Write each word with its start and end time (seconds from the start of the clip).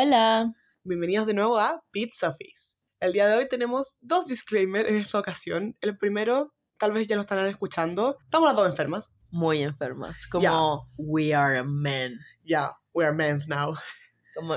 Hola. 0.00 0.54
Bienvenidos 0.84 1.26
de 1.26 1.34
nuevo 1.34 1.58
a 1.58 1.82
Pizza 1.90 2.30
Face. 2.30 2.76
El 3.00 3.12
día 3.12 3.26
de 3.26 3.36
hoy 3.36 3.48
tenemos 3.48 3.98
dos 4.00 4.26
disclaimers 4.26 4.88
en 4.88 4.94
esta 4.94 5.18
ocasión. 5.18 5.76
El 5.80 5.98
primero, 5.98 6.54
tal 6.78 6.92
vez 6.92 7.08
ya 7.08 7.16
lo 7.16 7.22
estarán 7.22 7.46
escuchando. 7.46 8.16
Estamos 8.22 8.46
las 8.46 8.54
dos 8.56 8.68
enfermas. 8.68 9.16
Muy 9.30 9.60
enfermas. 9.60 10.28
Como 10.28 10.44
Ya. 10.44 10.52
we 10.98 11.34
are 11.34 11.64
men. 11.64 12.16
Ya, 12.44 12.76
we 12.94 13.04
are 13.04 13.12
men's 13.12 13.48
now. 13.48 13.74
Como 14.36 14.52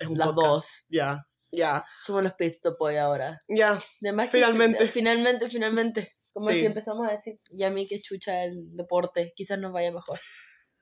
las 0.00 0.08
podcast. 0.08 0.34
dos. 0.34 0.86
Ya, 0.88 1.24
ya, 1.52 1.84
Somos 2.02 2.24
los 2.24 2.32
Stop 2.36 2.76
Boy 2.80 2.96
ahora. 2.96 3.38
ya. 3.46 3.76
Que 4.00 4.28
Finalmente. 4.28 4.88
finalmente, 4.88 5.48
finalmente. 5.48 6.16
Como 6.32 6.50
Sí. 6.50 6.58
si 6.58 6.66
empezamos 6.66 7.06
a 7.08 7.12
decir, 7.12 7.38
y 7.52 7.62
a 7.62 7.70
mí 7.70 7.86
que 7.86 8.00
chucha 8.00 8.42
el 8.42 8.74
deporte, 8.74 9.32
quizás 9.36 9.56
nos 9.60 9.72
vaya 9.72 9.92
mejor. 9.92 10.18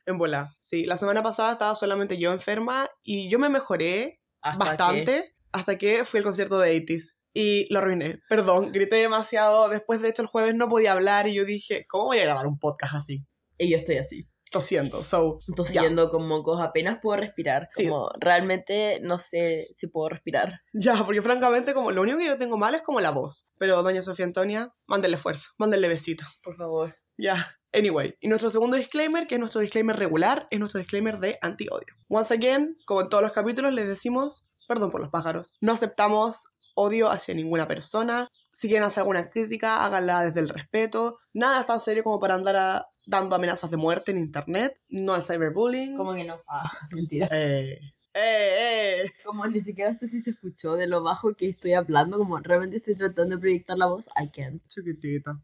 En 0.09 0.17
bola. 0.17 0.57
Sí, 0.59 0.87
la 0.87 0.97
semana 0.97 1.23
pasada 1.23 1.53
estaba 1.53 1.75
solamente 1.75 2.17
yo 2.17 2.33
enferma 2.33 2.89
y 3.03 3.29
yo 3.29 3.39
me 3.39 3.51
mejoré 3.51 4.21
Hasta 4.41 4.65
bastante 4.65 5.35
hasta 5.53 5.77
que 5.77 6.07
fui 6.07 6.19
al 6.19 6.25
concierto 6.25 6.59
de 6.59 6.83
80s. 6.83 7.17
Y 7.35 7.73
lo 7.73 7.81
arruiné. 7.81 8.21
Perdón, 8.29 8.73
grité 8.73 8.97
demasiado. 8.97 9.69
Después, 9.69 10.01
de 10.01 10.09
hecho, 10.09 10.23
el 10.23 10.29
jueves 10.29 10.55
no 10.55 10.69
podía 10.69 10.93
hablar 10.93 11.29
y 11.29 11.35
yo 11.35 11.45
dije, 11.45 11.85
¿cómo 11.89 12.07
voy 12.07 12.19
a 12.19 12.25
grabar 12.25 12.47
un 12.47 12.59
podcast 12.59 12.95
así? 12.95 13.27
Y 13.59 13.71
yo 13.71 13.77
estoy 13.77 13.99
así. 13.99 14.27
Tosiendo. 14.51 15.03
So, 15.03 15.41
Tosiendo 15.55 16.09
con 16.09 16.27
mocos, 16.27 16.59
apenas 16.61 17.01
puedo 17.03 17.21
respirar. 17.21 17.69
Sí. 17.71 17.87
Como 17.87 18.11
realmente 18.19 18.99
no 19.03 19.19
sé 19.19 19.69
si 19.75 19.89
puedo 19.89 20.09
respirar. 20.09 20.61
Ya, 20.73 21.05
porque 21.05 21.21
francamente, 21.21 21.75
como 21.75 21.93
lo 21.93 22.01
único 22.01 22.19
que 22.19 22.27
yo 22.27 22.39
tengo 22.39 22.57
mal 22.57 22.75
es 22.75 22.83
como 22.83 23.01
la 23.01 23.11
voz. 23.11 23.53
Pero 23.59 23.83
doña 23.83 24.01
Sofía 24.01 24.25
Antonia, 24.25 24.75
mándenle 24.87 25.19
fuerza, 25.19 25.51
mándenle 25.59 25.89
besito. 25.89 26.25
Por 26.43 26.57
favor. 26.57 26.97
Ya. 27.19 27.58
Anyway, 27.73 28.15
y 28.21 28.29
nuestro 28.29 28.51
segundo 28.51 28.77
disclaimer, 28.77 29.27
que 29.27 29.35
es 29.35 29.39
nuestro 29.39 29.61
disclaimer 29.61 29.97
regular, 29.97 30.47
es 30.51 30.59
nuestro 30.59 30.79
disclaimer 30.79 31.19
de 31.19 31.39
anti-odio. 31.43 31.95
Once 32.09 32.33
again, 32.33 32.75
como 32.87 33.03
en 33.03 33.09
todos 33.09 33.23
los 33.23 33.33
capítulos, 33.33 33.73
les 33.75 33.87
decimos, 33.87 34.49
perdón 34.67 34.91
por 34.91 35.01
los 35.01 35.11
pájaros, 35.11 35.57
no 35.61 35.73
aceptamos 35.73 36.49
odio 36.75 37.11
hacia 37.11 37.35
ninguna 37.35 37.67
persona. 37.67 38.29
Si 38.53 38.69
quieren 38.69 38.85
hacer 38.85 39.01
alguna 39.03 39.29
crítica, 39.31 39.85
háganla 39.85 40.25
desde 40.25 40.41
el 40.41 40.49
respeto. 40.49 41.19
Nada 41.35 41.61
es 41.61 41.67
tan 41.67 41.81
serio 41.81 42.05
como 42.05 42.19
para 42.21 42.35
andar 42.35 42.57
a- 42.57 42.87
dando 43.05 43.35
amenazas 43.35 43.71
de 43.71 43.77
muerte 43.77 44.13
en 44.13 44.19
internet. 44.19 44.79
No 44.89 45.13
al 45.15 45.23
cyberbullying. 45.25 45.97
¿Cómo 45.97 46.15
que 46.15 46.25
no? 46.25 46.37
Ah, 46.49 46.71
mentira. 46.93 47.29
Eh, 47.33 47.81
eh, 48.15 49.03
eh. 49.05 49.13
Como 49.25 49.45
ni 49.47 49.61
siquiera 49.61 49.93
sé 49.93 50.07
si 50.07 50.21
se 50.21 50.31
escuchó 50.31 50.75
de 50.75 50.87
lo 50.87 51.03
bajo 51.03 51.35
que 51.35 51.49
estoy 51.49 51.73
hablando, 51.75 52.17
como 52.19 52.39
realmente 52.39 52.77
estoy 52.77 52.95
tratando 52.95 53.37
de 53.37 53.41
proyectar 53.41 53.77
la 53.77 53.87
voz, 53.87 54.09
I 54.17 54.31
can't. 54.31 54.63
Chiquitita. 54.69 55.37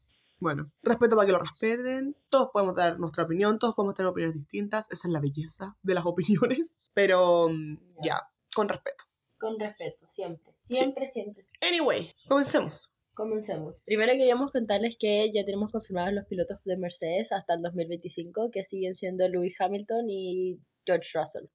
Bueno, 0.44 0.70
respeto 0.82 1.16
para 1.16 1.24
que 1.24 1.32
lo 1.32 1.38
respeten. 1.38 2.14
Todos 2.28 2.50
podemos 2.52 2.76
dar 2.76 2.98
nuestra 2.98 3.24
opinión, 3.24 3.58
todos 3.58 3.74
podemos 3.74 3.94
tener 3.94 4.10
opiniones 4.10 4.36
distintas. 4.36 4.90
Esa 4.90 5.08
es 5.08 5.12
la 5.14 5.18
belleza 5.18 5.74
de 5.82 5.94
las 5.94 6.04
opiniones. 6.06 6.78
Pero 6.92 7.48
mm, 7.48 8.02
ya, 8.02 8.20
con 8.54 8.68
respeto. 8.68 9.04
Con 9.38 9.58
respeto, 9.58 10.06
siempre, 10.06 10.52
siempre, 10.54 11.08
siempre. 11.08 11.44
Anyway, 11.66 12.12
comencemos. 12.28 12.90
Comencemos. 13.14 13.80
Primero 13.86 14.12
queríamos 14.12 14.52
contarles 14.52 14.98
que 14.98 15.32
ya 15.32 15.46
tenemos 15.46 15.72
confirmados 15.72 16.12
los 16.12 16.26
pilotos 16.26 16.62
de 16.64 16.76
Mercedes 16.76 17.32
hasta 17.32 17.54
el 17.54 17.62
2025, 17.62 18.50
que 18.50 18.64
siguen 18.64 18.96
siendo 18.96 19.26
Lewis 19.26 19.58
Hamilton 19.58 20.10
y 20.10 20.60
George 20.84 21.08
Russell. 21.18 21.46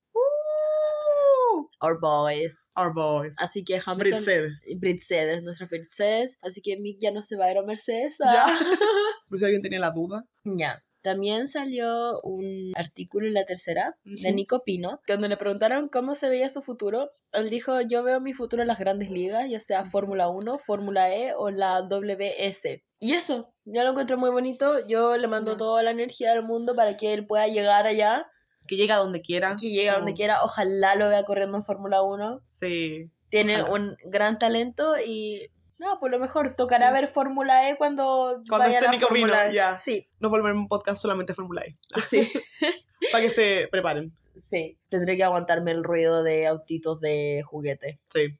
Our 1.81 1.99
boys. 1.99 2.71
Our 2.75 2.93
boys. 2.93 3.35
Así 3.39 3.63
que 3.63 3.79
Hamilton... 3.83 4.19
Mercedes. 4.19 4.67
Mercedes, 4.79 5.43
nuestro 5.43 5.67
Mercedes. 5.71 6.37
Así 6.41 6.61
que 6.61 6.77
Mick 6.77 6.99
ya 6.99 7.11
no 7.11 7.23
se 7.23 7.35
va 7.35 7.45
a 7.45 7.51
ir 7.51 7.57
a 7.57 7.63
Mercedes. 7.63 8.17
Ya. 8.19 8.45
ah. 8.47 8.59
Por 9.29 9.39
si 9.39 9.45
alguien 9.45 9.61
tenía 9.61 9.79
la 9.79 9.91
duda. 9.91 10.25
Ya. 10.43 10.83
También 11.01 11.47
salió 11.47 12.19
un 12.23 12.73
artículo 12.75 13.27
en 13.27 13.33
la 13.33 13.45
tercera 13.45 13.95
de. 14.03 14.33
Nico 14.33 14.63
Pino, 14.65 14.99
cuando 15.07 15.27
le 15.27 15.37
preguntaron 15.37 15.87
cómo 15.87 16.13
se 16.13 16.29
veía 16.29 16.49
su 16.49 16.61
futuro, 16.61 17.11
él 17.31 17.49
dijo, 17.49 17.79
yo 17.81 18.03
veo 18.03 18.19
mi 18.19 18.33
futuro 18.33 18.63
en 18.63 18.67
las 18.67 18.79
grandes 18.79 19.09
ligas, 19.09 19.49
ya 19.49 19.59
sea 19.61 19.85
Fórmula 19.85 20.27
1, 20.27 20.59
Fórmula 20.59 21.13
E 21.15 21.33
o 21.33 21.51
la 21.51 21.81
WS. 21.83 22.83
Y 22.99 23.13
eso, 23.13 23.53
yo 23.63 23.83
lo 23.83 23.91
encuentro 23.91 24.17
muy 24.17 24.29
bonito, 24.29 24.85
yo 24.87 25.15
le 25.15 25.27
mando 25.27 25.55
toda 25.55 25.83
la 25.83 25.91
energía 25.91 26.31
del 26.31 26.43
mundo 26.43 26.75
para 26.75 26.97
que 26.97 27.13
él 27.13 27.25
pueda 27.25 27.47
llegar 27.47 27.87
allá, 27.87 28.27
Que 28.69 28.75
llega 28.75 28.95
a 28.95 28.99
donde 28.99 29.21
quiera. 29.23 29.55
que 29.59 29.69
llegue 29.71 29.89
a 29.89 29.97
donde 29.97 30.13
quiera, 30.13 30.43
ojalá 30.43 30.93
lo 30.93 31.09
vea 31.09 31.23
corriendo 31.23 31.57
en 31.57 31.63
Fórmula 31.63 32.03
1. 32.03 32.41
Sí. 32.45 33.09
Tiene 33.29 33.63
Ojalá. 33.63 33.73
un 33.73 33.97
gran 34.05 34.37
talento 34.37 34.93
y... 35.03 35.49
No, 35.79 35.99
por 35.99 36.11
lo 36.11 36.19
mejor 36.19 36.55
tocará 36.55 36.89
Sí. 36.89 36.93
ver 36.93 37.07
Fórmula 37.07 37.67
E 37.69 37.77
cuando, 37.77 38.43
Cuando 38.47 38.67
vaya 38.67 38.77
esté 38.79 38.91
la 38.91 38.99
Fórmula 38.99 39.47
E. 39.49 39.53
ya. 39.55 39.75
Sí, 39.77 40.07
No 40.19 40.29
volver 40.29 40.53
un 40.53 40.67
podcast 40.67 41.01
solamente 41.01 41.33
Fórmula 41.33 41.63
E. 41.63 41.77
sí. 42.07 42.29
Para 43.11 43.23
que 43.23 43.31
se 43.31 43.67
preparen. 43.71 44.13
Sí, 44.35 44.77
tendré 44.89 45.17
que 45.17 45.23
aguantarme 45.23 45.71
el 45.71 45.83
ruido 45.83 46.21
de 46.21 46.45
autitos 46.47 46.99
de 46.99 47.41
juguete. 47.43 47.99
Sí. 48.13 48.37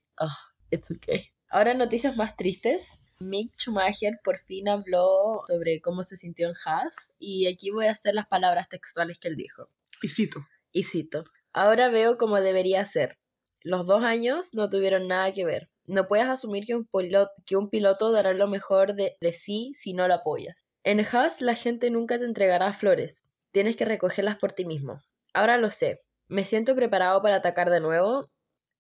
It's 0.70 0.92
okay. 0.92 1.26
Ahora 1.50 1.74
noticias 1.74 2.16
más 2.18 2.36
tristes. 2.36 3.00
Mick 3.20 3.52
Schumacher 3.58 4.20
por 4.24 4.38
fin 4.38 4.70
habló 4.70 5.42
sobre 5.48 5.82
cómo 5.82 6.04
se 6.04 6.16
sintió 6.18 6.48
en 6.48 6.56
Haas 6.66 7.14
y 7.20 7.48
aquí 7.48 7.70
voy 7.72 7.88
a 7.88 7.92
hacer 7.92 8.14
las 8.16 8.28
palabras 8.28 8.70
textuales 8.70 9.20
que 9.20 9.28
él 9.28 9.36
dijo. 9.36 9.68
Y 10.02 10.10
cito. 10.10 10.40
Y 10.72 10.84
cito, 10.84 11.24
ahora 11.54 11.90
veo 11.90 12.18
como 12.18 12.40
debería 12.42 12.86
ser. 12.86 13.18
Los 13.64 13.86
dos 13.86 14.04
años 14.04 14.54
no 14.54 14.70
tuvieron 14.70 15.08
nada 15.08 15.32
que 15.34 15.46
ver. 15.46 15.70
No 15.86 16.08
puedes 16.08 16.28
asumir 16.28 16.66
que 16.66 16.76
un, 16.76 16.86
piloto, 16.86 17.32
que 17.46 17.58
un 17.58 17.70
piloto 17.70 18.12
dará 18.12 18.34
lo 18.34 18.48
mejor 18.48 18.94
de, 18.94 19.18
de 19.20 19.34
sí 19.34 19.72
si 19.74 19.94
no 19.94 20.08
lo 20.08 20.14
apoyas. 20.14 20.66
En 20.84 21.00
Haas 21.00 21.42
la 21.42 21.56
gente 21.56 21.90
nunca 21.90 22.18
te 22.18 22.26
entregará 22.26 22.72
flores. 22.72 23.28
Tienes 23.52 23.76
que 23.76 23.86
recogerlas 23.86 24.38
por 24.38 24.54
ti 24.54 24.66
mismo. 24.66 25.02
Ahora 25.34 25.58
lo 25.58 25.72
sé. 25.72 26.02
Me 26.28 26.46
siento 26.46 26.76
preparado 26.76 27.22
para 27.22 27.36
atacar 27.36 27.70
de 27.70 27.82
nuevo 27.82 28.30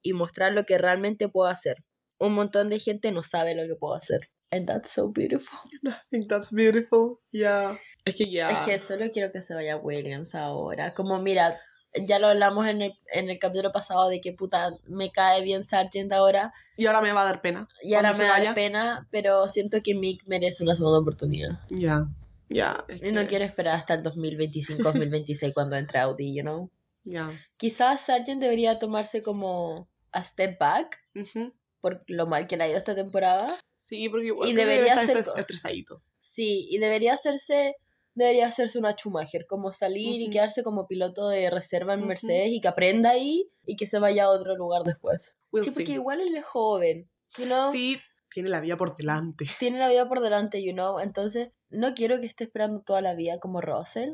y 0.01 0.13
mostrar 0.13 0.53
lo 0.53 0.66
que 0.66 0.78
realmente 0.78 1.28
puedo 1.28 1.50
hacer. 1.50 1.84
Un 2.19 2.34
montón 2.34 2.68
de 2.68 2.80
gente 2.80 3.12
no 3.12 3.24
sabe 3.24 3.56
lo 3.56 3.68
que 3.68 3.75
puedo 3.75 3.96
hacer. 3.96 4.30
And 4.52 4.68
that's 4.68 4.92
so 4.92 5.10
beautiful. 5.12 5.60
I 5.86 5.96
think 6.10 6.28
that's 6.30 6.52
beautiful. 6.52 7.20
Yeah. 7.32 7.78
Es 8.06 8.16
que 8.16 8.30
ya. 8.32 8.50
Es 8.50 8.60
que 8.60 8.78
solo 8.80 9.10
quiero 9.12 9.32
que 9.32 9.42
se 9.42 9.54
vaya 9.54 9.78
Williams 9.78 10.34
ahora. 10.34 10.94
Como 10.96 11.20
mira, 11.20 11.58
ya 12.08 12.18
lo 12.20 12.28
hablamos 12.28 12.68
en 12.68 12.82
el, 12.82 12.94
en 13.14 13.30
el 13.30 13.38
capítulo 13.38 13.72
pasado 13.72 14.10
de 14.10 14.20
que 14.22 14.34
puta 14.34 14.72
me 14.88 15.12
cae 15.12 15.44
bien 15.44 15.64
Sargent 15.64 16.12
ahora 16.12 16.52
Y 16.78 16.86
ahora 16.88 17.02
me 17.02 17.12
va 17.14 17.22
a 17.22 17.26
dar 17.26 17.42
pena. 17.42 17.68
y 17.84 17.94
ahora 17.94 18.10
me 18.12 18.18
se 18.18 18.24
da 18.24 18.30
vaya. 18.38 18.54
pena, 18.56 19.08
pero 19.12 19.48
siento 19.50 19.82
que 19.84 19.94
Mick 19.96 20.24
merece 20.26 20.64
una 20.64 20.74
segunda 20.76 21.00
oportunidad. 21.00 21.60
Ya. 21.70 22.06
Ya. 22.50 22.84
es 22.88 23.04
Y 23.04 23.12
no 23.12 23.22
que- 23.22 23.28
quiero 23.28 23.46
esperar 23.46 23.76
hasta 23.76 23.94
el 23.94 24.02
2025-2026 24.04 25.54
cuando 25.54 25.76
entre 25.76 26.00
Audi, 26.00 26.36
you 26.36 26.42
know. 26.42 26.72
Ya. 27.04 27.31
Quizás 27.58 28.02
Sargent 28.02 28.42
debería 28.42 28.80
tomarse 28.80 29.22
como 29.24 29.88
a 30.12 30.24
step 30.24 30.58
back 30.60 31.00
Ujú. 31.16 31.54
por 31.81 32.04
lo 32.08 32.26
mal 32.28 32.48
que 32.48 32.58
le 32.58 32.64
ha 32.64 32.68
ido 32.70 32.78
esta 32.78 32.96
temporada. 32.96 33.58
Sí, 33.79 34.07
porque 34.09 34.28
igual 34.28 34.47
Y 34.50 34.53
debería 34.53 34.94
estar 34.94 35.06
ser- 35.07 35.17
estres- 35.17 35.40
estresadito. 35.40 36.03
Sí, 36.19 36.67
y 36.69 36.78
debería 36.78 37.13
hacerse 37.13 37.75
debería 38.13 38.47
hacerse 38.47 38.78
una 38.78 38.94
Schumacher, 38.97 39.45
como 39.47 39.72
salir 39.72 40.19
y 40.19 40.25
Ujú. 40.25 40.34
quedarse 40.34 40.62
como 40.62 40.88
piloto 40.88 41.29
de 41.29 41.50
reserva 41.50 41.94
en 41.94 42.00
Ujú. 42.01 42.09
Mercedes 42.09 42.50
y 42.51 42.59
que 42.59 42.68
aprenda 42.68 43.12
ahí 43.12 43.50
y 43.66 43.78
que 43.78 43.88
se 43.88 43.97
vaya 43.97 44.25
a 44.25 44.29
otro 44.29 44.56
lugar 44.57 44.84
después. 44.84 45.38
We'll 45.53 45.63
sí, 45.63 45.72
porque 45.72 45.85
see. 45.85 45.94
igual 45.94 46.19
él 46.19 46.35
es 46.35 46.44
joven, 46.44 47.09
you 47.38 47.45
know, 47.45 47.72
Sí, 47.72 47.97
tiene 48.29 48.50
la 48.50 48.59
vida 48.59 48.75
por 48.75 48.94
delante. 48.97 49.45
tiene 49.59 49.79
la 49.79 49.88
vida 49.88 50.06
por 50.06 50.19
delante, 50.19 50.62
you 50.62 50.73
know, 50.73 51.00
entonces 51.00 51.51
no 51.69 51.94
quiero 51.94 52.19
que 52.19 52.25
esté 52.28 52.44
esperando 52.44 52.81
toda 52.81 53.00
la 53.01 53.13
vida 53.16 53.39
como 53.39 53.62
Russell, 53.62 54.12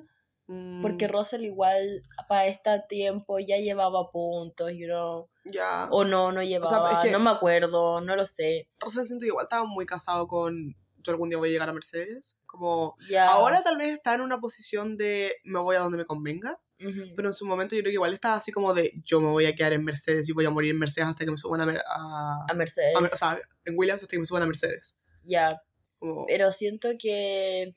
porque 0.83 1.07
Mm, 1.07 1.11
Russell 1.11 1.43
igual 1.43 1.89
para 2.29 2.45
este 2.45 2.69
tiempo 2.87 3.39
ya 3.39 3.57
llevaba 3.57 4.11
puntos, 4.11 4.71
you 4.75 4.85
know, 4.85 5.29
Ya. 5.45 5.87
o 5.91 6.03
no, 6.03 6.31
no 6.31 6.41
llevaba, 6.43 7.01
que- 7.01 7.11
no 7.11 7.19
me 7.19 7.29
acuerdo, 7.29 8.01
no 8.01 8.15
lo 8.15 8.25
sé. 8.25 8.67
Rosa 8.79 9.03
siento 9.05 9.23
que 9.23 9.27
igual 9.27 9.45
estaba 9.45 9.65
muy 9.65 9.85
casado 9.85 10.27
con 10.27 10.75
yo 10.97 11.11
algún 11.11 11.29
día 11.29 11.37
voy 11.37 11.49
a 11.49 11.51
llegar 11.51 11.69
a 11.69 11.73
Mercedes. 11.73 12.41
Como 12.47 12.95
Ya. 13.07 13.27
ahora 13.27 13.61
tal 13.61 13.77
vez 13.77 13.89
está 13.89 14.15
en 14.15 14.21
una 14.21 14.39
posición 14.39 14.97
de 14.97 15.35
me 15.43 15.59
voy 15.59 15.75
a 15.75 15.79
donde 15.79 15.99
me 15.99 16.05
convenga, 16.05 16.57
Ujú. 16.79 17.13
pero 17.15 17.29
en 17.29 17.33
su 17.33 17.45
momento 17.45 17.75
yo 17.75 17.81
creo 17.81 17.91
que 17.91 17.95
igual 17.95 18.13
estaba 18.15 18.35
así 18.37 18.51
como 18.51 18.73
de 18.73 18.91
yo 19.05 19.21
me 19.21 19.27
voy 19.27 19.45
a 19.45 19.53
quedar 19.53 19.73
en 19.73 19.83
Mercedes 19.83 20.27
y 20.27 20.31
voy 20.33 20.45
a 20.45 20.49
morir 20.49 20.71
en 20.71 20.79
Mercedes 20.79 21.09
hasta 21.09 21.23
que 21.23 21.29
me 21.31 21.37
suban 21.37 21.61
a, 21.61 21.65
Mer- 21.67 21.83
a, 21.87 22.45
a 22.49 22.53
Mercedes, 22.55 22.95
a 22.95 22.99
o 22.99 23.15
sea, 23.15 23.39
en 23.65 23.77
Williams 23.77 24.01
hasta 24.01 24.11
que 24.11 24.19
me 24.19 24.25
suban 24.25 24.41
a 24.43 24.47
Mercedes. 24.47 24.99
ya. 25.23 25.61
Como, 25.99 26.25
Pero 26.25 26.51
siento 26.51 26.89
que, 26.99 27.71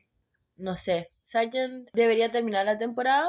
no 0.57 0.77
sé, 0.77 1.13
Sargent 1.23 1.89
debería 1.93 2.31
terminar 2.33 2.65
la 2.67 2.79
temporada 2.79 3.29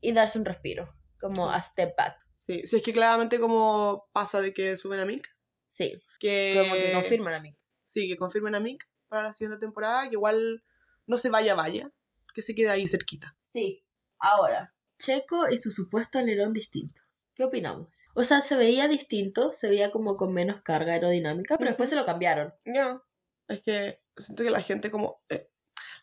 y 0.00 0.12
darse 0.12 0.38
un 0.38 0.44
respiro, 0.44 0.92
como 1.20 1.48
a 1.50 1.62
step 1.62 1.94
back. 1.96 2.16
Sí, 2.48 2.62
sí, 2.66 2.76
es 2.76 2.82
que 2.82 2.94
claramente 2.94 3.38
como 3.38 4.08
pasa 4.12 4.40
de 4.40 4.54
que 4.54 4.78
suben 4.78 5.00
a 5.00 5.04
Mick, 5.04 5.28
Sí, 5.66 6.00
que 6.18 6.56
como 6.62 6.74
que 6.74 6.92
confirman 6.92 7.34
a 7.34 7.40
mí. 7.40 7.50
Sí, 7.84 8.08
que 8.08 8.16
confirmen 8.16 8.54
a 8.54 8.60
Mick 8.60 8.88
para 9.06 9.24
la 9.24 9.34
siguiente 9.34 9.60
temporada, 9.60 10.08
que 10.08 10.14
igual 10.14 10.64
no 11.06 11.18
se 11.18 11.28
vaya, 11.28 11.54
vaya, 11.54 11.92
que 12.34 12.40
se 12.40 12.54
quede 12.54 12.70
ahí 12.70 12.88
cerquita. 12.88 13.36
Sí, 13.52 13.84
ahora, 14.18 14.74
Checo 14.98 15.50
y 15.50 15.58
su 15.58 15.70
supuesto 15.70 16.18
alerón 16.18 16.54
distinto. 16.54 17.02
¿Qué 17.34 17.44
opinamos? 17.44 17.88
O 18.14 18.24
sea, 18.24 18.40
se 18.40 18.56
veía 18.56 18.88
distinto, 18.88 19.52
se 19.52 19.68
veía 19.68 19.92
como 19.92 20.16
con 20.16 20.32
menos 20.32 20.62
carga 20.62 20.94
aerodinámica, 20.94 21.58
pero 21.58 21.68
después 21.70 21.90
se 21.90 21.96
lo 21.96 22.06
cambiaron. 22.06 22.54
Ya, 22.64 23.00
es 23.46 23.62
que 23.62 24.00
siento 24.16 24.42
que 24.42 24.50
la 24.50 24.62
gente 24.62 24.90
como... 24.90 25.22
eh, 25.28 25.50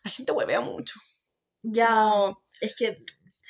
la 0.04 0.10
gente 0.12 0.30
huevea 0.30 0.60
mucho. 0.60 1.00
Ya, 1.62 1.88
Como, 1.88 2.42
es 2.60 2.76
que... 2.76 3.00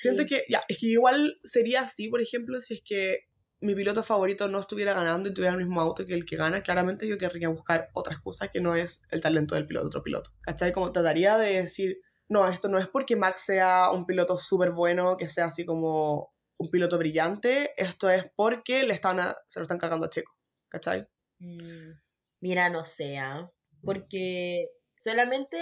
siento 0.00 0.22
sí. 0.22 0.28
que, 0.28 0.44
ya, 0.48 0.62
es 0.68 0.78
que 0.78 0.86
igual 0.86 1.38
sería 1.42 1.80
así, 1.82 2.08
por 2.08 2.20
ejemplo, 2.20 2.60
si 2.60 2.74
es 2.74 2.82
que 2.84 3.20
mi 3.60 3.74
piloto 3.74 4.02
favorito 4.02 4.48
no 4.48 4.60
estuviera 4.60 4.92
ganando 4.92 5.28
y 5.28 5.34
tuviera 5.34 5.52
el 5.54 5.58
mismo 5.58 5.80
auto 5.80 6.04
que 6.04 6.12
el 6.14 6.26
que 6.26 6.36
gana, 6.36 6.62
claramente 6.62 7.08
yo 7.08 7.16
querría 7.16 7.48
buscar 7.48 7.88
otra 7.94 8.12
excusa 8.14 8.48
que 8.48 8.60
no 8.60 8.74
es 8.76 9.06
el 9.10 9.20
talento 9.22 9.54
del 9.54 9.66
piloto, 9.66 9.86
otro 9.86 10.02
piloto. 10.02 10.30
¿Cachai? 10.42 10.72
Como 10.72 10.92
trataría 10.92 11.38
de 11.38 11.62
decir, 11.62 11.98
no, 12.28 12.46
esto 12.46 12.68
no 12.68 12.78
es 12.78 12.86
porque 12.88 13.16
Max 13.16 13.40
sea 13.46 13.90
un 13.90 14.04
piloto 14.04 14.36
súper 14.36 14.72
bueno, 14.72 15.16
que 15.16 15.28
sea 15.28 15.46
así 15.46 15.64
como 15.64 16.34
un 16.58 16.70
piloto 16.70 16.98
brillante, 16.98 17.72
esto 17.76 18.10
es 18.10 18.26
porque 18.36 18.84
le 18.84 18.92
están 18.94 19.20
a- 19.20 19.36
se 19.48 19.58
lo 19.60 19.62
están 19.64 19.78
cagando 19.78 20.06
a 20.06 20.10
Checo. 20.10 20.32
¿Cachai? 20.68 21.06
Mm, 21.38 21.92
Mira, 22.40 22.68
no 22.68 22.84
sea, 22.84 23.50
porque 23.82 24.66
solamente 25.02 25.56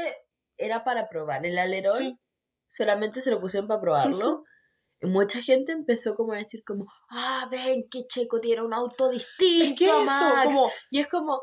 era 0.57 0.83
para 0.85 1.09
probar. 1.09 1.47
El 1.47 1.59
alerón 1.59 1.97
Sí. 1.97 2.19
Solamente 2.75 3.21
se 3.21 3.31
lo 3.31 3.41
pusieron 3.41 3.69
para 3.69 3.81
probarlo. 3.81 4.45
Y 5.01 5.07
mucha 5.07 5.41
gente 5.41 5.73
empezó 5.73 6.17
como 6.17 6.33
a 6.33 6.39
decir 6.39 6.65
como, 6.65 6.87
ah, 7.11 7.47
ven 7.51 7.85
que 7.89 8.07
Checo 8.09 8.41
tiene 8.41 8.63
un 8.63 8.75
auto 8.75 9.11
distinto, 9.11 9.65
Es 9.65 9.79
que 9.79 9.85
eso, 9.85 10.05
Max". 10.05 10.47
como 10.47 10.71
Y 10.91 10.99
es 10.99 11.09
como, 11.09 11.41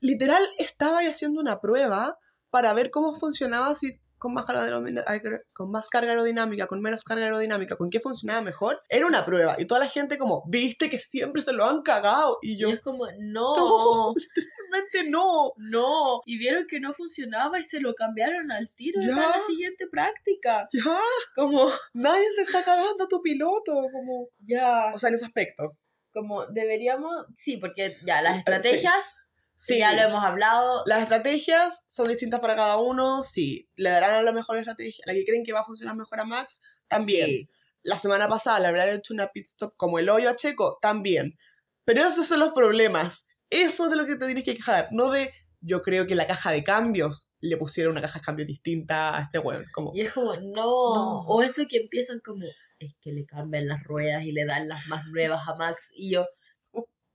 literal 0.00 0.46
estaba 0.58 0.98
haciendo 1.00 1.40
una 1.40 1.60
prueba 1.60 2.18
para 2.50 2.74
ver 2.74 2.90
cómo 2.90 3.14
funcionaba 3.14 3.74
si 3.74 3.98
con 4.18 4.32
más, 4.32 4.46
carga 4.46 4.62
aerodinámica, 4.64 5.42
con 5.52 5.70
más 5.70 5.88
carga 5.90 6.10
aerodinámica, 6.12 6.66
con 6.66 6.80
menos 6.80 7.04
carga 7.04 7.24
aerodinámica, 7.24 7.76
con 7.76 7.90
qué 7.90 8.00
funcionaba 8.00 8.40
mejor. 8.40 8.80
Era 8.88 9.06
una 9.06 9.24
prueba 9.26 9.56
y 9.58 9.66
toda 9.66 9.80
la 9.80 9.86
gente 9.88 10.16
como, 10.16 10.42
viste 10.48 10.88
que 10.88 10.98
siempre 10.98 11.42
se 11.42 11.52
lo 11.52 11.64
han 11.66 11.82
cagado 11.82 12.38
y 12.40 12.54
y 12.54 12.58
yo, 12.58 12.68
es 12.68 12.80
como, 12.80 13.06
no, 13.18 14.14
realmente 14.70 15.10
no. 15.10 15.52
no. 15.56 16.20
Y 16.24 16.38
vieron 16.38 16.66
que 16.68 16.80
no 16.80 16.92
funcionaba 16.92 17.58
y 17.58 17.64
se 17.64 17.80
lo 17.80 17.94
cambiaron 17.94 18.50
al 18.52 18.70
tiro 18.70 19.00
Ya. 19.02 19.14
la 19.16 19.42
siguiente 19.42 19.86
práctica. 19.90 20.68
Ya, 20.72 20.98
Como, 21.34 21.68
nadie 21.92 22.24
se 22.36 22.42
está 22.42 22.62
cagando 22.64 23.04
a 23.04 23.08
tu 23.08 23.20
piloto, 23.20 23.72
como... 23.92 24.28
ya, 24.38 24.92
O 24.94 24.98
sea, 24.98 25.08
en 25.08 25.16
ese 25.16 25.24
aspecto. 25.26 25.76
como 26.12 26.46
deberíamos, 26.46 27.26
sí, 27.34 27.56
porque 27.56 27.96
ya 28.06 28.22
las 28.22 28.38
estrategias, 28.38 29.04
Sí. 29.04 29.23
Ya 29.68 29.92
lo 29.92 30.02
hemos 30.02 30.24
hablado, 30.24 30.82
Las 30.86 31.02
estrategias 31.02 31.84
son 31.88 32.08
distintas 32.08 32.40
para 32.40 32.56
cada 32.56 32.76
uno, 32.76 33.22
sí. 33.22 33.68
Le 33.76 33.90
darán 33.90 34.14
a 34.14 34.22
la 34.22 34.32
mejor 34.32 34.58
estrategia, 34.58 35.04
la 35.06 35.14
que 35.14 35.24
creen 35.24 35.44
que 35.44 35.52
va 35.52 35.60
a 35.60 35.64
funcionar 35.64 35.96
mejor 35.96 36.20
a 36.20 36.24
Max, 36.24 36.62
también. 36.88 37.26
Sí. 37.26 37.50
La 37.82 37.98
semana 37.98 38.28
pasada 38.28 38.60
le 38.60 38.68
habrán 38.68 38.88
hecho 38.96 39.12
una 39.12 39.28
pit 39.28 39.46
stop 39.46 39.74
como 39.76 39.98
el 39.98 40.08
hoyo 40.08 40.30
a 40.30 40.36
Checo, 40.36 40.78
también. 40.80 41.38
Pero 41.84 42.06
esos 42.06 42.26
son 42.26 42.40
los 42.40 42.52
problemas. 42.52 43.28
Eso 43.50 43.84
es 43.84 43.90
de 43.90 43.96
lo 43.96 44.06
que 44.06 44.16
te 44.16 44.26
tienes 44.26 44.44
que 44.44 44.54
quejar, 44.54 44.88
no 44.90 45.10
de 45.10 45.32
yo 45.66 45.80
creo 45.80 46.06
que 46.06 46.14
la 46.14 46.26
caja 46.26 46.52
de 46.52 46.62
cambios 46.62 47.32
le 47.40 47.56
pusieron 47.56 47.92
una 47.92 48.02
caja 48.02 48.18
de 48.18 48.24
cambios 48.24 48.48
distinta 48.48 49.16
a 49.16 49.22
este 49.22 49.38
weón. 49.38 49.64
Como, 49.72 49.92
Y 49.94 50.02
es 50.02 50.12
como, 50.12 50.36
no. 50.36 50.94
No. 50.94 51.20
O 51.26 51.42
eso 51.42 51.62
que 51.66 51.78
empiezan 51.78 52.20
como, 52.20 52.44
es 52.78 52.94
que 53.00 53.12
le 53.12 53.24
cambian 53.24 53.66
las 53.66 53.82
ruedas 53.82 54.24
y 54.24 54.32
le 54.32 54.44
dan 54.44 54.68
las 54.68 54.86
más 54.88 55.06
nuevas 55.06 55.48
a 55.48 55.54
Max. 55.54 55.90
Y 55.94 56.10
yo, 56.12 56.26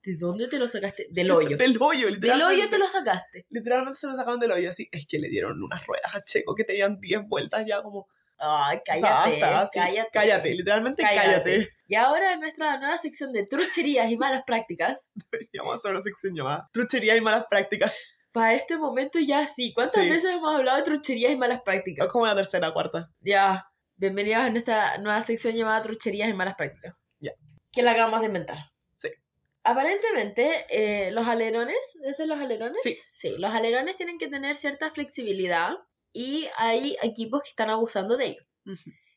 ¿de 0.03 0.17
dónde 0.17 0.47
te 0.47 0.57
lo 0.59 0.67
sacaste? 0.67 1.07
Del 1.11 1.29
hoyo. 1.31 1.57
Del 1.57 1.77
hoyo, 1.81 2.05
Del 2.05 2.15
literalmente. 2.15 2.53
hoyo 2.61 2.69
te 2.69 2.77
lo 2.77 2.87
sacaste. 2.89 3.45
Literalmente 3.49 3.99
se 3.99 4.07
lo 4.07 4.13
sacaron 4.15 4.39
del 4.39 4.51
hoyo, 4.51 4.69
así. 4.69 4.87
Es 4.91 5.05
que 5.07 5.19
le 5.19 5.29
dieron 5.29 5.61
unas 5.61 5.85
ruedas 5.85 6.15
a 6.15 6.23
Checo 6.23 6.55
que 6.55 6.63
tenían 6.63 6.99
10 6.99 7.27
vueltas 7.27 7.65
ya 7.67 7.81
como... 7.83 8.07
Ay, 8.41 8.79
cállate, 8.85 9.41
basta, 9.41 9.81
cállate. 9.81 10.09
cállate, 10.13 10.55
literalmente 10.55 11.03
Cállate. 11.03 11.27
cállate. 11.43 11.69
Y 11.87 11.95
ahora 11.95 12.31
en 12.33 12.39
nuestra 12.39 12.77
nueva 12.79 12.97
sección 12.97 13.33
de 13.33 13.45
trucherías 13.45 14.09
y 14.09 14.15
malas 14.15 14.43
prácticas, 14.47 15.11
Deberíamos 15.31 15.75
hacer 15.75 15.91
una 15.91 16.01
sección 16.03 16.33
llamada 16.35 16.69
Truchería 16.71 17.17
y 17.17 17.21
malas 17.21 17.43
prácticas. 17.49 17.93
para 18.31 18.53
este 18.53 18.77
momento 18.77 19.19
ya 19.19 19.45
sí. 19.45 19.73
¿Cuántas 19.73 20.01
Sí. 20.01 20.09
veces 20.09 20.31
hemos 20.35 20.55
hablado 20.55 20.77
de 20.77 20.83
trucherías 20.83 21.33
y 21.33 21.35
malas 21.35 21.57
Es 21.57 21.63
prácticas? 21.65 22.07
como 22.07 22.25
la 22.27 22.35
tercera, 22.35 22.71
cuarta. 22.71 23.09
Ya. 23.19 23.65
Bienvenidos 23.97 24.41
a 24.45 24.49
nuestra 24.49 24.97
nueva 24.99 25.19
sección 25.19 25.55
llamada 25.55 25.81
trucherías 25.81 26.29
y 26.29 26.33
malas 26.33 26.55
prácticas. 26.55 26.95
Ya. 27.19 27.31
Que 27.73 27.81
la 27.83 27.91
acabamos 27.91 28.21
de 28.21 28.27
inventar. 28.27 28.57
Aparentemente, 29.63 30.65
eh, 30.69 31.11
los 31.11 31.27
alerones, 31.27 31.77
¿desde 32.01 32.25
los 32.25 32.39
alerones? 32.39 32.81
Sí. 32.81 32.97
Sí, 33.11 33.35
los 33.37 33.51
alerones 33.51 33.97
tienen 33.97 34.17
que 34.17 34.27
tener 34.27 34.55
cierta 34.55 34.89
flexibilidad 34.91 35.71
y 36.13 36.47
hay 36.57 36.97
equipos 37.01 37.43
que 37.43 37.49
están 37.49 37.69
abusando 37.69 38.17
de 38.17 38.25
ello. 38.27 38.43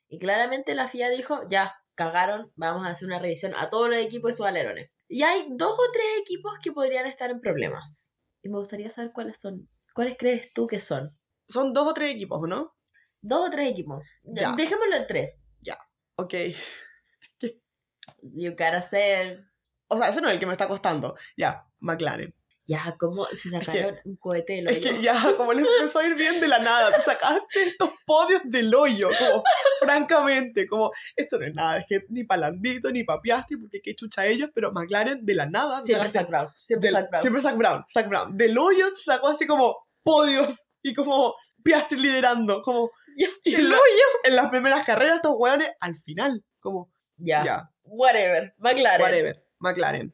Y 0.08 0.18
claramente 0.18 0.74
la 0.74 0.88
FIA 0.88 1.10
dijo, 1.10 1.40
ya, 1.48 1.74
cagaron, 1.94 2.52
vamos 2.56 2.86
a 2.86 2.90
hacer 2.90 3.06
una 3.06 3.18
revisión 3.18 3.54
a 3.54 3.68
todos 3.68 3.88
los 3.88 3.98
equipos 3.98 4.30
de 4.32 4.36
sus 4.36 4.46
alerones. 4.46 4.90
Y 5.08 5.22
hay 5.22 5.46
dos 5.50 5.72
o 5.72 5.92
tres 5.92 6.06
equipos 6.20 6.58
que 6.62 6.72
podrían 6.72 7.06
estar 7.06 7.30
en 7.30 7.40
problemas. 7.40 8.14
Y 8.42 8.48
me 8.48 8.58
gustaría 8.58 8.88
saber 8.88 9.12
cuáles 9.12 9.38
son. 9.40 9.68
¿Cuáles 9.94 10.16
crees 10.16 10.52
tú 10.52 10.66
que 10.66 10.80
son? 10.80 11.16
Son 11.48 11.72
dos 11.72 11.88
o 11.88 11.94
tres 11.94 12.14
equipos, 12.14 12.40
¿o 12.42 12.46
no? 12.46 12.74
Dos 13.20 13.48
o 13.48 13.50
tres 13.50 13.70
equipos. 13.70 14.04
Ya. 14.22 14.52
Dejémoslo 14.56 14.96
en 14.96 15.06
tres. 15.06 15.30
Ok. 16.16 16.34
You 18.22 18.50
gotta 18.50 18.82
say. 18.82 19.38
O 19.92 19.96
sea, 19.98 20.08
ese 20.08 20.20
no 20.20 20.28
es 20.28 20.34
el 20.34 20.40
que 20.40 20.46
me 20.46 20.52
está 20.52 20.68
costando. 20.68 21.16
Ya, 21.36 21.64
McLaren. 21.80 22.34
Ya, 22.64 22.94
¿cómo 22.96 23.26
se 23.26 23.50
sacaron 23.50 23.98
un 24.04 24.14
cohete 24.16 24.52
del 24.54 24.68
Es 24.68 24.78
hoyo? 24.78 24.90
que 24.96 25.02
ya, 25.02 25.20
como 25.36 25.52
le 25.52 25.62
empezó 25.62 25.98
a 25.98 26.06
ir 26.06 26.14
bien 26.14 26.40
de 26.40 26.46
la 26.46 26.60
nada, 26.60 26.92
te 26.92 27.00
sacaste 27.00 27.62
estos 27.64 27.90
podios 28.06 28.40
del 28.44 28.72
hoyo, 28.72 29.08
como, 29.18 29.42
francamente, 29.80 30.66
como, 30.68 30.92
esto 31.16 31.38
no 31.40 31.46
es 31.46 31.54
nada, 31.54 31.78
es 31.78 31.86
que 31.88 32.04
ni 32.10 32.22
para 32.22 32.42
Landito, 32.42 32.90
ni 32.92 33.02
para 33.02 33.20
Piastri, 33.20 33.56
porque 33.56 33.80
qué 33.82 33.96
chucha 33.96 34.26
ellos, 34.26 34.48
pero 34.54 34.70
McLaren 34.72 35.26
de 35.26 35.34
la 35.34 35.46
nada, 35.46 35.80
Siempre 35.80 36.08
Zach 36.08 36.28
Brown. 36.28 36.48
Siempre 36.56 36.88
del- 36.90 37.00
Zach 37.00 37.10
Brown. 37.10 37.22
siempre 37.22 37.42
Zach 37.42 37.56
Brown, 37.56 37.84
Zach 37.92 38.08
Brown, 38.08 38.36
del 38.38 38.56
hoyo 38.56 38.86
se 38.94 39.02
sacó 39.04 39.28
así 39.28 39.44
como 39.46 39.76
podios, 40.04 40.68
y 40.82 40.94
como 40.94 41.34
Piastri 41.64 41.98
liderando, 41.98 42.62
como, 42.62 42.90
y 43.16 43.24
en, 43.24 43.30
¡El 43.60 43.70
la- 43.70 43.76
hoyo! 43.76 44.04
en 44.24 44.36
las 44.36 44.46
primeras 44.50 44.84
carreras, 44.86 45.16
estos 45.16 45.34
hueones, 45.36 45.68
al 45.80 45.96
final, 45.96 46.44
como, 46.60 46.92
Ya. 47.16 47.44
ya, 47.44 47.70
Whatever. 47.82 48.54
McLaren. 48.58 49.02
whatever, 49.02 49.44
McLaren, 49.62 50.12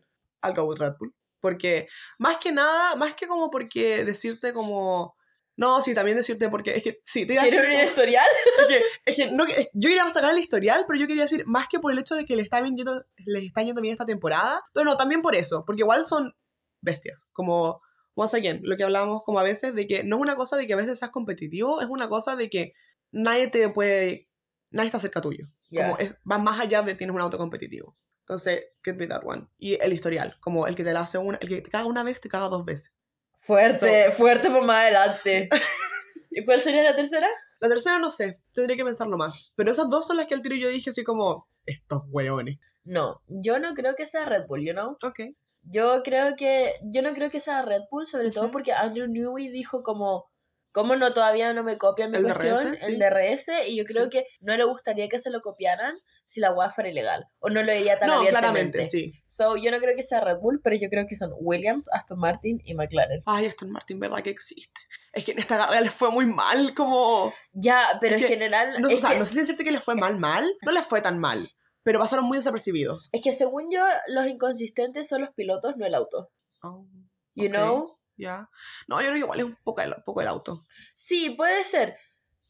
go 0.54 0.64
with 0.64 0.78
Red 0.78 0.94
Bull. 0.98 1.14
Porque, 1.40 1.88
más 2.18 2.38
que 2.38 2.50
nada, 2.52 2.96
más 2.96 3.14
que 3.14 3.26
como 3.26 3.50
porque 3.50 4.04
decirte 4.04 4.52
como... 4.52 5.16
No, 5.56 5.80
sí, 5.80 5.92
también 5.92 6.16
decirte 6.16 6.48
porque 6.50 6.76
es 6.76 6.82
que, 6.84 7.00
sí, 7.04 7.26
te 7.26 7.32
iba 7.32 7.42
a 7.42 7.46
¿Tiene 7.48 7.62
decir... 7.62 7.78
un 7.80 7.84
historial? 7.84 8.26
Es 8.60 8.66
que, 8.68 8.82
es 9.06 9.16
que 9.16 9.30
no, 9.32 9.44
es- 9.44 9.68
yo 9.72 9.88
iría 9.90 10.04
a 10.04 10.10
sacar 10.10 10.32
el 10.32 10.38
historial, 10.38 10.84
pero 10.86 11.00
yo 11.00 11.06
quería 11.08 11.22
decir, 11.24 11.44
más 11.46 11.66
que 11.68 11.78
por 11.80 11.92
el 11.92 11.98
hecho 11.98 12.14
de 12.14 12.24
que 12.26 12.36
le 12.36 12.42
está 12.42 12.60
yendo, 12.62 13.04
les 13.24 13.44
está 13.44 13.62
yendo 13.62 13.80
bien 13.80 13.92
esta 13.92 14.06
temporada, 14.06 14.62
pero 14.72 14.84
no, 14.84 14.96
también 14.96 15.20
por 15.22 15.34
eso, 15.34 15.64
porque 15.66 15.82
igual 15.82 16.06
son 16.06 16.34
bestias, 16.80 17.26
como, 17.32 17.80
once 18.14 18.36
again, 18.36 18.60
lo 18.62 18.76
que 18.76 18.84
hablábamos 18.84 19.22
como 19.24 19.38
a 19.40 19.42
veces, 19.42 19.74
de 19.74 19.86
que 19.88 20.04
no 20.04 20.16
es 20.16 20.22
una 20.22 20.36
cosa 20.36 20.56
de 20.56 20.66
que 20.68 20.74
a 20.74 20.76
veces 20.76 20.98
seas 21.00 21.10
competitivo, 21.10 21.80
es 21.80 21.88
una 21.88 22.08
cosa 22.08 22.36
de 22.36 22.50
que 22.50 22.72
nadie 23.10 23.48
te 23.48 23.68
puede, 23.68 24.28
nadie 24.70 24.88
está 24.88 25.00
cerca 25.00 25.20
tuyo, 25.20 25.46
Ya. 25.70 25.84
como 25.90 25.98
es, 25.98 26.14
va 26.30 26.38
más 26.38 26.60
allá 26.60 26.82
de 26.82 26.94
tienes 26.94 27.14
un 27.14 27.20
auto 27.22 27.36
competitivo. 27.38 27.96
Entonces, 28.28 28.66
could 28.84 28.98
be 28.98 29.06
that 29.06 29.22
one. 29.24 29.46
Y 29.58 29.82
el 29.82 29.90
historial, 29.94 30.36
como 30.40 30.66
el 30.66 30.74
que 30.74 30.84
te 30.84 30.92
la 30.92 31.00
hace 31.00 31.16
una, 31.16 31.38
el 31.40 31.48
que 31.48 31.62
te 31.62 31.70
caga 31.70 31.86
una 31.86 32.02
vez, 32.02 32.20
te 32.20 32.28
caga 32.28 32.48
dos 32.50 32.62
veces. 32.62 32.92
Fuerte, 33.40 34.10
fuerte 34.12 34.50
por 34.50 34.64
más 34.64 34.82
adelante. 34.82 35.48
¿Y 36.30 36.44
cuál 36.44 36.60
sería 36.60 36.82
la 36.82 36.94
tercera? 36.94 37.26
La 37.60 37.68
tercera 37.70 37.98
no 37.98 38.10
sé, 38.10 38.42
tendría 38.52 38.76
que 38.76 38.84
pensarlo 38.84 39.16
más. 39.16 39.52
Pero 39.56 39.70
esas 39.72 39.88
dos 39.88 40.06
son 40.06 40.18
las 40.18 40.26
que 40.26 40.34
al 40.34 40.42
tiro 40.42 40.56
yo 40.56 40.68
dije 40.68 40.90
así 40.90 41.04
como, 41.04 41.48
estos 41.64 42.02
hueones. 42.08 42.58
No, 42.84 43.22
yo 43.28 43.58
no 43.58 43.72
creo 43.72 43.94
que 43.94 44.04
sea 44.04 44.26
Red 44.26 44.46
Bull, 44.46 44.62
you 44.62 44.72
know? 44.72 44.98
Ok. 45.02 45.20
Yo 45.62 46.02
creo 46.02 46.36
que, 46.36 46.74
yo 46.82 47.00
no 47.00 47.14
creo 47.14 47.30
que 47.30 47.40
sea 47.40 47.62
Red 47.62 47.82
Bull, 47.90 48.06
sobre 48.06 48.30
todo 48.30 48.50
porque 48.50 48.72
Andrew 48.74 49.06
Newey 49.08 49.48
dijo 49.48 49.82
como, 49.82 50.30
¿cómo 50.72 50.96
no 50.96 51.14
todavía 51.14 51.54
no 51.54 51.62
me 51.64 51.78
copian 51.78 52.10
mi 52.10 52.18
El 52.18 52.24
cuestión? 52.24 52.72
DRS, 52.72 52.82
sí. 52.82 52.92
El 52.92 52.98
DRS, 52.98 53.50
y 53.68 53.76
yo 53.76 53.84
creo 53.84 54.04
Sí. 54.04 54.10
que 54.10 54.26
no 54.40 54.54
le 54.54 54.64
gustaría 54.64 55.08
que 55.08 55.18
se 55.18 55.30
lo 55.30 55.40
copiaran 55.40 55.98
si 56.28 56.40
la 56.40 56.52
WAF 56.52 56.74
fuera 56.74 56.90
ilegal, 56.90 57.26
o 57.38 57.48
no 57.48 57.62
lo 57.62 57.72
diría 57.72 57.98
tan 57.98 58.08
No, 58.08 58.18
abiertamente. 58.18 58.76
claramente, 58.76 58.88
sí. 58.90 59.22
So, 59.26 59.56
yo 59.56 59.70
no 59.70 59.78
creo 59.78 59.96
que 59.96 60.02
sea 60.02 60.20
Red 60.20 60.40
Bull, 60.40 60.60
pero 60.62 60.76
yo 60.76 60.90
creo 60.90 61.06
que 61.08 61.16
son 61.16 61.32
Williams, 61.40 61.88
Aston 61.90 62.18
Martin 62.18 62.60
y 62.66 62.74
McLaren. 62.74 63.22
Ay, 63.24 63.46
Aston 63.46 63.70
Martin, 63.70 63.98
¿verdad 63.98 64.20
que 64.22 64.28
existe? 64.28 64.78
Es 65.14 65.24
que 65.24 65.32
en 65.32 65.38
esta 65.38 65.56
carrera 65.56 65.80
les 65.80 65.90
fue 65.92 66.10
muy 66.10 66.26
mal, 66.26 66.74
como... 66.74 67.32
Ya, 67.54 67.96
pero 67.98 68.16
Es 68.16 68.22
en 68.22 68.28
que 68.28 68.34
general, 68.34 68.78
No, 68.78 68.88
es, 68.90 68.98
o 68.98 69.00
sea, 69.00 69.10
que, 69.10 69.18
no 69.20 69.24
sé 69.24 69.32
si 69.32 69.38
decirte 69.40 69.64
que 69.64 69.72
les 69.72 69.82
fue 69.82 69.94
mal, 69.94 70.18
mal. 70.18 70.46
No 70.60 70.70
les 70.72 70.84
fue 70.84 71.00
tan 71.00 71.18
mal. 71.18 71.48
Pero 71.82 71.98
pasaron 71.98 72.26
muy 72.26 72.36
desapercibidos. 72.36 73.08
es 73.12 73.22
que 73.22 73.32
según 73.32 73.70
yo, 73.72 73.82
los 74.08 74.26
inconsistentes 74.26 75.08
son 75.08 75.22
los 75.22 75.30
pilotos, 75.30 75.78
no 75.78 75.86
el 75.86 75.94
auto. 75.94 76.30
Oh, 76.62 76.86
You 77.34 77.48
know? 77.48 77.98
Ya. 78.18 78.50
No, 78.86 79.00
yo 79.00 79.06
creo 79.06 79.12
que 79.14 79.18
igual 79.20 79.38
es 79.38 79.46
un 79.46 79.56
poco 79.64 79.80
el, 79.80 79.94
poco 80.04 80.20
el 80.20 80.28
auto. 80.28 80.66
Sí, 80.94 81.30
puede 81.30 81.64
ser, 81.64 81.96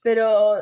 pero 0.03 0.55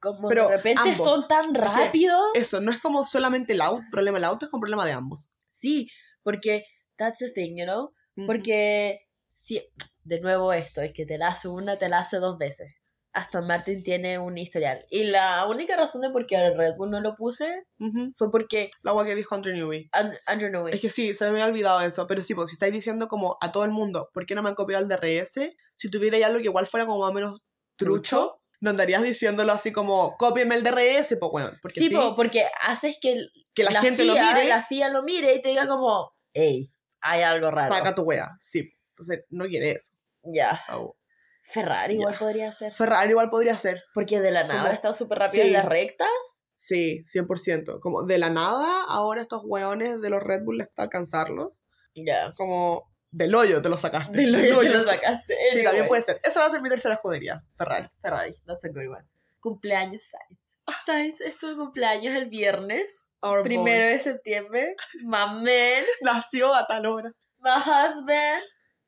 como 0.00 0.28
Pero 0.28 0.48
de 0.48 0.56
repente 0.56 0.80
ambos. 0.82 0.96
son 0.96 1.28
tan 1.28 1.54
rápidos. 1.54 2.20
Eso, 2.34 2.60
no 2.60 2.72
es 2.72 2.80
como 2.80 3.04
solamente 3.04 3.52
el 3.52 3.60
auto, 3.60 3.82
problema 3.90 4.16
del 4.18 4.24
auto, 4.24 4.46
es 4.46 4.52
un 4.52 4.60
problema 4.60 4.84
de 4.86 4.92
ambos. 4.92 5.30
Sí, 5.46 5.88
porque 6.22 6.64
that's 6.96 7.18
the 7.18 7.30
thing, 7.30 7.56
you 7.56 7.64
know? 7.64 7.92
Ujú. 8.16 8.26
Porque 8.26 9.00
si, 9.28 9.62
de 10.04 10.20
nuevo 10.20 10.52
esto, 10.52 10.80
es 10.80 10.92
que 10.92 11.06
te 11.06 11.18
la 11.18 11.28
hace 11.28 11.48
una, 11.48 11.78
te 11.78 11.88
la 11.88 11.98
hace 11.98 12.18
dos 12.18 12.38
veces. 12.38 12.74
Aston 13.12 13.44
Martin 13.48 13.82
tiene 13.82 14.20
un 14.20 14.38
historial. 14.38 14.86
Y 14.88 15.02
la 15.02 15.44
única 15.48 15.76
razón 15.76 16.00
de 16.02 16.10
por 16.10 16.26
qué 16.28 16.36
al 16.36 16.56
Red 16.56 16.76
Bull 16.76 16.92
no 16.92 17.00
lo 17.00 17.16
puse 17.16 17.64
Ujú. 17.80 18.12
fue 18.16 18.30
porque 18.30 18.70
La 18.82 18.92
agua 18.92 19.04
que 19.04 19.16
dijo 19.16 19.34
Andrew 19.34 19.52
Newey. 19.52 19.88
An- 19.90 20.16
Andrew 20.26 20.48
Newey. 20.48 20.74
Es 20.74 20.80
que 20.80 20.90
sí, 20.90 21.12
se 21.14 21.24
me 21.24 21.30
había 21.30 21.46
olvidado 21.46 21.80
eso, 21.80 22.06
pero 22.06 22.22
sí, 22.22 22.34
pues 22.36 22.50
si 22.50 22.54
estáis 22.54 22.72
diciendo 22.72 23.08
como 23.08 23.36
a 23.40 23.50
todo 23.50 23.64
el 23.64 23.72
mundo, 23.72 24.10
¿por 24.14 24.26
qué 24.26 24.36
no 24.36 24.42
me 24.44 24.48
han 24.50 24.54
copiado 24.54 24.82
el 24.84 24.88
DRS? 24.88 25.56
Si 25.74 25.90
tuviera 25.90 26.18
ya 26.18 26.28
algo 26.28 26.38
que 26.38 26.44
igual 26.44 26.66
fuera 26.66 26.86
como 26.86 27.00
más 27.00 27.10
o 27.10 27.12
menos 27.12 27.40
trucho, 27.74 28.39
no 28.60 28.70
andarías 28.70 29.02
diciéndolo 29.02 29.52
así 29.52 29.72
como, 29.72 30.16
cópienme 30.18 30.54
el 30.54 30.62
DRS, 30.62 31.16
pues, 31.18 31.30
weón. 31.32 31.58
Porque 31.62 31.80
sí, 31.80 31.88
sí, 31.88 31.94
po, 31.94 32.14
porque 32.14 32.46
haces 32.62 32.98
que 33.00 33.12
el- 33.12 33.30
que 33.54 33.64
la, 33.64 33.80
gente 33.80 34.04
lo 34.04 34.12
mire, 34.14 34.44
la 34.48 34.62
FIA 34.62 34.88
lo 34.90 35.02
mire 35.02 35.34
y 35.34 35.42
te 35.42 35.48
diga 35.50 35.66
como, 35.66 36.12
hey, 36.32 36.70
hay 37.00 37.22
algo 37.22 37.50
raro. 37.50 37.74
saca 37.74 37.94
tu 37.94 38.02
wea. 38.02 38.30
Sí, 38.42 38.70
entonces 38.90 39.24
no 39.30 39.46
quiere 39.46 39.72
eso. 39.72 39.96
Ya. 40.22 40.56
So, 40.56 40.96
Ferrari 41.42 41.94
igual 41.94 42.12
Ya. 42.12 42.18
podría 42.18 42.52
ser. 42.52 42.74
Ferrari 42.74 43.10
igual 43.10 43.30
podría 43.30 43.56
ser. 43.56 43.82
Porque 43.94 44.20
de 44.20 44.30
la 44.30 44.42
nada 44.42 44.52
Como- 44.52 44.62
ahora 44.62 44.74
están 44.74 44.94
súper 44.94 45.18
rápidos 45.18 45.42
Sí. 45.44 45.48
en 45.48 45.52
las 45.54 45.64
rectas. 45.64 46.08
Sí, 46.54 47.02
100%. 47.06 47.80
Como 47.80 48.04
de 48.04 48.18
la 48.18 48.28
nada, 48.30 48.84
ahora 48.86 49.22
estos 49.22 49.40
weones 49.44 50.00
de 50.02 50.10
los 50.10 50.22
Red 50.22 50.44
Bull 50.44 50.60
está 50.60 50.82
alcanzarlos. 50.82 51.62
Ya. 51.94 52.34
Como 52.36 52.89
del 53.10 53.34
hoyo 53.34 53.60
te 53.62 53.68
lo 53.68 53.76
sacaste. 53.76 54.16
De 54.16 54.26
lo 54.26 54.38
del 54.38 54.46
que 54.46 54.52
te 54.52 54.56
hoyo. 54.58 54.72
lo 54.72 54.84
sacaste. 54.84 55.34
Sí, 55.34 55.48
también 55.50 55.68
Anyway. 55.68 55.88
puede 55.88 56.02
ser. 56.02 56.20
Eso 56.22 56.40
va 56.40 56.46
a 56.46 56.50
ser 56.50 56.62
mi 56.62 56.68
tercera 56.68 56.94
escudería, 56.94 57.42
Ferrari. 57.56 57.88
Ferrari, 58.00 58.34
that's 58.46 58.64
a 58.64 58.68
good 58.68 58.86
one. 58.88 59.04
Cumpleaños 59.40 60.02
Sainz. 60.04 60.58
Sainz 60.86 61.20
es 61.20 61.36
tu 61.38 61.56
cumpleaños 61.56 62.14
el 62.14 62.26
viernes, 62.28 63.16
Our 63.22 63.42
primero 63.42 63.84
boy. 63.84 63.92
de 63.92 63.98
septiembre. 64.00 64.76
My 65.02 65.26
man, 65.42 65.84
Nació 66.02 66.54
a 66.54 66.66
tal 66.66 66.86
hora. 66.86 67.10
my 67.38 67.50
husband. 67.58 68.42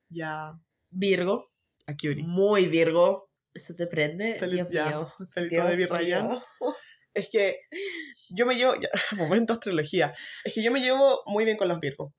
Ya. 0.08 0.52
Virgo, 0.90 1.44
A 1.86 1.94
Curie. 1.96 2.22
muy 2.24 2.66
Virgo. 2.66 3.30
¿Eso 3.54 3.74
te 3.74 3.86
prende? 3.86 4.36
Feliz- 4.38 4.68
Dios 4.68 4.70
ya. 4.70 4.86
mío. 4.86 5.12
Felito 5.34 5.54
Dios 5.54 5.68
de 5.68 5.76
mío. 6.04 6.42
Es 7.14 7.28
que 7.30 7.60
yo 8.30 8.46
me 8.46 8.54
llevo. 8.54 8.74
ya, 8.80 8.88
momento 9.16 9.52
astrología. 9.54 10.14
Es 10.44 10.54
que 10.54 10.62
yo 10.62 10.70
me 10.70 10.80
llevo 10.80 11.22
muy 11.26 11.44
bien 11.44 11.56
con 11.58 11.68
los 11.68 11.78
Virgos. 11.80 12.12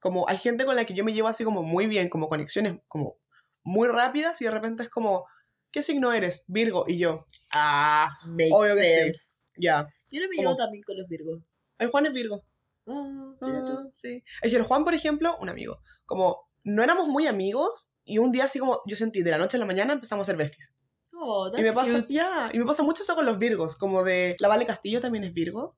Como 0.00 0.28
hay 0.28 0.36
gente 0.38 0.64
con 0.64 0.76
la 0.76 0.84
que 0.84 0.94
yo 0.94 1.04
me 1.04 1.12
llevo 1.12 1.28
así 1.28 1.44
como 1.44 1.62
muy 1.62 1.86
bien, 1.86 2.08
como 2.08 2.28
conexiones 2.28 2.78
como 2.88 3.18
muy 3.64 3.88
rápidas 3.88 4.40
y 4.40 4.44
de 4.44 4.50
repente 4.50 4.82
es 4.84 4.88
como, 4.88 5.26
¿qué 5.72 5.82
signo 5.82 6.12
eres? 6.12 6.44
Virgo. 6.48 6.84
Y 6.86 6.98
yo, 6.98 7.26
Ah, 7.52 8.08
makes 8.26 8.50
Obvio 8.52 8.74
que 8.76 8.82
sí. 8.88 8.94
sense. 8.94 9.38
ya. 9.56 9.86
Yo 10.10 10.20
no 10.22 10.28
me 10.28 10.36
llevo 10.36 10.56
también 10.56 10.82
con 10.84 10.96
los 10.96 11.08
Virgos. 11.08 11.42
El 11.78 11.88
Juan 11.88 12.06
es 12.06 12.12
Virgo. 12.12 12.44
Ah, 12.86 13.34
mira 13.40 13.64
tú. 13.64 13.72
Ah, 13.72 13.88
sí. 13.92 14.22
Es 14.42 14.50
que 14.50 14.56
el 14.56 14.62
Juan, 14.62 14.84
por 14.84 14.94
ejemplo, 14.94 15.36
un 15.40 15.48
amigo. 15.48 15.80
Como 16.06 16.48
no 16.64 16.82
éramos 16.82 17.08
muy 17.08 17.26
amigos 17.26 17.92
y 18.04 18.18
un 18.18 18.30
día 18.32 18.44
así 18.44 18.58
como 18.58 18.80
yo 18.86 18.96
sentí 18.96 19.22
de 19.22 19.30
la 19.30 19.38
noche 19.38 19.56
a 19.56 19.60
la 19.60 19.66
mañana 19.66 19.92
empezamos 19.92 20.24
a 20.26 20.30
ser 20.32 20.36
besties. 20.36 20.76
Oh, 21.12 21.48
Y 21.48 21.62
me 21.62 21.64
that's 21.64 21.74
pasa, 21.74 22.00
cute. 22.02 22.14
ya, 22.14 22.50
y 22.52 22.58
me 22.58 22.64
pasa 22.64 22.82
mucho 22.84 23.02
eso 23.02 23.14
con 23.16 23.26
los 23.26 23.38
Virgos, 23.38 23.76
como 23.76 24.04
de 24.04 24.36
la 24.38 24.48
Vale 24.48 24.64
Castillo 24.66 25.00
también 25.00 25.24
es 25.24 25.32
Virgo. 25.34 25.76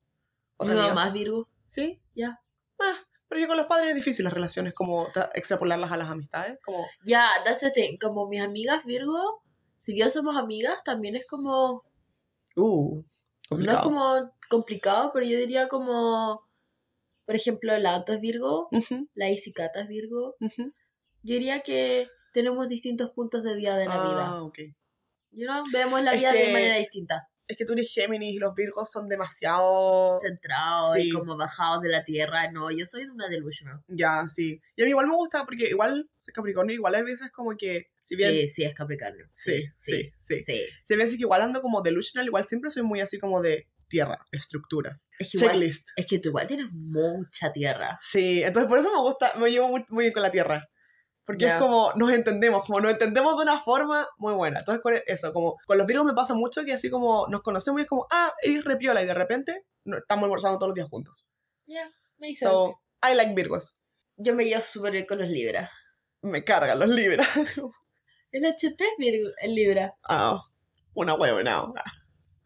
Amiga. 0.58 0.88
mamá 0.88 1.06
es 1.08 1.12
Virgo. 1.14 1.48
¿Sí? 1.66 2.00
Ya. 2.14 2.38
Ah, 2.78 2.94
pero 3.30 3.40
yo 3.40 3.46
con 3.48 3.56
los 3.56 3.66
padres 3.66 3.88
es 3.90 3.94
difícil 3.94 4.24
las 4.24 4.34
relaciones, 4.34 4.74
como 4.74 5.06
tra- 5.06 5.30
extrapolarlas 5.34 5.90
a 5.92 5.96
las 5.96 6.08
amistades, 6.10 6.58
como 6.62 6.84
Ya, 7.04 7.28
that's 7.44 7.60
the 7.60 7.70
thing. 7.70 7.96
Como 7.98 8.28
mis 8.28 8.42
amigas 8.42 8.84
Virgo, 8.84 9.42
si 9.78 9.94
bien 9.94 10.10
somos 10.10 10.36
amigas, 10.36 10.82
también 10.84 11.14
es 11.16 11.26
como 11.26 11.84
uh, 12.56 13.02
No 13.50 13.72
es 13.72 13.78
como 13.78 14.32
complicado, 14.50 15.10
pero 15.14 15.24
yo 15.24 15.38
diría 15.38 15.68
como, 15.68 16.42
por 17.24 17.34
ejemplo, 17.36 17.78
la 17.78 17.94
Anto 17.94 18.12
es 18.12 18.20
Virgo, 18.20 18.68
la 19.14 19.30
Isicata 19.30 19.80
es 19.80 19.88
Virgo. 19.88 20.34
Yo 21.22 21.34
diría 21.34 21.60
que 21.62 22.08
tenemos 22.32 22.68
distintos 22.68 23.10
puntos 23.10 23.42
de 23.44 23.54
vida 23.54 23.76
de 23.76 23.86
la 23.86 24.02
vida. 24.02 24.26
Ah, 24.26 24.42
ok. 24.42 24.58
You 25.32 25.46
know, 25.46 25.62
vemos 25.72 26.02
la 26.02 26.12
Es 26.14 26.18
vida 26.20 26.32
que- 26.32 26.46
de 26.46 26.52
manera 26.52 26.76
distinta. 26.76 27.28
Es 27.50 27.56
que 27.56 27.64
tú 27.64 27.72
eres 27.72 27.92
Géminis 27.92 28.36
y 28.36 28.38
los 28.38 28.54
Virgos 28.54 28.90
son 28.90 29.08
demasiado 29.08 30.12
Centrados 30.20 30.96
y 30.98 31.02
sí. 31.02 31.10
como 31.10 31.36
bajados 31.36 31.82
de 31.82 31.88
la 31.88 32.04
tierra. 32.04 32.50
No, 32.52 32.70
yo 32.70 32.86
soy 32.86 33.04
de 33.04 33.10
una 33.10 33.28
delusional. 33.28 33.80
ya, 33.88 34.26
sí. 34.28 34.60
Y 34.76 34.82
a 34.82 34.84
mí 34.84 34.90
igual 34.90 35.08
me 35.08 35.14
gusta 35.16 35.44
porque 35.44 35.68
igual 35.68 36.08
soy 36.16 36.32
Capricornio, 36.32 36.74
igual 36.74 36.94
hay 36.94 37.02
veces 37.02 37.30
como 37.32 37.56
que 37.56 37.88
si 38.00 38.16
bien 38.16 38.30
Sí, 38.32 38.48
sí, 38.48 38.62
es 38.64 38.74
Capricornio. 38.74 39.26
Sí, 39.32 39.64
sí, 39.74 40.12
sí. 40.18 40.42
sí. 40.42 40.62
si 40.84 40.94
hay 40.94 40.98
veces 40.98 41.16
que 41.16 41.22
igual 41.22 41.42
ando 41.42 41.60
como 41.60 41.82
delusional, 41.82 42.26
igual 42.26 42.44
siempre 42.44 42.70
soy 42.70 42.82
muy 42.82 43.00
así 43.00 43.18
como 43.18 43.42
de 43.42 43.64
tierra, 43.88 44.24
estructuras, 44.30 45.10
Es 45.18 45.32
que, 45.32 45.38
igual, 45.38 45.52
checklist. 45.54 45.88
es 45.96 46.06
que 46.06 46.18
tú 46.20 46.28
igual 46.28 46.46
tienes 46.46 46.66
mucha 46.70 47.52
tierra. 47.52 47.98
Sí, 48.00 48.40
entonces 48.42 48.68
por 48.68 48.78
eso 48.78 48.92
me 48.94 49.00
gusta, 49.00 49.34
me 49.36 49.50
llevo 49.50 49.68
muy, 49.68 49.84
muy 49.88 50.04
bien 50.04 50.12
con 50.12 50.22
la 50.22 50.30
tierra. 50.30 50.70
Porque 51.30 51.46
es 51.46 51.54
como, 51.56 51.92
nos 51.94 52.12
entendemos, 52.12 52.66
como 52.66 52.80
nos 52.80 52.92
entendemos 52.92 53.36
de 53.36 53.42
una 53.42 53.60
forma 53.60 54.08
muy 54.18 54.34
buena. 54.34 54.60
Entonces 54.60 54.82
con 54.82 54.94
eso, 55.06 55.32
como 55.32 55.56
con 55.66 55.78
los 55.78 55.86
virgos 55.86 56.06
me 56.06 56.14
pasa 56.14 56.34
mucho 56.34 56.64
que 56.64 56.72
así 56.72 56.90
como 56.90 57.26
nos 57.28 57.42
conocemos 57.42 57.80
y 57.80 57.82
es 57.84 57.88
como, 57.88 58.06
ah, 58.10 58.32
eres 58.42 58.64
repiola 58.64 59.02
y 59.02 59.06
de 59.06 59.14
repente 59.14 59.64
no, 59.84 59.98
estamos 59.98 60.24
almorzando 60.24 60.58
todos 60.58 60.70
los 60.70 60.74
días 60.74 60.88
juntos. 60.88 61.32
Ya, 61.66 61.90
makes 62.18 62.36
sense. 62.36 62.52
So, 62.52 62.80
I 63.02 63.14
like 63.14 63.34
virgos. 63.34 63.76
Yo 64.16 64.34
me 64.34 64.44
llevo 64.44 64.60
súper 64.62 64.92
bien 64.92 65.06
con 65.06 65.18
los 65.18 65.28
Libras. 65.28 65.70
Me 66.22 66.44
cargan 66.44 66.78
los 66.78 66.90
libras. 66.90 67.28
El 68.32 68.44
HP 68.44 68.84
es 68.84 68.90
Virgo, 68.98 69.30
el 69.40 69.54
Libra. 69.54 69.94
ah, 70.04 70.40
una 70.94 71.14
hueva, 71.14 71.42
no. 71.42 71.74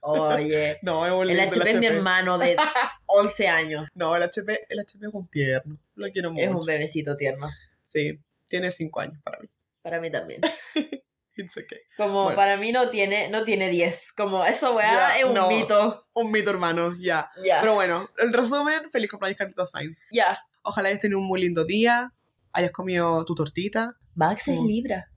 Oye. 0.01 0.79
No, 0.83 1.07
es 1.07 1.13
un 1.13 1.31
El 1.31 1.37
lindo 1.37 1.57
HP 1.57 1.71
es 1.71 1.79
mi 1.79 1.87
hermano 1.87 2.39
de 2.39 2.57
11 3.07 3.49
años. 3.49 3.89
No, 3.95 4.17
el 4.17 4.23
HP, 4.23 4.67
el 4.69 4.81
HP 4.81 5.07
es 5.07 5.15
un 5.15 5.29
tierno. 5.29 5.79
Lo 5.95 6.11
quiero 6.11 6.31
mucho. 6.31 6.45
Es 6.45 6.51
un 6.51 6.65
bebecito 6.65 7.17
tierno. 7.17 7.49
Sí, 7.85 8.19
tiene 8.47 8.71
cinco 8.71 9.01
años 9.01 9.21
para 9.25 9.39
mí. 9.41 9.49
Para 9.83 10.01
mí 10.01 10.11
también. 10.11 10.41
It's 11.37 11.57
okay. 11.57 11.79
Como 11.97 12.23
Bueno. 12.25 12.37
para 12.37 12.57
mí 12.57 12.71
no 12.71 12.91
tiene, 12.91 13.29
no 13.29 13.43
tiene 13.45 13.69
10. 13.69 14.13
Como 14.13 14.45
eso, 14.45 14.75
weá, 14.77 14.93
Ya, 14.93 15.19
es 15.19 15.25
un 15.25 15.35
no. 15.35 15.49
mito. 15.49 16.07
Un 16.13 16.31
mito, 16.31 16.51
hermano, 16.51 16.95
ya. 17.01 17.29
Ya. 17.45 17.61
Pero 17.61 17.75
bueno, 17.75 18.09
el 18.19 18.33
resumen, 18.33 18.89
feliz 18.91 19.11
cumpleaños, 19.11 19.39
Carlitos 19.39 19.71
Sainz. 19.73 20.07
Ya. 20.13 20.39
Ojalá 20.63 20.89
hayas 20.89 21.01
tenido 21.01 21.19
un 21.19 21.27
muy 21.27 21.41
lindo 21.41 21.65
día, 21.65 22.13
hayas 22.53 22.71
comido 22.71 23.25
tu 23.25 23.35
tortita. 23.35 23.97
Max 24.15 24.47
es 24.47 24.61
Libra. 24.61 25.11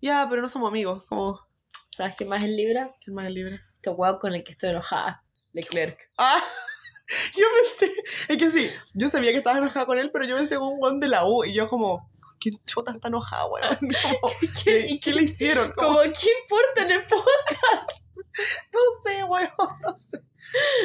Ya, 0.00 0.26
pero 0.30 0.40
no 0.40 0.48
somos 0.48 0.70
amigos, 0.70 1.06
como, 1.06 1.38
¿Sabes 1.90 2.14
qué 2.16 2.24
más 2.24 2.42
es 2.44 2.50
Libra? 2.50 2.94
¿quién 3.04 3.14
más 3.14 3.26
es 3.26 3.32
libre? 3.34 3.60
Este 3.66 3.90
weón 3.90 4.18
con 4.20 4.32
el 4.34 4.42
que 4.44 4.52
estoy 4.52 4.70
enojada. 4.70 5.22
Leclerc. 5.52 5.98
Ah, 6.18 6.40
yo 7.36 7.46
pensé, 7.78 7.92
es 8.28 8.36
que 8.38 8.50
sí, 8.50 8.70
yo 8.94 9.08
sabía 9.08 9.32
que 9.32 9.38
estabas 9.38 9.60
enojada 9.60 9.86
con 9.86 9.98
él, 9.98 10.10
pero 10.12 10.24
yo 10.26 10.36
pensé 10.36 10.54
en 10.56 10.60
un 10.60 10.78
guan 10.78 11.00
de 11.00 11.08
la 11.08 11.26
U, 11.26 11.42
y 11.44 11.54
yo 11.54 11.66
como, 11.68 12.10
¿con 12.17 12.17
quién 12.38 12.58
chota 12.66 12.92
está 12.92 13.08
enojada, 13.08 13.46
weón? 13.46 13.78
Como, 14.20 14.34
¿Qué, 14.64 14.86
¿Y 14.88 15.00
qué 15.00 15.12
le 15.12 15.22
hicieron? 15.22 15.72
Como, 15.72 15.88
Como, 15.88 16.02
¿qué 16.02 16.28
importa 16.42 16.82
en 16.82 16.90
el 16.92 17.02
podcast? 17.02 18.02
no 18.72 18.80
sé, 19.02 19.24
weón, 19.24 19.50
no 19.86 19.98
sé. 19.98 20.18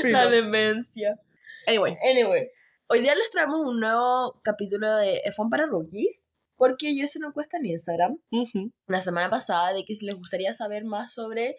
La 0.03 0.27
demencia. 0.27 1.19
Anyway, 1.67 1.95
Anyway, 2.11 2.49
hoy 2.87 3.01
día 3.01 3.15
les 3.15 3.31
traemos 3.31 3.59
un 3.59 3.79
nuevo 3.79 4.39
capítulo 4.43 4.95
de 4.97 5.21
F1 5.25 5.49
para 5.49 5.65
Rookies. 5.65 6.29
Porque 6.55 6.95
yo 6.95 7.03
hice 7.03 7.17
una 7.17 7.29
encuesta 7.29 7.57
en 7.57 7.65
Instagram 7.65 8.17
ujú, 8.31 8.71
la 8.87 9.01
semana 9.01 9.29
pasada 9.29 9.73
de 9.73 9.83
que 9.85 9.95
si 9.95 10.05
les 10.05 10.15
gustaría 10.15 10.53
saber 10.53 10.85
más 10.85 11.13
sobre 11.13 11.57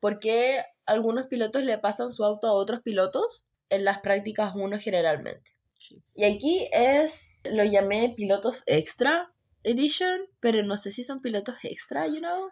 por 0.00 0.20
qué 0.20 0.64
algunos 0.86 1.26
pilotos 1.26 1.64
le 1.64 1.76
pasan 1.78 2.08
su 2.08 2.24
auto 2.24 2.46
a 2.46 2.52
otros 2.52 2.80
pilotos 2.80 3.48
en 3.68 3.84
las 3.84 3.98
prácticas 3.98 4.52
1 4.54 4.78
generalmente. 4.78 5.50
Sí. 5.78 6.02
Y 6.14 6.24
aquí 6.24 6.68
es, 6.72 7.40
lo 7.44 7.64
llamé 7.64 8.12
pilotos 8.16 8.62
extra 8.66 9.32
edition, 9.64 10.20
pero 10.40 10.62
no 10.64 10.76
sé 10.76 10.92
si 10.92 11.04
son 11.04 11.20
pilotos 11.20 11.56
extra, 11.62 12.06
you 12.06 12.18
know. 12.18 12.50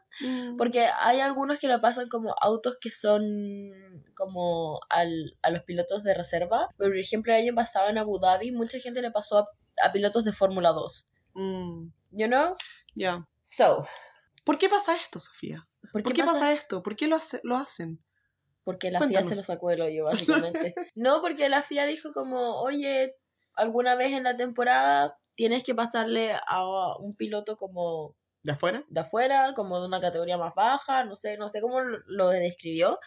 Porque 0.58 0.86
hay 0.98 1.20
algunos 1.20 1.58
que 1.60 1.68
le 1.68 1.78
pasan 1.78 2.08
como 2.08 2.34
autos 2.40 2.76
que 2.80 2.90
son 2.90 3.22
como 4.14 4.80
al, 4.88 5.36
a 5.42 5.50
los 5.50 5.62
pilotos 5.62 6.02
de 6.02 6.14
reserva. 6.14 6.68
Por 6.76 6.96
ejemplo, 6.96 7.32
el 7.34 7.42
año 7.42 7.54
pasado 7.54 7.88
en 7.88 7.98
Abu 7.98 8.18
Dhabi, 8.18 8.50
mucha 8.52 8.78
gente 8.78 9.02
le 9.02 9.10
pasó 9.10 9.38
a, 9.38 9.46
a 9.82 9.92
pilotos 9.92 10.24
de 10.24 10.32
Fórmula 10.32 10.70
2. 10.72 11.08
Mm, 11.34 11.88
You 12.12 12.26
know? 12.28 12.54
ya. 12.94 13.26
So, 13.42 13.86
¿Por 14.44 14.58
qué 14.58 14.68
pasa 14.68 14.94
esto, 14.96 15.18
Sofía? 15.18 15.66
¿por 15.92 16.02
¿Por 16.02 16.12
qué, 16.12 16.24
pasa? 16.24 16.52
esto? 16.52 16.82
¿Por 16.82 16.96
qué 16.96 17.06
lo, 17.08 17.16
hace- 17.16 17.40
lo 17.44 17.56
hacen? 17.56 18.00
Porque 18.66 18.90
la 18.90 19.00
FIA 19.00 19.22
se 19.22 19.36
lo 19.36 19.42
sacó 19.42 19.68
del 19.68 19.82
hoyo, 19.82 20.04
básicamente. 20.50 20.74
no, 20.96 21.20
porque 21.22 21.48
la 21.48 21.62
FIA 21.62 21.86
dijo 21.86 22.12
como, 22.12 22.60
oye, 22.60 23.14
alguna 23.54 23.94
vez 23.94 24.12
en 24.12 24.24
la 24.24 24.36
temporada 24.36 25.16
tienes 25.36 25.62
que 25.62 25.72
pasarle 25.72 26.32
a 26.32 26.96
un 26.98 27.14
piloto 27.14 27.56
como 27.56 28.16
¿De 28.42 28.52
afuera? 28.52 28.82
de 28.88 29.00
afuera, 29.00 29.52
como 29.54 29.80
de 29.80 29.86
una 29.86 30.00
categoría 30.00 30.36
más 30.36 30.52
baja, 30.56 31.04
no 31.04 31.14
sé, 31.14 31.36
no 31.36 31.48
sé 31.48 31.60
cómo 31.60 31.80
lo 31.80 32.28
describió, 32.30 32.98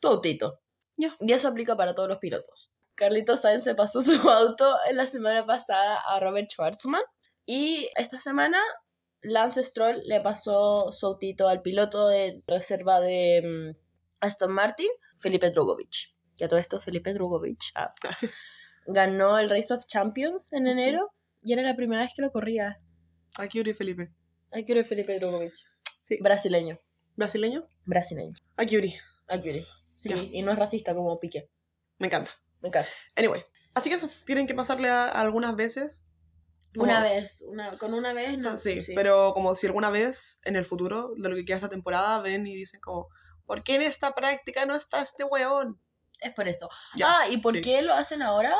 tu 0.00 0.08
autito. 0.08 0.60
Y 0.96 1.32
eso 1.32 1.48
aplica 1.48 1.78
para 1.78 1.94
todos 1.94 2.10
los 2.10 2.18
pilotos. 2.18 2.70
Carlitos 2.94 3.40
Sainz 3.40 3.64
le 3.64 3.74
pasó 3.74 4.02
su 4.02 4.28
auto 4.28 4.76
en 4.90 4.96
la 4.98 5.06
semana 5.06 5.46
pasada 5.46 5.96
a 5.96 6.20
Robert 6.20 6.50
Schwartzman 6.50 7.02
y 7.46 7.88
esta 7.96 8.18
semana 8.18 8.58
Lance 9.22 9.62
Stroll 9.62 10.02
le 10.04 10.20
pasó 10.20 10.92
su 10.92 11.06
autito 11.06 11.48
al 11.48 11.62
piloto 11.62 12.08
de 12.08 12.42
reserva 12.46 13.00
de 13.00 13.42
mm, 13.42 13.89
Aston 14.20 14.52
Martin, 14.52 14.88
Felipe 15.18 15.50
Drugovich. 15.50 16.14
Y 16.38 16.44
a 16.44 16.48
todo 16.48 16.58
esto, 16.58 16.80
Felipe 16.80 17.12
Drugovich 17.12 17.72
ah, 17.74 17.92
ganó 18.86 19.38
el 19.38 19.50
Race 19.50 19.72
of 19.72 19.86
Champions 19.86 20.52
en 20.52 20.66
enero 20.66 21.12
y 21.42 21.52
era 21.52 21.62
la 21.62 21.76
primera 21.76 22.02
vez 22.02 22.12
que 22.14 22.22
lo 22.22 22.30
corría. 22.30 22.80
Aquí 23.36 23.58
Yuri 23.58 23.74
Felipe. 23.74 24.10
Aquí 24.52 24.64
quiero 24.64 24.84
Felipe 24.84 25.18
Drugovich. 25.18 25.54
Sí. 26.02 26.18
Brasileño. 26.20 26.78
¿Brasileño? 27.16 27.62
Brasileño. 27.84 28.34
Aquí 28.56 28.74
Yuri. 28.76 28.94
Aquí. 29.28 29.64
Sí, 29.96 30.08
Ya. 30.08 30.16
y 30.16 30.42
no 30.42 30.52
es 30.52 30.58
racista 30.58 30.94
como 30.94 31.18
Piqué. 31.20 31.48
Me 31.98 32.06
encanta. 32.08 32.32
Me 32.60 32.68
encanta. 32.68 32.88
Anyway. 33.16 33.44
Así 33.74 33.88
que 33.90 33.96
eso. 33.96 34.08
Tienen 34.24 34.46
que 34.46 34.54
pasarle 34.54 34.88
a, 34.88 35.04
a 35.06 35.20
algunas 35.20 35.54
veces. 35.54 36.06
Una 36.76 37.00
vez, 37.00 37.42
una, 37.48 37.76
con 37.78 37.94
una 37.94 38.12
vez, 38.12 38.36
o 38.36 38.40
sea, 38.40 38.52
no. 38.52 38.58
sí, 38.58 38.78
pero 38.94 39.32
como 39.34 39.56
si 39.56 39.66
alguna 39.66 39.90
vez 39.90 40.40
en 40.44 40.54
el 40.54 40.64
futuro, 40.64 41.14
de 41.16 41.28
lo 41.28 41.34
que 41.34 41.44
queda 41.44 41.56
esta 41.56 41.68
temporada, 41.68 42.22
ven 42.22 42.46
y 42.46 42.54
dicen 42.54 42.80
como, 42.80 43.08
¿por 43.50 43.64
qué 43.64 43.74
en 43.74 43.82
esta 43.82 44.14
práctica 44.14 44.64
no 44.64 44.76
está 44.76 45.02
este 45.02 45.24
weón? 45.24 45.76
Es 46.20 46.32
por 46.34 46.46
eso. 46.46 46.68
Ya, 46.94 47.18
ah, 47.22 47.28
¿y 47.28 47.38
por 47.38 47.54
sí. 47.54 47.60
qué 47.62 47.82
lo 47.82 47.92
hacen 47.94 48.22
ahora? 48.22 48.54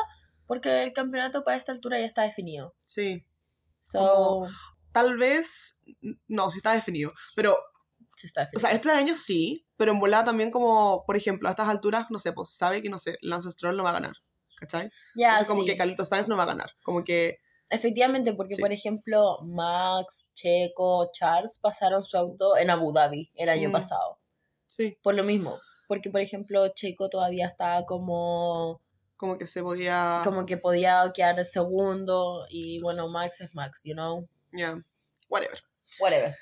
Porque 0.47 0.83
el 0.83 0.91
campeonato 0.91 1.45
para 1.45 1.55
esta 1.55 1.71
altura 1.71 1.97
ya 1.97 2.05
está 2.05 2.23
definido. 2.23 2.75
Sí, 2.83 3.25
So, 3.79 3.99
Como- 3.99 4.47
tal 4.91 5.17
vez, 5.17 5.81
no, 6.27 6.49
sí 6.51 6.57
está 6.57 6.73
definido, 6.73 7.13
pero, 7.35 7.57
sí 8.17 8.27
está 8.27 8.41
o 8.41 8.43
definido. 8.45 8.59
sea, 8.67 8.71
este 8.75 8.91
año 8.91 9.15
sí, 9.15 9.65
pero 9.77 9.93
en 9.93 9.99
volada 9.99 10.25
también 10.25 10.51
como, 10.51 11.05
por 11.05 11.15
ejemplo, 11.15 11.47
a 11.47 11.51
estas 11.51 11.69
alturas, 11.69 12.11
no 12.11 12.19
sé, 12.19 12.33
pues 12.33 12.49
se 12.49 12.57
sabe 12.57 12.81
que, 12.81 12.89
no 12.89 12.99
sé, 12.99 13.17
Lance 13.21 13.49
Stroll 13.51 13.77
no 13.77 13.83
va 13.83 13.91
a 13.91 13.93
ganar, 13.93 14.13
¿cachai? 14.57 14.91
ya, 15.15 15.33
O 15.35 15.37
sea, 15.37 15.47
como 15.47 15.61
sí. 15.61 15.67
que 15.69 15.77
Carlitos 15.77 16.09
Sainz 16.09 16.27
no 16.27 16.35
va 16.37 16.43
a 16.43 16.47
ganar, 16.47 16.71
como 16.83 17.03
que, 17.05 17.37
Efectivamente, 17.71 18.33
porque 18.33 18.55
Sí. 18.55 18.61
por 18.61 18.71
ejemplo, 18.73 19.39
Max, 19.43 20.27
Checo, 20.33 21.09
Charles 21.13 21.57
pasaron 21.57 22.03
su 22.03 22.17
auto 22.17 22.57
en 22.57 22.69
Abu 22.69 22.91
Dhabi 22.91 23.31
el 23.35 23.47
año 23.47 23.69
Mm. 23.69 23.71
pasado. 23.71 24.19
Sí, 24.75 24.97
Por 25.01 25.15
lo 25.15 25.23
mismo. 25.23 25.59
Porque, 25.87 26.09
por 26.09 26.21
ejemplo, 26.21 26.67
Checo 26.69 27.09
todavía 27.09 27.47
estaba 27.47 27.85
como, 27.85 28.81
como 29.17 29.37
que 29.37 29.45
se 29.45 29.61
podía, 29.61 30.21
como 30.23 30.45
que 30.45 30.57
podía 30.57 31.11
quedar 31.13 31.43
segundo. 31.43 32.45
Y 32.49 32.79
bueno, 32.81 33.09
Max 33.09 33.41
es 33.41 33.53
Max, 33.53 33.81
you 33.83 33.93
know. 33.93 34.27
ya, 34.53 34.81
whatever. 35.29 35.61
Whatever. 35.99 36.35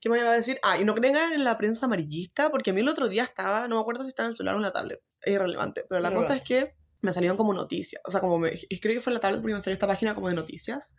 ¿Qué 0.00 0.10
me 0.10 0.18
iba 0.18 0.30
a 0.30 0.34
decir? 0.34 0.58
Ah, 0.62 0.78
y 0.78 0.84
no 0.84 0.94
crean 0.94 1.32
en 1.32 1.44
la 1.44 1.56
prensa 1.56 1.86
amarillista, 1.86 2.50
porque 2.50 2.70
a 2.70 2.72
mí 2.72 2.80
el 2.80 2.88
otro 2.88 3.08
día 3.08 3.24
estaba, 3.24 3.66
no 3.68 3.76
me 3.76 3.80
acuerdo 3.80 4.02
si 4.02 4.08
estaba 4.08 4.26
en 4.26 4.30
el 4.30 4.36
celular 4.36 4.54
o 4.54 4.58
en 4.58 4.62
la 4.62 4.72
tablet, 4.72 5.02
es 5.22 5.32
irrelevante, 5.32 5.84
pero 5.88 6.00
la 6.00 6.12
cosa 6.12 6.36
es 6.36 6.42
que 6.42 6.74
me 7.00 7.12
salieron 7.12 7.36
como 7.36 7.54
noticias, 7.54 8.02
o 8.04 8.10
sea, 8.10 8.20
como 8.20 8.38
me, 8.38 8.50
creo 8.50 8.94
que 8.94 9.00
fue 9.00 9.10
en 9.10 9.14
la 9.14 9.20
tablet 9.20 9.40
porque 9.40 9.54
me 9.54 9.60
salió 9.60 9.74
esta 9.74 9.86
página 9.86 10.14
como 10.14 10.28
de 10.28 10.34
noticias, 10.34 10.96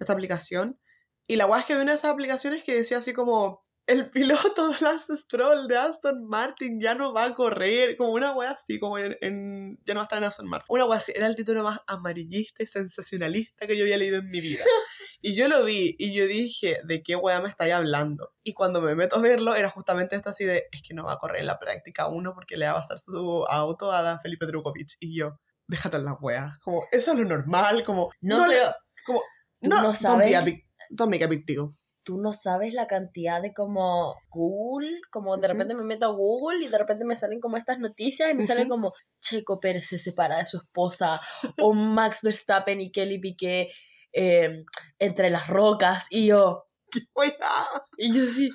esta 0.00 0.12
aplicación, 0.12 0.80
y 1.26 1.36
la 1.36 1.44
guay 1.44 1.60
es 1.60 1.66
que 1.66 1.74
había 1.74 1.82
una 1.82 1.92
de 1.92 1.98
esas 1.98 2.12
aplicaciones 2.12 2.64
que 2.64 2.74
decía 2.74 2.98
así 2.98 3.12
como, 3.12 3.64
el 3.90 4.10
piloto 4.10 4.68
de 4.70 4.76
Lance 4.80 5.16
Stroll 5.16 5.66
de 5.68 5.76
Aston 5.76 6.24
Martin 6.26 6.80
ya 6.80 6.94
no 6.94 7.12
va 7.12 7.24
a 7.24 7.34
correr, 7.34 7.96
como 7.96 8.12
una 8.12 8.32
wea 8.34 8.52
así, 8.52 8.78
como 8.78 8.98
en, 8.98 9.16
en- 9.20 9.78
ya 9.84 9.94
no 9.94 9.98
va 9.98 10.02
a 10.02 10.04
estar 10.04 10.18
en 10.18 10.24
Aston 10.24 10.46
Martin. 10.48 10.66
Una 10.68 10.86
wea 10.86 10.96
así, 10.98 11.12
era 11.14 11.26
el 11.26 11.34
título 11.36 11.62
más 11.64 11.80
amarillista 11.86 12.62
y 12.62 12.66
sensacionalista 12.66 13.66
que 13.66 13.76
yo 13.76 13.84
había 13.84 13.96
leído 13.98 14.18
en 14.18 14.28
mi 14.28 14.40
vida. 14.40 14.64
Y 15.22 15.34
yo 15.34 15.48
lo 15.48 15.62
vi 15.66 15.96
y 15.98 16.14
yo 16.14 16.26
dije, 16.26 16.78
¿de 16.82 17.02
qué 17.02 17.14
wea 17.14 17.42
me 17.42 17.50
estáis 17.50 17.74
hablando? 17.74 18.32
Y 18.42 18.54
cuando 18.54 18.80
me 18.80 18.94
meto 18.94 19.16
a 19.16 19.20
verlo, 19.20 19.54
era 19.54 19.68
justamente 19.68 20.16
esto 20.16 20.30
así 20.30 20.46
de, 20.46 20.64
es 20.72 20.80
que 20.82 20.94
no 20.94 21.04
va 21.04 21.12
a 21.12 21.18
correr 21.18 21.40
en 21.42 21.46
la 21.46 21.58
práctica 21.58 22.06
uno 22.08 22.32
porque 22.32 22.56
le 22.56 22.64
va 22.64 22.70
a 22.72 22.74
pasar 22.76 22.98
su 22.98 23.44
auto 23.46 23.92
a 23.92 24.00
Dan 24.00 24.18
Felipe 24.20 24.46
Drukovic. 24.46 24.92
Y 24.98 25.18
yo, 25.18 25.38
déjate 25.66 25.98
en 25.98 26.06
la 26.06 26.14
wea. 26.14 26.56
Como, 26.64 26.86
eso 26.90 27.12
es 27.12 27.18
lo 27.18 27.26
normal, 27.26 27.82
como, 27.84 28.10
No, 28.22 28.46
le- 28.46 28.54
pero 28.60 28.74
como, 29.04 29.20
tú 29.60 29.68
no, 29.68 29.76
no 29.76 29.82
don't 29.82 29.96
sabes- 29.96 30.30
be 30.30 30.36
a 30.36 30.40
big- 30.40 30.64
don't 30.88 31.10
make 31.12 31.22
a 31.24 31.26
big 31.28 31.44
deal. 31.44 31.68
Tú 32.10 32.18
no 32.18 32.32
sabes 32.32 32.74
la 32.74 32.88
cantidad 32.88 33.40
de 33.40 33.54
como 33.54 34.16
Google, 34.30 35.00
como 35.12 35.36
de 35.36 35.46
repente 35.46 35.76
me 35.76 35.84
meto 35.84 36.06
a 36.06 36.12
Google 36.12 36.64
y 36.64 36.68
de 36.68 36.76
repente 36.76 37.04
me 37.04 37.14
salen 37.14 37.38
como 37.38 37.56
estas 37.56 37.78
noticias 37.78 38.28
y 38.28 38.34
me 38.34 38.42
sale 38.42 38.62
Ujú. 38.62 38.70
como 38.70 38.92
Checo 39.20 39.60
Pérez 39.60 39.86
se 39.86 39.96
separa 39.96 40.38
de 40.38 40.46
su 40.46 40.56
esposa 40.56 41.20
o 41.60 41.72
Max 41.72 42.22
Verstappen 42.24 42.80
y 42.80 42.90
Kelly 42.90 43.20
Piqué 43.20 43.70
eh, 44.12 44.64
entre 44.98 45.30
las 45.30 45.46
rocas 45.46 46.08
y 46.10 46.26
yo, 46.26 46.64
y 47.96 48.12
yo 48.12 48.26
sí, 48.26 48.50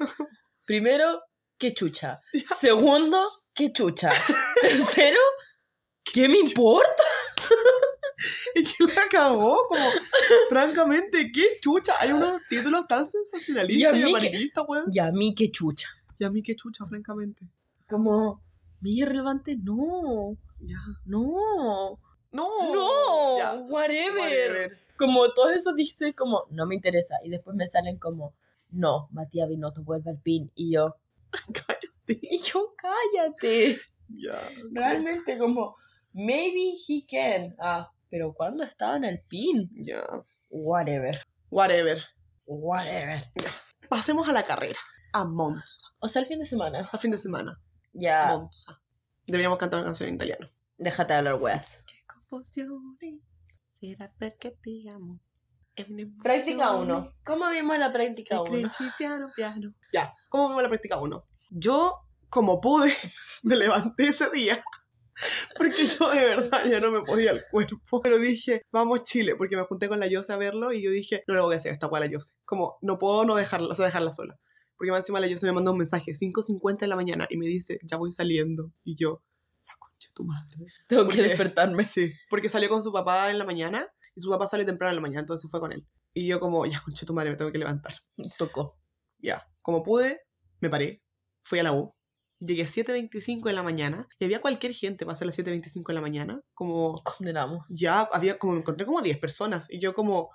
primero, 0.65 1.21
qué 1.57 1.73
chucha, 1.73 2.19
segundo, 2.59 3.25
qué 3.53 3.71
chucha, 3.71 4.11
tercero, 4.61 5.21
¿qué 6.03 6.27
me 6.27 6.39
importa? 6.39 7.03
Y 8.55 8.63
que 8.63 8.83
la 8.95 9.07
cagó, 9.09 9.57
como, 9.67 9.85
francamente, 10.49 11.31
qué 11.33 11.45
chucha. 11.61 11.93
Hay 11.99 12.11
unos 12.11 12.41
títulos 12.49 12.87
tan 12.87 13.05
sensacionalistas 13.05 13.95
y, 13.97 14.03
amarillistas, 14.03 14.65
weón. 14.67 14.85
Y 14.91 14.99
a 14.99 15.11
mí 15.11 15.35
qué 15.35 15.51
chucha, 15.51 15.87
Y 16.17 16.23
a 16.23 16.29
mí 16.29 16.41
qué 16.41 16.55
chucha, 16.55 16.85
francamente. 16.85 17.47
como, 17.89 18.41
mi 18.81 18.97
irrelevante, 18.97 19.55
no, 19.57 20.37
Ya. 20.59 20.77
no. 21.05 21.99
No. 22.31 22.49
No, 22.73 23.37
Ya. 23.37 23.53
whatever. 23.53 24.19
Whatever. 24.19 24.77
Como 24.97 25.31
todo 25.33 25.49
eso 25.49 25.73
dice 25.73 26.13
como, 26.13 26.45
no 26.49 26.65
me 26.65 26.75
interesa. 26.75 27.15
Y 27.23 27.29
después 27.29 27.55
me 27.55 27.67
salen 27.67 27.97
como, 27.97 28.33
no, 28.71 29.07
Matías 29.11 29.47
Binotto 29.49 29.83
vuelve 29.83 30.11
al 30.11 30.19
pin. 30.19 30.51
Y 30.55 30.73
yo, 30.73 30.95
Cállate. 31.53 32.19
y 32.21 32.39
yo, 32.39 32.73
cállate. 32.77 33.79
Ya. 34.09 34.49
Realmente 34.71 35.37
como, 35.37 35.75
maybe 36.13 36.73
he 36.87 37.05
can. 37.09 37.55
Ah, 37.59 37.91
pero 38.09 38.33
cuando 38.33 38.63
estaba 38.63 38.97
en 38.97 39.03
el 39.05 39.21
pin? 39.27 39.69
Ya. 39.83 40.03
Whatever. 40.49 41.21
Whatever. 41.49 42.03
Whatever. 42.45 43.23
Pasemos 43.89 44.27
a 44.27 44.31
la 44.33 44.43
carrera. 44.43 44.79
A 45.13 45.25
Monza. 45.25 45.87
O 45.99 46.07
sea, 46.07 46.21
el 46.21 46.27
fin 46.27 46.39
de 46.39 46.45
semana. 46.45 46.87
A 46.91 46.97
fin 46.97 47.11
de 47.11 47.17
semana. 47.17 47.59
Ya, 47.93 48.35
Monza. 48.37 48.81
Deberíamos 49.25 49.57
cantar 49.57 49.79
una 49.79 49.87
canción 49.87 50.09
en 50.09 50.15
italiano. 50.15 50.49
déjate 50.77 51.13
de 51.13 51.19
hablar 51.19 51.35
weas. 51.35 51.83
Che 51.85 52.03
confusione. 52.05 53.19
Será 53.79 54.11
perché 54.17 54.51
ti 54.61 54.87
amo. 54.89 55.19
Práctica 56.23 56.71
un'emozione. 56.71 57.07
1. 57.09 57.13
¿Cómo 57.25 57.49
vimos 57.49 57.77
la 57.77 57.91
práctica 57.91 58.35
E 58.35 58.39
1? 58.39 58.49
cresci 58.51 58.83
piano 58.97 59.27
piano. 59.35 59.73
Ya, 59.93 60.13
¿cómo 60.29 60.47
vimos 60.49 60.63
la 60.63 60.69
práctica 60.69 60.97
1? 60.97 61.21
Yo, 61.49 61.95
como 62.29 62.61
pude, 62.61 62.93
me 63.43 63.55
levanté 63.55 64.07
ese 64.07 64.29
día. 64.31 64.63
Porque 65.57 65.87
yo 65.87 66.09
de 66.11 66.23
verdad 66.23 66.65
ya 66.69 66.79
no 66.79 66.91
me 66.91 67.01
podía 67.01 67.31
el 67.31 67.43
cuerpo. 67.49 68.01
Pero 68.01 68.17
dije, 68.17 68.63
vamos 68.71 69.03
Chile, 69.03 69.35
porque 69.35 69.55
me 69.55 69.63
junté 69.63 69.87
con 69.87 69.99
la 69.99 70.07
Yose 70.07 70.33
a 70.33 70.37
verlo 70.37 70.73
y 70.73 70.83
yo 70.83 70.91
dije, 70.91 71.23
no 71.27 71.35
le 71.35 71.41
voy 71.41 71.53
a 71.53 71.57
hacer 71.57 71.71
esta 71.71 71.87
a 71.87 71.99
la 71.99 72.05
Yose. 72.07 72.35
Como, 72.45 72.77
no 72.81 72.97
puedo 72.97 73.25
no 73.25 73.35
dejarla, 73.35 73.69
o 73.69 73.73
sea, 73.73 73.85
dejarla 73.85 74.11
sola. 74.11 74.37
Porque 74.77 74.91
más 74.91 74.99
encima 74.99 75.19
la 75.19 75.27
Yose 75.27 75.45
me 75.45 75.53
mandó 75.53 75.71
un 75.71 75.77
mensaje, 75.77 76.11
5.50 76.11 76.79
de 76.79 76.87
la 76.87 76.95
mañana, 76.95 77.27
y 77.29 77.37
me 77.37 77.47
dice, 77.47 77.79
ya 77.83 77.97
voy 77.97 78.11
saliendo. 78.11 78.71
Y 78.83 78.95
yo, 78.95 79.23
la 79.65 79.75
concha 79.79 80.09
de 80.09 80.13
tu 80.13 80.25
madre. 80.25 80.57
Tengo 80.87 81.05
¿Por 81.05 81.13
que 81.13 81.21
despertarme. 81.21 81.83
Sí, 81.85 82.11
porque 82.29 82.49
salió 82.49 82.69
con 82.69 82.83
su 82.83 82.91
papá 82.91 83.31
en 83.31 83.37
la 83.37 83.45
mañana 83.45 83.87
y 84.15 84.21
su 84.21 84.29
papá 84.29 84.47
sale 84.47 84.65
temprano 84.65 84.91
en 84.91 84.95
la 84.97 85.01
mañana, 85.01 85.21
entonces 85.21 85.49
fue 85.49 85.59
con 85.59 85.71
él. 85.71 85.87
Y 86.13 86.27
yo 86.27 86.39
como, 86.39 86.65
ya, 86.65 86.81
concha 86.81 87.01
de 87.01 87.07
tu 87.07 87.13
madre, 87.13 87.31
me 87.31 87.37
tengo 87.37 87.51
que 87.51 87.57
levantar. 87.57 87.95
Tocó. 88.37 88.77
Ya, 89.19 89.47
como 89.61 89.81
pude, 89.81 90.21
me 90.59 90.69
paré, 90.69 91.01
fui 91.41 91.59
a 91.59 91.63
la 91.63 91.73
U, 91.73 91.95
llegué 92.45 92.63
a 92.63 92.67
7.25 92.67 93.43
de 93.45 93.53
la 93.53 93.63
mañana 93.63 94.07
y 94.19 94.25
había 94.25 94.41
cualquier 94.41 94.73
gente 94.73 95.05
para 95.05 95.15
hacer 95.15 95.25
las 95.27 95.37
7.25 95.37 95.87
de 95.87 95.93
la 95.93 96.01
mañana, 96.01 96.41
como, 96.53 97.01
Condenamos. 97.03 97.65
ya, 97.69 98.01
había, 98.11 98.37
como, 98.37 98.53
me 98.53 98.59
encontré 98.59 98.85
como 98.85 99.01
10 99.01 99.17
personas 99.19 99.71
y 99.71 99.79
yo 99.79 99.93
como, 99.93 100.29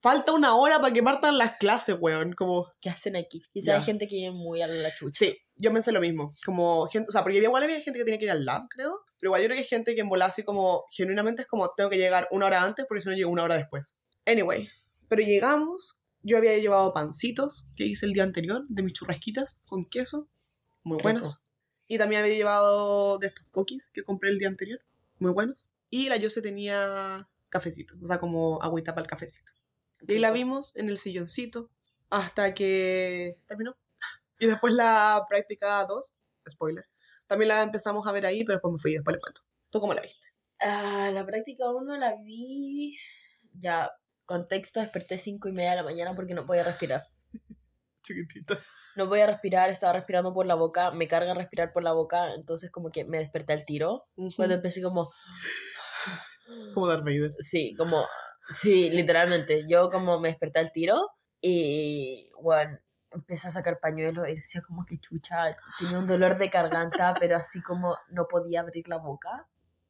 falta 0.00 0.32
una 0.32 0.54
hora 0.56 0.80
para 0.80 0.92
que 0.92 1.02
partan 1.02 1.38
las 1.38 1.56
clases, 1.58 1.96
weón, 2.00 2.32
como, 2.32 2.66
¿Qué 2.80 2.88
hacen 2.90 3.16
aquí? 3.16 3.42
Y 3.52 3.62
Ya. 3.62 3.76
hay 3.76 3.82
gente 3.82 4.06
que 4.06 4.16
viene 4.16 4.32
muy 4.32 4.62
a 4.62 4.66
la 4.66 4.94
chucha. 4.94 5.18
sí, 5.18 5.36
yo 5.56 5.72
pensé 5.72 5.92
lo 5.92 6.00
mismo, 6.00 6.32
como, 6.44 6.86
gente, 6.86 7.08
o 7.08 7.12
sea, 7.12 7.22
porque 7.22 7.38
igual 7.38 7.62
había 7.62 7.80
gente 7.80 7.98
que 7.98 8.04
tenía 8.04 8.18
que 8.18 8.24
ir 8.24 8.30
al 8.30 8.44
lab, 8.44 8.62
creo, 8.70 9.00
pero 9.18 9.28
igual 9.28 9.42
yo 9.42 9.48
creo 9.48 9.56
que 9.56 9.62
hay 9.62 9.68
gente 9.68 9.94
que 9.94 10.00
en 10.00 10.22
así 10.22 10.42
como, 10.42 10.84
genuinamente 10.90 11.42
es 11.42 11.48
como, 11.48 11.70
tengo 11.76 11.90
que 11.90 11.98
llegar 11.98 12.26
una 12.30 12.46
hora 12.46 12.62
antes 12.62 12.86
porque 12.88 13.02
si 13.02 13.08
no 13.10 13.14
llego 13.14 13.30
una 13.30 13.42
hora 13.44 13.56
después. 13.56 14.00
Anyway, 14.24 14.68
pero 15.08 15.22
llegamos, 15.22 16.00
yo 16.22 16.38
había 16.38 16.56
llevado 16.56 16.94
pancitos 16.94 17.68
que 17.76 17.84
hice 17.84 18.06
el 18.06 18.12
día 18.14 18.22
anterior, 18.22 18.64
de 18.68 18.82
mis 18.82 18.94
churrasquitas 18.94 19.60
con 19.66 19.84
queso, 19.84 20.28
muy 20.84 20.98
buenos. 21.02 21.44
Y 21.90 21.98
también 21.98 22.22
había 22.22 22.36
llevado 22.36 23.18
de 23.18 23.26
estos 23.26 23.44
pokis 23.46 23.90
que 23.92 24.04
compré 24.04 24.30
el 24.30 24.38
día 24.38 24.46
anterior, 24.46 24.80
muy 25.18 25.32
buenos. 25.32 25.66
Y 25.90 26.08
la 26.08 26.18
Yose 26.18 26.40
tenía 26.40 27.28
cafecito, 27.48 27.96
o 28.00 28.06
sea, 28.06 28.20
como 28.20 28.62
agüita 28.62 28.94
para 28.94 29.02
el 29.02 29.10
cafecito. 29.10 29.50
Y 30.06 30.20
la 30.20 30.30
vimos 30.30 30.76
en 30.76 30.88
el 30.88 30.98
silloncito 30.98 31.68
hasta 32.08 32.54
que 32.54 33.40
terminó. 33.48 33.76
Y 34.38 34.46
después 34.46 34.72
la 34.72 35.26
práctica 35.28 35.84
2, 35.84 36.14
spoiler, 36.48 36.86
también 37.26 37.48
la 37.48 37.64
empezamos 37.64 38.06
a 38.06 38.12
ver 38.12 38.24
ahí, 38.24 38.44
pero 38.44 38.58
después 38.58 38.72
me 38.72 38.78
fui 38.78 38.92
y 38.92 38.94
después 38.94 39.16
le 39.16 39.20
cuento. 39.20 39.40
¿Tú 39.70 39.80
cómo 39.80 39.92
la 39.92 40.02
viste? 40.02 40.28
Ah, 40.60 41.10
la 41.12 41.26
práctica 41.26 41.72
1 41.72 41.98
la 41.98 42.14
vi. 42.22 42.96
Ya, 43.54 43.90
contexto, 44.26 44.78
desperté 44.78 45.18
5 45.18 45.48
y 45.48 45.52
media 45.52 45.70
de 45.70 45.76
la 45.78 45.82
mañana 45.82 46.14
porque 46.14 46.34
no 46.34 46.46
podía 46.46 46.62
respirar. 46.62 47.08
Chiquitita. 48.04 48.60
No 49.00 49.08
podía 49.08 49.26
respirar, 49.26 49.70
estaba 49.70 49.94
respirando 49.94 50.34
por 50.34 50.44
la 50.44 50.56
boca, 50.56 50.90
me 50.90 51.08
carga 51.08 51.32
respirar 51.32 51.72
por 51.72 51.82
la 51.82 51.92
boca, 51.94 52.34
entonces 52.34 52.70
como 52.70 52.90
que 52.90 53.06
me 53.06 53.16
desperté 53.16 53.54
al 53.54 53.64
tiro. 53.64 54.04
Cuando 54.36 54.56
empecé 54.56 54.82
como, 54.82 55.10
Como 56.74 56.86
Darth 56.86 57.02
Vader. 57.02 57.32
sí, 57.38 57.74
como, 57.78 58.04
sí, 58.50 58.90
literalmente, 58.90 59.64
yo 59.66 59.88
como 59.88 60.20
me 60.20 60.28
desperté 60.28 60.58
al 60.58 60.70
tiro 60.70 61.00
y, 61.40 62.30
bueno, 62.42 62.78
empecé 63.10 63.48
a 63.48 63.52
sacar 63.52 63.80
pañuelos 63.80 64.28
y 64.28 64.34
decía 64.34 64.60
como 64.66 64.84
que 64.84 64.98
chucha, 64.98 65.56
tenía 65.78 65.98
un 65.98 66.06
dolor 66.06 66.36
de 66.36 66.48
garganta, 66.48 67.14
pero 67.18 67.36
así 67.36 67.62
como 67.62 67.96
no 68.10 68.26
podía 68.28 68.60
abrir 68.60 68.86
la 68.86 68.98
boca 68.98 69.48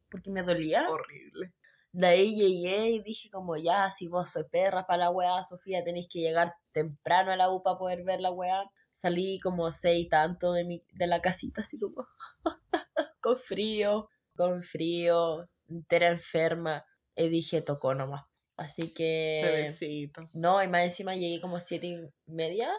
porque 0.08 0.30
me 0.30 0.44
dolía. 0.44 0.88
Horrible. 0.88 1.52
De 1.90 2.06
ahí 2.06 2.36
llegué 2.36 2.90
y 2.90 3.02
dije 3.02 3.28
como 3.32 3.56
ya, 3.56 3.90
si 3.90 4.06
vos 4.06 4.30
sois 4.30 4.46
perra 4.46 4.86
para 4.86 5.06
la 5.06 5.10
weá, 5.10 5.42
Sofía, 5.42 5.82
tenéis 5.82 6.08
que 6.08 6.20
llegar 6.20 6.54
temprano 6.70 7.32
a 7.32 7.36
la 7.36 7.50
U 7.50 7.60
para 7.64 7.76
poder 7.76 8.04
ver 8.04 8.20
la 8.20 8.30
weá. 8.30 8.70
Salí 8.92 9.40
como 9.40 9.70
seis 9.72 10.06
y 10.06 10.08
tanto 10.08 10.52
de, 10.52 10.64
mi, 10.64 10.84
de 10.92 11.06
la 11.06 11.20
casita, 11.20 11.62
así 11.62 11.78
como 11.78 12.06
con 13.20 13.38
frío, 13.38 14.08
con 14.36 14.62
frío, 14.62 15.48
entera 15.68 16.08
enferma. 16.10 16.84
Y 17.14 17.28
dije, 17.28 17.62
tocó 17.62 17.94
nomás. 17.94 18.24
Así 18.56 18.92
que... 18.92 19.40
Bebecito. 19.42 20.22
No, 20.34 20.62
y 20.62 20.68
más 20.68 20.82
encima 20.84 21.14
llegué 21.14 21.40
como 21.40 21.60
siete 21.60 21.86
y 21.86 21.98
media, 22.26 22.70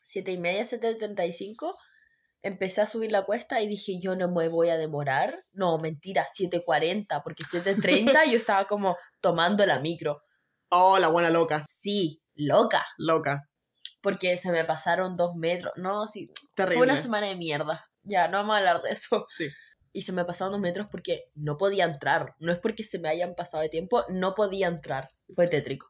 siete 0.00 0.32
y 0.32 0.38
media, 0.38 0.64
siete 0.64 0.94
treinta 0.96 1.24
y 1.24 1.32
cinco. 1.32 1.76
empecé 2.42 2.80
a 2.80 2.86
subir 2.86 3.12
la 3.12 3.24
cuesta 3.24 3.60
y 3.60 3.68
dije, 3.68 4.00
yo 4.00 4.16
no 4.16 4.28
me 4.28 4.48
voy 4.48 4.70
a 4.70 4.76
demorar. 4.76 5.44
No, 5.52 5.78
mentira, 5.78 6.26
7.40, 6.36 7.22
porque 7.22 7.44
7.30 7.44 8.26
yo 8.30 8.36
estaba 8.36 8.66
como 8.66 8.96
tomando 9.20 9.64
la 9.66 9.78
micro. 9.78 10.22
Oh, 10.68 10.98
la 10.98 11.08
buena 11.08 11.30
loca. 11.30 11.64
Sí, 11.66 12.20
loca, 12.34 12.84
Loca. 12.98 13.48
Porque 14.02 14.36
se 14.36 14.50
me 14.52 14.64
pasaron 14.64 15.16
dos 15.16 15.34
metros. 15.36 15.72
No, 15.76 16.06
sí, 16.06 16.30
Terrible. 16.54 16.76
fue 16.76 16.84
una 16.86 16.98
semana 16.98 17.26
de 17.28 17.36
mierda. 17.36 17.86
Ya, 18.02 18.28
no 18.28 18.38
vamos 18.38 18.54
a 18.54 18.58
hablar 18.58 18.82
de 18.82 18.90
eso. 18.90 19.26
Sí. 19.30 19.48
Y 19.92 20.02
se 20.02 20.12
me 20.12 20.24
pasaron 20.24 20.52
dos 20.52 20.60
metros 20.60 20.86
porque 20.90 21.24
no 21.34 21.56
podía 21.56 21.84
entrar. 21.84 22.34
No 22.38 22.50
es 22.52 22.58
porque 22.58 22.82
se 22.84 22.98
me 22.98 23.08
hayan 23.08 23.34
pasado 23.34 23.62
de 23.62 23.68
tiempo, 23.68 24.04
no 24.08 24.34
podía 24.34 24.66
entrar. 24.66 25.10
Fue 25.34 25.48
tétrico. 25.48 25.88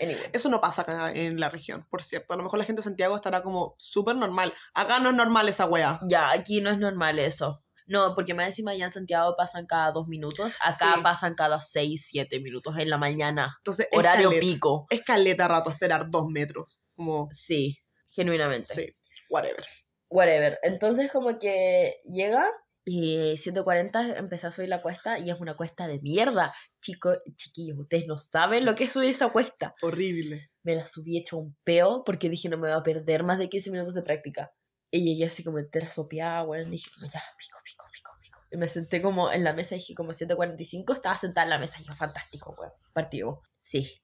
Anyway. 0.00 0.30
Eso 0.32 0.48
no 0.48 0.60
pasa 0.60 0.82
acá 0.82 1.12
en 1.12 1.38
la 1.38 1.48
región, 1.50 1.86
por 1.88 2.02
cierto. 2.02 2.34
A 2.34 2.36
lo 2.36 2.42
mejor 2.42 2.58
la 2.58 2.64
gente 2.64 2.80
de 2.80 2.84
Santiago 2.84 3.14
estará 3.14 3.42
como 3.42 3.76
súper 3.78 4.16
normal. 4.16 4.52
Acá 4.74 4.98
no 4.98 5.10
es 5.10 5.14
normal 5.14 5.48
esa 5.48 5.66
wea. 5.66 6.00
Ya, 6.08 6.32
aquí 6.32 6.60
no 6.60 6.70
es 6.70 6.78
normal 6.78 7.20
eso. 7.20 7.62
No, 7.86 8.14
porque 8.16 8.34
más 8.34 8.46
encima 8.48 8.72
allá 8.72 8.86
en 8.86 8.90
Santiago 8.92 9.36
pasan 9.36 9.66
cada 9.66 9.92
dos 9.92 10.08
minutos. 10.08 10.56
Acá 10.60 10.94
Sí. 10.96 11.00
pasan 11.02 11.34
cada 11.34 11.60
seis, 11.60 12.06
siete 12.10 12.40
minutos 12.40 12.76
en 12.78 12.90
la 12.90 12.98
mañana. 12.98 13.54
Entonces, 13.58 13.86
es 13.92 13.96
Horario 13.96 14.30
caleta- 14.30 14.40
pico. 14.40 14.86
Es 14.90 15.02
caleta 15.02 15.46
rato 15.46 15.70
esperar 15.70 16.10
dos 16.10 16.26
metros. 16.28 16.80
Como, 16.94 17.28
Sí, 17.30 17.76
genuinamente. 18.12 18.74
sí, 18.74 18.96
whatever. 19.28 19.64
Whatever. 20.10 20.58
Entonces 20.62 21.10
como 21.10 21.38
que 21.38 21.96
llega 22.04 22.46
y 22.84 23.36
140 23.36 24.18
empecé 24.18 24.46
a 24.46 24.50
subir 24.50 24.68
la 24.68 24.82
cuesta 24.82 25.18
y 25.18 25.30
es 25.30 25.40
una 25.40 25.56
cuesta 25.56 25.86
de 25.88 26.00
mierda. 26.00 26.54
Chicos, 26.80 27.18
chiquillos, 27.36 27.78
ustedes 27.78 28.06
no 28.06 28.18
saben 28.18 28.64
lo 28.64 28.74
que 28.74 28.84
es 28.84 28.92
subir 28.92 29.10
esa 29.10 29.30
cuesta. 29.30 29.74
Horrible. 29.82 30.50
Me 30.62 30.76
la 30.76 30.86
subí 30.86 31.18
hecha 31.18 31.36
un 31.36 31.56
peo 31.64 32.04
porque 32.04 32.28
dije 32.28 32.48
no 32.48 32.58
me 32.58 32.68
voy 32.68 32.78
a 32.78 32.82
perder 32.82 33.24
más 33.24 33.38
de 33.38 33.48
15 33.48 33.70
minutos 33.70 33.94
de 33.94 34.02
práctica. 34.02 34.52
Y 34.90 35.02
llegué 35.02 35.24
así 35.24 35.42
como 35.42 35.58
entera 35.58 35.88
sopeada, 35.88 36.44
weón. 36.44 36.70
Dije, 36.70 36.88
ya, 37.02 37.20
pico, 37.36 37.58
pico, 37.64 37.84
pico, 37.92 38.10
pico. 38.22 38.38
Y 38.52 38.56
me 38.56 38.68
senté 38.68 39.02
como 39.02 39.32
en 39.32 39.42
la 39.42 39.52
mesa, 39.52 39.74
dije 39.74 39.92
como 39.92 40.12
145, 40.12 40.92
estaba 40.92 41.16
sentada 41.16 41.46
en 41.46 41.50
la 41.50 41.58
mesa. 41.58 41.80
Y 41.80 41.84
yo, 41.84 41.94
fantástico, 41.94 42.54
weón. 42.56 42.70
Partido. 42.92 43.42
Sí, 43.56 44.00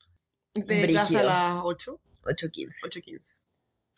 clase 0.53 1.19
a 1.19 1.23
las 1.23 1.61
8, 1.63 2.01
8.15. 2.25 2.83
8.15. 2.83 3.37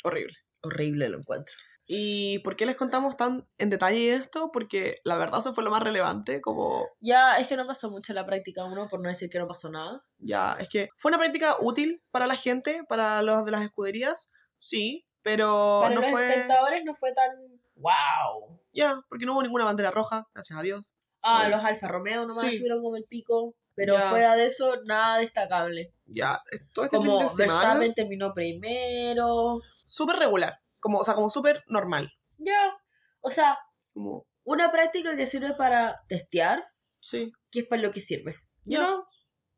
Horrible. 0.05 0.37
Horrible 0.63 1.09
lo 1.09 1.19
encuentro. 1.19 1.55
¿Y 1.87 2.39
por 2.41 2.55
qué 2.57 2.65
les 2.65 2.77
contamos 2.77 3.17
tan 3.17 3.47
en 3.59 3.69
detalle 3.69 4.15
esto? 4.15 4.51
Porque 4.53 4.95
la 5.05 5.17
verdad 5.17 5.41
eso 5.41 5.53
fue 5.53 5.65
lo 5.65 5.71
más 5.71 5.83
relevante, 5.83 6.41
como 6.41 6.87
Ya, 7.01 7.37
es 7.37 7.49
que 7.49 7.57
no 7.57 7.67
pasó 7.67 7.91
mucho 7.91 8.13
la 8.13 8.25
práctica 8.25 8.65
uno, 8.65 8.89
por 8.89 9.01
no 9.01 9.09
decir 9.09 9.29
que 9.29 9.39
no 9.41 9.49
pasó 9.49 9.69
nada. 9.69 10.03
ya, 10.19 10.57
es 10.61 10.69
que 10.69 10.89
fue 10.97 11.11
una 11.11 11.19
práctica 11.19 11.57
útil 11.61 12.01
para 12.13 12.27
la 12.29 12.37
gente, 12.37 12.83
para 12.89 13.21
los 13.23 13.45
de 13.45 13.51
las 13.51 13.63
escuderías, 13.63 14.33
sí, 14.59 15.05
pero 15.23 15.81
Para 15.83 15.95
no 15.97 16.01
los 16.03 16.11
fue... 16.11 16.29
espectadores 16.29 16.83
no 16.85 16.95
fue 16.95 17.13
tan 17.15 17.31
wow. 17.75 18.61
Ya, 18.73 19.01
porque 19.09 19.27
no 19.27 19.33
hubo 19.35 19.43
ninguna 19.43 19.65
bandera 19.65 19.91
roja, 19.91 20.27
gracias 20.35 20.59
a 20.59 20.63
Dios. 20.63 20.95
Ah, 21.21 21.45
Sí. 21.47 21.51
los 21.51 21.65
Alfa 21.65 21.89
Romeo 21.89 22.23
nomás 22.27 22.43
Sí. 22.43 22.55
estuvieron 22.55 22.81
como 22.83 22.97
el 22.97 23.05
pico, 23.05 23.55
pero 23.75 23.95
Ya. 23.95 24.11
fuera 24.11 24.35
de 24.37 24.47
eso 24.47 24.77
nada 24.85 25.19
destacable. 25.19 25.93
Ya, 26.07 26.41
todo 26.75 26.85
este 26.85 26.97
Como 26.97 27.19
fin 27.19 27.29
de 27.29 27.35
semana, 27.47 27.61
Verstappen 27.69 27.95
terminó 27.95 28.33
primero. 28.35 29.61
súper 29.87 30.17
regular, 30.17 30.59
como, 30.81 30.99
o 30.99 31.05
sea, 31.05 31.15
como 31.15 31.29
súper 31.31 31.63
normal. 31.67 32.11
Ya. 32.39 32.75
O 33.21 33.31
sea, 33.31 33.59
Como, 33.93 34.27
una 34.45 34.71
práctica 34.73 35.17
que 35.17 35.27
sirve 35.27 35.55
para 35.55 36.03
testear, 36.09 36.65
sí, 37.01 37.33
que 37.51 37.61
es 37.61 37.67
para 37.67 37.83
lo 37.83 37.91
que 37.93 38.01
sirve. 38.01 38.35
You 38.65 38.79
Ya. 38.79 38.87
know? 38.87 39.05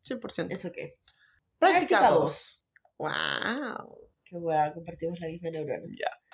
100%. 0.02 0.52
¿Eso 0.52 0.70
qué? 0.72 0.92
Práctica 1.58 1.98
Práctica 2.00 2.10
2. 2.10 2.64
Wow. 2.98 3.98
Qué 4.24 4.36
weá, 4.36 4.72
compartimos 4.72 5.18
la 5.20 5.26
misma 5.28 5.50
neurona. 5.50 5.82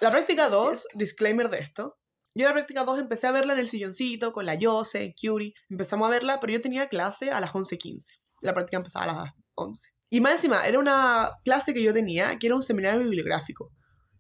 La 0.00 0.10
práctica 0.10 0.48
2, 0.48 0.88
disclaimer 0.94 1.48
de 1.50 1.58
esto. 1.58 1.98
Yo 2.34 2.46
la 2.46 2.52
práctica 2.52 2.84
2 2.84 3.00
empecé 3.00 3.26
a 3.26 3.32
verla 3.32 3.54
en 3.54 3.58
el 3.58 3.68
silloncito 3.68 4.32
con 4.32 4.46
la 4.46 4.54
Yose, 4.54 5.14
Curie. 5.20 5.52
Empezamos 5.68 6.06
a 6.06 6.10
verla, 6.10 6.38
pero 6.40 6.52
yo 6.52 6.60
tenía 6.60 6.88
clase 6.88 7.30
a 7.30 7.40
las 7.40 7.52
11.15. 7.52 8.12
La 8.40 8.54
práctica 8.54 8.76
empezaba 8.76 9.04
a 9.04 9.08
las 9.24 9.32
11. 9.54 9.90
Y 10.10 10.20
más 10.20 10.32
encima, 10.32 10.66
era 10.66 10.78
una 10.78 11.30
clase 11.44 11.74
que 11.74 11.82
yo 11.82 11.92
tenía 11.92 12.38
que 12.38 12.46
era 12.46 12.56
un 12.56 12.62
seminario 12.62 13.00
bibliográfico. 13.00 13.70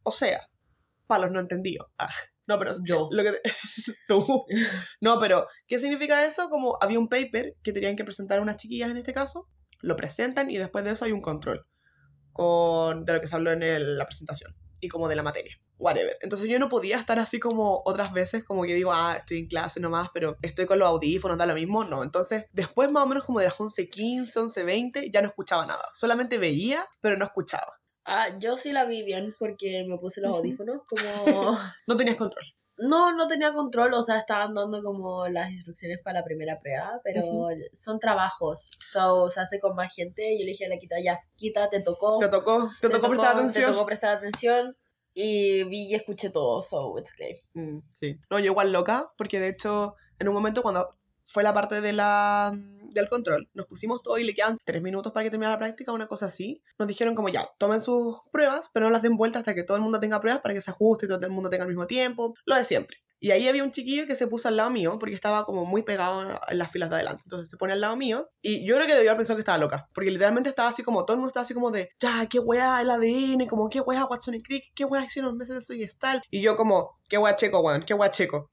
O 0.02 0.10
sea, 0.12 0.40
para 1.06 1.22
los 1.24 1.32
no 1.32 1.40
entendidos. 1.40 1.86
Ah, 1.98 2.08
no, 2.48 2.58
pero 2.58 2.74
Yo. 2.84 3.08
Lo 3.12 3.22
que 3.22 3.40
tú. 4.08 4.44
No, 5.00 5.20
pero 5.20 5.46
¿qué 5.68 5.78
significa 5.78 6.24
eso? 6.24 6.48
Como 6.50 6.78
había 6.80 6.98
un 6.98 7.08
paper 7.08 7.54
que 7.62 7.72
tenían 7.72 7.96
que 7.96 8.04
presentar 8.04 8.40
unas 8.40 8.56
chiquillas 8.56 8.90
en 8.90 8.96
este 8.96 9.12
caso, 9.12 9.48
lo 9.82 9.96
presentan 9.96 10.50
y 10.50 10.58
después 10.58 10.84
de 10.84 10.90
eso 10.90 11.04
hay 11.04 11.12
un 11.12 11.22
control 11.22 11.64
con 12.32 13.04
de 13.04 13.12
lo 13.14 13.20
que 13.20 13.26
se 13.28 13.34
habló 13.36 13.52
en 13.52 13.62
el- 13.62 13.96
la 13.98 14.06
presentación 14.06 14.52
y 14.80 14.88
como 14.88 15.08
de 15.08 15.16
la 15.16 15.22
materia. 15.22 15.58
Whatever. 15.78 16.16
Entonces 16.20 16.48
yo 16.48 16.58
no 16.58 16.68
podía 16.68 16.98
estar 16.98 17.18
así 17.18 17.38
como 17.38 17.82
otras 17.84 18.12
veces, 18.12 18.44
como 18.44 18.64
que 18.64 18.74
digo, 18.74 18.92
ah, 18.92 19.16
estoy 19.18 19.38
en 19.38 19.46
clase 19.46 19.80
nomás, 19.80 20.08
pero 20.12 20.36
estoy 20.42 20.66
con 20.66 20.78
los 20.78 20.88
audífonos, 20.88 21.38
da 21.38 21.46
lo 21.46 21.54
mismo. 21.54 21.84
No. 21.84 22.02
Entonces, 22.02 22.46
después 22.52 22.90
más 22.90 23.04
o 23.04 23.06
menos 23.06 23.24
como 23.24 23.38
de 23.38 23.46
las 23.46 23.56
11.15, 23.56 24.26
11.20, 24.26 25.12
ya 25.12 25.22
no 25.22 25.28
escuchaba 25.28 25.66
nada. 25.66 25.88
Solamente 25.94 26.38
veía, 26.38 26.84
pero 27.00 27.16
no 27.16 27.24
escuchaba. 27.24 27.80
Ah, 28.04 28.38
yo 28.38 28.56
sí 28.56 28.72
la 28.72 28.84
vi 28.84 29.02
bien 29.02 29.34
porque 29.38 29.84
me 29.88 29.98
puse 29.98 30.20
los 30.20 30.36
audífonos 30.36 30.82
como... 30.88 31.00
No 31.86 31.96
tenías 31.96 32.16
control. 32.16 32.44
No, 32.80 33.14
no 33.14 33.28
tenía 33.28 33.52
control, 33.52 33.94
o 33.94 34.02
sea, 34.02 34.16
estaban 34.16 34.54
dando 34.54 34.82
como 34.82 35.28
las 35.28 35.50
instrucciones 35.50 35.98
para 36.02 36.20
la 36.20 36.24
primera 36.24 36.58
prueba, 36.60 37.00
pero 37.04 37.20
Ujú. 37.22 37.46
son 37.72 37.98
trabajos, 37.98 38.70
so, 38.80 39.28
se 39.30 39.40
hace 39.40 39.60
con 39.60 39.76
más 39.76 39.94
gente, 39.94 40.38
yo 40.38 40.44
le 40.44 40.52
dije 40.52 40.66
a 40.66 40.68
la 40.68 40.78
quita, 40.78 40.96
ya, 41.02 41.18
quita, 41.36 41.68
te 41.68 41.80
tocó, 41.80 42.18
Te 42.18 42.28
tocó, 42.28 42.70
te, 42.80 42.88
tocó 42.88 43.08
prestar 43.08 43.36
atención. 43.36 43.66
te 43.66 43.72
tocó 43.72 43.86
prestar 43.86 44.16
atención, 44.16 44.76
y 45.12 45.64
vi 45.64 45.88
y 45.90 45.94
escuché 45.94 46.30
todo, 46.30 46.62
so, 46.62 46.98
it's 46.98 47.12
okay. 47.12 47.40
Mm, 47.54 47.80
sí. 47.90 48.18
No, 48.30 48.38
yo 48.38 48.46
igual 48.46 48.72
loca, 48.72 49.12
porque 49.18 49.40
de 49.40 49.48
hecho, 49.48 49.96
en 50.18 50.28
un 50.28 50.34
momento 50.34 50.62
cuando 50.62 50.96
fue 51.26 51.42
la 51.42 51.52
parte 51.54 51.80
de 51.80 51.92
la, 51.92 52.52
del 52.90 53.08
control, 53.08 53.48
nos 53.54 53.66
pusimos 53.66 54.02
todo 54.02 54.18
y 54.18 54.24
le 54.24 54.34
quedan 54.34 54.58
tres 54.64 54.82
minutos 54.82 55.12
para 55.12 55.24
que 55.24 55.30
termine 55.30 55.50
la 55.50 55.58
práctica, 55.58 55.92
una 55.92 56.06
cosa 56.06 56.26
así. 56.26 56.62
Nos 56.78 56.88
dijeron 56.88 57.14
como 57.14 57.28
ya, 57.28 57.48
tomen 57.58 57.80
sus 57.80 58.16
pruebas, 58.32 58.70
pero 58.72 58.86
no 58.86 58.92
las 58.92 59.02
den 59.02 59.16
vuelta 59.16 59.40
hasta 59.40 59.54
que 59.54 59.64
todo 59.64 59.76
el 59.76 59.82
mundo 59.82 60.00
tenga 60.00 60.20
pruebas 60.20 60.42
para 60.42 60.54
que 60.54 60.60
se 60.60 60.70
ajuste 60.70 61.06
y 61.06 61.08
todo 61.08 61.20
el 61.24 61.32
mundo 61.32 61.50
tenga 61.50 61.64
al 61.64 61.68
mismo 61.68 61.86
tiempo, 61.86 62.34
lo 62.44 62.56
de 62.56 62.64
siempre. 62.64 62.98
Y 63.22 63.32
ahí 63.32 63.46
había 63.46 63.62
un 63.62 63.70
chiquillo 63.70 64.06
que 64.06 64.16
se 64.16 64.26
puso 64.26 64.48
al 64.48 64.56
lado 64.56 64.70
mío, 64.70 64.98
porque 64.98 65.14
estaba 65.14 65.44
como 65.44 65.66
muy 65.66 65.82
pegado 65.82 66.40
en 66.48 66.58
las 66.58 66.70
filas 66.70 66.88
de 66.88 66.96
adelante. 66.96 67.22
Entonces 67.26 67.50
se 67.50 67.58
pone 67.58 67.74
al 67.74 67.80
lado 67.82 67.94
mío, 67.94 68.30
y 68.40 68.66
yo 68.66 68.76
creo 68.76 68.86
que 68.86 68.94
debió 68.94 69.10
haber 69.10 69.18
pensado 69.18 69.36
que 69.36 69.42
estaba 69.42 69.58
loca, 69.58 69.88
porque 69.92 70.10
literalmente 70.10 70.48
estaba 70.48 70.70
así 70.70 70.82
como, 70.82 71.04
todo 71.04 71.14
el 71.14 71.18
mundo 71.18 71.28
estaba 71.28 71.44
así 71.44 71.52
como 71.52 71.70
de, 71.70 71.90
ya, 72.00 72.26
qué 72.30 72.38
weá 72.38 72.80
el 72.80 72.88
ADN, 72.88 73.46
como, 73.46 73.68
qué 73.68 73.80
weá 73.82 74.06
Watson 74.06 74.36
y 74.36 74.42
Crick, 74.42 74.72
qué 74.74 74.86
weá 74.86 75.04
hicieron 75.04 75.36
meses 75.36 75.54
de 75.54 75.62
soy 75.62 75.86
tal. 75.98 76.22
Y 76.30 76.40
yo 76.40 76.56
como, 76.56 76.98
qué 77.10 77.18
weá 77.18 77.36
checo, 77.36 77.60
weón, 77.60 77.82
qué 77.82 77.92
weá 77.92 78.10
checo. 78.10 78.50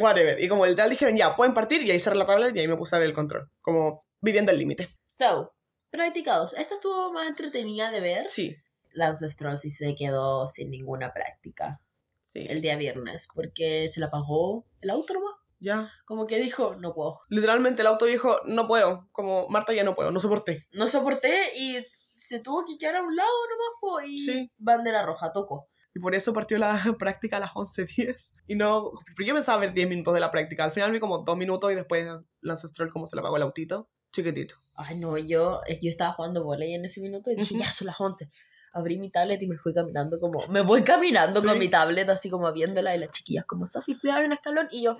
Whatever. 0.00 0.42
Y 0.42 0.48
como 0.48 0.66
el 0.66 0.76
tal 0.76 0.90
dijeron, 0.90 1.16
ya, 1.16 1.34
pueden 1.36 1.54
partir, 1.54 1.82
y 1.82 1.90
ahí 1.90 1.98
cerré 2.00 2.16
la 2.16 2.26
tablet 2.26 2.54
y 2.56 2.60
ahí 2.60 2.68
me 2.68 2.76
puse 2.76 2.94
a 2.96 2.98
ver 2.98 3.08
el 3.08 3.14
control. 3.14 3.50
Como 3.60 4.04
viviendo 4.20 4.52
el 4.52 4.58
límite. 4.58 4.88
So, 5.04 5.54
practicados, 5.90 6.54
esta 6.54 6.74
estuvo 6.74 7.12
más 7.12 7.28
entretenida 7.28 7.90
de 7.90 8.00
ver, 8.00 8.28
Sí. 8.28 8.56
Lance 8.94 9.28
Stroll 9.30 9.56
sí 9.56 9.70
se 9.70 9.94
quedó 9.94 10.46
sin 10.46 10.70
ninguna 10.70 11.12
práctica 11.12 11.80
Sí. 12.20 12.46
el 12.48 12.60
día 12.60 12.76
viernes, 12.76 13.28
porque 13.34 13.88
se 13.88 14.00
la 14.00 14.10
pagó 14.10 14.66
el 14.80 14.90
auto 14.90 15.14
nomás, 15.14 15.34
Ya. 15.60 15.90
como 16.06 16.26
que 16.26 16.38
dijo, 16.38 16.74
no 16.76 16.92
puedo. 16.94 17.20
Literalmente 17.28 17.82
el 17.82 17.86
auto 17.88 18.04
dijo, 18.06 18.40
no 18.46 18.66
puedo. 18.66 19.08
Como, 19.12 19.48
Marta, 19.48 19.72
ya 19.72 19.84
no 19.84 19.94
puedo, 19.94 20.10
no 20.10 20.20
soporté. 20.20 20.66
no 20.72 20.86
soporté 20.88 21.56
y 21.56 21.84
se 22.14 22.40
tuvo 22.40 22.64
que 22.64 22.76
quedar 22.78 22.96
a 22.96 23.02
un 23.02 23.14
lado 23.14 23.30
nomás 23.50 23.68
po, 23.80 24.00
y 24.00 24.18
Sí. 24.18 24.50
bandera 24.58 25.04
roja, 25.04 25.32
tocó. 25.32 25.68
Y 25.94 26.00
por 26.00 26.14
eso 26.14 26.32
partió 26.32 26.58
la 26.58 26.72
práctica 26.98 27.36
a 27.36 27.40
las 27.40 27.50
11.10. 27.52 28.16
Y 28.48 28.56
no. 28.56 28.90
Porque 29.16 29.26
yo 29.26 29.34
pensaba 29.34 29.58
ver 29.60 29.72
10 29.72 29.88
minutos 29.88 30.12
de 30.14 30.20
la 30.20 30.30
práctica. 30.30 30.64
Al 30.64 30.72
final 30.72 30.90
vi 30.92 31.00
como 31.00 31.18
2 31.18 31.36
minutos 31.36 31.70
y 31.72 31.74
después 31.74 32.10
Lance 32.40 32.68
Stroll 32.68 32.90
como 32.92 33.06
se 33.06 33.16
le 33.16 33.20
apagó 33.20 33.36
el 33.36 33.42
autito. 33.42 33.88
Chiquitito. 34.12 34.56
Ay, 34.74 34.98
no, 34.98 35.16
yo, 35.18 35.60
eh, 35.66 35.78
yo 35.82 35.90
estaba 35.90 36.12
jugando 36.14 36.44
volei 36.44 36.74
en 36.74 36.84
ese 36.84 37.00
minuto 37.00 37.30
y 37.30 37.36
dije, 37.36 37.54
Ujú. 37.54 37.62
ya 37.64 37.70
son 37.72 37.86
las 37.86 38.00
11. 38.00 38.30
Abrí 38.72 38.98
mi 38.98 39.10
tablet 39.10 39.40
y 39.42 39.46
me 39.46 39.56
fui 39.56 39.72
caminando 39.72 40.18
como, 40.18 40.46
me 40.48 40.62
voy 40.62 40.82
caminando 40.82 41.40
Sí. 41.40 41.46
con 41.46 41.58
mi 41.58 41.68
tablet 41.68 42.08
así 42.08 42.28
como 42.28 42.52
viéndola 42.52 42.94
y 42.94 42.98
las 42.98 43.10
chiquillas 43.10 43.44
como, 43.44 43.66
Sofi, 43.68 43.96
cuidado 43.98 44.20
en 44.20 44.26
el 44.26 44.32
escalón 44.32 44.66
y 44.70 44.84
yo, 44.84 44.96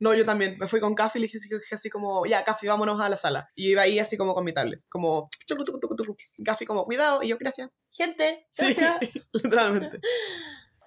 No, 0.00 0.14
yo 0.14 0.24
también. 0.24 0.56
Me 0.58 0.68
fui 0.68 0.78
con 0.78 0.94
Café 0.94 1.18
y 1.18 1.22
le 1.22 1.26
dije 1.26 1.74
así, 1.74 1.90
como, 1.90 2.24
ya, 2.24 2.44
Café, 2.44 2.68
vámonos 2.68 3.00
a 3.00 3.08
la 3.08 3.16
sala. 3.16 3.48
Y 3.56 3.70
iba 3.70 3.82
ahí 3.82 3.98
así 3.98 4.16
como 4.16 4.32
con 4.34 4.44
mi 4.44 4.54
tablet. 4.54 4.80
Como. 4.88 5.28
Café 6.44 6.64
como, 6.66 6.84
cuidado. 6.84 7.22
Y 7.22 7.28
yo, 7.28 7.36
gracias. 7.38 7.70
Gente, 7.92 8.46
Sí, 8.50 8.74
gracias. 8.74 9.10
literalmente. 9.32 9.98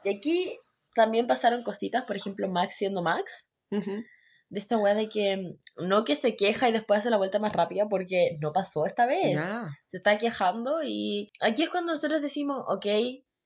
Y 0.04 0.16
aquí 0.18 0.58
también 0.96 1.28
pasaron 1.28 1.64
cositas, 1.64 2.04
por 2.06 2.16
ejemplo, 2.16 2.48
Max 2.50 2.76
siendo 2.78 3.02
Max. 3.02 3.50
De 3.70 4.60
esta 4.60 4.78
weá 4.78 4.94
de 4.94 5.08
que 5.08 5.56
no 5.78 6.04
que 6.04 6.16
se 6.18 6.36
queja 6.36 6.68
y 6.68 6.74
después 6.74 7.00
hace 7.00 7.10
la 7.10 7.16
vuelta 7.18 7.40
más 7.40 7.54
rápida 7.54 7.88
porque 7.90 8.38
no 8.42 8.52
pasó 8.52 8.86
esta 8.86 9.06
vez. 9.06 9.36
Ya. 9.36 9.70
Se 9.88 9.98
está 9.98 10.18
quejando 10.18 10.84
y 10.84 11.32
aquí 11.40 11.64
es 11.64 11.70
cuando 11.70 11.94
nosotros 11.94 12.22
decimos, 12.22 12.62
ok, 12.68 12.86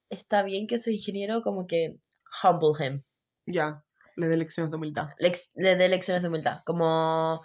está 0.09 0.41
bien 0.41 0.65
que 0.65 0.79
su 0.79 0.89
ingeniero 0.89 1.43
como 1.43 1.67
que 1.67 1.97
humble 2.43 2.83
him. 2.85 3.03
Ya. 3.45 3.83
Le 4.15 4.27
dé 4.27 4.37
lecciones 4.37 4.71
de 4.71 4.77
humildad. 4.77 5.09
lex- 5.19 5.51
le 5.55 5.75
dé 5.75 5.89
lecciones 5.89 6.23
de 6.23 6.29
humildad. 6.29 6.61
Como. 6.65 7.41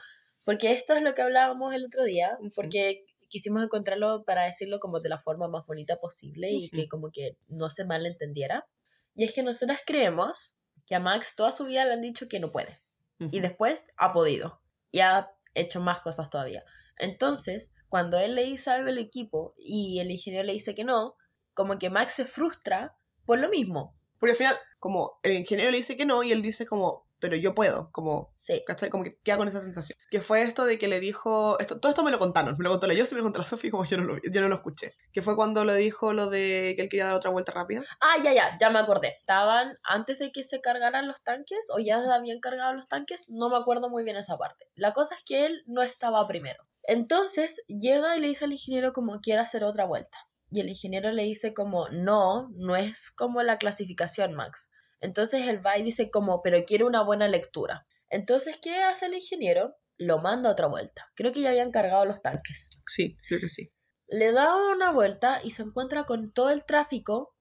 Porque 0.47 0.73
esto 0.73 0.95
es 0.95 1.03
lo 1.03 1.15
que 1.15 1.21
hablábamos 1.21 1.75
el 1.75 1.85
otro 1.85 2.05
día. 2.05 2.39
Porque 2.55 3.05
quisimos 3.31 3.63
encontrarlo 3.63 4.25
para 4.25 4.45
decirlo 4.45 4.81
como 4.81 5.01
de 5.01 5.09
la 5.09 5.19
forma 5.19 5.49
más 5.49 5.65
bonita 5.67 5.97
posible 5.99 6.51
y 6.51 6.69
que 6.69 6.89
como 6.89 7.11
que 7.11 7.39
no 7.49 7.71
se 7.71 7.87
malentendiera. 7.87 8.67
Y 9.15 9.25
es 9.25 9.33
que 9.33 9.43
nosotras 9.43 9.81
creemos 9.87 10.55
que 10.85 10.95
a 10.95 11.01
Max 11.01 11.35
toda 11.37 11.53
su 11.53 11.65
vida 11.65 11.85
le 11.85 11.95
han 11.95 12.03
dicho 12.03 12.29
que 12.29 12.41
no 12.41 12.51
puede. 12.51 12.79
Y 13.19 13.41
después 13.41 13.89
ha 13.97 14.13
podido. 14.13 14.61
Y 14.91 15.01
ha 15.01 15.31
hecho 15.55 15.81
más 15.81 16.01
cosas 16.01 16.31
todavía. 16.31 16.65
Entonces, 16.99 17.73
cuando 17.89 18.19
él 18.19 18.35
le 18.35 18.45
dice 18.45 18.71
algo 18.71 18.89
al 18.89 18.99
equipo 18.99 19.55
y 19.57 20.01
el 20.01 20.11
ingeniero 20.11 20.47
le 20.47 20.53
dice 20.53 20.75
que 20.75 20.85
no, 20.85 21.17
como 21.55 21.79
que 21.79 21.91
Max 21.91 22.15
se 22.15 22.25
frustra 22.25 22.97
por 23.27 23.39
lo 23.39 23.49
mismo. 23.49 23.95
Porque 24.19 24.33
al 24.33 24.37
final, 24.37 24.59
como 24.79 25.19
el 25.23 25.33
ingeniero 25.33 25.71
le 25.71 25.79
dice 25.79 25.97
que 25.97 26.07
no 26.07 26.23
y 26.23 26.33
él 26.33 26.43
dice 26.43 26.67
como, 26.67 27.07
pero 27.21 27.37
yo 27.37 27.55
puedo, 27.55 27.91
como, 27.93 28.33
Sí. 28.35 28.63
¿cachai? 28.67 28.91
Como 28.91 29.05
que 29.05 29.19
queda 29.23 29.37
con 29.37 29.49
esa 29.49 29.61
sensación. 29.61 29.99
Que 30.11 30.21
fue 30.21 30.43
esto 30.43 30.65
de 30.65 30.79
que 30.79 30.89
le 30.89 31.01
dijo, 31.01 31.59
esto, 31.61 31.79
todo 31.79 31.91
esto 31.91 32.03
me 32.03 32.11
lo 32.11 32.19
contaron, 32.19 32.57
me 32.59 32.65
lo 32.65 32.71
contó 32.71 32.87
la 32.87 32.95
yo, 32.95 33.05
sí 33.05 33.15
me 33.15 33.19
lo 33.21 33.25
contó 33.25 33.39
la 33.39 33.45
Sofi, 33.45 33.71
como 33.71 33.85
yo 33.85 33.97
no, 33.99 34.05
lo, 34.05 34.17
yo 34.23 34.41
no 34.41 34.49
lo 34.49 34.57
escuché. 34.57 34.95
Que 35.13 35.23
fue 35.23 35.37
cuando 35.37 35.65
le 35.65 35.75
dijo 35.77 36.13
lo 36.13 36.31
de 36.31 36.73
que 36.77 36.83
él 36.83 36.89
quería 36.89 37.07
dar 37.07 37.15
otra 37.15 37.31
vuelta 37.31 37.53
rápida. 37.53 37.83
Ah, 38.01 38.17
ya, 38.23 38.33
ya, 38.33 38.57
ya 38.61 38.71
me 38.71 38.79
acordé. 38.79 39.17
Estaban 39.21 39.79
antes 39.83 40.19
de 40.19 40.33
que 40.33 40.43
se 40.45 40.61
cargaran 40.61 41.07
los 41.07 41.23
tanques 41.23 41.69
o 41.75 41.79
ya 41.79 42.01
se 42.03 42.11
habían 42.11 42.41
cargado 42.41 42.73
los 42.73 42.89
tanques, 42.89 43.27
no 43.29 43.51
me 43.51 43.57
acuerdo 43.57 43.89
muy 43.91 44.05
bien 44.05 44.17
esa 44.17 44.37
parte. 44.39 44.67
La 44.75 44.93
cosa 44.93 45.15
es 45.15 45.23
que 45.25 45.47
él 45.47 45.63
no 45.67 45.83
estaba 45.83 46.27
primero. 46.27 46.65
Entonces 46.85 47.63
llega 47.69 48.17
y 48.17 48.21
le 48.21 48.29
dice 48.29 48.45
al 48.47 48.53
ingeniero 48.53 48.93
como 48.93 49.21
quiere 49.21 49.41
hacer 49.41 49.65
otra 49.65 49.85
vuelta. 49.85 50.19
Y 50.51 50.61
el 50.61 50.69
ingeniero 50.69 51.13
le 51.13 51.23
dice 51.23 51.55
como 51.55 51.89
no, 51.91 52.49
no 52.57 52.75
es 52.75 53.13
como 53.13 53.43
la 53.43 53.59
clasificación, 53.59 54.35
Max. 54.35 54.71
Entonces 55.01 55.49
él 55.49 55.65
va 55.65 55.79
y 55.79 55.83
dice 55.83 56.11
como, 56.11 56.43
pero 56.43 56.65
quiere 56.65 56.85
una 56.85 57.03
buena 57.03 57.29
lectura. 57.29 57.87
Entonces, 58.09 58.59
¿qué 58.61 58.83
hace 58.83 59.07
el 59.07 59.15
ingeniero? 59.15 59.77
Lo 59.97 60.19
manda 60.21 60.49
a 60.49 60.53
otra 60.53 60.67
vuelta. 60.67 61.11
Creo 61.15 61.33
que 61.33 61.43
ya 61.43 61.51
habían 61.51 61.71
cargado 61.71 62.05
los 62.05 62.23
tanques 62.23 62.71
Sí, 62.87 63.17
creo 63.29 63.41
que 63.41 63.49
sí. 63.49 63.71
le 64.09 64.33
da 64.33 64.57
una 64.57 64.91
vuelta 64.93 65.41
y 65.45 65.53
se 65.53 65.63
encuentra 65.63 66.05
con 66.05 66.33
todo 66.33 66.51
el 66.51 66.65
tráfico, 66.65 67.35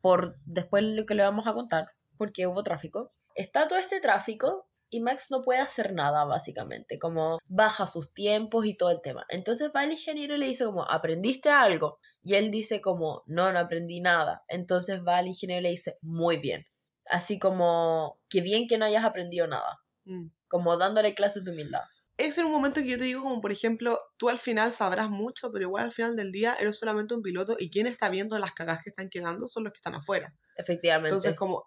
por 0.00 0.36
después 0.44 0.84
lo 0.84 1.06
que 1.06 1.14
le 1.14 1.22
vamos 1.22 1.46
a 1.46 1.54
contar, 1.54 1.88
porque 2.16 2.46
hubo 2.46 2.62
tráfico. 2.62 3.12
Está 3.34 3.66
todo 3.66 3.78
este 3.78 4.00
tráfico 4.00 4.68
y 4.90 5.00
Max 5.00 5.28
no 5.30 5.42
puede 5.42 5.60
hacer 5.60 5.94
nada, 5.94 6.24
básicamente, 6.26 6.98
como 6.98 7.38
baja 7.46 7.86
sus 7.86 8.12
tiempos 8.12 8.66
y 8.66 8.76
todo 8.76 8.90
el 8.90 9.00
tema. 9.00 9.24
Entonces 9.30 9.72
va 9.74 9.84
el 9.84 9.92
ingeniero 9.92 10.34
y 10.36 10.38
le 10.38 10.46
dice 10.46 10.66
como, 10.66 10.88
¿aprendiste 10.88 11.48
algo? 11.48 11.98
Y 12.22 12.34
él 12.34 12.50
dice 12.50 12.82
como, 12.82 13.22
no, 13.26 13.50
no 13.52 13.58
aprendí 13.58 14.00
nada. 14.00 14.44
Entonces 14.48 15.02
va 15.02 15.18
el 15.20 15.28
ingeniero 15.28 15.60
y 15.60 15.62
le 15.62 15.70
dice, 15.70 15.96
muy 16.02 16.36
bien. 16.36 16.66
Así 17.06 17.38
como, 17.38 18.20
qué 18.28 18.40
bien 18.40 18.66
que 18.66 18.78
no 18.78 18.84
hayas 18.84 19.04
aprendido 19.04 19.46
nada. 19.46 19.80
Mm. 20.04 20.28
Como 20.48 20.76
dándole 20.76 21.14
clases 21.14 21.44
de 21.44 21.50
humildad. 21.50 21.82
Es 22.18 22.36
en 22.38 22.44
un 22.44 22.52
momento 22.52 22.80
que 22.80 22.88
yo 22.88 22.98
te 22.98 23.04
digo, 23.04 23.22
como 23.22 23.40
por 23.40 23.52
ejemplo, 23.52 23.98
tú 24.16 24.28
al 24.28 24.38
final 24.38 24.72
sabrás 24.72 25.10
mucho, 25.10 25.50
pero 25.50 25.64
igual 25.64 25.84
al 25.84 25.92
final 25.92 26.14
del 26.14 26.30
día 26.30 26.54
eres 26.60 26.78
solamente 26.78 27.14
un 27.14 27.22
piloto 27.22 27.56
y 27.58 27.70
quien 27.70 27.86
está 27.86 28.10
viendo 28.10 28.38
las 28.38 28.52
cagas 28.52 28.80
que 28.82 28.90
están 28.90 29.08
quedando 29.08 29.48
son 29.48 29.64
los 29.64 29.72
que 29.72 29.78
están 29.78 29.94
afuera. 29.94 30.34
Efectivamente. 30.56 31.08
Entonces, 31.08 31.34
como 31.34 31.64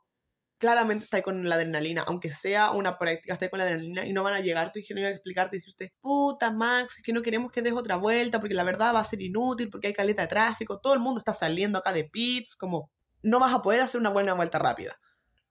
claramente 0.58 1.04
está 1.04 1.22
con 1.22 1.48
la 1.48 1.56
adrenalina, 1.56 2.04
aunque 2.08 2.32
sea 2.32 2.72
una 2.72 2.98
práctica, 2.98 3.34
está 3.34 3.50
con 3.50 3.60
la 3.60 3.66
adrenalina 3.66 4.06
y 4.06 4.14
no 4.14 4.24
van 4.24 4.36
a 4.36 4.40
llegar 4.40 4.72
tu 4.72 4.80
ingeniero 4.80 5.10
a 5.10 5.12
explicarte 5.12 5.58
y 5.58 5.60
decirte, 5.60 5.94
puta 6.00 6.52
Max, 6.52 6.98
es 6.98 7.04
que 7.04 7.14
no 7.14 7.22
queremos 7.22 7.52
que 7.52 7.62
des 7.62 7.74
otra 7.74 7.98
vuelta 7.98 8.40
porque 8.40 8.56
la 8.56 8.64
verdad 8.64 8.94
va 8.96 9.02
a 9.02 9.06
ser 9.06 9.22
inútil 9.22 9.70
porque 9.70 9.88
hay 9.88 9.94
caleta 9.94 10.22
de 10.22 10.28
tráfico, 10.28 10.80
todo 10.80 10.94
el 10.94 11.00
mundo 11.00 11.20
está 11.20 11.34
saliendo 11.34 11.78
acá 11.80 11.92
de 11.92 12.06
pits, 12.06 12.56
como 12.56 12.92
no 13.22 13.40
vas 13.40 13.54
a 13.54 13.62
poder 13.62 13.82
hacer 13.82 14.00
una 14.00 14.10
buena 14.10 14.34
vuelta 14.34 14.60
rápida. 14.60 14.98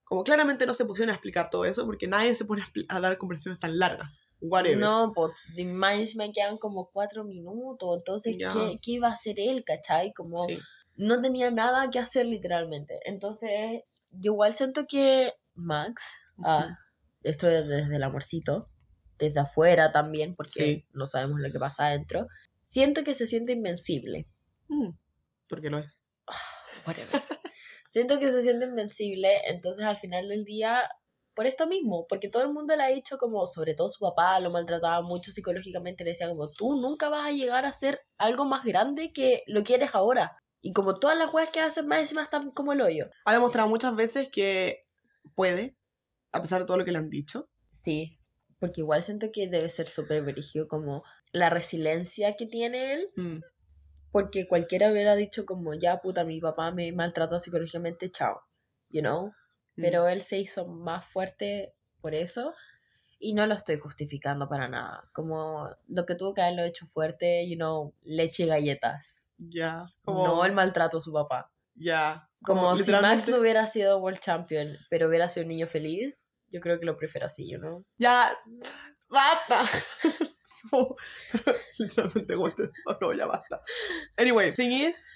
Como 0.05 0.23
claramente 0.23 0.67
no 0.67 0.75
se 0.75 0.85
pusieron 0.85 1.11
a 1.11 1.15
explicar 1.15 1.49
todo 1.51 1.65
eso 1.65 1.87
porque 1.87 2.07
nadie 2.07 2.35
se 2.35 2.45
pone 2.45 2.63
a, 2.63 2.97
a 2.97 3.01
dar 3.01 3.17
conversaciones 3.19 3.59
tan 3.59 3.79
largas. 3.79 4.27
Whatever. 4.41 4.79
No, 4.79 5.13
pues 5.15 5.47
de 5.57 5.65
más 5.65 6.15
me 6.17 6.31
quedan 6.31 6.59
como 6.59 6.91
cuatro 6.93 7.25
minutos. 7.25 7.97
Entonces, 7.99 8.37
Ya. 8.39 8.53
¿qué, 8.53 8.79
¿qué 8.83 8.91
iba 8.93 9.09
a 9.09 9.13
hacer 9.13 9.41
él, 9.41 9.65
cachai? 9.65 10.13
Como 10.13 10.45
Sí. 10.47 10.59
no 10.97 11.21
tenía 11.23 11.51
nada 11.51 11.89
que 11.91 11.99
hacer 11.99 12.27
literalmente. 12.27 13.01
Entonces, 13.05 13.83
yo 14.11 14.33
igual 14.33 14.53
siento 14.53 14.87
que 14.87 15.33
Max, 15.55 16.03
ah, 16.45 16.77
esto 17.23 17.49
es 17.49 17.67
desde 17.67 17.97
el 17.97 18.03
amorcito, 18.03 18.69
desde 19.19 19.41
afuera 19.41 19.91
también, 19.93 20.35
porque 20.37 20.51
Sí. 20.53 20.87
no 20.93 21.07
sabemos 21.07 21.41
lo 21.41 21.51
que 21.51 21.59
pasa 21.59 21.87
adentro, 21.87 22.27
siento 22.61 23.05
que 23.05 23.15
se 23.15 23.27
siente 23.27 23.53
invencible. 23.53 24.27
Mm, 24.69 24.91
porque 25.49 25.71
lo 25.71 25.79
es. 25.79 26.01
Whatever. 26.87 27.23
siento 27.95 28.19
que 28.19 28.33
se 28.33 28.43
siente 28.43 28.67
invencible, 28.67 29.29
entonces 29.47 29.85
al 29.85 29.97
final 29.97 30.29
del 30.29 30.45
día, 30.45 30.83
por 31.33 31.47
esto 31.47 31.69
mismo, 31.69 32.07
porque 32.09 32.29
todo 32.29 32.43
el 32.43 32.53
mundo 32.53 32.75
le 32.75 32.83
ha 32.83 32.89
dicho 32.89 33.19
como, 33.19 33.47
sobre 33.47 33.77
todo 33.77 33.89
su 33.89 34.01
papá 34.01 34.41
lo 34.41 34.51
maltrataba 34.51 35.01
mucho 35.01 35.31
psicológicamente, 35.31 36.03
le 36.03 36.11
decía 36.11 36.29
como, 36.29 36.49
tú 36.49 36.75
nunca 36.75 37.09
vas 37.09 37.29
a 37.29 37.33
llegar 37.33 37.65
a 37.65 37.73
ser 37.73 38.01
algo 38.19 38.47
más 38.47 38.65
grande 38.65 39.13
que 39.13 39.45
lo 39.47 39.63
que 39.63 39.77
eres 39.77 39.91
ahora. 39.95 40.37
Y 40.61 40.73
como 40.73 40.99
todas 40.99 41.17
las 41.17 41.33
weas 41.33 41.51
que 41.51 41.61
hacen 41.61 41.87
más 41.87 42.01
encima 42.01 42.25
están 42.25 42.51
como 42.51 42.73
el 42.73 42.81
hoyo. 42.81 43.11
Ha 43.27 43.33
demostrado 43.33 43.69
muchas 43.69 43.95
veces 43.95 44.29
que 44.29 44.81
puede, 45.37 45.77
a 46.33 46.43
pesar 46.43 46.63
de 46.63 46.67
todo 46.67 46.79
lo 46.79 46.85
que 46.85 46.91
le 46.91 46.99
han 46.99 47.11
dicho. 47.11 47.49
Sí, 47.71 48.19
porque 48.59 48.81
igual 48.81 49.05
siento 49.05 49.29
que 49.33 49.47
debe 49.47 49.71
ser 49.71 49.87
súper 49.87 50.23
brígido 50.23 50.67
como 50.67 51.05
la 51.31 51.49
resiliencia 51.49 52.35
que 52.35 52.47
tiene 52.47 52.95
él, 52.95 53.11
Mm, 53.15 53.39
porque 54.15 54.47
cualquiera 54.47 54.93
hubiera 54.93 55.17
dicho 55.17 55.45
como, 55.45 55.75
ya 55.75 56.01
puta, 56.01 56.23
mi 56.25 56.41
papá 56.41 56.71
me 56.71 56.93
maltrata 56.93 57.41
psicológicamente, 57.41 58.13
chao, 58.13 58.43
you 58.89 59.01
know. 59.01 59.33
mm. 59.75 59.83
pero 59.83 60.07
él 60.07 60.23
se 60.23 60.39
hizo 60.39 60.69
más 60.69 61.05
fuerte 61.05 61.75
por 62.01 62.15
eso 62.15 62.55
y 63.19 63.33
no 63.33 63.45
lo 63.49 63.55
estoy 63.55 63.77
justificando 63.77 64.49
para 64.49 64.69
nada. 64.69 65.03
Como 65.13 65.69
lo 65.89 66.07
que 66.07 66.15
tuvo 66.15 66.33
que 66.33 66.43
haberlo 66.43 66.63
hecho 66.63 66.87
fuerte, 66.87 67.49
you 67.49 67.57
know, 67.57 67.93
leche 68.05 68.45
y 68.45 68.47
galletas. 68.47 69.33
Ya. 69.37 69.93
Como, 70.05 70.25
No 70.25 70.45
el 70.45 70.53
maltrato 70.53 70.99
a 70.99 71.01
su 71.01 71.13
papá. 71.13 71.51
Ya. 71.75 72.31
Como, 72.45 72.77
si 72.77 72.93
Max 72.93 73.27
no 73.27 73.39
hubiera 73.41 73.67
sido 73.67 73.99
World 73.99 74.21
Champion, 74.21 74.77
pero 74.91 75.09
hubiera 75.09 75.29
sido 75.29 75.43
un 75.43 75.49
niño 75.49 75.67
feliz, 75.67 76.33
yo 76.51 76.61
creo 76.61 76.79
que 76.79 76.87
lo 76.87 76.97
prefiero 76.97 77.27
así, 77.27 77.51
you 77.51 77.59
know. 77.59 77.85
Ya. 77.99 78.31
¡Basta! 79.09 79.65
Literalmente, 81.79 82.35
güey. 82.37 82.53
No, 82.87 82.99
no, 83.01 83.13
ya 83.13 83.27
basta. 83.27 83.61
Anyway, 84.17 84.55
thing 84.55 84.71
is, 84.71 85.07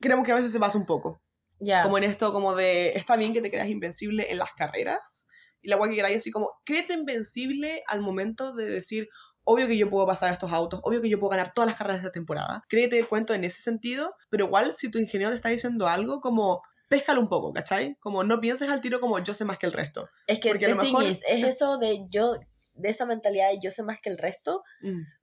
creemos 0.00 0.24
que 0.24 0.32
a 0.32 0.36
veces 0.36 0.52
se 0.52 0.60
pasa 0.60 0.78
un 0.78 0.86
poco. 0.86 1.20
Ya. 1.60 1.82
Como 1.82 1.98
en 1.98 2.04
esto, 2.04 2.32
como 2.32 2.54
de, 2.54 2.92
está 2.94 3.16
bien 3.16 3.32
que 3.32 3.40
te 3.40 3.50
creas 3.50 3.68
invencible 3.68 4.30
en 4.30 4.38
las 4.38 4.52
carreras. 4.52 5.26
Y 5.62 5.68
la 5.68 5.76
guay 5.76 5.90
que 5.90 5.96
queráis 5.96 6.18
así 6.18 6.30
como, 6.30 6.50
créete 6.64 6.92
invencible 6.92 7.82
al 7.86 8.02
momento 8.02 8.52
de 8.54 8.66
decir, 8.66 9.08
obvio 9.44 9.66
que 9.66 9.78
yo 9.78 9.88
puedo 9.88 10.06
pasar 10.06 10.30
a 10.30 10.32
estos 10.34 10.52
autos, 10.52 10.80
obvio 10.82 11.00
que 11.00 11.08
yo 11.08 11.18
puedo 11.18 11.30
ganar 11.30 11.54
todas 11.54 11.68
las 11.70 11.78
carreras 11.78 12.02
de 12.02 12.08
esta 12.08 12.12
temporada. 12.12 12.62
Créete 12.68 12.98
el 12.98 13.08
cuento 13.08 13.32
en 13.32 13.44
ese 13.44 13.62
sentido, 13.62 14.14
pero 14.28 14.44
igual 14.46 14.74
si 14.76 14.90
tu 14.90 14.98
ingeniero 14.98 15.30
te 15.30 15.36
está 15.36 15.48
diciendo 15.48 15.88
algo, 15.88 16.20
como, 16.20 16.60
péscalo 16.88 17.20
un 17.20 17.28
poco, 17.28 17.52
¿cachai? 17.52 17.96
Como 18.00 18.24
no 18.24 18.40
pienses 18.40 18.68
al 18.68 18.80
tiro 18.82 19.00
como 19.00 19.18
yo 19.20 19.32
sé 19.32 19.44
más 19.44 19.56
que 19.58 19.66
el 19.66 19.72
resto. 19.72 20.08
es 20.26 20.38
que 20.38 20.50
porque 20.50 20.66
a 20.66 20.70
lo 20.70 20.76
mejor- 20.76 21.04
es 21.04 21.22
eso 21.26 21.78
de 21.78 22.06
yo, 22.10 22.34
de 22.74 22.90
esa 22.90 23.06
mentalidad 23.06 23.50
de 23.50 23.58
yo 23.62 23.70
sé 23.70 23.82
más 23.82 24.00
que 24.00 24.10
el 24.10 24.18
resto, 24.18 24.62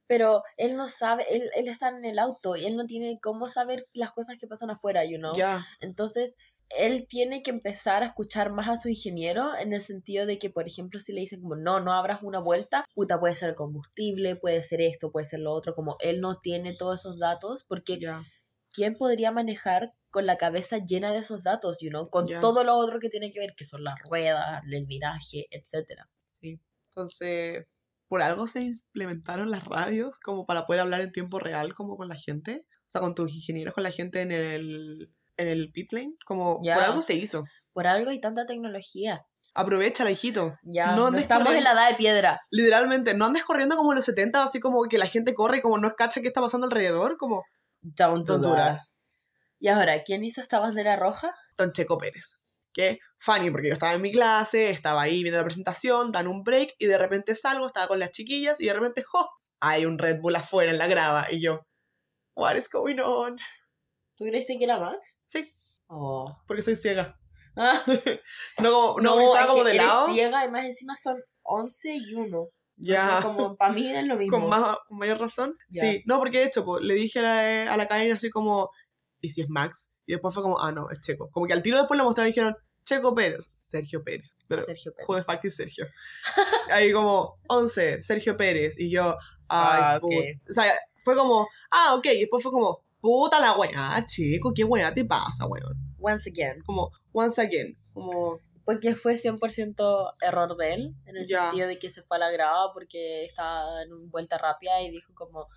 pero 0.07 0.43
él 0.57 0.75
no 0.75 0.89
sabe, 0.89 1.25
él, 1.29 1.49
él 1.55 1.67
está 1.67 1.89
en 1.89 2.03
el 2.05 2.19
auto 2.19 2.55
y 2.55 2.65
él 2.65 2.75
no 2.75 2.85
tiene 2.85 3.19
cómo 3.21 3.47
saber 3.47 3.87
las 3.93 4.11
cosas 4.11 4.37
que 4.37 4.47
pasan 4.47 4.69
afuera, 4.69 5.05
you 5.05 5.17
know. 5.17 5.35
Entonces, 5.79 6.35
él 6.77 7.05
tiene 7.07 7.43
que 7.43 7.51
empezar 7.51 8.01
a 8.01 8.07
escuchar 8.07 8.51
más 8.51 8.69
a 8.69 8.77
su 8.77 8.87
ingeniero 8.87 9.55
en 9.55 9.73
el 9.73 9.81
sentido 9.81 10.25
de 10.25 10.39
que, 10.39 10.49
por 10.49 10.67
ejemplo, 10.67 10.99
si 10.99 11.13
le 11.13 11.21
dicen 11.21 11.41
como, 11.41 11.55
no, 11.55 11.79
no 11.81 11.93
abras 11.93 12.23
una 12.23 12.39
vuelta, 12.39 12.85
puta, 12.95 13.19
puede 13.19 13.35
ser 13.35 13.49
el 13.49 13.55
combustible, 13.55 14.35
puede 14.35 14.63
ser 14.63 14.81
esto, 14.81 15.11
puede 15.11 15.25
ser 15.25 15.41
lo 15.41 15.51
otro, 15.51 15.75
como 15.75 15.97
él 15.99 16.21
no 16.21 16.39
tiene 16.39 16.73
todos 16.73 17.01
esos 17.01 17.19
datos, 17.19 17.65
porque. 17.67 17.99
¿quién 18.73 18.95
podría 18.95 19.31
manejar 19.31 19.93
con 20.09 20.25
la 20.25 20.37
cabeza 20.37 20.77
llena 20.77 21.11
de 21.11 21.19
esos 21.19 21.43
datos, 21.43 21.79
you 21.81 21.89
know? 21.89 22.09
Con 22.09 22.27
todo 22.27 22.63
lo 22.63 22.75
otro 22.75 22.99
que 22.99 23.09
tiene 23.09 23.31
que 23.31 23.39
ver, 23.39 23.53
que 23.55 23.65
son 23.65 23.83
las 23.83 23.95
ruedas, 24.09 24.61
el 24.69 24.85
viraje, 24.85 25.47
etcétera. 25.51 26.09
Sí. 26.25 26.59
Entonces, 26.91 27.65
por 28.07 28.21
algo 28.21 28.45
se 28.47 28.61
implementaron 28.61 29.49
las 29.49 29.63
radios 29.65 30.19
como 30.19 30.45
para 30.45 30.65
poder 30.65 30.81
hablar 30.81 31.01
en 31.01 31.11
tiempo 31.11 31.39
real 31.39 31.73
como 31.73 31.95
con 31.97 32.09
la 32.09 32.15
gente. 32.15 32.65
O 32.87 32.89
sea, 32.91 33.01
con 33.01 33.15
tus 33.15 33.31
ingenieros, 33.33 33.73
con 33.73 33.83
la 33.83 33.91
gente 33.91 34.21
en 34.21 34.31
el, 34.31 35.13
en 35.37 35.47
el 35.47 35.71
pit 35.71 35.93
lane. 35.93 36.13
Como 36.25 36.59
Ya. 36.61 36.75
por 36.75 36.83
algo 36.83 37.01
se 37.01 37.13
hizo. 37.13 37.45
Por 37.73 37.87
algo 37.87 38.09
hay 38.09 38.19
tanta 38.19 38.45
tecnología. 38.45 39.23
Aprovecha, 39.53 40.09
hijito. 40.09 40.55
Ya, 40.63 40.95
No 40.95 41.09
estamos 41.17 41.53
en 41.53 41.63
la 41.63 41.71
edad 41.71 41.89
de 41.89 41.95
piedra. 41.95 42.41
Literalmente, 42.51 43.13
no 43.13 43.25
andes 43.25 43.43
corriendo 43.43 43.75
como 43.75 43.91
en 43.91 43.97
los 43.97 44.05
70, 44.05 44.43
así 44.43 44.59
como 44.59 44.83
que 44.89 44.97
la 44.97 45.07
gente 45.07 45.33
corre 45.33 45.57
y 45.57 45.61
como 45.61 45.77
no 45.77 45.91
cacha 45.91 46.21
qué 46.21 46.27
está 46.27 46.41
pasando 46.41 46.67
alrededor. 46.67 47.17
Como 47.17 47.43
Don't 47.81 48.27
that. 48.27 48.79
Y 49.59 49.67
ahora, 49.67 50.03
¿quién 50.03 50.23
hizo 50.23 50.41
esta 50.41 50.59
bandera 50.59 50.95
roja? 50.95 51.31
Don 51.57 51.71
Checo 51.71 51.97
Pérez. 51.97 52.41
Que 52.73 52.99
funny, 53.19 53.51
porque 53.51 53.67
yo 53.67 53.73
estaba 53.73 53.93
en 53.93 54.01
mi 54.01 54.11
clase, 54.11 54.69
estaba 54.69 55.01
ahí 55.01 55.23
viendo 55.23 55.37
la 55.39 55.43
presentación, 55.45 56.11
dan 56.11 56.27
un 56.27 56.43
break 56.43 56.75
y 56.79 56.85
de 56.85 56.97
repente 56.97 57.35
salgo, 57.35 57.67
estaba 57.67 57.87
con 57.87 57.99
las 57.99 58.11
chiquillas 58.11 58.61
y 58.61 58.65
de 58.67 58.73
repente, 58.73 59.03
¡jo! 59.03 59.29
Hay 59.59 59.85
un 59.85 59.97
Red 59.99 60.19
Bull 60.21 60.35
afuera 60.35 60.71
en 60.71 60.77
la 60.77 60.87
grava 60.87 61.27
y 61.31 61.41
yo, 61.41 61.65
What 62.35 62.55
is 62.55 62.69
going 62.69 62.97
on? 62.99 63.37
¿Tú 64.17 64.23
creíste 64.25 64.57
que 64.57 64.63
era 64.63 64.79
Max? 64.79 65.19
Sí, 65.27 65.51
Oh. 65.87 66.33
porque 66.47 66.61
soy 66.63 66.75
ciega. 66.77 67.19
Ah, 67.57 67.83
No, 68.59 68.95
no, 68.97 69.15
no, 69.17 69.21
estaba 69.35 69.41
es 69.41 69.47
como 69.47 69.63
que 69.63 69.69
de 69.69 69.75
eres 69.75 69.87
lado. 69.87 70.07
ciega, 70.13 70.39
además 70.39 70.63
encima 70.65 70.95
son 70.95 71.21
11 71.43 71.93
y 71.95 72.13
1. 72.15 72.47
Ya, 72.77 73.19
como 73.21 73.57
para 73.57 73.73
mí 73.73 73.91
es 73.91 74.05
lo 74.05 74.15
mismo. 74.17 74.39
con, 74.39 74.49
más, 74.49 74.77
con 74.87 74.97
mayor 74.97 75.19
razón. 75.19 75.53
Ya. 75.69 75.81
Sí, 75.81 76.01
no, 76.05 76.17
porque 76.19 76.39
de 76.39 76.45
hecho, 76.45 76.63
pues, 76.63 76.81
le 76.83 76.93
dije 76.93 77.19
a 77.19 77.21
la, 77.23 77.73
a 77.73 77.77
la 77.77 77.87
Karen 77.87 78.13
así 78.13 78.29
como, 78.29 78.69
¿y 79.21 79.29
si 79.29 79.41
es 79.41 79.49
Max? 79.49 79.93
Y 80.05 80.13
después 80.13 80.33
fue 80.33 80.43
como, 80.43 80.59
ah, 80.59 80.71
no, 80.71 80.89
es 80.89 80.99
Checo. 81.01 81.29
Como 81.31 81.45
que 81.47 81.53
al 81.53 81.61
tiro 81.63 81.77
después 81.77 81.97
le 81.97 82.03
mostraron 82.03 82.27
y 82.29 82.31
dijeron, 82.31 82.57
Checo 82.83 83.13
Pérez, 83.15 83.53
Sergio 83.55 84.03
Pérez. 84.03 84.29
Pero, 84.47 84.63
Sergio 84.63 84.91
Pérez. 84.93 85.25
the 85.25 85.31
fuck 85.33 85.49
Sergio? 85.49 85.85
Ahí 86.71 86.91
como, 86.91 87.39
11, 87.47 88.01
Sergio 88.03 88.35
Pérez. 88.35 88.77
Y 88.79 88.89
yo, 88.89 89.15
ay, 89.47 89.79
Ah, 89.81 89.99
ok. 90.01 90.01
put- 90.01 90.49
O 90.49 90.53
sea, 90.53 90.73
fue 91.03 91.15
como, 91.15 91.47
ah, 91.71 91.95
ok. 91.95 92.05
Y 92.07 92.19
después 92.21 92.43
fue 92.43 92.51
como, 92.51 92.83
puta 92.99 93.39
la 93.39 93.53
weá, 93.57 94.03
chico, 94.05 94.51
qué 94.53 94.63
weá 94.63 94.93
te 94.93 95.05
pasa, 95.05 95.45
weón. 95.47 95.73
Once 95.99 96.29
again. 96.29 96.61
Como, 96.65 96.91
once 97.13 97.39
again. 97.41 97.77
Como, 97.93 98.39
Porque 98.65 98.95
fue 98.95 99.15
100% 99.17 100.13
error 100.21 100.55
de 100.57 100.73
él, 100.73 100.95
en 101.05 101.17
el 101.17 101.25
Ya. 101.27 101.45
sentido 101.45 101.67
de 101.67 101.79
que 101.79 101.89
se 101.89 102.03
fue 102.03 102.17
a 102.17 102.19
la 102.19 102.31
grava 102.31 102.71
porque 102.73 103.25
estaba 103.25 103.81
en 103.83 104.09
vuelta 104.11 104.37
rápida 104.37 104.81
y 104.81 104.91
dijo 104.91 105.13
como, 105.15 105.47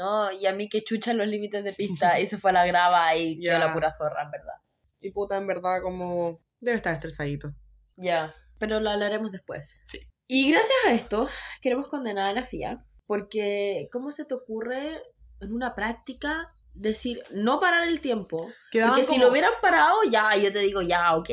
no, 0.00 0.32
y 0.32 0.46
a 0.46 0.52
mí 0.52 0.68
que 0.68 0.82
chuchan 0.82 1.18
los 1.18 1.26
límites 1.28 1.62
de 1.62 1.72
pista 1.72 2.18
y 2.20 2.26
se 2.26 2.38
fue 2.38 2.50
a 2.50 2.54
la 2.54 2.66
grava 2.66 3.14
y 3.16 3.38
quedó 3.40 3.58
Ya. 3.58 3.66
la 3.66 3.72
pura 3.74 3.90
zorra, 3.90 4.22
en 4.24 4.30
verdad. 4.30 4.54
y 5.00 5.10
puta, 5.12 5.36
en 5.36 5.46
verdad, 5.46 5.80
como, 5.82 6.40
debe 6.60 6.76
estar 6.76 6.92
estresadito. 6.94 7.52
Ya, 7.96 8.34
pero 8.58 8.80
lo 8.80 8.90
hablaremos 8.90 9.30
después. 9.32 9.80
Sí. 9.86 9.98
Y 10.26 10.50
gracias 10.50 10.78
a 10.86 10.92
esto, 10.92 11.28
queremos 11.60 11.88
condenar 11.88 12.28
a 12.28 12.32
la 12.32 12.44
FIA, 12.44 12.84
porque 13.06 13.88
¿cómo 13.92 14.10
se 14.10 14.24
te 14.24 14.34
ocurre 14.34 15.02
en 15.40 15.52
una 15.52 15.74
práctica 15.74 16.48
decir 16.72 17.22
no 17.32 17.58
parar 17.60 17.88
el 17.88 18.00
tiempo? 18.00 18.48
Quedaban 18.70 18.94
Porque 18.94 19.04
si 19.04 19.12
como- 19.14 19.24
lo 19.24 19.30
hubieran 19.30 19.52
parado, 19.60 19.96
ya, 20.10 20.34
yo 20.36 20.52
te 20.52 20.60
digo, 20.60 20.82
ya, 20.82 21.14
ok. 21.16 21.30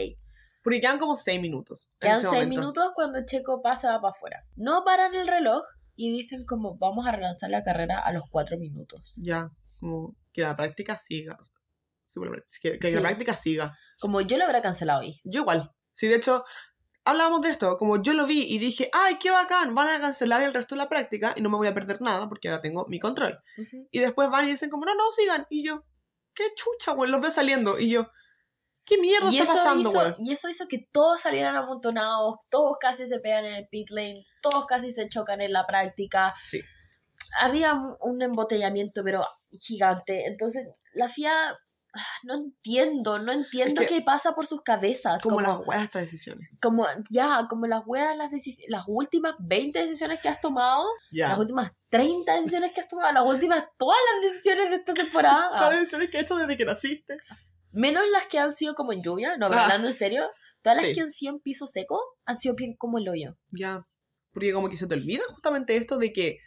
Porque 0.64 0.82
quedan 0.82 1.00
como 1.00 1.16
6 1.16 1.40
minutos. 1.42 1.92
Quedan 2.00 2.16
ese 2.18 2.24
seis 2.30 2.34
momento. 2.44 2.60
minutos 2.62 2.92
cuando 2.96 3.24
Checo 3.26 3.62
pasa 3.62 4.02
para 4.02 4.12
afuera. 4.12 4.44
No 4.58 4.84
paran 4.84 5.14
el 5.16 5.28
reloj 5.28 5.64
y 5.98 6.12
dicen 6.12 6.46
como 6.46 6.78
vamos 6.78 7.06
a 7.08 7.12
relanzar 7.12 7.50
la 7.50 7.64
carrera 7.64 8.00
a 8.00 8.14
los 8.14 8.24
cuatro 8.30 8.58
minutos. 8.58 9.16
Ya, 9.22 9.50
como, 9.80 10.16
que 10.32 10.44
la 10.44 10.56
práctica 10.56 10.98
siga. 10.98 11.38
Que, 12.62 12.80
que 12.80 12.90
Sí. 12.90 12.96
la 12.96 13.02
práctica 13.02 13.36
siga. 13.36 13.78
Como 14.00 14.22
yo 14.22 14.38
lo 14.38 14.46
habrá 14.46 14.62
cancelado 14.62 15.02
hoy. 15.02 15.20
Yo 15.26 15.42
igual. 15.42 15.72
Sí, 15.92 16.08
de 16.08 16.16
hecho, 16.16 16.46
hablábamos 17.04 17.42
de 17.42 17.50
esto. 17.50 17.78
Como 17.78 18.02
yo 18.02 18.14
lo 18.14 18.26
vi 18.26 18.44
y 18.44 18.60
dije, 18.60 18.90
ay, 18.94 19.18
qué 19.20 19.32
bacán, 19.32 19.76
van 19.76 19.90
a 19.90 20.00
cancelar 20.00 20.42
el 20.42 20.54
resto 20.54 20.76
de 20.76 20.80
la 20.84 20.90
práctica 20.90 21.34
y 21.36 21.42
no 21.42 21.50
me 21.50 21.58
voy 21.58 21.68
a 21.68 21.74
perder 21.74 22.02
nada 22.02 22.30
porque 22.30 22.48
ahora 22.48 22.62
tengo 22.62 22.86
mi 22.88 23.00
control. 23.00 23.40
Y 23.92 24.00
después 24.00 24.30
van 24.30 24.46
y 24.46 24.52
dicen 24.52 24.70
como, 24.70 24.86
no, 24.86 24.96
no, 24.96 25.12
sigan. 25.12 25.48
Y 25.50 25.64
yo, 25.66 25.84
qué 26.34 26.44
chucha, 26.56 26.94
güey, 26.94 27.10
los 27.12 27.20
veo 27.20 27.32
saliendo. 27.32 27.80
Y 27.80 27.90
yo, 27.90 28.10
qué 28.88 28.98
mierda 28.98 29.30
Y 29.30 29.38
está 29.40 29.44
eso, 29.54 29.54
pasando, 29.64 29.90
hizo, 29.90 30.16
y 30.20 30.32
eso 30.32 30.50
hizo 30.50 30.68
que 30.68 30.88
todos 30.92 31.22
salieran 31.22 31.56
amontonados, 31.56 32.36
todos 32.50 32.78
casi 32.80 33.06
se 33.06 33.20
pegan 33.20 33.46
en 33.46 33.56
el 33.56 33.68
pit 33.68 33.90
lane, 33.92 34.26
todos 34.42 34.66
casi 34.66 34.92
se 34.92 35.10
chocan 35.10 35.42
en 35.42 35.52
la 35.54 35.68
práctica. 35.68 36.34
Sí. 36.44 36.62
Había 37.42 37.74
un- 38.00 38.22
embotellamiento, 38.22 39.04
pero 39.04 39.26
gigante. 39.52 40.26
Entonces, 40.28 40.68
la 40.94 41.10
FIA, 41.10 41.50
ah, 41.52 42.00
no 42.24 42.36
entiendo, 42.36 43.20
no 43.20 43.32
entiendo 43.32 43.82
que- 43.82 43.88
qué 43.88 44.02
pasa 44.02 44.34
por 44.34 44.46
sus 44.48 44.62
cabezas. 44.62 45.22
Como, 45.22 45.36
Como, 45.38 45.48
las 45.48 45.68
weas 45.68 45.84
estas 45.84 46.04
decisiones. 46.04 46.50
como 46.62 46.86
ya, 47.10 47.46
como 47.50 47.68
las 47.68 47.84
weas, 47.86 48.16
las, 48.16 48.32
las 48.70 48.84
últimas 48.88 49.36
20 49.40 49.80
decisiones 49.86 50.20
que 50.22 50.30
has 50.30 50.40
tomado, 50.40 50.86
Ya. 51.12 51.30
las 51.30 51.40
últimas 51.40 51.74
30 51.90 52.36
decisiones 52.36 52.72
que 52.72 52.82
has 52.82 52.88
tomado, 52.88 53.12
las 53.14 53.24
últimas, 53.26 53.64
todas 53.78 53.98
las 54.14 54.32
decisiones 54.32 54.70
de 54.70 54.76
esta 54.78 54.94
temporada. 54.94 55.50
Todas 55.58 55.72
las 55.72 55.80
decisiones 55.82 56.10
que 56.10 56.18
he 56.18 56.22
hecho 56.22 56.36
desde 56.38 56.56
que 56.58 56.66
naciste. 56.66 57.18
Menos 57.78 58.04
las 58.12 58.26
que 58.26 58.40
han 58.40 58.52
sido 58.52 58.74
como 58.76 58.92
en 58.92 59.04
lluvia, 59.04 59.38
no, 59.38 59.50
pero 59.50 59.62
Ah. 59.62 59.64
hablando 59.66 59.88
en 59.88 59.94
serio, 59.94 60.30
todas 60.62 60.78
las 60.78 60.86
Sí. 60.88 60.94
que 60.94 61.02
han 61.02 61.12
sido 61.12 61.34
en 61.34 61.40
piso 61.40 61.68
seco 61.68 62.02
han 62.26 62.38
sido 62.38 62.56
bien 62.56 62.76
como 62.76 62.98
el 62.98 63.08
hoyo. 63.08 63.38
Ya. 63.52 63.86
Porque 64.34 64.52
como 64.52 64.70
que 64.70 64.78
se 64.78 64.88
te 64.88 64.96
olvida 64.96 65.24
justamente 65.30 65.76
esto 65.76 65.98
de 65.98 66.12
que 66.12 66.40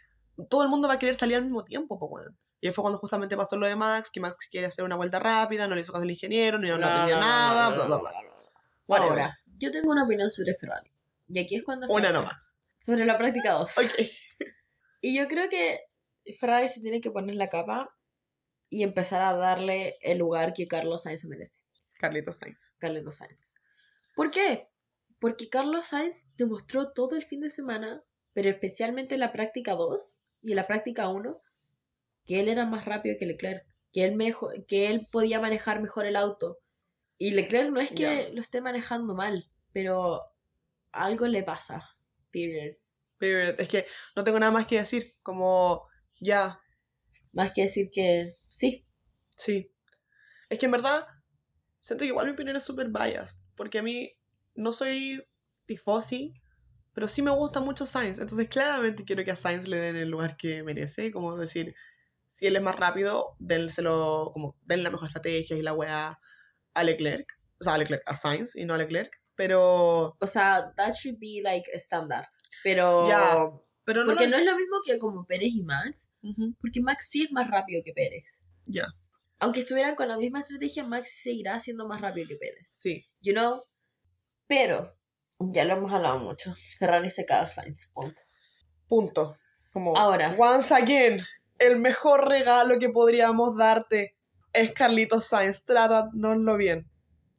todo 0.49 0.63
el 0.63 0.69
mundo 0.69 0.87
va 0.87 0.95
a 0.95 0.99
querer 0.99 1.15
salir 1.15 1.35
al 1.37 1.43
mismo 1.43 1.63
tiempo, 1.63 1.97
pues 1.97 2.09
bueno. 2.09 2.31
Y 2.59 2.67
ahí 2.67 2.73
fue 2.73 2.83
cuando 2.83 2.99
justamente 2.99 3.35
pasó 3.37 3.55
lo 3.57 3.65
de 3.67 3.75
Max, 3.75 4.11
que 4.11 4.19
Max 4.19 4.47
quiere 4.51 4.67
hacer 4.67 4.83
una 4.85 4.95
vuelta 4.95 5.19
rápida, 5.19 5.67
no 5.67 5.75
le 5.75 5.81
hizo 5.81 5.91
caso 5.93 6.03
al 6.03 6.11
ingeniero, 6.11 6.59
no, 6.59 6.77
no 6.77 6.85
aprendía 6.85 7.19
nada, 7.19 7.69
bla, 7.73 7.85
bla, 7.85 7.97
bla. 7.97 8.11
Whatever. 8.87 9.11
Ahora, 9.11 9.39
yo 9.57 9.71
tengo 9.71 9.91
una 9.91 10.03
opinión 10.03 10.29
sobre 10.29 10.53
Ferrari. 10.53 10.91
Y 11.29 11.39
aquí 11.39 11.55
es 11.55 11.63
cuando... 11.63 11.87
Una 11.87 12.11
nomás. 12.11 12.55
Sobre 12.77 13.05
la 13.05 13.17
práctica 13.17 13.53
2. 13.53 13.77
Ok. 13.77 13.83
Y 15.03 15.17
yo 15.17 15.27
creo 15.27 15.49
que 15.49 15.79
Ferrari 16.39 16.67
se 16.67 16.81
tiene 16.81 17.01
que 17.01 17.09
poner 17.09 17.35
la 17.35 17.49
capa 17.49 17.89
y 18.71 18.83
empezar 18.83 19.21
a 19.21 19.33
darle 19.33 19.97
el 20.01 20.17
lugar 20.17 20.53
que 20.53 20.67
Carlos 20.67 21.03
Sainz 21.03 21.25
merece. 21.25 21.61
Carlitos 21.99 22.37
Sainz. 22.37 22.77
Carlos 22.79 23.15
Sainz. 23.15 23.53
¿Por 24.15 24.31
qué? 24.31 24.69
Porque 25.19 25.49
Carlos 25.49 25.87
Sainz 25.87 26.25
demostró 26.37 26.93
todo 26.93 27.17
el 27.17 27.23
fin 27.23 27.41
de 27.41 27.49
semana, 27.49 28.01
pero 28.33 28.49
especialmente 28.49 29.15
en 29.15 29.19
la 29.19 29.33
práctica 29.33 29.73
2 29.73 30.21
y 30.43 30.51
en 30.51 30.55
la 30.55 30.67
práctica 30.67 31.09
1, 31.09 31.41
que 32.25 32.39
él 32.39 32.47
era 32.47 32.65
más 32.65 32.85
rápido 32.85 33.17
que 33.19 33.25
Leclerc, 33.25 33.65
que 33.91 34.05
él, 34.05 34.15
mejor, 34.15 34.65
que 34.65 34.87
él 34.87 35.05
podía 35.11 35.41
manejar 35.41 35.81
mejor 35.81 36.05
el 36.05 36.15
auto. 36.15 36.59
Y 37.17 37.31
Leclerc 37.31 37.71
no 37.71 37.81
es 37.81 37.91
que 37.91 38.31
lo 38.33 38.39
esté 38.39 38.61
manejando 38.61 39.15
mal, 39.15 39.51
pero 39.73 40.23
algo 40.93 41.27
le 41.27 41.43
pasa. 41.43 41.89
Period. 42.31 42.77
Es 43.59 43.67
que 43.67 43.85
no 44.15 44.23
tengo 44.23 44.39
nada 44.39 44.53
más 44.53 44.65
que 44.65 44.77
decir. 44.77 45.17
Como, 45.21 45.89
ya, 46.21 46.60
Más 47.33 47.51
que 47.53 47.63
decir 47.63 47.89
que 47.91 48.35
sí. 48.49 48.85
sí. 49.35 49.71
Es 50.49 50.59
que 50.59 50.65
en 50.65 50.71
verdad, 50.71 51.07
siento 51.79 52.03
que 52.03 52.09
igual 52.09 52.27
mi 52.27 52.33
opinión 52.33 52.55
es 52.55 52.63
súper 52.63 52.89
biased. 52.89 53.43
Porque 53.55 53.79
a 53.79 53.83
mí 53.83 54.11
no 54.55 54.73
soy 54.73 55.23
tifosi, 55.65 56.33
pero 56.93 57.07
sí 57.07 57.21
me 57.21 57.31
gusta 57.31 57.59
mucho 57.59 57.85
Sainz. 57.85 58.19
Entonces, 58.19 58.49
claramente 58.49 59.05
quiero 59.05 59.23
que 59.23 59.31
a 59.31 59.37
Sainz 59.37 59.67
le 59.67 59.77
den 59.77 59.95
el 59.95 60.09
lugar 60.09 60.35
que 60.35 60.63
merece. 60.63 61.11
Como 61.11 61.37
decir, 61.37 61.73
si 62.27 62.47
él 62.47 62.55
es 62.55 62.61
más 62.61 62.75
rápido, 62.75 63.35
dénselo, 63.39 64.31
como, 64.33 64.57
den 64.63 64.83
la 64.83 64.89
mejor 64.89 65.07
estrategia 65.07 65.57
y 65.57 65.61
la 65.61 65.73
weá 65.73 66.19
a 66.73 66.83
Leclerc. 66.83 67.27
O 67.59 67.63
sea, 67.63 67.75
a 67.75 67.77
Leclerc, 67.77 68.03
a 68.05 68.15
Sainz 68.15 68.55
y 68.55 68.65
no 68.65 68.73
a 68.73 68.77
Leclerc. 68.77 69.21
Pero, 69.35 70.17
O 70.19 70.27
sea, 70.27 70.73
that 70.75 70.93
should 70.93 71.17
be 71.19 71.41
like 71.43 71.69
estándar. 71.73 72.27
Pero... 72.63 73.07
Ya, 73.07 73.49
pero 73.91 74.05
no 74.05 74.11
porque 74.11 74.27
no 74.27 74.37
es 74.37 74.45
lo 74.45 74.55
mismo 74.55 74.77
que 74.85 74.97
como 74.97 75.25
Pérez 75.25 75.53
y 75.53 75.63
Max, 75.63 76.13
porque 76.61 76.79
Max 76.79 77.09
sí 77.09 77.23
es 77.23 77.31
más 77.33 77.49
rápido 77.49 77.81
que 77.83 77.91
Pérez. 77.91 78.45
Ya, 78.63 78.85
Aunque 79.39 79.59
estuvieran 79.59 79.95
con 79.95 80.07
la 80.07 80.17
misma 80.17 80.39
estrategia, 80.39 80.85
Max 80.85 81.19
seguirá 81.21 81.59
siendo 81.59 81.85
más 81.87 81.99
rápido 81.99 82.29
que 82.29 82.37
Pérez. 82.37 82.69
sí. 82.71 83.05
You 83.19 83.33
know? 83.33 83.63
Pero, 84.47 84.95
ya 85.39 85.65
lo 85.65 85.73
hemos 85.75 85.91
hablado 85.91 86.19
mucho. 86.19 86.53
Ferrari 86.79 87.09
se 87.09 87.25
caga 87.25 87.47
a 87.47 87.49
Sainz. 87.49 87.91
Punto. 87.93 88.21
Punto. 88.87 89.37
Como, 89.73 89.97
Ahora. 89.97 90.35
Once 90.37 90.73
again, 90.73 91.19
el 91.59 91.77
mejor 91.77 92.29
regalo 92.29 92.79
que 92.79 92.89
podríamos 92.89 93.57
darte 93.57 94.15
es 94.53 94.71
Carlitos 94.71 95.27
Sainz. 95.27 95.65
Trátanoslo 95.65 96.55
bien. 96.55 96.89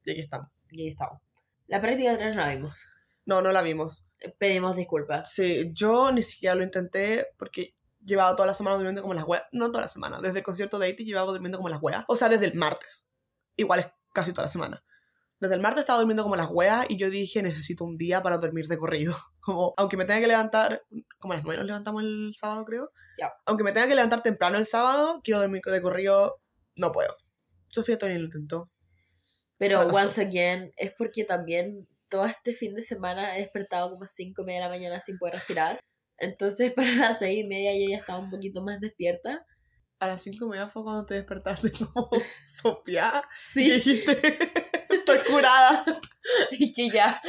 Y 0.04 0.12
aquí 0.12 0.20
estamos. 0.20 0.48
Y 0.70 0.82
ahí 0.82 0.88
estamos. 0.88 1.20
La 1.66 1.80
práctica 1.80 2.14
3 2.16 2.34
no 2.34 2.42
la 2.42 2.54
vimos. 2.54 2.86
No, 3.24 3.40
no 3.40 3.52
la 3.52 3.62
vimos. 3.62 4.08
Pedimos 4.38 4.76
disculpas. 4.76 5.32
Sí, 5.32 5.70
yo 5.72 6.10
ni 6.12 6.22
siquiera 6.22 6.54
lo 6.54 6.64
intenté 6.64 7.26
porque 7.38 7.74
llevaba 8.04 8.34
toda 8.34 8.46
la 8.46 8.54
semana 8.54 8.76
durmiendo 8.76 9.02
como 9.02 9.14
las 9.14 9.24
weas. 9.24 9.44
No 9.52 9.70
toda 9.70 9.82
la 9.82 9.88
semana. 9.88 10.20
Desde 10.20 10.38
el 10.38 10.44
concierto 10.44 10.78
de 10.78 10.88
AT 10.88 10.98
llevaba 10.98 11.30
durmiendo 11.30 11.58
como 11.58 11.68
las 11.68 11.82
weas. 11.82 12.04
O 12.08 12.16
sea, 12.16 12.28
desde 12.28 12.46
el 12.46 12.54
martes. 12.54 13.08
Igual 13.56 13.80
es 13.80 13.86
casi 14.12 14.32
toda 14.32 14.46
la 14.46 14.50
semana. 14.50 14.84
Desde 15.38 15.54
el 15.56 15.60
martes 15.60 15.80
estaba 15.80 15.98
durmiendo 15.98 16.22
como 16.22 16.36
las 16.36 16.48
weas 16.50 16.86
y 16.88 16.96
yo 16.96 17.10
dije, 17.10 17.42
necesito 17.42 17.84
un 17.84 17.96
día 17.96 18.22
para 18.22 18.38
dormir 18.38 18.66
de 18.66 18.78
corrido. 18.78 19.16
Como, 19.42 19.74
aunque 19.76 19.96
me 19.96 20.04
tenga 20.04 20.20
que 20.20 20.28
levantar, 20.28 20.84
como 21.18 21.32
a 21.32 21.36
las 21.36 21.44
9 21.44 21.58
nos 21.58 21.66
levantamos 21.66 22.04
el 22.04 22.30
sábado, 22.32 22.64
creo. 22.64 22.92
Aunque 23.44 23.64
me 23.64 23.72
tenga 23.72 23.88
que 23.88 23.96
levantar 23.96 24.22
temprano 24.22 24.56
el 24.56 24.68
sábado, 24.68 25.20
quiero 25.24 25.40
dormir 25.40 25.62
de 25.64 25.82
corrido, 25.82 26.40
no 26.76 26.92
puedo. 26.92 27.16
Sofía 27.66 27.98
todavía 27.98 28.20
lo 28.20 28.26
intentó. 28.26 28.70
Pero, 29.58 29.80
once 29.88 30.20
again, 30.20 30.72
es 30.76 30.92
porque 30.96 31.24
también 31.24 31.88
todo 32.12 32.26
este 32.26 32.52
fin 32.52 32.74
de 32.74 32.82
semana 32.82 33.34
he 33.36 33.40
despertado 33.40 33.90
como 33.90 34.04
a 34.04 34.06
5 34.06 34.42
y 34.42 34.44
media 34.44 34.60
de 34.60 34.66
la 34.66 34.70
mañana 34.70 35.00
sin 35.00 35.16
poder 35.18 35.36
respirar. 35.36 35.80
Entonces, 36.18 36.72
para 36.76 36.94
las 36.94 37.18
6 37.18 37.44
y 37.44 37.48
media 37.48 37.72
yo 37.72 37.90
ya 37.90 37.96
estaba 37.96 38.18
un 38.18 38.30
poquito 38.30 38.62
más 38.62 38.80
despierta. 38.80 39.46
A 39.98 40.06
las 40.08 40.22
5 40.22 40.46
media 40.46 40.68
fue 40.68 40.82
cuando 40.82 41.06
te 41.06 41.14
despertaste 41.14 41.72
como 41.94 42.10
Sofía. 42.62 43.24
Y 43.54 43.60
Sí, 43.64 43.70
dijiste, 43.70 44.12
estoy 45.04 45.32
curada. 45.32 45.84
y 46.52 46.72
que 46.72 46.90
ya. 46.90 47.20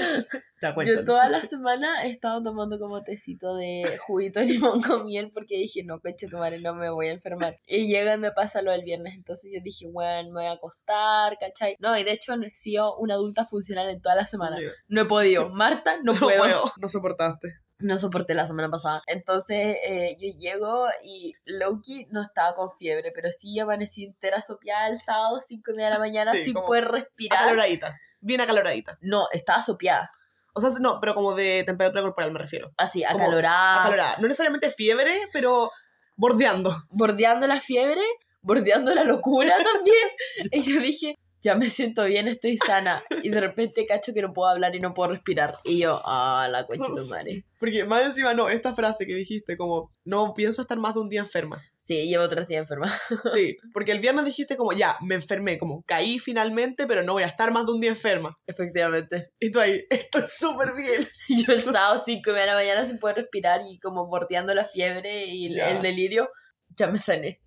Ya, 0.62 0.76
Yo 0.86 1.04
toda 1.04 1.28
la 1.28 1.42
semana 1.42 2.06
he 2.06 2.10
estado 2.12 2.42
tomando 2.42 2.80
como 2.80 3.04
tecito 3.04 3.56
de 3.56 3.98
juguito 4.06 4.40
de 4.40 4.46
limón 4.46 4.82
con 4.82 5.06
miel 5.06 5.30
porque 5.34 5.58
dije, 5.58 5.84
no, 5.84 6.00
coche 6.00 6.28
tu 6.30 6.38
madre, 6.38 6.60
no 6.60 6.74
me 6.74 6.90
voy 6.90 7.08
a 7.08 7.12
enfermar. 7.12 7.58
Y 7.68 7.88
llega 7.88 8.14
y 8.14 8.18
me 8.18 8.32
pasa 8.32 8.62
lo 8.62 8.72
del 8.72 8.84
viernes, 8.84 9.16
entonces 9.16 9.52
yo 9.54 9.60
dije, 9.62 9.88
bueno, 9.92 10.30
me 10.30 10.42
voy 10.42 10.46
a 10.46 10.54
acostar, 10.54 11.38
¿cachai? 11.38 11.76
No, 11.80 11.98
y 11.98 12.04
de 12.04 12.14
hecho 12.14 12.38
no 12.38 12.46
he 12.46 12.52
sido 12.52 12.96
una 12.98 13.16
adulta 13.16 13.46
funcional 13.46 13.90
en 13.90 14.02
toda 14.02 14.16
la 14.16 14.26
semana. 14.26 14.58
No 14.88 15.02
he 15.02 15.06
podido. 15.06 15.50
Marta, 15.50 15.98
no, 16.04 16.14
No 16.14 16.20
puedo. 16.20 16.40
puedo. 16.40 16.72
No 16.80 16.88
soportaste. 16.88 17.63
No 17.84 17.98
soporté 17.98 18.34
la 18.34 18.48
semana 18.48 18.70
pasada. 18.70 19.04
Entonces 19.08 19.78
eh, 19.86 20.16
yo 20.18 20.40
llego 20.40 20.88
y 21.04 21.36
Loki 21.46 22.08
no 22.12 22.22
estaba 22.22 22.56
con 22.56 22.72
fiebre, 22.72 23.12
pero 23.14 23.30
sí 23.32 23.60
amanecí 23.60 24.06
entera 24.06 24.42
sopeada 24.42 24.88
el 24.88 24.98
sábado, 24.98 25.40
5 25.40 25.72
y 25.72 25.76
media 25.76 25.88
de 25.88 25.94
la 25.94 26.00
mañana, 26.00 26.32
Sí, 26.32 26.46
sin 26.46 26.54
poder 26.54 26.86
respirar. 26.86 27.40
Acaloradita. 27.40 28.00
Bien 28.22 28.40
acaloradita. 28.40 28.98
No, 29.02 29.28
estaba 29.34 29.62
sopeada. 29.62 30.12
O 30.54 30.62
sea, 30.62 30.70
no, 30.80 31.00
pero 31.02 31.14
como 31.14 31.34
de 31.34 31.64
temperatura 31.66 32.02
corporal 32.04 32.32
me 32.32 32.40
refiero. 32.40 32.72
Así, 32.78 33.04
acalorada. 33.04 33.82
Acalorada. 33.82 34.18
No 34.18 34.28
necesariamente 34.28 34.72
fiebre, 34.72 35.28
pero 35.34 35.70
bordeando. 36.16 36.84
bordeando 36.90 37.48
la 37.48 37.60
fiebre, 37.60 38.02
bordeando 38.42 38.96
la 38.96 39.04
locura 39.04 39.56
también. 39.74 40.10
y 40.52 40.62
yo 40.62 40.80
dije, 40.80 41.18
ya 41.44 41.56
me 41.56 41.70
siento 41.70 42.06
bien, 42.06 42.28
estoy 42.30 42.58
sana. 42.58 43.04
Y 43.22 43.30
de 43.30 43.42
repente 43.42 43.86
cacho 43.86 44.14
que 44.14 44.22
no 44.22 44.32
puedo 44.34 44.50
hablar 44.50 44.76
y 44.76 44.80
no 44.80 44.94
puedo 44.94 45.12
respirar. 45.12 45.58
Y 45.66 45.80
yo, 45.80 46.02
ah, 46.06 46.48
la 46.50 46.66
coche 46.66 46.82
de 46.96 47.06
madre. 47.10 47.46
Porque 47.60 47.84
más 47.86 48.04
encima, 48.06 48.34
no, 48.34 48.50
esta 48.50 48.74
frase 48.74 49.06
que 49.06 49.14
dijiste, 49.16 49.58
como, 49.58 49.94
no 50.06 50.34
pienso 50.34 50.62
estar 50.62 50.78
más 50.78 50.94
de 50.94 51.02
un 51.02 51.10
día 51.10 51.20
enferma. 51.22 51.62
Sí, 51.76 52.08
llevo 52.08 52.28
tres 52.30 52.48
días 52.48 52.62
enferma. 52.62 52.92
Sí, 53.34 53.58
porque 53.74 53.92
el 53.92 54.00
viernes 54.00 54.26
dijiste 54.26 54.56
como, 54.58 54.72
ya, 54.74 54.98
me 55.02 55.16
enfermé, 55.16 55.58
como, 55.58 55.84
caí 55.84 56.18
finalmente, 56.20 56.88
pero 56.88 57.04
no 57.04 57.14
voy 57.14 57.24
a 57.24 57.28
estar 57.28 57.52
más 57.52 57.66
de 57.66 57.74
un 57.74 57.82
día 57.82 57.90
enferma. 57.92 58.38
Efectivamente. 58.48 59.32
Y 59.40 59.52
tú 59.52 59.60
ahí, 59.60 59.86
esto 59.90 60.20
es 60.20 60.34
súper 60.38 60.74
bien. 60.76 61.08
Y 61.28 61.46
yo 61.46 61.54
el 61.54 61.64
sábado 61.64 62.02
5 62.04 62.32
de 62.32 62.46
la 62.46 62.54
mañana 62.56 62.86
sin 62.86 63.00
poder 63.00 63.18
respirar 63.18 63.62
y 63.70 63.80
como 63.80 64.08
bordeando 64.08 64.54
la 64.54 64.66
fiebre 64.66 65.26
y 65.26 65.48
el- 65.48 65.56
Ya. 65.56 65.72
el 65.72 65.82
delirio, 65.82 66.30
ya 66.78 66.88
me 66.88 67.00
sané. 67.00 67.42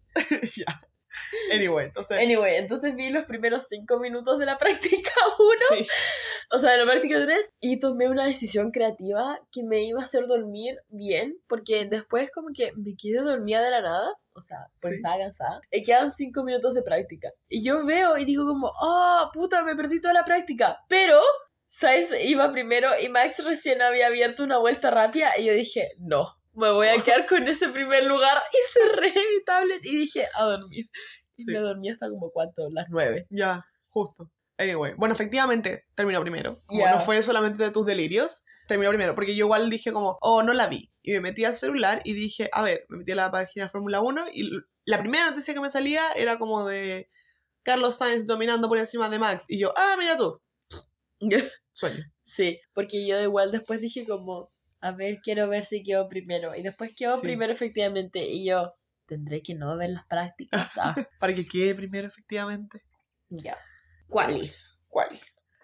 ya. 0.56 0.80
Anyway, 1.52 1.86
entonces... 1.86 2.18
Anyway, 2.22 2.56
entonces 2.56 2.94
vi 2.94 3.10
los 3.10 3.24
primeros 3.24 3.66
cinco 3.68 3.98
minutos 3.98 4.38
de 4.38 4.46
la 4.46 4.58
práctica 4.58 5.10
1, 5.38 5.78
sí. 5.78 5.86
o 6.50 6.58
sea, 6.58 6.72
de 6.72 6.78
la 6.78 6.84
práctica 6.90 7.20
3, 7.20 7.54
y 7.60 7.78
tomé 7.78 8.08
una 8.08 8.26
decisión 8.26 8.70
creativa 8.70 9.38
que 9.52 9.62
me 9.62 9.84
iba 9.84 10.00
a 10.00 10.04
hacer 10.04 10.26
dormir 10.26 10.76
bien, 10.88 11.36
porque 11.46 11.86
después 11.86 12.30
como 12.32 12.48
que 12.54 12.72
me 12.76 12.96
quedé 12.96 13.20
dormida 13.20 13.62
de 13.62 13.70
la 13.70 13.80
nada, 13.82 14.14
o 14.34 14.40
sea, 14.40 14.58
porque 14.80 14.96
Sí. 14.96 15.00
estaba 15.02 15.18
cansada, 15.18 15.60
y 15.70 15.82
quedan 15.82 16.12
cinco 16.12 16.44
minutos 16.44 16.74
de 16.74 16.82
práctica. 16.82 17.30
Y 17.48 17.64
yo 17.64 17.84
veo 17.86 18.18
y 18.18 18.24
digo 18.24 18.44
como, 18.46 18.72
ah, 18.82 19.30
puta, 19.32 19.62
me 19.62 19.74
perdí 19.76 20.00
toda 20.00 20.14
la 20.14 20.24
práctica, 20.24 20.78
pero... 20.88 21.20
Sainz 21.68 22.14
iba 22.22 22.52
primero 22.52 22.90
y 23.02 23.08
Max 23.08 23.44
recién 23.44 23.82
había 23.82 24.06
abierto 24.06 24.44
una 24.44 24.56
vuelta 24.58 24.92
rápida 24.92 25.36
y 25.36 25.46
yo 25.46 25.52
dije, 25.52 25.90
no, 25.98 26.36
me 26.56 26.70
voy 26.72 26.88
a 26.88 27.02
quedar 27.02 27.26
con 27.26 27.46
ese 27.46 27.68
primer 27.68 28.04
lugar 28.04 28.42
y 28.52 28.72
cerré 28.72 29.08
mi 29.36 29.44
tablet 29.44 29.84
y 29.84 29.96
dije, 29.96 30.26
a 30.34 30.44
dormir. 30.44 30.86
Y 31.36 31.44
Sí. 31.44 31.52
me 31.52 31.58
dormí 31.58 31.90
hasta 31.90 32.08
como 32.08 32.30
cuánto, 32.30 32.68
las 32.70 32.86
nueve. 32.88 33.26
Ya, 33.30 33.64
justo. 33.88 34.30
Anyway, 34.58 34.94
bueno, 34.96 35.14
efectivamente, 35.14 35.84
terminó 35.94 36.20
primero. 36.22 36.62
Como 36.66 36.86
no 36.88 36.98
fue 37.00 37.20
solamente 37.20 37.62
de 37.62 37.70
tus 37.70 37.84
delirios, 37.84 38.42
terminó 38.68 38.88
primero. 38.90 39.14
Porque 39.14 39.36
yo 39.36 39.44
igual 39.44 39.68
dije 39.68 39.92
como, 39.92 40.16
oh, 40.22 40.42
no 40.42 40.54
la 40.54 40.66
vi. 40.66 40.90
Y 41.02 41.12
me 41.12 41.20
metí 41.20 41.44
al 41.44 41.52
celular 41.52 42.00
y 42.04 42.14
dije, 42.14 42.48
a 42.52 42.62
ver, 42.62 42.86
me 42.88 42.98
metí 42.98 43.12
a 43.12 43.16
la 43.16 43.30
página 43.30 43.66
de 43.66 43.70
Fórmula 43.70 44.00
1 44.00 44.28
y 44.32 44.50
la 44.86 44.98
primera 44.98 45.28
noticia 45.28 45.52
que 45.52 45.60
me 45.60 45.68
salía 45.68 46.10
era 46.12 46.38
como 46.38 46.64
de 46.66 47.10
Carlos 47.62 47.96
Sainz 47.96 48.24
dominando 48.26 48.66
por 48.68 48.78
encima 48.78 49.10
de 49.10 49.18
Max. 49.18 49.44
Y 49.48 49.58
yo, 49.58 49.74
ah, 49.76 49.96
mira 49.98 50.16
tú, 50.16 50.40
sueño. 51.72 52.02
sí, 52.22 52.58
porque 52.72 53.06
yo 53.06 53.20
igual 53.20 53.52
después 53.52 53.80
dije 53.82 54.06
como, 54.06 54.50
a 54.80 54.92
ver, 54.92 55.20
quiero 55.22 55.48
ver 55.48 55.64
si 55.64 55.82
quedó 55.82 56.08
primero. 56.08 56.54
Y 56.54 56.62
después 56.62 56.94
quedó 56.94 57.16
Sí. 57.16 57.22
primero 57.22 57.52
efectivamente. 57.52 58.26
Y 58.28 58.46
yo, 58.46 58.74
tendré 59.06 59.42
que 59.42 59.54
no 59.54 59.76
ver 59.76 59.90
las 59.90 60.06
prácticas. 60.06 60.70
Ah, 60.78 60.94
Para 61.20 61.34
que 61.34 61.46
quede 61.46 61.74
primero, 61.74 62.06
efectivamente. 62.08 62.82
ya. 63.28 63.56
¿Cuál? 64.08 64.52
Quali. 64.88 65.20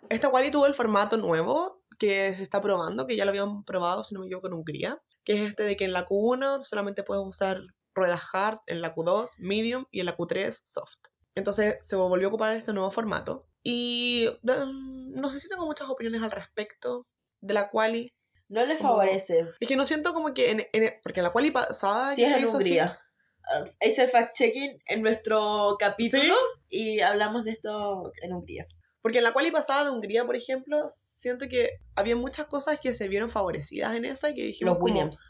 Esta 0.08 0.30
Quali 0.30 0.50
tuvo 0.50 0.66
el 0.66 0.74
formato 0.74 1.16
nuevo 1.16 1.82
que 1.98 2.34
se 2.34 2.42
está 2.42 2.60
probando, 2.60 3.06
que 3.06 3.16
ya 3.16 3.24
lo 3.24 3.30
habían 3.30 3.62
probado, 3.64 4.02
si 4.02 4.14
no 4.14 4.20
me 4.20 4.26
equivoco, 4.26 4.48
en 4.48 4.54
Hungría, 4.54 5.00
que 5.24 5.34
es 5.34 5.40
este 5.50 5.62
de 5.62 5.76
que 5.76 5.84
en 5.84 5.92
la 5.92 6.04
Q1 6.04 6.60
solamente 6.60 7.04
puedes 7.04 7.22
usar 7.24 7.60
ruedas 7.94 8.20
hard, 8.32 8.58
en 8.66 8.80
la 8.80 8.94
Q2 8.94 9.30
medium 9.38 9.84
y 9.92 10.00
en 10.00 10.06
la 10.06 10.16
Q3 10.16 10.50
soft. 10.64 10.96
Entonces 11.36 11.76
se 11.82 11.94
volvió 11.96 12.26
a 12.26 12.30
ocupar 12.30 12.52
este 12.56 12.72
nuevo 12.72 12.90
formato. 12.90 13.46
Y 13.62 14.26
mm, 14.42 15.12
no 15.20 15.30
sé 15.30 15.38
si 15.38 15.48
tengo 15.48 15.66
muchas 15.66 15.88
opiniones 15.88 16.22
al 16.22 16.30
respecto 16.32 17.06
de 17.40 17.54
la 17.54 17.70
Quali. 17.70 18.12
No 18.52 18.66
le 18.66 18.76
Como- 18.76 18.90
favorece. 18.90 19.46
Es 19.60 19.66
que 19.68 19.76
no 19.76 19.84
siento 19.84 20.12
como 20.12 20.34
que 20.34 20.50
en, 20.50 20.66
en- 20.72 20.94
porque 21.02 21.20
en 21.20 21.24
la 21.24 21.32
Quali 21.32 21.50
pasada 21.50 22.14
Sí, 22.14 22.22
que 22.22 22.28
es 22.30 22.36
en 22.36 22.44
así- 22.44 22.54
Hungría. 22.54 22.98
Ah, 23.44 23.64
hice 23.80 24.02
el 24.04 24.10
fact-checking 24.10 24.82
en 24.86 25.02
nuestro 25.02 25.76
capítulo 25.78 26.22
¿Sí? 26.22 26.68
y 26.68 27.00
hablamos 27.00 27.44
de 27.44 27.52
esto 27.52 28.12
en 28.22 28.32
Hungría. 28.34 28.66
Porque 29.00 29.18
en 29.18 29.24
la 29.24 29.32
quali 29.32 29.50
pasada 29.50 29.84
de 29.84 29.90
Hungría, 29.90 30.24
por 30.24 30.36
ejemplo, 30.36 30.84
siento 30.88 31.48
que 31.48 31.70
había 31.96 32.14
muchas 32.14 32.46
cosas 32.46 32.78
que 32.78 32.94
se 32.94 33.08
vieron 33.08 33.30
favorecidas 33.30 33.96
en 33.96 34.04
esa 34.04 34.30
y 34.30 34.34
que 34.34 34.42
dijimos 34.44 34.74
Los 34.74 34.78
como- 34.78 34.84
Williams. 34.94 35.28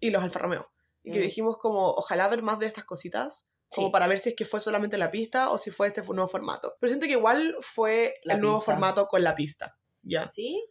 y 0.00 0.08
los 0.10 0.22
Alfa 0.22 0.38
Romeo. 0.38 0.70
Y 1.02 1.10
que 1.12 1.18
Mm. 1.18 1.22
dijimos 1.22 1.58
como, 1.58 1.90
ojalá 1.90 2.28
ver 2.28 2.42
más 2.42 2.58
de 2.60 2.66
estas 2.66 2.84
cositas, 2.84 3.52
como 3.68 3.88
Sí. 3.88 3.92
para 3.92 4.06
ver 4.06 4.18
si 4.20 4.30
es 4.30 4.34
que 4.36 4.46
fue 4.46 4.58
solamente 4.60 4.96
la 4.96 5.10
pista 5.10 5.50
o 5.50 5.58
si 5.58 5.70
fue 5.70 5.88
este 5.88 6.00
nuevo 6.02 6.28
formato. 6.28 6.76
Pero 6.80 6.88
siento 6.88 7.04
que 7.06 7.12
igual 7.12 7.56
fue 7.60 8.14
La 8.24 8.34
el 8.34 8.40
nuevo 8.40 8.60
formato 8.62 9.06
con 9.06 9.22
la 9.22 9.34
pista. 9.34 9.76
Ya. 10.02 10.26
¿Sí? 10.28 10.64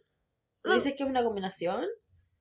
¿Tú 0.62 0.72
dices 0.72 0.94
que 0.96 1.04
es 1.04 1.08
una 1.08 1.22
combinación? 1.24 1.86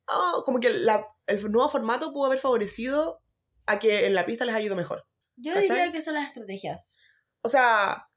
Ah, 0.07 0.41
como 0.45 0.59
que 0.59 0.71
la- 0.71 1.05
el 1.27 1.51
nuevo 1.51 1.69
formato 1.69 2.11
pudo 2.11 2.25
haber 2.25 2.39
favorecido 2.39 3.21
a 3.65 3.79
que 3.79 4.07
en 4.07 4.13
la 4.15 4.25
pista 4.25 4.45
les 4.45 4.55
haya 4.55 4.65
ido 4.65 4.75
mejor. 4.75 5.05
Yo 5.37 5.53
¿Cachai? 5.53 5.69
diría 5.69 5.91
que 5.91 6.01
son 6.01 6.15
las 6.15 6.27
estrategias. 6.27 6.97
O 7.43 7.49
sea... 7.49 8.07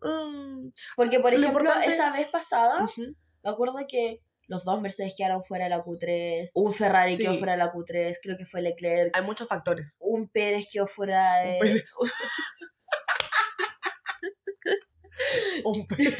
mm, 0.00 0.70
Porque, 0.96 1.20
por 1.20 1.32
Lo 1.32 1.38
ejemplo, 1.38 1.60
importante- 1.64 1.90
esa 1.92 2.12
vez 2.12 2.28
pasada, 2.28 2.86
me 2.96 3.50
acuerdo 3.50 3.74
que 3.88 4.20
los 4.46 4.64
dos 4.64 4.80
Mercedes 4.80 5.14
quedaron 5.16 5.42
fuera 5.44 5.64
de 5.64 5.70
la 5.70 5.84
Q3, 5.84 6.50
un 6.54 6.72
Ferrari 6.72 7.16
quedó 7.16 7.32
Sí. 7.32 7.38
fuera 7.38 7.52
de 7.52 7.58
la 7.58 7.72
Q3, 7.72 8.16
creo 8.22 8.36
que 8.36 8.46
fue 8.46 8.62
Leclerc, 8.62 9.16
Hay 9.16 9.22
muchos 9.22 9.46
factores. 9.46 9.96
un 10.00 10.28
Pérez 10.28 10.68
quedó 10.72 10.86
fuera 10.86 11.38
de... 11.40 11.84
Un 15.64 15.86
Pérez. 15.86 15.86
Un 15.86 15.86
Pérez. 15.86 16.16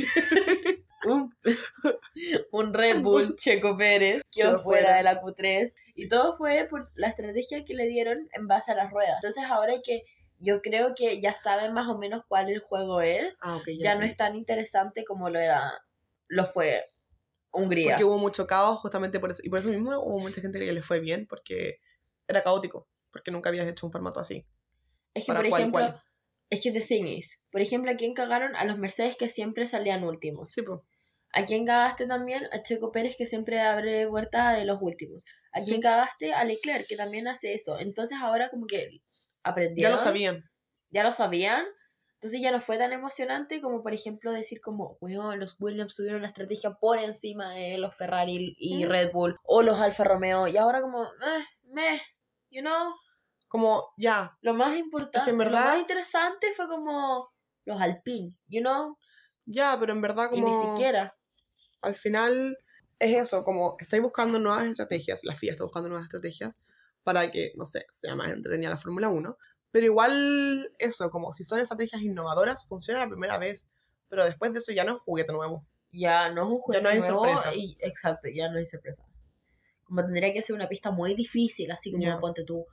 Un, 1.06 1.34
un 2.52 2.74
Red 2.74 3.00
Bull, 3.00 3.36
Checo 3.36 3.76
Pérez, 3.76 4.22
quedó 4.32 4.60
fuera 4.60 4.88
fuera. 4.88 4.96
de 4.96 5.02
la 5.02 5.22
Q3. 5.22 5.72
Y 5.96 6.08
todo 6.08 6.36
fue 6.36 6.66
por 6.68 6.88
la 6.94 7.08
estrategia 7.08 7.64
que 7.64 7.74
le 7.74 7.86
dieron 7.88 8.28
en 8.32 8.46
base 8.46 8.72
a 8.72 8.74
las 8.74 8.90
ruedas. 8.90 9.16
Entonces 9.22 9.44
ahora 9.50 9.74
que 9.84 10.04
yo 10.38 10.62
creo 10.62 10.94
que 10.94 11.20
ya 11.20 11.34
saben 11.34 11.72
más 11.72 11.88
o 11.88 11.98
menos 11.98 12.22
cuál 12.26 12.48
el 12.48 12.60
juego 12.60 13.00
es, 13.02 13.38
Ah, 13.42 13.56
ok, 13.56 13.68
ya 13.80 13.94
no 13.94 14.04
es 14.04 14.16
tan 14.16 14.34
interesante 14.34 15.04
como 15.04 15.28
lo 15.28 15.38
era 15.38 15.82
lo 16.28 16.46
fue 16.46 16.86
Hungría. 17.52 17.90
Porque 17.90 18.04
hubo 18.04 18.18
mucho 18.18 18.46
caos 18.46 18.78
justamente 18.78 19.18
por 19.18 19.30
eso. 19.30 19.42
Y 19.44 19.50
por 19.50 19.58
eso 19.58 19.68
mismo 19.68 19.98
hubo 19.98 20.20
mucha 20.20 20.40
gente 20.40 20.58
que 20.58 20.72
le 20.72 20.82
fue 20.82 21.00
bien 21.00 21.26
porque 21.26 21.80
era 22.28 22.42
caótico. 22.42 22.88
Porque 23.10 23.32
nunca 23.32 23.48
habías 23.48 23.66
hecho 23.66 23.86
un 23.86 23.92
formato 23.92 24.20
así. 24.20 24.46
Es 25.14 25.26
que, 25.26 25.32
para 25.32 25.48
por 25.48 25.58
ejemplo. 25.58 26.00
Es 26.50 26.62
que 26.62 26.72
the 26.72 26.80
thing 26.80 27.04
is, 27.06 27.44
por 27.52 27.60
ejemplo, 27.60 27.90
¿a 27.90 27.96
quién 27.96 28.12
cagaron? 28.14 28.54
A 28.56 28.64
los 28.64 28.76
Mercedes 28.78 29.16
que 29.16 29.28
siempre 29.28 29.66
salían 29.66 30.04
últimos. 30.04 30.52
Sí, 30.52 30.62
pues. 30.62 30.80
¿A 31.32 31.44
quién 31.44 31.64
cagaste 31.64 32.06
también? 32.08 32.48
A 32.52 32.60
Checo 32.62 32.90
Pérez 32.90 33.14
que 33.16 33.24
siempre 33.26 33.60
abre 33.60 34.08
puertas 34.08 34.56
de 34.56 34.64
los 34.64 34.78
últimos. 34.82 35.24
¿A 35.52 35.60
quién 35.60 35.76
Sí. 35.76 35.80
cagaste? 35.80 36.34
A 36.34 36.42
Leclerc 36.44 36.88
que 36.88 36.96
también 36.96 37.28
hace 37.28 37.54
eso. 37.54 37.78
Entonces 37.78 38.18
ahora 38.20 38.50
como 38.50 38.66
que 38.66 38.90
Ya 38.90 38.98
aprendieron. 39.44 39.92
lo 39.92 39.98
sabían. 39.98 40.44
Ya 40.90 41.04
lo 41.04 41.12
sabían. 41.12 41.64
Entonces 42.14 42.40
ya 42.42 42.50
no 42.50 42.60
fue 42.60 42.78
tan 42.78 42.92
emocionante 42.92 43.60
como 43.60 43.82
por 43.82 43.94
ejemplo 43.94 44.32
decir 44.32 44.60
como, 44.60 44.98
weón, 45.00 45.38
los 45.38 45.56
Williams 45.60 45.94
tuvieron 45.96 46.20
la 46.22 46.28
estrategia 46.28 46.72
por 46.72 46.98
encima 46.98 47.54
de 47.54 47.78
los 47.78 47.96
Ferrari 47.96 48.54
y 48.58 48.84
Mm. 48.84 48.88
Red 48.88 49.12
Bull 49.12 49.36
o 49.44 49.62
los 49.62 49.80
Alfa 49.80 50.02
Romeo. 50.04 50.48
Y 50.48 50.56
ahora 50.56 50.80
como, 50.82 51.04
eh, 51.04 51.44
meh, 51.62 52.00
you 52.50 52.60
know, 52.60 52.92
Como, 53.50 53.92
ya. 53.96 54.38
lo 54.42 54.54
más 54.54 54.76
importante, 54.78 55.30
en 55.30 55.36
lo 55.36 55.44
verdad- 55.44 55.64
más 55.72 55.80
interesante 55.80 56.52
fue 56.54 56.68
como 56.68 57.28
los 57.64 57.80
Alpine, 57.80 58.32
you 58.46 58.60
know, 58.60 58.96
Ya, 59.44 59.76
pero 59.78 59.92
en 59.92 60.00
verdad 60.00 60.30
y 60.32 60.40
como... 60.40 60.46
ni 60.46 60.54
siquiera. 60.54 61.16
Al 61.82 61.96
final 61.96 62.56
es 63.00 63.16
eso, 63.16 63.42
como 63.42 63.74
estáis 63.80 64.02
buscando 64.02 64.38
nuevas 64.38 64.66
estrategias. 64.66 65.24
La 65.24 65.34
FIA 65.34 65.52
está 65.52 65.64
buscando 65.64 65.88
nuevas 65.88 66.04
estrategias 66.04 66.60
para 67.02 67.30
que, 67.32 67.52
no 67.56 67.64
sé, 67.64 67.86
sea 67.90 68.14
más 68.14 68.30
entretenida 68.30 68.70
la 68.70 68.76
Fórmula 68.76 69.08
1. 69.08 69.36
Pero 69.72 69.86
igual 69.86 70.72
eso, 70.78 71.10
como 71.10 71.32
si 71.32 71.42
son 71.42 71.58
estrategias 71.58 72.02
innovadoras, 72.02 72.68
funciona 72.68 73.00
la 73.00 73.08
primera 73.08 73.36
vez. 73.38 73.72
Pero 74.08 74.24
después 74.24 74.52
de 74.52 74.58
eso 74.60 74.70
ya 74.72 74.84
no 74.84 74.90
es 74.92 74.96
un 74.98 75.04
juguete 75.04 75.32
nuevo. 75.32 75.66
Ya 75.90 76.28
no 76.30 76.42
es 76.42 76.48
un 76.52 76.58
juego 76.60 76.82
no 76.84 76.88
hay 76.88 77.00
nuevo 77.00 77.24
sorpresa. 77.24 77.52
y 77.54 77.76
exacto, 77.80 78.28
ya 78.32 78.48
no 78.48 78.58
hay 78.58 78.64
sorpresa. 78.64 79.04
Como 79.82 80.02
tendría 80.04 80.32
que 80.32 80.42
ser 80.42 80.54
una 80.54 80.68
pista 80.68 80.92
muy 80.92 81.14
difícil, 81.14 81.70
así 81.72 81.90
como 81.90 82.04
Ya. 82.04 82.20
ponte 82.20 82.44
tú 82.44 82.64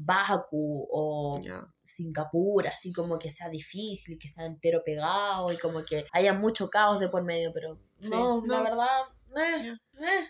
Baku 0.00 0.86
o 0.90 1.40
Ya. 1.42 1.66
Singapur, 1.82 2.68
así 2.68 2.92
como 2.92 3.18
que 3.18 3.30
sea 3.30 3.48
difícil, 3.48 4.16
que 4.18 4.28
sea 4.28 4.46
entero 4.46 4.82
pegado 4.84 5.50
y 5.52 5.58
como 5.58 5.84
que 5.84 6.06
haya 6.12 6.32
mucho 6.32 6.70
caos 6.70 7.00
de 7.00 7.08
por 7.08 7.24
medio, 7.24 7.50
pero 7.52 7.78
Sí, 8.00 8.10
no, 8.10 8.42
la 8.46 8.58
no. 8.58 8.62
verdad, 8.64 9.00
eh, 9.36 9.76
eh. 10.00 10.26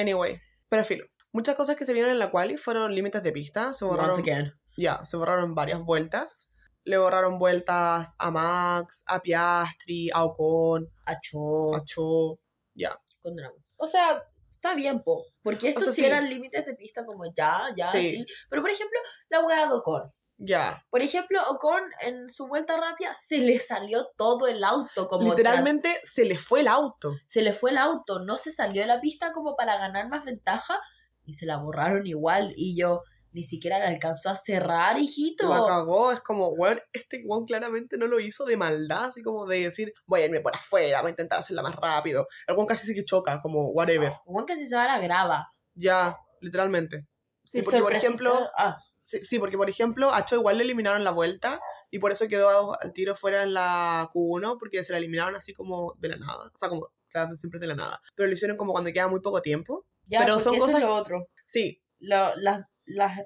Anyway, 0.00 0.38
pero 0.68 0.84
filo. 0.84 1.06
Muchas 1.32 1.54
cosas 1.56 1.76
que 1.76 1.84
se 1.86 1.92
vieron 1.94 2.10
en 2.10 2.18
la 2.18 2.30
quali 2.30 2.56
fueron 2.58 2.94
límites 2.94 3.22
de 3.22 3.32
pista. 3.32 3.72
Se 3.72 3.84
borraron, 3.84 4.16
Once 4.16 4.30
again. 4.30 4.52
ya, 4.76 5.04
se 5.04 5.16
borraron 5.16 5.54
varias 5.54 5.80
vueltas. 5.80 6.52
Le 6.84 6.98
borraron 6.98 7.38
vueltas 7.38 8.14
a 8.18 8.30
Max, 8.30 9.02
a 9.06 9.20
Piastri, 9.20 10.10
a 10.12 10.24
Ocon, 10.24 10.88
Acho, 11.06 11.74
a 11.74 11.82
Cho. 11.84 12.38
Ya. 12.74 12.96
con. 13.22 13.34
O 13.78 13.86
sea, 13.86 14.22
está 14.66 14.76
bien, 14.76 15.02
po. 15.02 15.24
Porque 15.42 15.68
estos 15.68 15.84
sea, 15.84 15.92
sí 15.94 16.00
sí. 16.02 16.06
eran 16.06 16.28
límites 16.28 16.66
de 16.66 16.74
pista 16.74 17.04
como 17.04 17.24
ya, 17.34 17.62
ya, 17.76 17.90
Sí. 17.92 18.10
sí. 18.10 18.26
Pero 18.50 18.62
por 18.62 18.70
ejemplo, 18.70 18.98
la 19.28 19.44
hueá 19.44 19.66
de 19.68 19.74
Ocon. 19.74 20.02
Ya. 20.38 20.84
Por 20.90 21.00
ejemplo, 21.00 21.40
Ocon 21.48 21.82
en 22.02 22.28
su 22.28 22.46
vuelta 22.46 22.76
rápida 22.78 23.14
se 23.14 23.38
le 23.38 23.58
salió 23.58 24.08
todo 24.18 24.46
el 24.46 24.62
auto 24.64 25.08
como 25.08 25.30
Literalmente 25.30 25.88
se 26.04 26.24
le 26.26 26.36
fue 26.36 26.60
el 26.60 26.68
auto. 26.68 27.12
tra- 27.12 27.22
se 27.26 27.40
le 27.42 27.52
fue 27.54 27.70
el 27.70 27.78
auto, 27.78 28.18
no 28.18 28.36
se 28.36 28.52
salió 28.52 28.82
de 28.82 28.88
la 28.88 29.00
pista 29.00 29.32
como 29.32 29.56
para 29.56 29.78
ganar 29.78 30.08
más 30.08 30.24
ventaja 30.26 30.78
y 31.24 31.32
se 31.34 31.46
la 31.46 31.56
borraron 31.56 32.06
igual 32.06 32.52
y 32.54 32.76
yo 32.78 33.02
ni 33.36 33.44
siquiera 33.44 33.78
le 33.78 33.84
alcanzó 33.84 34.30
a 34.30 34.36
cerrar, 34.36 34.98
hijito. 34.98 35.46
La 35.46 35.62
cagó, 35.66 36.10
es 36.10 36.22
como, 36.22 36.48
weón, 36.48 36.80
este 36.90 37.22
weón 37.26 37.44
claramente 37.44 37.98
no 37.98 38.06
lo 38.06 38.18
hizo 38.18 38.46
de 38.46 38.56
maldad, 38.56 39.04
así 39.10 39.22
como 39.22 39.44
de 39.46 39.60
decir, 39.64 39.92
voy 40.06 40.22
a 40.22 40.24
irme 40.24 40.40
por 40.40 40.56
afuera, 40.56 41.02
voy 41.02 41.08
a 41.08 41.10
intentar 41.10 41.40
hacerla 41.40 41.60
más 41.62 41.76
rápido. 41.76 42.26
El 42.46 42.54
weón 42.54 42.66
casi 42.66 42.86
se 42.86 42.94
que 42.94 43.04
choca, 43.04 43.42
como, 43.42 43.68
whatever. 43.68 44.12
Juan 44.24 44.46
casi 44.46 44.64
se 44.66 44.74
va 44.74 44.84
a 44.84 44.96
la 44.96 45.00
grava. 45.00 45.52
Ya, 45.74 46.16
literalmente. 46.40 47.06
Sí, 47.44 47.60
porque 47.60 47.80
por 47.80 47.92
ejemplo, 47.92 48.48
Ah, 48.56 48.78
sí, 49.02 49.22
sí, 49.22 49.38
porque 49.38 49.58
por 49.58 49.68
ejemplo, 49.68 50.10
a 50.14 50.24
Cho 50.24 50.36
igual 50.36 50.56
le 50.56 50.64
eliminaron 50.64 51.04
la 51.04 51.10
vuelta 51.10 51.60
y 51.90 51.98
por 51.98 52.12
eso 52.12 52.26
quedó 52.28 52.80
al 52.80 52.94
tiro 52.94 53.14
fuera 53.14 53.42
en 53.42 53.52
la 53.52 54.08
Q1, 54.14 54.56
porque 54.58 54.82
se 54.82 54.92
la 54.92 54.98
eliminaron 54.98 55.36
así 55.36 55.52
como 55.52 55.92
de 55.98 56.08
la 56.08 56.16
nada. 56.16 56.50
O 56.54 56.56
sea, 56.58 56.70
como, 56.70 56.88
claro, 57.08 57.34
siempre 57.34 57.60
de 57.60 57.66
la 57.66 57.74
nada. 57.74 58.00
Pero 58.14 58.28
lo 58.28 58.32
hicieron 58.32 58.56
como 58.56 58.72
cuando 58.72 58.90
queda 58.94 59.08
muy 59.08 59.20
poco 59.20 59.42
tiempo. 59.42 59.84
ya, 60.06 60.20
Pero 60.20 60.38
son 60.40 60.54
eso 60.54 60.64
cosas- 60.64 60.78
es 60.80 60.86
lo 60.86 60.94
otro. 60.94 61.28
Sí, 61.44 61.82
Lo- 61.98 62.34
las, 62.36 62.64
las, 62.86 63.20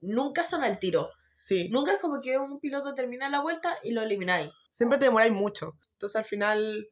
nunca 0.00 0.44
son 0.44 0.64
al 0.64 0.78
tiro. 0.78 1.10
sí. 1.36 1.68
Nunca 1.68 1.92
es 1.92 2.00
como 2.00 2.20
que 2.20 2.38
un 2.38 2.60
piloto 2.60 2.94
termina 2.94 3.28
la 3.28 3.40
vuelta 3.40 3.76
y 3.82 3.92
lo 3.92 4.02
elimináis. 4.02 4.50
siempre 4.70 4.98
te 4.98 5.06
demoráis 5.06 5.32
mucho. 5.32 5.72
Entonces 5.92 6.16
al 6.16 6.24
final, 6.24 6.88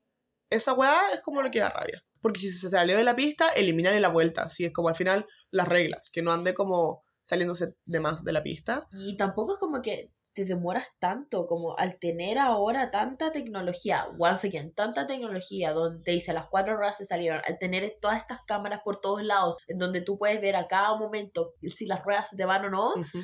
esa 0.50 0.72
weá 0.74 1.11
es 1.12 1.20
como 1.20 1.42
lo 1.42 1.50
que 1.50 1.61
da 1.61 1.70
rabia. 1.70 2.02
Porque 2.20 2.40
si 2.40 2.50
se 2.52 2.70
salió 2.70 2.96
de 2.96 3.05
la 3.05 3.16
pista, 3.16 3.48
eliminarle 3.50 4.00
la 4.00 4.09
vuelta. 4.09 4.48
Si 4.48 4.64
es 4.64 4.72
como 4.72 4.88
al 4.88 4.94
final 4.94 5.26
las 5.50 5.68
reglas, 5.68 6.11
que 6.11 6.22
no 6.22 6.32
ande 6.32 6.55
como 6.55 7.02
saliéndose 7.20 7.74
de 7.84 8.00
más 8.00 8.24
de 8.24 8.32
la 8.32 8.42
pista. 8.42 8.86
Y 8.92 9.16
tampoco 9.16 9.55
es 9.55 9.59
como 9.59 9.82
que 9.82 10.11
te 10.35 10.45
demoras 10.45 10.89
tanto, 10.99 11.47
como 11.47 11.78
al 11.78 11.99
tener 11.99 12.39
ahora 12.39 12.91
tanta 12.91 13.30
tecnología, 13.32 14.07
once 14.18 14.49
again, 14.49 14.74
tanta 14.74 15.07
tecnología, 15.07 15.72
donde 15.72 16.12
dice 16.12 16.32
las 16.32 16.47
cuatro 16.49 16.76
se 16.93 17.05
salieron, 17.05 17.41
al 17.47 17.57
tener 17.59 17.97
todas 18.01 18.18
estas 18.18 18.41
cámaras 18.47 18.80
por 18.85 19.01
todos 19.01 19.22
lados, 19.22 19.57
en 19.68 19.78
donde 19.78 20.01
tú 20.03 20.18
puedes 20.18 20.41
ver 20.41 20.57
a 20.57 20.66
cada 20.66 20.97
momento 20.97 21.55
si 21.62 21.87
las 21.87 22.03
ruedas 22.03 22.30
se 22.30 22.37
te 22.37 22.45
van 22.45 22.64
o 22.64 22.70
no, 22.70 22.89
Ujú. 22.95 23.20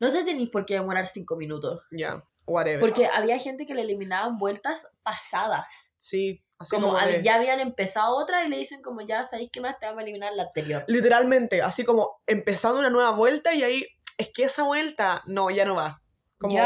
no 0.00 0.12
te 0.12 0.22
tenéis 0.24 0.50
por 0.50 0.66
qué 0.66 0.74
demorar 0.74 1.06
cinco 1.06 1.36
minutos. 1.36 1.80
Ya, 1.90 2.22
whatever. 2.46 2.80
Porque 2.80 3.06
había 3.06 3.38
gente 3.38 3.66
que 3.66 3.74
le 3.74 3.82
eliminaban 3.82 4.36
vueltas 4.38 4.86
pasadas. 5.02 5.94
Sí, 5.96 6.42
así 6.58 6.76
Como, 6.76 6.88
como, 6.92 7.06
de- 7.06 7.22
ya 7.22 7.36
habían 7.36 7.60
empezado 7.60 8.16
otra 8.16 8.44
y 8.44 8.48
le 8.48 8.58
dicen 8.58 8.82
como 8.82 9.00
ya 9.00 9.24
sabéis 9.24 9.50
que 9.50 9.60
más 9.62 9.78
te 9.78 9.86
vamos 9.86 10.00
a 10.00 10.02
eliminar 10.02 10.32
la 10.34 10.42
anterior. 10.44 10.84
Literalmente, 10.88 11.62
así 11.62 11.84
como 11.84 12.20
empezando 12.26 12.78
una 12.80 12.90
nueva 12.90 13.10
vuelta 13.12 13.54
y 13.54 13.62
ahí, 13.62 13.86
es 14.18 14.30
que 14.34 14.44
esa 14.44 14.64
vuelta, 14.64 15.22
no, 15.26 15.48
ya 15.50 15.64
no 15.64 15.74
va. 15.74 16.02
Como, 16.40 16.56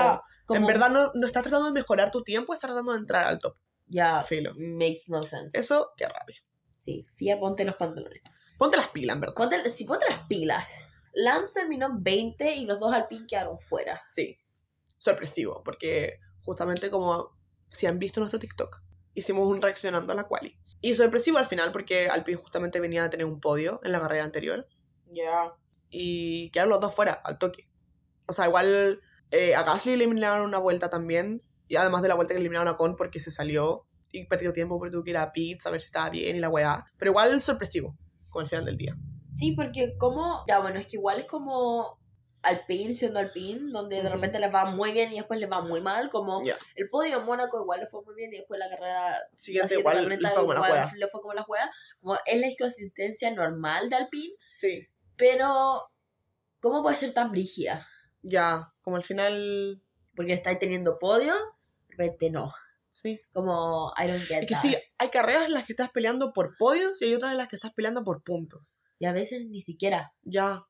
en 0.57 0.67
verdad 0.67 0.91
no, 0.91 1.11
no 1.15 1.27
estás 1.27 1.43
tratando 1.43 1.67
de 1.67 1.73
mejorar 1.73 2.11
tu 2.11 2.23
tiempo, 2.23 2.55
estás 2.55 2.69
tratando 2.69 2.93
de 2.93 2.99
entrar 2.99 3.25
al 3.27 3.39
top. 3.39 3.57
ya 3.87 4.23
Filo. 4.23 4.53
makes 4.57 5.03
no 5.09 5.25
sense. 5.25 5.59
Eso, 5.59 5.91
qué 5.97 6.07
rabia. 6.07 6.37
Sí, 6.77 7.05
Fía, 7.17 7.39
ponte 7.39 7.65
los 7.65 7.75
pantalones. 7.77 8.23
Ponte 8.59 8.77
las 8.77 8.89
pilas, 8.89 9.15
en 9.17 9.21
verdad. 9.21 9.35
Ponte, 9.35 9.69
si 9.71 9.85
ponte 9.85 10.05
las 10.09 10.27
pilas. 10.29 10.67
Lance 11.15 11.61
terminó 11.61 11.89
20 11.99 12.55
y 12.57 12.67
los 12.67 12.79
dos 12.81 12.93
Alpine 12.93 13.27
quedaron 13.27 13.59
fuera. 13.59 14.03
Sí, 14.07 14.39
sorpresivo, 14.99 15.63
porque 15.65 16.19
justamente 16.43 16.91
como 16.91 17.37
si 17.69 17.87
han 17.87 17.99
visto 17.99 18.21
nuestro 18.21 18.39
TikTok, 18.39 18.83
hicimos 19.15 19.47
un 19.49 19.63
reaccionando 19.63 20.13
a 20.13 20.17
la 20.17 20.25
quali. 20.25 20.59
Y 20.81 20.95
sorpresivo 20.95 21.39
al 21.39 21.47
final, 21.47 21.73
porque 21.73 22.09
Alpine 22.09 22.37
justamente 22.37 22.81
venía 22.81 23.05
a 23.05 23.11
tener 23.11 23.27
un 23.27 23.41
podio 23.41 23.81
en 23.83 23.93
la 23.93 24.01
carrera 24.01 24.25
anterior 24.25 24.69
Ya. 25.11 25.55
y 25.89 26.51
quedaron 26.51 26.71
los 26.71 26.81
dos 26.81 26.95
fuera, 26.95 27.13
al 27.25 27.39
toque. 27.39 27.69
O 28.27 28.33
sea, 28.33 28.47
igual 28.47 29.01
eh, 29.31 29.55
a 29.55 29.63
Gasly 29.63 29.97
le 29.97 30.05
eliminaron 30.05 30.43
una 30.47 30.59
vuelta 30.59 30.91
también, 30.91 31.43
y 31.69 31.77
además 31.77 32.03
de 32.03 32.09
la 32.09 32.15
vuelta 32.15 32.35
que 32.35 32.41
eliminaron 32.41 32.69
a 32.69 32.75
Con 32.77 32.97
porque 32.97 33.21
se 33.21 33.31
salió 33.31 33.87
y 34.13 34.27
perdió 34.27 34.53
tiempo 34.53 34.79
porque 34.79 34.93
tuvo 34.93 35.03
que 35.03 35.11
ir 35.11 35.17
a 35.17 35.33
pits 35.33 35.67
a 35.67 35.71
ver 35.71 35.81
si 35.81 35.87
estaba 35.87 36.11
bien 36.11 36.37
y 36.37 36.41
la 36.41 36.49
weá. 36.49 36.85
Pero 36.99 37.11
igual 37.11 37.41
sorpresivo, 37.41 37.97
con 38.29 38.43
el 38.45 38.49
final 38.49 38.65
del 38.65 38.77
día. 38.77 38.97
Sí, 39.27 39.53
porque 39.57 39.97
como... 39.99 40.45
Ya, 40.47 40.61
bueno, 40.61 40.79
es 40.79 40.87
que 40.87 40.97
igual 40.99 41.19
es 41.19 41.27
como 41.27 41.99
Alpine 42.43 42.95
siendo 42.95 43.19
Alpine, 43.19 43.73
donde 43.73 43.97
de 43.97 44.03
Ujú. 44.03 44.13
repente 44.15 44.39
les 44.39 44.55
va 44.55 44.67
muy 44.67 44.93
bien 44.93 45.11
y 45.11 45.17
después 45.17 45.41
les 45.41 45.51
va 45.51 45.63
muy 45.63 45.81
mal. 45.81 46.11
Como 46.11 46.45
Ya. 46.45 46.57
el 46.77 46.89
podio 46.91 47.19
en 47.19 47.25
Mónaco 47.25 47.61
igual 47.61 47.81
le 47.81 47.87
fue 47.89 48.05
muy 48.05 48.15
bien 48.15 48.33
y 48.33 48.37
después 48.37 48.61
la 48.61 48.69
carrera... 48.69 49.17
Siguiente 49.35 49.79
igual 49.81 49.97
camioneta 49.97 50.29
le 50.29 50.35
fue 50.35 50.43
como 50.43 50.53
la 50.53 50.59
igual 50.61 50.71
juega. 50.71 50.93
le 50.97 51.09
fue 51.09 51.21
como 51.21 51.35
la 51.35 51.43
juega. 51.43 51.71
Como 52.01 52.17
es 52.25 52.41
la 52.41 52.47
inconsistencia 52.49 53.31
normal 53.35 53.89
de 53.91 53.97
Alpine, 53.97 54.35
Sí, 54.53 54.87
pero... 55.17 55.91
¿Cómo 56.61 56.83
puede 56.83 56.97
ser 56.97 57.13
tan 57.13 57.31
brígida? 57.33 57.87
ya, 58.23 58.73
como 58.85 58.97
al 58.97 59.03
final... 59.03 59.83
Porque 60.15 60.33
estáis 60.35 60.61
teniendo 60.61 60.99
podio, 61.01 61.35
de 61.35 61.97
repente 61.97 62.31
no. 62.31 62.53
Sí. 62.89 63.21
Como, 63.33 63.93
I 63.99 64.07
don't 64.07 64.23
get 64.23 64.43
Es 64.43 64.47
que 64.47 64.55
that. 64.55 64.63
sí, 64.63 64.77
hay 64.99 65.09
carreras 65.09 65.47
en 65.47 65.53
las 65.55 65.65
que 65.67 65.73
estás 65.73 65.91
peleando 65.91 66.33
por 66.33 66.57
podios 66.57 67.03
y 67.03 67.07
hay 67.07 67.15
otras 67.15 67.33
en 67.33 67.39
las 67.39 67.49
que 67.49 67.57
estás 67.57 67.73
peleando 67.75 68.05
por 68.05 68.23
puntos. 68.23 68.77
Y 69.01 69.07
a 69.07 69.13
veces 69.13 69.47
ni 69.49 69.61
siquiera. 69.61 70.15
Ya. 70.23 70.65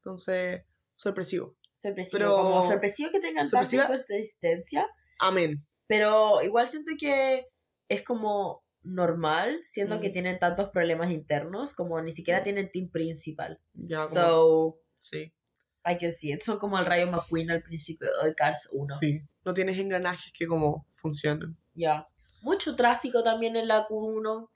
Entonces, 0.00 0.64
sorpresivo. 0.96 1.56
Sorpresivo. 1.74 2.18
Pero- 2.18 2.36
Como 2.36 2.62
sorpresivo 2.64 3.10
que 3.10 3.20
tengan 3.20 3.46
sorpresiva- 3.46 3.84
tanta 3.86 3.94
inconsistencia. 3.94 4.86
Amén. 5.20 5.66
Pero 5.86 6.42
igual 6.42 6.68
siento 6.68 6.92
que 6.98 7.46
es 7.88 8.04
como 8.04 8.62
normal, 8.82 9.60
siendo 9.64 9.98
que 10.00 10.10
Mm. 10.10 10.12
tienen 10.12 10.38
tantos 10.38 10.68
problemas 10.70 11.10
internos, 11.10 11.72
como 11.74 12.00
ni 12.02 12.12
siquiera 12.12 12.42
tienen 12.42 12.70
team 12.70 12.90
principal. 12.90 13.58
Ya, 13.74 14.02
como- 14.04 14.08
So, 14.08 14.78
sí. 14.98 15.32
I 15.84 15.96
can 15.96 16.12
see 16.12 16.32
it. 16.32 16.42
Son 16.42 16.58
como 16.58 16.78
el 16.78 16.86
Rayo 16.86 17.10
McQueen 17.10 17.50
al 17.50 17.62
principio 17.62 18.08
de 18.22 18.34
Cars 18.34 18.68
1. 18.72 18.86
Sí. 18.94 19.20
No 19.44 19.54
tienes 19.54 19.78
engranajes 19.78 20.32
que 20.32 20.46
como 20.46 20.86
funcionan. 20.92 21.56
Ya. 21.74 22.04
Mucho 22.42 22.74
tráfico 22.76 23.22
también 23.22 23.56
en 23.56 23.68
la 23.68 23.86
Q1, 23.86 24.48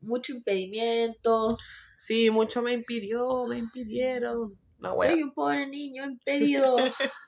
mucho 0.00 0.32
impedimento. 0.32 1.56
Sí, 1.96 2.30
mucho 2.30 2.62
me 2.62 2.72
impidió, 2.72 3.44
me 3.46 3.56
impidieron. 3.58 4.58
Wea. 4.78 5.10
Soy 5.10 5.22
un 5.22 5.32
pobre 5.32 5.66
niño 5.66 6.04
impedido. 6.04 6.76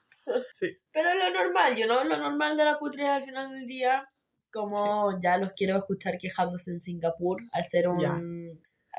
Sí. 0.60 0.76
Pero 0.92 1.14
lo 1.14 1.30
normal, 1.32 1.74
yo 1.74 1.86
no, 1.86 2.04
lo 2.04 2.18
normal 2.18 2.54
de 2.58 2.62
la 2.62 2.78
Q3 2.78 3.06
al 3.06 3.22
final 3.22 3.50
del 3.50 3.66
día, 3.66 4.06
como 4.52 5.18
ya 5.22 5.38
los 5.38 5.52
quiero 5.56 5.78
escuchar 5.78 6.18
quejándose 6.18 6.70
en 6.70 6.80
Singapur 6.80 7.40
al 7.50 7.64
ser 7.64 7.88
un, 7.88 8.52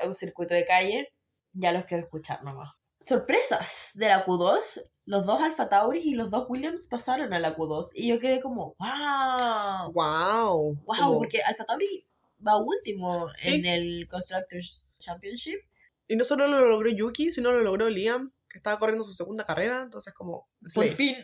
un 0.04 0.12
circuito 0.12 0.54
de 0.54 0.64
calle, 0.64 1.08
ya 1.52 1.70
los 1.70 1.84
quiero 1.84 2.02
escuchar 2.02 2.42
nomás. 2.42 2.70
Sorpresas 3.00 3.90
de 3.94 4.08
la 4.08 4.24
Q2, 4.24 4.82
los 5.06 5.26
dos 5.26 5.40
Alfa 5.40 5.68
Tauris 5.68 6.04
y 6.04 6.14
los 6.14 6.30
dos 6.30 6.46
Williams 6.48 6.86
pasaron 6.86 7.32
a 7.32 7.38
la 7.38 7.56
Q2 7.56 7.90
y 7.94 8.08
yo 8.08 8.20
quedé 8.20 8.40
como, 8.40 8.76
wow, 8.78 9.92
Wow. 9.92 10.74
wow, 10.84 10.96
Como- 10.96 11.18
porque 11.18 11.42
Alfa 11.42 11.64
Tauri 11.64 12.06
va 12.46 12.56
último 12.58 13.28
Sí. 13.34 13.54
en 13.54 13.64
el 13.66 14.08
Constructors 14.08 14.94
Championship. 14.98 15.60
Y 16.08 16.16
no 16.16 16.24
solo 16.24 16.46
lo 16.48 16.64
logró 16.66 16.90
Yuki, 16.90 17.30
sino 17.32 17.52
lo 17.52 17.60
logró 17.62 17.88
Liam, 17.88 18.32
que 18.48 18.58
estaba 18.58 18.78
corriendo 18.78 19.04
su 19.04 19.12
segunda 19.12 19.44
carrera. 19.44 19.80
Entonces, 19.82 20.12
como. 20.12 20.48
Por 20.74 20.86
fin, 20.88 21.16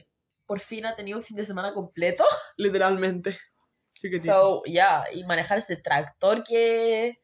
por 0.47 0.61
fin 0.61 0.87
ha 0.87 0.95
tenido 0.95 1.19
un 1.19 1.25
fin 1.25 1.37
de 1.37 1.45
semana 1.45 1.75
completo. 1.75 2.25
Literalmente. 2.57 3.37
Chiquitito. 3.95 4.33
So, 4.33 4.63
ya, 4.67 5.05
y 5.13 5.25
manejar 5.25 5.59
ese 5.59 5.77
tractor 5.77 6.45
que 6.45 7.09
es 7.09 7.17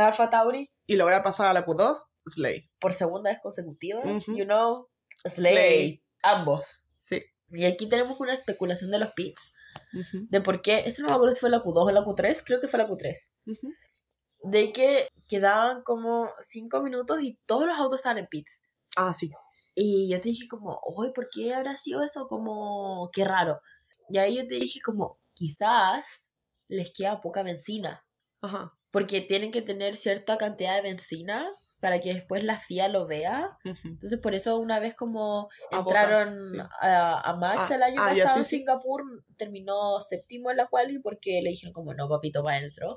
Alfa 0.00 0.28
Tauri 0.30 0.70
y 0.86 0.96
lograr 0.96 1.22
pasar 1.22 1.46
a 1.48 1.52
la 1.52 1.64
Q2, 1.64 2.11
Slay. 2.26 2.70
por 2.78 2.92
segunda 2.92 3.30
vez 3.30 3.40
consecutiva, 3.42 4.00
Ujú. 4.04 4.36
you 4.36 4.44
know, 4.44 4.88
Slay. 5.24 5.52
Slay. 5.54 6.02
Ambos. 6.22 6.82
Sí. 7.02 7.22
Y 7.50 7.64
aquí 7.64 7.88
tenemos 7.88 8.18
una 8.20 8.32
especulación 8.34 8.90
de 8.90 8.98
los 8.98 9.10
pits, 9.12 9.52
Ujú, 9.94 10.26
de 10.30 10.40
por 10.40 10.62
qué, 10.62 10.82
esto 10.86 11.02
no 11.02 11.08
me 11.08 11.14
acuerdo 11.14 11.34
si 11.34 11.40
fue 11.40 11.50
la 11.50 11.62
Q2 11.62 11.86
o 11.86 11.90
la 11.90 12.02
Q3, 12.04 12.42
creo 12.44 12.60
que 12.60 12.68
fue 12.68 12.78
la 12.78 12.88
Q3, 12.88 13.34
ujú. 13.46 13.68
de 14.44 14.72
que 14.72 15.08
quedaban 15.28 15.82
como 15.82 16.30
5 16.40 16.82
minutos 16.82 17.22
y 17.22 17.38
todos 17.46 17.66
los 17.66 17.76
autos 17.78 17.98
estaban 18.00 18.18
en 18.18 18.26
pits. 18.26 18.62
Ah, 18.96 19.12
sí. 19.12 19.30
Y 19.74 20.10
yo 20.10 20.20
te 20.20 20.28
dije 20.28 20.46
como, 20.48 20.78
oye, 20.84 21.12
¿por 21.12 21.28
qué 21.30 21.54
habrá 21.54 21.76
sido 21.76 22.02
eso? 22.02 22.26
Como, 22.28 23.10
qué 23.12 23.24
raro. 23.24 23.60
Y 24.10 24.18
ahí 24.18 24.36
yo 24.36 24.46
te 24.46 24.56
dije 24.56 24.80
como, 24.84 25.18
quizás 25.34 26.34
les 26.68 26.92
queda 26.92 27.20
poca 27.20 27.42
benzina. 27.42 28.04
Ajá. 28.42 28.76
porque 28.90 29.20
tienen 29.22 29.52
que 29.52 29.62
tener 29.62 29.94
cierta 29.96 30.36
cantidad 30.36 30.74
de 30.76 30.82
benzina 30.82 31.48
para 31.82 31.98
que 31.98 32.14
después 32.14 32.44
la 32.44 32.56
FIA 32.56 32.86
lo 32.86 33.08
vea. 33.08 33.58
Ujú. 33.64 33.88
Entonces 33.88 34.20
por 34.20 34.34
eso 34.36 34.56
una 34.58 34.78
vez 34.78 34.94
como 34.94 35.48
A 35.72 35.78
entraron 35.78 36.28
Bottas, 36.28 36.50
sí. 36.52 36.58
a, 36.80 37.28
a 37.28 37.36
Max 37.36 37.72
Ah, 37.72 37.74
el 37.74 37.82
año 37.82 38.00
ah, 38.00 38.08
pasado 38.10 38.38
en 38.38 38.44
sí, 38.44 38.50
sí. 38.50 38.56
Singapur, 38.58 39.02
terminó 39.36 40.00
séptimo 40.00 40.52
en 40.52 40.58
la 40.58 40.68
quali 40.68 41.00
porque 41.00 41.42
le 41.42 41.50
dijeron 41.50 41.72
como 41.72 41.92
no 41.92 42.08
papito 42.08 42.44
para 42.44 42.58
adentro 42.58 42.96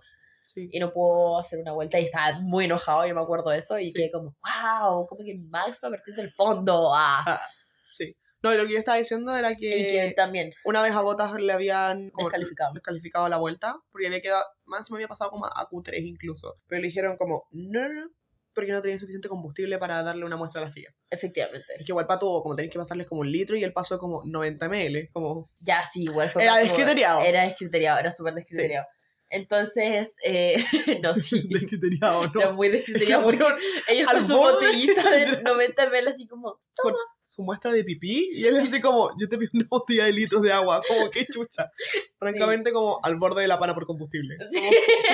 y 0.56 0.80
no 0.80 0.92
pudo 0.92 1.40
hacer 1.40 1.60
una 1.60 1.74
vuelta 1.74 2.00
y 2.00 2.04
estaba 2.06 2.40
muy 2.40 2.66
enojado, 2.66 3.08
yo 3.08 3.16
me 3.16 3.22
acuerdo 3.22 3.50
de 3.50 3.58
eso 3.58 3.80
y 3.80 3.92
quedé 3.92 4.12
como 4.12 4.36
wow, 4.44 5.08
como 5.08 5.26
que 5.26 5.36
Max 5.50 5.82
va 5.84 5.88
a 5.88 5.92
partir 5.92 6.14
del 6.14 6.32
fondo. 6.32 6.94
Ah. 6.94 7.24
Ah, 7.26 7.42
sí. 7.88 8.16
No, 8.44 8.54
y 8.54 8.58
lo 8.58 8.68
que 8.68 8.74
yo 8.74 8.78
estaba 8.78 8.98
diciendo 8.98 9.36
era 9.36 9.54
y 9.54 9.58
que 9.58 10.14
también 10.16 10.52
una 10.64 10.84
vez 10.84 10.94
a 10.94 11.02
Botas 11.02 11.34
le 11.34 11.52
habían 11.52 12.12
como 12.12 12.28
descalificado. 12.28 12.74
descalificado 12.76 13.28
la 13.28 13.38
vuelta, 13.38 13.76
porque 13.92 14.06
había 14.06 14.22
quedado, 14.22 14.46
más 14.66 14.92
me 14.92 14.98
había 14.98 15.08
pasado 15.08 15.32
como 15.32 15.48
a 15.48 15.68
Q3 15.68 16.04
incluso, 16.04 16.56
pero 16.68 16.82
le 16.82 16.90
dijeron 16.90 17.18
como, 17.18 17.48
no, 17.50 17.82
no, 17.90 18.02
no, 18.02 18.08
porque 18.56 18.72
no 18.72 18.82
tenía 18.82 18.98
suficiente 18.98 19.28
combustible 19.28 19.78
para 19.78 20.02
darle 20.02 20.26
una 20.26 20.38
muestra 20.38 20.62
a 20.62 20.66
la 20.66 20.72
FIA. 20.72 20.90
Efectivamente. 21.10 21.74
Es 21.78 21.80
que 21.86 21.92
igual 21.92 22.08
para 22.08 22.20
todo, 22.20 22.42
como 22.42 22.56
tenéis 22.56 22.72
que 22.72 22.80
pasarles 22.80 23.06
como 23.06 23.22
un 23.22 23.32
litro 23.32 23.56
y 23.58 23.64
él 23.64 23.74
pasó 23.74 24.00
como 24.00 24.24
90 24.26 24.66
ml, 24.70 25.10
como... 25.12 25.52
Ya 25.60 25.84
sí, 25.84 26.04
igual 26.04 26.30
fue 26.30 26.44
Era 26.44 26.54
como- 26.54 26.64
descriteriado. 26.64 27.22
Era 27.22 27.44
descriteriado, 27.44 28.00
era 28.00 28.12
súper 28.12 28.34
descriteriado. 28.34 28.88
Entonces, 29.30 30.18
eh, 30.24 30.56
no, 31.04 31.16
sí. 31.16 31.48
Descriteriado, 31.50 32.26
Era 32.26 32.50
¿no? 32.50 32.54
muy 32.54 32.70
descriteriado 32.70 33.24
porque 33.24 33.40
Cabrón, 33.40 33.60
ellos 33.88 34.08
al 34.08 34.18
con 34.18 34.28
su 34.28 34.36
botellita 34.36 35.10
de 35.10 35.42
90 35.44 35.90
ml 35.90 36.08
así 36.08 36.28
como, 36.28 36.60
con 36.78 36.94
su 37.22 37.44
muestra 37.44 37.72
de 37.72 37.84
pipí 37.84 38.30
y 38.34 38.46
él 38.46 38.58
así 38.58 38.80
como, 38.80 39.10
yo 39.20 39.28
te 39.28 39.38
pido 39.38 39.52
una 39.54 39.66
botella 39.68 40.06
de 40.06 40.14
litros 40.14 40.42
de 40.44 40.52
agua, 40.52 40.82
como 40.88 41.10
que 41.10 41.26
chucha. 41.26 41.72
Francamente 42.16 42.72
como 42.72 43.00
al 43.04 43.16
borde 43.16 43.42
de 43.42 43.48
la 43.48 43.60
pana 43.60 43.74
por 43.74 43.88
combustible. 43.88 44.38
Sí. 44.52 44.70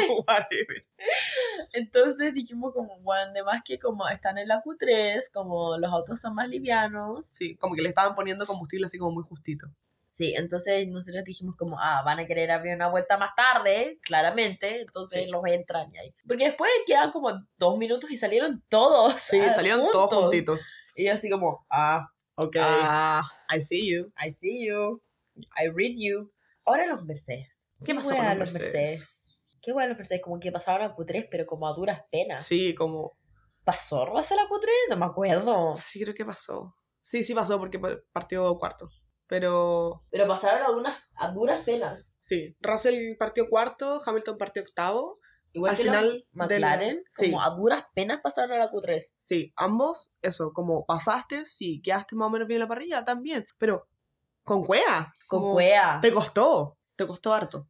Como, 0.08 0.26
whatever. 0.28 0.84
Entonces 1.74 2.34
dijimos 2.34 2.74
como, 2.74 3.00
bueno, 3.00 3.32
además 3.32 3.62
que 3.64 3.80
como 3.80 4.08
están 4.10 4.38
en 4.38 4.50
la 4.50 4.62
Q3, 4.62 5.32
como 5.34 5.78
los 5.78 5.92
autos 5.92 6.20
son 6.20 6.36
más 6.36 6.50
livianos. 6.50 7.28
Sí, 7.28 7.56
como 7.56 7.76
que 7.76 7.82
le 7.82 7.90
estaban 7.90 8.14
poniendo 8.14 8.46
combustible 8.46 8.88
así 8.88 8.98
como 8.98 9.12
muy 9.12 9.24
justito. 9.24 9.68
Sí, 10.22 10.34
entonces 10.36 10.88
nosotros 10.88 11.24
dijimos 11.24 11.56
como, 11.56 11.80
ah, 11.80 12.04
van 12.06 12.20
a 12.20 12.28
querer 12.28 12.52
abrir 12.52 12.76
una 12.76 12.90
vuelta 12.90 13.18
más 13.18 13.32
tarde, 13.36 13.98
claramente, 14.04 14.82
entonces 14.82 15.24
Sí. 15.24 15.30
los 15.32 15.44
a 15.44 15.50
entrar 15.50 15.88
ahí. 16.00 16.14
Porque 16.28 16.46
después 16.46 16.70
quedan 16.86 17.12
como 17.12 17.32
dos 17.58 17.78
minutos 17.80 18.12
y 18.12 18.18
salieron 18.18 18.64
todos. 18.70 19.20
Sí, 19.20 19.40
ah, 19.40 19.54
salieron 19.56 19.88
todos 19.92 20.10
juntos. 20.12 20.22
juntitos. 20.24 20.68
Y 20.96 21.06
yo 21.08 21.14
así 21.14 21.30
como, 21.30 21.66
ah, 21.72 22.08
Ok, 22.36 22.56
ah, 22.60 23.24
I 23.56 23.62
see 23.62 23.92
you. 23.92 24.12
I 24.24 24.32
see 24.32 24.68
you, 24.68 25.02
I 25.58 25.68
read 25.70 25.94
you. 25.98 26.32
Ahora 26.66 26.86
los 26.86 27.04
Mercedes. 27.04 27.60
¿Qué 27.84 27.94
pasó 27.96 28.16
con 28.16 28.40
los 28.40 28.54
Mercedes? 28.54 29.26
Qué 29.62 29.74
bueno 29.74 29.90
los 29.90 29.98
Mercedes, 29.98 30.22
como 30.22 30.40
que 30.40 30.52
pasaron 30.52 30.88
a 30.88 30.96
Q3, 30.96 31.28
pero 31.32 31.46
como 31.46 31.68
a 31.68 31.74
duras 31.74 32.02
penas. 32.12 32.46
Sí, 32.46 32.74
como, 32.76 33.18
¿Pasó 33.64 34.06
Russell 34.06 34.40
a 34.40 34.48
Q3? 34.48 34.70
No 34.90 34.98
me 34.98 35.06
acuerdo. 35.06 35.76
sí 35.76 36.00
creo 36.02 36.14
que 36.16 36.26
pasó. 36.26 36.76
Sí, 37.02 37.24
sí 37.24 37.34
pasó 37.36 37.60
porque 37.60 37.78
pa- 37.80 37.98
partió 38.12 38.56
cuarto. 38.58 38.90
Pero 39.32 40.04
Pero 40.12 40.28
pasaron 40.28 40.62
a, 40.62 40.72
unas, 40.72 41.00
a 41.16 41.32
duras 41.32 41.64
penas. 41.64 42.06
sí, 42.20 42.54
Russell 42.60 43.16
partió 43.18 43.48
cuarto, 43.50 44.02
Hamilton 44.06 44.38
partió 44.38 44.62
octavo. 44.62 45.18
Igual 45.54 45.72
Al 45.72 45.78
que 45.78 45.84
final 45.84 46.08
los 46.14 46.24
McLaren, 46.34 47.04
sí. 47.08 47.32
como 47.32 47.42
a 47.42 47.50
duras 47.52 47.86
penas 47.96 48.20
pasaron 48.22 48.52
a 48.52 48.58
la 48.58 48.70
Q3. 48.70 49.14
Sí, 49.16 49.54
ambos, 49.56 50.16
eso, 50.22 50.52
como 50.54 50.86
pasaste, 50.86 51.46
sí, 51.46 51.82
quedaste 51.82 52.18
más 52.18 52.28
o 52.28 52.30
menos 52.32 52.46
bien 52.50 52.58
en 52.58 52.64
la 52.64 52.68
parrilla 52.68 53.06
también. 53.06 53.46
Pero 53.58 53.88
con 54.44 54.66
cuea. 54.66 55.14
Con 55.28 55.54
cuea. 55.54 56.00
Te 56.02 56.12
costó, 56.12 56.78
te 56.98 57.08
costó 57.08 57.34
harto. 57.34 57.70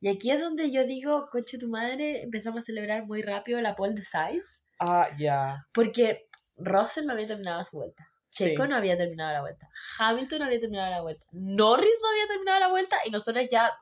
Y 0.00 0.08
aquí 0.08 0.30
es 0.30 0.40
donde 0.42 0.70
yo 0.70 0.84
digo, 0.84 1.28
coche 1.32 1.56
tu 1.56 1.68
madre, 1.70 2.22
empezamos 2.22 2.58
a 2.58 2.66
celebrar 2.66 3.06
muy 3.06 3.22
rápido 3.22 3.62
la 3.62 3.74
pole 3.76 3.94
de 3.94 4.04
Sainz. 4.04 4.62
Ah, 4.78 5.08
ya. 5.18 5.66
Porque 5.72 6.28
Russell 6.56 7.06
no 7.06 7.14
había 7.14 7.26
terminado 7.28 7.64
su 7.64 7.78
vuelta. 7.78 8.07
Checo 8.30 8.64
Sí. 8.64 8.68
no 8.68 8.76
había 8.76 8.96
terminado 8.96 9.32
la 9.32 9.40
vuelta. 9.40 9.68
Hamilton 9.98 10.38
no 10.40 10.44
había 10.44 10.60
terminado 10.60 10.90
la 10.90 11.00
vuelta. 11.02 11.26
Norris 11.32 11.98
no 12.02 12.10
había 12.10 12.26
terminado 12.28 12.60
la 12.60 12.68
vuelta. 12.68 12.98
Y 13.04 13.10
nosotros 13.10 13.46
ya, 13.50 13.72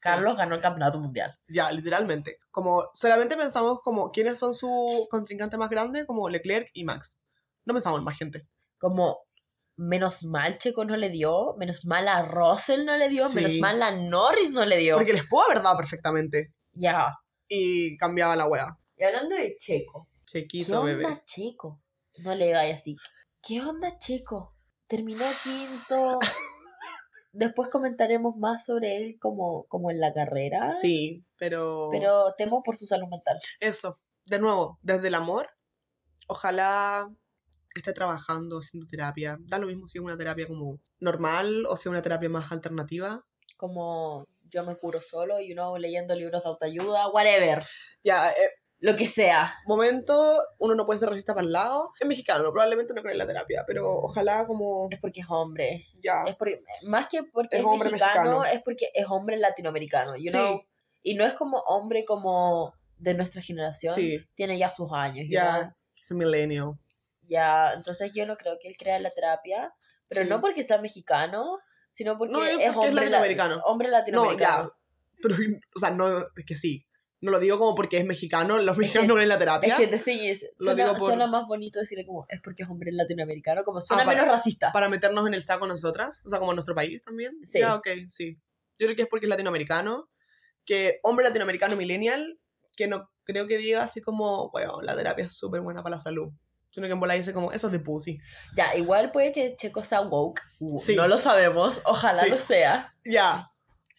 Carlos 0.00 0.36
ganó 0.36 0.54
el 0.54 0.60
campeonato 0.60 0.98
mundial. 0.98 1.38
Ya, 1.48 1.70
literalmente. 1.70 2.38
Como 2.50 2.88
solamente 2.92 3.36
pensamos 3.36 3.78
como 3.82 4.10
quiénes 4.10 4.38
son 4.38 4.54
su 4.54 5.06
contrincante 5.10 5.56
más 5.56 5.70
grande, 5.70 6.06
como 6.06 6.28
Leclerc 6.28 6.68
y 6.74 6.84
Max. 6.84 7.20
No 7.64 7.74
pensamos 7.74 7.98
en 8.00 8.04
más 8.04 8.18
gente. 8.18 8.46
Como, 8.78 9.20
menos 9.76 10.24
mal 10.24 10.58
Checo 10.58 10.84
no 10.84 10.96
le 10.96 11.10
dio. 11.10 11.54
Menos 11.56 11.84
mal 11.84 12.08
a 12.08 12.22
Russell 12.22 12.84
no 12.84 12.96
le 12.96 13.08
dio. 13.08 13.28
Sí. 13.28 13.36
Menos 13.36 13.58
mal 13.58 13.82
a 13.82 13.92
Norris 13.92 14.50
no 14.50 14.64
le 14.64 14.78
dio. 14.78 14.96
Porque 14.96 15.12
les 15.12 15.26
puedo 15.28 15.46
haber 15.46 15.62
dado 15.62 15.76
perfectamente. 15.76 16.52
Ya. 16.72 17.14
Y 17.48 17.96
cambiaba 17.96 18.34
la 18.34 18.46
wea. 18.46 18.76
Y 18.96 19.04
hablando 19.04 19.36
de 19.36 19.56
Checo. 19.56 20.08
¿Qué 20.26 20.40
Chequito, 20.42 20.80
onda 20.80 20.92
bebé. 20.94 21.22
Checo? 21.24 21.80
No 22.18 22.34
le 22.34 22.46
digáis 22.46 22.74
así. 22.74 22.96
¿Qué 23.46 23.60
onda 23.60 23.98
Checo? 23.98 24.54
Terminó 24.86 25.26
quinto. 25.42 26.18
Después 27.32 27.68
comentaremos 27.68 28.36
más 28.36 28.64
sobre 28.64 28.96
él 28.96 29.18
como, 29.20 29.66
como 29.68 29.90
en 29.90 30.00
la 30.00 30.14
carrera. 30.14 30.72
Sí, 30.80 31.22
pero... 31.36 31.88
Pero 31.90 32.32
temo 32.38 32.62
por 32.62 32.74
su 32.76 32.86
salud 32.86 33.08
mental. 33.08 33.38
Eso, 33.60 33.98
de 34.24 34.38
nuevo, 34.38 34.78
desde 34.80 35.08
el 35.08 35.14
amor, 35.14 35.50
ojalá 36.26 37.06
esté 37.74 37.92
trabajando, 37.92 38.60
haciendo 38.60 38.86
terapia. 38.86 39.36
Da 39.40 39.58
lo 39.58 39.66
mismo 39.66 39.86
si 39.88 39.98
es 39.98 40.04
una 40.04 40.16
terapia 40.16 40.46
como 40.46 40.80
normal 41.00 41.66
o 41.66 41.76
si 41.76 41.82
es 41.82 41.86
una 41.88 42.00
terapia 42.00 42.30
más 42.30 42.50
alternativa. 42.50 43.26
Como 43.58 44.26
yo 44.44 44.64
me 44.64 44.76
curo 44.76 45.02
solo, 45.02 45.38
you 45.40 45.52
know, 45.52 45.76
leyendo 45.76 46.14
libros 46.14 46.42
de 46.42 46.48
autoayuda, 46.48 47.10
whatever. 47.10 47.62
Ya, 48.02 48.30
eh, 48.30 48.50
Lo 48.84 48.96
que 48.96 49.06
sea. 49.08 49.50
momento, 49.66 50.42
uno 50.58 50.74
no 50.74 50.84
puede 50.84 50.98
ser 50.98 51.08
racista 51.08 51.32
para 51.34 51.46
el 51.46 51.52
lado. 51.52 51.92
Es 51.98 52.06
mexicano, 52.06 52.50
probablemente 52.52 52.92
no 52.92 53.00
cree 53.00 53.12
en 53.12 53.18
la 53.18 53.26
terapia, 53.26 53.64
pero 53.66 53.90
ojalá 54.02 54.46
como 54.46 54.88
Es 54.90 55.00
porque 55.00 55.20
es 55.20 55.26
hombre. 55.30 55.86
ya. 56.02 56.22
Es 56.26 56.36
porque, 56.36 56.58
más 56.82 57.06
que 57.06 57.22
porque 57.24 57.56
Es 57.56 57.60
es, 57.60 57.66
hombre 57.66 57.90
mexicano, 57.90 58.14
mexicano. 58.40 58.44
es 58.44 58.62
porque 58.62 58.90
es 58.92 59.06
hombre 59.08 59.38
latinoamericano, 59.38 60.16
you 60.16 60.24
Sí. 60.30 60.30
know. 60.32 60.62
Y 61.02 61.14
no 61.14 61.24
es 61.24 61.34
como 61.34 61.58
hombre 61.60 62.04
como 62.04 62.74
de 62.98 63.14
nuestra 63.14 63.40
generación. 63.40 63.94
Sí, 63.94 64.18
Tiene 64.34 64.58
ya 64.58 64.70
sus 64.70 64.90
años, 64.92 65.26
ya. 65.30 65.74
Es 65.96 66.10
un 66.10 66.18
millennial. 66.18 66.72
Ya, 67.22 67.72
entonces 67.74 68.12
yo 68.14 68.26
no 68.26 68.36
creo 68.36 68.58
que 68.60 68.68
él 68.68 68.76
crea 68.78 68.98
la 68.98 69.10
terapia, 69.12 69.72
pero 70.08 70.24
Sí. 70.24 70.28
no 70.28 70.40
porque 70.42 70.62
sea 70.62 70.76
mexicano, 70.78 71.58
sino 71.90 72.18
porque, 72.18 72.32
No, 72.34 72.44
es 72.44 72.50
porque 72.50 72.64
es 72.66 72.70
hombre 72.76 72.90
la- 72.90 73.00
latinoamericano. 73.02 73.60
hombre 73.64 73.88
No, 73.88 73.92
latinoamericano. 73.98 74.64
ya. 74.64 74.70
Pero, 75.22 75.36
o 75.74 75.78
sea, 75.78 75.90
no, 75.90 76.18
es 76.18 76.44
que 76.46 76.54
sí. 76.54 76.84
No 77.24 77.30
lo 77.30 77.38
digo 77.40 77.58
como 77.58 77.74
porque 77.74 77.96
es 77.96 78.04
mexicano, 78.04 78.58
los 78.58 78.76
mexicanos 78.76 79.08
no 79.08 79.14
creen 79.14 79.22
en 79.24 79.28
la 79.30 79.38
terapia. 79.38 79.68
Es 79.72 79.74
que 79.78 79.86
the 79.86 79.98
thing 79.98 80.18
is, 80.18 80.42
Lo 80.58 80.66
suena, 80.66 80.84
digo 80.84 80.96
por- 80.98 81.08
suena 81.08 81.26
más 81.26 81.46
bonito 81.46 81.78
decirle 81.80 82.04
como 82.04 82.26
es 82.28 82.38
porque 82.42 82.64
es 82.64 82.68
hombre 82.68 82.92
latinoamericano, 82.92 83.64
como 83.64 83.80
suena 83.80 84.02
Ah, 84.02 84.06
para- 84.06 84.20
menos 84.22 84.36
racista. 84.36 84.72
para 84.72 84.90
meternos 84.90 85.26
en 85.26 85.32
el 85.32 85.42
saco 85.42 85.66
nosotras, 85.66 86.20
o 86.26 86.28
sea, 86.28 86.38
como 86.38 86.52
en 86.52 86.56
nuestro 86.56 86.74
país 86.74 87.02
también. 87.02 87.38
Sí. 87.42 87.60
Ya, 87.60 87.76
ok, 87.76 87.88
sí. 88.08 88.38
Yo 88.78 88.86
creo 88.86 88.94
que 88.96 89.02
es 89.02 89.08
porque 89.08 89.24
es 89.24 89.30
latinoamericano, 89.30 90.10
que 90.66 90.98
hombre 91.02 91.24
latinoamericano 91.24 91.76
millennial, 91.76 92.38
que 92.76 92.88
no 92.88 93.10
creo 93.24 93.46
que 93.46 93.56
diga 93.56 93.82
así 93.84 94.02
como, 94.02 94.50
bueno, 94.50 94.82
la 94.82 94.94
terapia 94.94 95.24
es 95.24 95.32
súper 95.32 95.62
buena 95.62 95.82
para 95.82 95.96
la 95.96 96.02
salud. 96.02 96.30
Sino 96.68 96.86
que 96.88 96.92
en 96.92 97.00
bola 97.00 97.14
dice 97.14 97.32
como, 97.32 97.52
eso 97.52 97.68
es 97.68 97.72
de 97.72 97.78
pussy. 97.78 98.18
Ya, 98.56 98.74
igual 98.76 99.12
puede 99.12 99.32
que 99.32 99.56
Checo 99.56 99.82
sea 99.82 100.02
woke, 100.02 100.42
Sí. 100.78 100.94
no 100.94 101.08
lo 101.08 101.16
sabemos, 101.16 101.80
ojalá 101.86 102.24
Sí. 102.24 102.28
lo 102.30 102.36
sea. 102.38 102.94
Ya. 103.02 103.50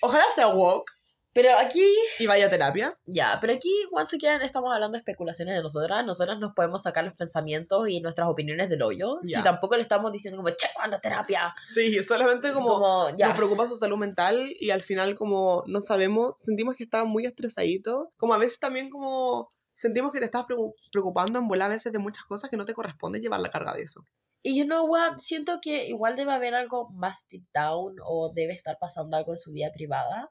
Ojalá 0.01 0.25
sea 0.35 0.49
woke 0.49 0.91
Pero 1.35 1.49
aquí, 1.59 1.85
y 2.17 2.25
vaya 2.27 2.45
a 2.45 2.49
terapia. 2.49 2.97
ya, 3.05 3.37
pero 3.41 3.51
aquí, 3.51 3.69
once 3.91 4.15
again, 4.15 4.41
estamos 4.41 4.73
hablando 4.73 4.93
de 4.95 4.99
especulaciones 4.99 5.53
de 5.53 5.61
nosotras. 5.61 6.05
Nosotras 6.05 6.39
nos 6.39 6.53
podemos 6.53 6.81
sacar 6.83 7.03
los 7.03 7.13
pensamientos 7.13 7.89
y 7.89 7.99
nuestras 7.99 8.29
opiniones 8.29 8.69
del 8.69 8.81
hoyo. 8.81 9.17
Ya. 9.21 9.39
Si 9.39 9.43
tampoco 9.43 9.75
le 9.75 9.81
estamos 9.81 10.13
diciendo 10.13 10.37
como, 10.41 10.49
Checo, 10.55 10.79
anda 10.81 10.95
a 10.95 11.01
terapia. 11.01 11.53
Sí, 11.61 12.01
solamente 12.03 12.53
como, 12.53 12.69
Como, 12.75 13.09
ya. 13.17 13.27
nos 13.27 13.35
preocupa 13.35 13.67
su 13.67 13.75
salud 13.75 13.97
mental 13.97 14.47
y 14.57 14.69
al 14.69 14.81
final 14.81 15.15
como 15.15 15.63
no 15.67 15.81
sabemos, 15.81 16.35
sentimos 16.37 16.75
que 16.77 16.85
está 16.85 17.03
muy 17.03 17.25
estresadito. 17.25 18.13
Como 18.15 18.33
a 18.33 18.37
veces 18.37 18.57
también 18.59 18.89
como 18.89 19.51
sentimos 19.73 20.13
que 20.13 20.19
te 20.19 20.25
estás 20.25 20.43
preocu- 20.45 20.73
preocupando 20.89 21.37
en 21.37 21.49
volar 21.49 21.69
a 21.69 21.73
veces 21.73 21.91
de 21.91 21.99
muchas 21.99 22.23
cosas 22.23 22.49
que 22.49 22.55
no 22.55 22.63
te 22.63 22.73
corresponde 22.73 23.19
llevar 23.19 23.41
la 23.41 23.49
carga 23.49 23.73
de 23.73 23.81
eso. 23.81 23.99
Y 24.41 24.57
you 24.59 24.63
know 24.65 24.85
what, 24.85 25.17
siento 25.17 25.57
que 25.59 25.87
igual 25.87 26.15
debe 26.15 26.31
haber 26.31 26.53
algo 26.53 26.87
más 26.93 27.25
deep 27.29 27.43
down 27.53 27.95
o 28.05 28.31
debe 28.33 28.53
estar 28.53 28.77
pasando 28.79 29.17
algo 29.17 29.31
en 29.33 29.37
su 29.39 29.51
vida 29.51 29.71
privada. 29.73 30.29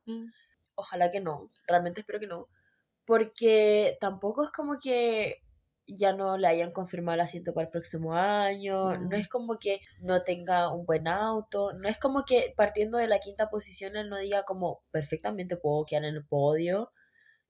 Ojalá 0.75 1.11
que 1.11 1.21
no, 1.21 1.51
realmente 1.67 2.01
espero 2.01 2.21
que 2.21 2.27
no. 2.27 2.49
Porque 3.07 3.97
tampoco 4.01 4.45
es 4.45 4.51
como 4.51 4.79
que 4.83 5.43
ya 5.87 6.13
no 6.15 6.39
le 6.39 6.47
hayan 6.49 6.73
confirmado 6.73 7.15
el 7.17 7.21
asiento 7.21 7.53
para 7.53 7.67
el 7.67 7.71
próximo 7.71 8.15
año, 8.15 8.97
Mm. 8.99 9.09
no 9.11 9.17
es 9.17 9.29
como 9.29 9.59
que 9.59 9.81
no 10.01 10.23
tenga 10.23 10.73
un 10.73 10.87
buen 10.87 11.07
auto, 11.09 11.73
no 11.75 11.89
es 11.89 11.99
como 11.99 12.25
que 12.25 12.55
partiendo 12.57 12.97
de 12.99 13.07
la 13.09 13.19
quinta 13.19 13.51
posición 13.51 13.97
él 13.97 14.09
no 14.09 14.17
diga 14.17 14.45
como 14.45 14.83
perfectamente 14.91 15.57
puedo 15.59 15.85
quedar 15.87 16.05
en 16.05 16.15
el 16.17 16.27
podio, 16.27 16.91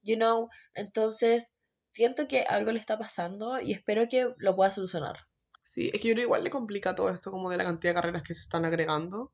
you 0.02 0.16
know, 0.16 0.48
entonces 0.74 1.54
siento 1.88 2.26
que 2.26 2.42
algo 2.42 2.72
le 2.72 2.80
está 2.80 2.98
pasando 2.98 3.60
y 3.60 3.72
espero 3.72 4.08
que 4.08 4.34
lo 4.38 4.56
pueda 4.56 4.72
solucionar. 4.72 5.16
Sí, 5.62 5.90
es 5.94 6.00
que 6.02 6.08
yo 6.08 6.14
creo 6.14 6.24
igual 6.24 6.42
le 6.44 6.50
complica 6.50 6.94
todo 6.96 7.10
esto 7.10 7.30
como 7.30 7.50
de 7.50 7.56
la 7.56 7.64
cantidad 7.64 7.92
de 7.92 8.00
carreras 8.00 8.22
que 8.24 8.34
se 8.34 8.40
están 8.42 8.64
agregando 8.64 9.32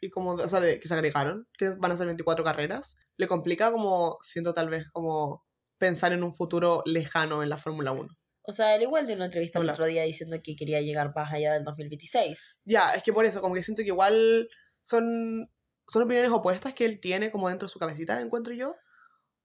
y 0.00 0.10
como, 0.10 0.32
o 0.32 0.48
sea, 0.48 0.60
de, 0.60 0.80
que 0.80 0.88
se 0.88 0.94
agregaron, 0.94 1.44
que 1.58 1.70
van 1.78 1.92
a 1.92 1.96
ser 1.96 2.06
24 2.06 2.44
carreras. 2.44 2.96
Le 3.16 3.28
complica 3.28 3.70
como, 3.70 4.18
siento 4.22 4.54
tal 4.54 4.70
vez 4.70 4.88
como 4.90 5.44
pensar 5.78 6.12
en 6.12 6.22
un 6.22 6.34
futuro 6.34 6.82
lejano 6.86 7.42
en 7.42 7.48
la 7.48 7.58
Fórmula 7.58 7.92
1. 7.92 8.08
O 8.42 8.52
sea, 8.52 8.74
él 8.74 8.82
igual 8.82 9.06
dio 9.06 9.16
una 9.16 9.26
entrevista 9.26 9.58
el 9.58 9.64
Hola. 9.64 9.72
otro 9.72 9.86
día 9.86 10.02
diciendo 10.04 10.38
que 10.42 10.56
quería 10.56 10.80
llegar 10.80 11.12
más 11.14 11.32
allá 11.32 11.52
del 11.52 11.64
2026. 11.64 12.56
Ya, 12.64 12.94
es 12.94 13.02
que 13.02 13.12
por 13.12 13.26
eso, 13.26 13.40
como 13.40 13.54
que 13.54 13.62
siento 13.62 13.82
que 13.82 13.88
igual 13.88 14.48
son, 14.80 15.50
son 15.86 16.02
opiniones 16.02 16.32
opuestas 16.32 16.74
que 16.74 16.86
él 16.86 17.00
tiene 17.00 17.30
como 17.30 17.48
dentro 17.48 17.68
de 17.68 17.72
su 17.72 17.78
cabecita, 17.78 18.20
encuentro 18.20 18.54
yo. 18.54 18.74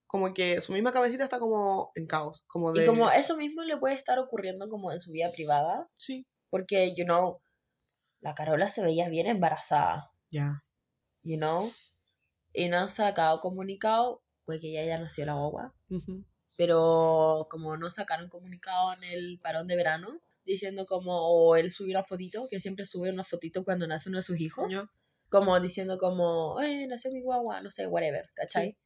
Como 0.08 0.34
que 0.34 0.62
su 0.62 0.72
misma 0.72 0.94
cabecita 0.94 1.26
está 1.26 1.40
como 1.40 1.92
en 1.96 2.08
caos. 2.08 2.46
Como 2.48 2.72
de... 2.72 2.84
Y 2.84 2.88
como 2.88 3.12
eso 3.12 3.36
mismo 3.36 3.64
le 3.64 3.78
puede 3.78 3.96
estar 3.96 4.18
ocurriendo 4.20 4.70
como 4.70 4.92
en 4.94 5.00
su 5.00 5.12
vida 5.12 5.32
privada, 5.34 5.90
Sí, 5.96 6.26
porque, 6.50 6.96
you 6.96 7.04
know, 7.04 7.42
la 8.22 8.34
Carola 8.34 8.70
se 8.70 8.82
veía 8.82 9.10
bien 9.10 9.28
embarazada, 9.28 10.10
ya. 10.30 10.64
you 11.24 11.38
know, 11.38 11.72
y 12.54 12.68
no 12.70 12.78
han 12.78 12.90
sacado 12.90 13.42
comunicado, 13.42 14.22
pues 14.46 14.62
que 14.62 14.72
ya 14.72 14.84
ya 14.86 14.98
nació 15.00 15.26
la 15.26 15.34
guagua, 15.34 15.74
pero 16.58 17.48
como 17.50 17.78
no 17.78 17.90
sacaron 17.90 18.30
comunicado 18.30 18.94
en 18.94 19.04
el 19.04 19.40
parón 19.42 19.68
de 19.68 19.76
verano, 19.76 20.20
diciendo 20.46 20.86
como, 20.86 21.18
o 21.28 21.56
él 21.56 21.72
subió 21.72 21.98
una 21.98 22.04
fotito, 22.06 22.48
que 22.50 22.60
siempre 22.60 22.86
sube 22.86 23.10
una 23.10 23.24
fotito 23.24 23.64
cuando 23.64 23.88
nace 23.88 24.10
uno 24.10 24.20
de 24.20 24.24
sus 24.24 24.40
hijos, 24.40 24.68
como 25.30 25.60
diciendo 25.60 25.98
como, 25.98 26.62
eh, 26.62 26.86
nació 26.88 27.12
mi 27.12 27.22
guagua, 27.22 27.62
no 27.62 27.72
sé, 27.72 27.88
whatever, 27.88 28.30
¿cachai? 28.36 28.78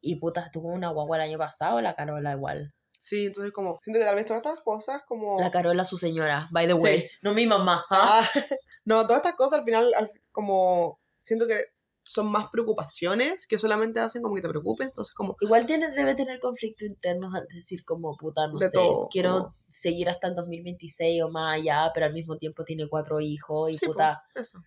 Y 0.00 0.16
puta, 0.16 0.50
tuvo 0.52 0.68
una 0.68 0.90
guagua 0.90 1.16
el 1.16 1.24
año 1.24 1.38
pasado, 1.38 1.80
la 1.80 1.94
Carola 1.96 2.32
igual. 2.32 2.72
Sí, 2.98 3.26
entonces 3.26 3.52
como, 3.52 3.78
siento 3.82 3.98
que 3.98 4.04
tal 4.06 4.14
vez 4.14 4.24
todas 4.24 4.42
estas 4.42 4.62
cosas 4.62 5.02
como... 5.06 5.38
La 5.40 5.50
Carola, 5.50 5.84
su 5.84 5.98
señora, 5.98 6.48
by 6.50 6.66
the 6.66 6.74
Sí. 6.74 6.78
way. 6.80 7.10
No 7.22 7.34
mi 7.34 7.46
mamá. 7.46 7.84
¿ah? 7.90 8.20
Ah, 8.22 8.30
no, 8.84 9.02
todas 9.06 9.18
estas 9.18 9.34
cosas 9.34 9.58
al 9.58 9.64
final, 9.64 9.92
al- 9.94 10.10
como, 10.36 11.00
siento 11.08 11.46
que 11.46 11.56
son 12.04 12.30
más 12.30 12.50
preocupaciones 12.50 13.48
que 13.48 13.58
solamente 13.58 13.98
hacen 13.98 14.22
como 14.22 14.36
que 14.36 14.42
te 14.42 14.48
preocupes, 14.48 14.86
entonces 14.88 15.12
como, 15.14 15.34
Igual 15.40 15.66
tiene, 15.66 15.90
debe 15.90 16.14
tener 16.14 16.38
conflictos 16.38 16.86
internos 16.86 17.34
al 17.34 17.46
decir 17.48 17.84
como, 17.84 18.14
puta, 18.16 18.46
no 18.46 18.58
sé, 18.58 18.70
todo, 18.72 19.08
quiero 19.10 19.30
como- 19.32 19.56
seguir 19.66 20.08
hasta 20.08 20.28
el 20.28 20.34
2026 20.36 21.22
o 21.24 21.30
más 21.30 21.56
allá, 21.58 21.90
pero 21.94 22.06
al 22.06 22.12
mismo 22.12 22.36
tiempo 22.36 22.62
tiene 22.64 22.86
cuatro 22.88 23.18
hijos 23.20 23.70
y 23.72 23.74
sí, 23.74 23.86
po, 23.86 23.92
puta, 23.92 24.22
eso, 24.34 24.60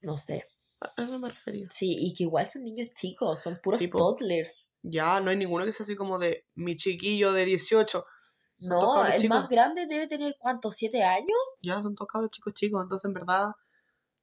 no 0.00 0.16
sé. 0.16 0.46
a 0.80 1.02
eso 1.02 1.18
me 1.18 1.28
refería. 1.28 1.68
Sí, 1.70 1.96
y 1.98 2.14
que 2.14 2.22
igual 2.22 2.48
son 2.50 2.64
niños 2.64 2.88
chicos, 2.94 3.40
son 3.42 3.58
puros 3.62 3.78
Sí, 3.80 3.88
po. 3.88 3.98
toddlers. 3.98 4.70
Ya, 4.82 5.20
no 5.20 5.30
hay 5.30 5.36
ninguno 5.36 5.64
que 5.66 5.72
sea 5.72 5.84
así 5.84 5.96
como 5.96 6.18
de 6.18 6.46
mi 6.54 6.76
chiquillo 6.76 7.32
de 7.32 7.44
18. 7.44 8.04
Son 8.58 8.78
No, 8.78 9.04
el 9.04 9.20
chicos. 9.20 9.38
más 9.40 9.48
grande 9.50 9.86
debe 9.86 10.06
tener, 10.06 10.34
¿cuántos? 10.38 10.76
¿Siete 10.76 11.02
años? 11.02 11.36
Ya, 11.60 11.82
son 11.82 11.94
todos 11.94 12.08
cabros 12.10 12.30
chicos 12.30 12.54
chicos, 12.54 12.82
entonces 12.82 13.04
en 13.06 13.12
verdad, 13.12 13.48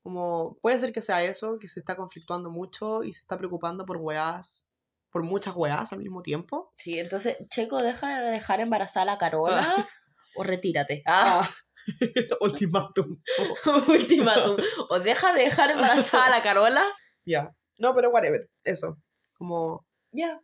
como, 0.04 0.58
puede 0.62 0.78
ser 0.80 0.92
que 0.92 1.02
sea 1.02 1.24
eso, 1.24 1.58
que 1.58 1.70
se 1.70 1.80
está 1.80 1.96
conflictuando 1.96 2.52
mucho 2.52 3.04
y 3.04 3.14
se 3.14 3.22
está 3.22 3.38
preocupando 3.38 3.86
por 3.86 3.98
weás, 3.98 4.70
por 5.10 5.24
muchas 5.24 5.56
weás 5.56 5.94
al 5.94 6.00
mismo 6.00 6.22
tiempo. 6.22 6.74
Sí, 6.78 7.00
entonces, 7.00 7.38
Checo, 7.50 7.82
deja 7.82 8.22
de 8.22 8.32
dejar 8.32 8.60
embarazada 8.60 9.04
a 9.04 9.14
la 9.14 9.18
Carola 9.18 9.90
o 10.36 10.44
retírate. 10.44 11.04
Ah, 11.06 11.50
Ultimátum. 12.42 13.22
ultimátum. 13.88 14.58
O 14.90 15.00
deja 15.00 15.34
de 15.34 15.44
dejar 15.44 15.72
embarazada 15.72 16.26
a 16.26 16.30
la 16.30 16.42
Carola. 16.42 16.84
Ya. 17.26 17.56
No, 17.80 17.96
pero 17.96 18.10
whatever, 18.10 18.50
eso. 18.64 18.98
Como, 19.34 19.86
Ya. 20.12 20.42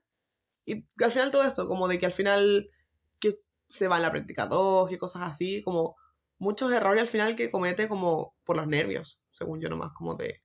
Y 0.65 0.85
al 1.03 1.11
final 1.11 1.31
todo 1.31 1.43
esto, 1.43 1.67
como 1.67 1.87
de 1.87 1.99
que 1.99 2.05
al 2.05 2.13
final 2.13 2.69
que 3.19 3.39
se 3.69 3.87
va 3.87 3.97
en 3.97 4.03
la 4.03 4.11
práctica 4.11 4.45
2 4.45 4.91
y 4.91 4.97
cosas 4.97 5.23
así, 5.23 5.63
como 5.63 5.95
muchos 6.39 6.71
errores 6.71 7.01
al 7.01 7.07
final 7.07 7.35
que 7.35 7.51
comete 7.51 7.87
como 7.87 8.35
por 8.43 8.55
los 8.57 8.67
nervios, 8.67 9.21
según 9.25 9.61
yo 9.61 9.69
nomás, 9.69 9.91
como 9.93 10.15
de 10.15 10.39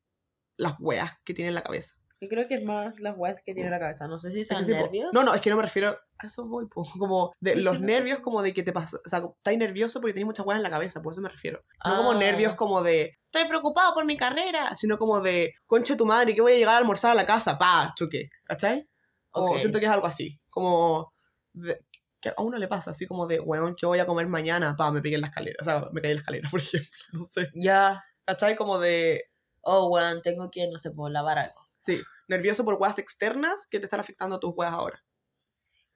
las 0.57 0.75
weas 0.79 1.13
que 1.25 1.35
tiene 1.35 1.49
en 1.49 1.55
la 1.55 1.63
cabeza. 1.63 1.95
Yo 2.21 2.29
creo 2.29 2.47
que 2.47 2.55
es 2.55 2.65
más 2.65 2.99
las 3.01 3.17
weas 3.19 3.43
que 3.45 3.53
tiene 3.53 3.67
en 3.69 3.73
la 3.73 3.79
cabeza. 3.81 4.07
No 4.09 4.17
sé 4.19 4.31
si 4.31 4.41
Es 4.41 4.49
son 4.49 4.59
que 4.59 4.65
sí, 4.65 4.73
po. 4.73 4.79
nervios. 4.79 5.13
No, 5.13 5.25
no, 5.25 5.35
es 5.35 5.41
que 5.43 5.51
no 5.51 5.57
me 5.57 5.63
refiero 5.63 5.91
a 6.19 6.27
eso 6.27 6.47
voy, 6.49 6.67
po. 6.69 6.83
como 6.99 7.33
de 7.41 7.51
Es 7.51 7.57
que 7.57 7.63
los 7.63 7.81
nervios 7.81 8.21
como 8.21 8.41
de 8.41 8.55
que 8.55 8.63
te 8.63 8.73
pasa, 8.73 8.97
o 9.05 9.09
sea, 9.09 9.19
estás 9.27 9.57
nervioso 9.57 10.01
porque 10.01 10.15
tienes 10.15 10.27
muchas 10.27 10.47
weas 10.47 10.59
en 10.59 10.63
la 10.63 10.71
cabeza, 10.71 11.03
por 11.03 11.13
eso 11.13 11.21
me 11.21 11.29
refiero. 11.29 11.63
No 11.85 11.97
como 11.99 12.13
Ah. 12.13 12.17
nervios 12.19 12.55
como 12.55 12.83
de 12.83 13.19
estoy 13.31 13.47
preocupado 13.49 13.93
por 13.95 14.05
mi 14.07 14.17
carrera, 14.17 14.75
sino 14.75 14.97
como 14.97 15.21
de 15.21 15.55
concha 15.67 15.97
tu 15.97 16.07
madre 16.07 16.35
que 16.35 16.41
voy 16.41 16.53
a 16.53 16.57
llegar 16.57 16.75
a 16.77 16.79
almorzar 16.79 17.11
a 17.11 17.15
la 17.15 17.27
casa, 17.27 17.59
pa, 17.59 17.93
choque, 17.97 18.31
¿cachai? 18.45 18.89
Como 19.31 19.53
Ok. 19.53 19.59
siento 19.59 19.79
que 19.81 19.87
es 19.87 19.91
algo 19.93 20.07
así. 20.07 20.41
Como. 20.49 21.13
de- 21.53 21.81
que 22.25 22.31
a 22.31 22.43
uno 22.43 22.57
le 22.57 22.69
pasa 22.69 22.93
así 22.93 23.07
como 23.07 23.27
de, 23.27 23.39
weón, 23.39 23.77
¿qué 23.77 23.85
voy 23.85 23.99
a 23.99 24.07
comer 24.07 24.27
mañana? 24.27 24.75
Pa, 24.77 24.91
me 24.91 25.03
pegué 25.03 25.17
en 25.17 25.21
la 25.21 25.27
escalera. 25.29 25.57
O 25.61 25.65
sea, 25.65 25.89
me 25.93 26.01
caí 26.01 26.13
en 26.13 26.17
la 26.17 26.21
escalera, 26.21 26.49
por 26.51 26.61
ejemplo. 26.61 26.91
No 27.13 27.25
sé. 27.25 27.51
Ya. 27.55 28.03
¿Cachai? 28.25 28.57
Como 28.57 28.79
de. 28.79 29.25
Oh, 29.61 29.89
weón, 29.91 30.23
tengo 30.23 30.51
que, 30.51 30.67
no 30.69 30.79
sé, 30.79 30.91
puedo 30.91 31.11
lavar 31.11 31.39
algo. 31.39 31.61
Sí, 31.77 32.01
nervioso 32.29 32.65
por 32.65 32.75
weas 32.75 32.99
externas 32.99 33.67
que 33.71 33.79
te 33.79 33.85
están 33.87 34.01
afectando 34.01 34.37
a 34.37 34.41
tus 34.41 34.53
weas 34.57 34.73
ahora. 34.73 35.05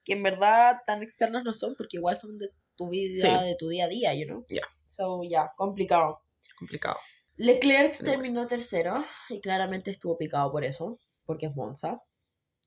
Que 0.05 0.13
en 0.13 0.23
verdad 0.23 0.77
tan 0.85 1.01
externas 1.01 1.43
no 1.43 1.53
son, 1.53 1.75
porque 1.75 1.97
igual 1.97 2.15
son 2.15 2.37
de 2.37 2.49
tu 2.75 2.89
vida, 2.89 3.15
Sí. 3.15 3.45
de 3.45 3.55
tu 3.57 3.67
día 3.67 3.85
a 3.85 3.87
día, 3.87 4.13
you 4.13 4.25
know? 4.25 4.45
Ya. 4.49 4.61
So, 4.85 5.21
ya, 5.27 5.51
complicado. 5.57 6.21
Complicado. 6.57 6.97
Leclerc 7.37 7.97
terminó 8.03 8.45
tercero 8.47 9.03
y 9.29 9.41
claramente 9.41 9.91
estuvo 9.91 10.17
picado 10.17 10.51
por 10.51 10.63
eso, 10.63 10.99
porque 11.25 11.47
es 11.47 11.55
Monza. 11.55 12.01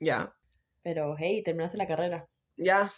Ya. 0.01 0.35
Pero, 0.83 1.15
hey, 1.17 1.43
terminaste 1.45 1.77
la 1.79 1.87
carrera. 1.87 2.29
Ya. 2.57 2.93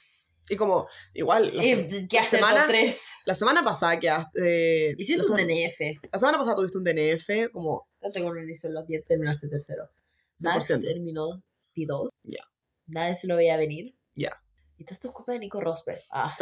Y 0.49 0.57
como, 0.57 0.86
igual, 1.14 1.57
la, 1.57 1.62
ya 1.62 2.20
la 2.20 2.24
se 2.24 2.36
semana- 2.36 2.66
tres. 2.66 3.09
la 3.24 3.34
semana 3.34 3.64
pasada 3.64 3.99
quedaste. 3.99 4.90
eh, 4.90 4.95
Hiciste 4.99 5.24
un 5.30 5.36
DNF. 5.38 5.80
la 6.12 6.18
semana 6.18 6.36
pasada 6.38 6.57
tuviste 6.57 6.76
un 6.78 6.84
DNF, 6.84 7.51
como. 7.53 7.88
Tanto 8.01 8.22
con 8.22 8.36
el 8.36 8.45
inicio 8.45 8.68
de 8.68 8.74
los 8.74 8.86
10 8.86 9.05
terminaste 9.07 9.49
tercero. 9.49 9.88
Max 10.40 10.68
100%. 10.68 10.82
terminó 10.82 11.42
P2. 11.74 12.11
Ya. 12.24 12.42
Nadie 12.88 13.16
se 13.16 13.26
lo 13.26 13.36
veía 13.36 13.57
venir. 13.57 13.95
Ya. 14.14 14.38
Y 14.76 14.84
todo 14.84 14.92
esto 14.95 15.09
es 15.09 15.14
culpa 15.14 15.32
de 15.32 15.38
Nico 15.38 15.61
Rosberg. 15.61 16.01
Ah. 16.11 16.36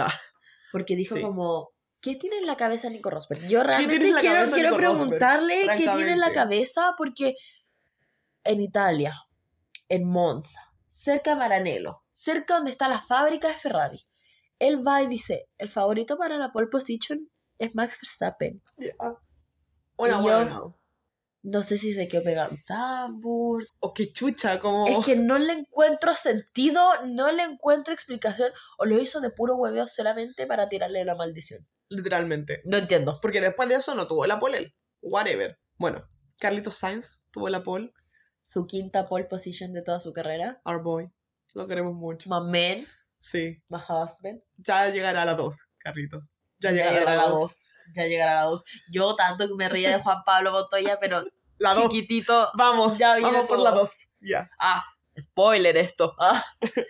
Porque 0.73 0.97
dijo 0.97 1.15
Sí. 1.15 1.23
como, 1.23 1.71
¿qué 2.01 2.17
tiene 2.17 2.39
en 2.39 2.47
la 2.47 2.57
cabeza 2.57 2.91
Nico 2.91 3.11
Rosberg? 3.11 3.47
Yo 3.47 3.63
realmente 3.63 4.09
en 4.09 4.17
quiero, 4.17 4.51
quiero 4.51 4.71
Nico 4.71 4.79
Rosberg? 4.81 4.97
preguntarle 4.99 5.63
qué 5.77 5.85
tiene 5.95 6.13
en 6.13 6.19
la 6.21 6.33
cabeza 6.33 6.95
porque 6.99 7.37
en 8.43 8.61
Italia, 8.61 9.15
en 9.89 10.05
Monza, 10.09 10.73
cerca 10.89 11.31
de 11.31 11.37
Maranello, 11.37 12.02
cerca 12.13 12.55
donde 12.57 12.71
está 12.71 12.89
la 12.89 13.01
fábrica 13.01 13.49
de 13.49 13.55
Ferrari, 13.55 14.01
él 14.59 14.87
va 14.87 15.03
y 15.03 15.07
dice, 15.09 15.49
el 15.59 15.69
favorito 15.69 16.17
para 16.17 16.39
la 16.39 16.53
pole 16.53 16.69
position 16.69 17.29
es 17.59 17.75
Max 17.75 17.99
Verstappen. 18.01 18.63
Ya. 18.79 18.93
Una 19.97 20.21
Y 20.21 20.25
wea 20.25 20.39
yo- 20.39 20.45
no. 20.45 20.79
No 21.45 21.65
sé 21.65 21.77
si 21.77 21.93
se 21.93 22.07
quedó 22.07 22.23
pegado 22.23 22.53
en 22.53 22.57
Zandvoort. 22.57 23.67
O 23.81 23.93
qué 23.93 24.13
chucha, 24.13 24.61
como. 24.61 24.87
Es 24.87 25.05
que 25.05 25.17
no 25.17 25.39
le 25.39 25.53
encuentro 25.55 26.13
sentido, 26.13 26.81
no 27.07 27.33
le 27.33 27.43
encuentro 27.43 27.93
explicación. 27.93 28.53
O 28.79 28.85
lo 28.85 29.01
hizo 29.01 29.21
de 29.21 29.31
puro 29.31 29.57
hueveo 29.57 29.89
solamente 29.89 30.47
para 30.47 30.69
tirarle 30.69 31.05
la 31.05 31.17
maldición. 31.17 31.67
Literalmente. 31.89 32.63
No 32.65 32.77
entiendo. 32.77 33.19
Porque 33.21 33.41
después 33.41 33.69
de 33.69 33.75
eso 33.75 33.97
no 33.97 34.07
tuvo 34.07 34.25
la 34.29 34.39
pole 34.39 34.59
él. 34.59 34.75
Whatever. 35.01 35.59
Bueno, 35.79 36.09
Carlitos 36.39 36.77
Sainz 36.77 37.27
tuvo 37.33 37.49
la 37.49 37.65
pole. 37.65 37.93
Su 38.45 38.67
quinta 38.69 39.09
pole 39.09 39.25
position 39.25 39.73
de 39.73 39.83
toda 39.83 39.99
su 39.99 40.13
carrera. 40.13 40.61
Our 40.65 40.81
boy. 40.81 41.11
Lo 41.55 41.67
queremos 41.67 41.95
mucho. 41.95 42.29
My 42.31 42.41
man, 42.41 42.87
Sí. 43.19 43.57
my 43.69 43.79
husband. 43.79 44.41
Ya 44.57 44.89
llegará 44.91 45.23
a 45.23 45.25
la 45.25 45.35
2, 45.35 45.57
Carlitos. 45.79 46.31
Ya 46.59 46.71
Ya 46.71 46.77
llegará, 46.77 46.99
llegará 46.99 47.13
a 47.13 47.17
la 47.17 47.23
la 47.25 47.29
2. 47.31 47.41
dos. 47.41 47.69
Ya 47.95 48.05
llegará 48.05 48.35
la 48.37 48.43
2. 48.45 48.65
Yo 48.93 49.17
tanto 49.17 49.47
que 49.49 49.55
me 49.57 49.69
reía 49.69 49.91
de 49.97 50.03
Juan 50.03 50.19
Pablo 50.25 50.53
Montoya, 50.53 50.99
pero 51.01 51.25
La 51.59 51.75
2. 51.75 51.85
chiquitito. 51.91 52.51
Vamos. 52.57 52.99
Ya 52.99 53.19
vamos 53.21 53.47
por 53.47 53.57
todo. 53.59 53.65
la 53.65 53.71
2. 53.73 53.91
Ya. 54.21 54.49
Ah, 54.59 54.85
spoiler 55.21 55.77
esto. 55.77 56.15
Ah, 56.19 56.43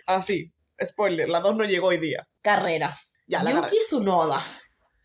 Ah, 0.07 0.21
sí. 0.21 0.53
Spoiler. 0.83 1.29
La 1.29 1.39
2 1.39 1.55
no 1.55 1.63
llegó 1.65 1.87
hoy 1.87 1.97
día. 1.97 2.27
carrera. 2.41 2.97
Ya, 3.27 3.41
la 3.43 3.51
Yuki. 3.51 3.77
Tsunoda. 3.85 4.41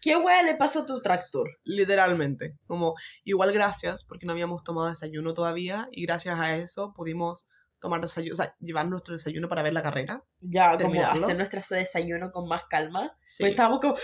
¿Qué 0.00 0.16
wea 0.16 0.42
le 0.42 0.54
pasa 0.56 0.80
a 0.80 0.86
tu 0.86 1.00
tractor? 1.00 1.48
Literalmente. 1.64 2.56
Como, 2.66 2.94
igual 3.24 3.52
gracias, 3.52 4.04
porque 4.04 4.26
no 4.26 4.32
habíamos 4.32 4.62
tomado 4.64 4.88
desayuno 4.88 5.34
todavía. 5.34 5.88
Y 5.92 6.04
gracias 6.06 6.38
a 6.38 6.56
eso 6.56 6.92
pudimos 6.94 7.48
tomar 7.80 8.00
desayuno. 8.00 8.32
O 8.32 8.36
sea, 8.36 8.54
llevar 8.60 8.86
nuestro 8.88 9.12
desayuno 9.14 9.48
para 9.48 9.62
ver 9.62 9.72
la 9.72 9.82
carrera. 9.82 10.22
Ya, 10.40 10.66
como 10.68 10.78
Terminarlo. 10.78 11.24
hacer 11.24 11.36
nuestro 11.36 11.60
desayuno 11.76 12.30
con 12.32 12.48
más 12.48 12.64
calma. 12.68 13.16
Sí. 13.24 13.42
Pues 13.42 13.50
estábamos 13.52 13.80
como, 13.80 13.94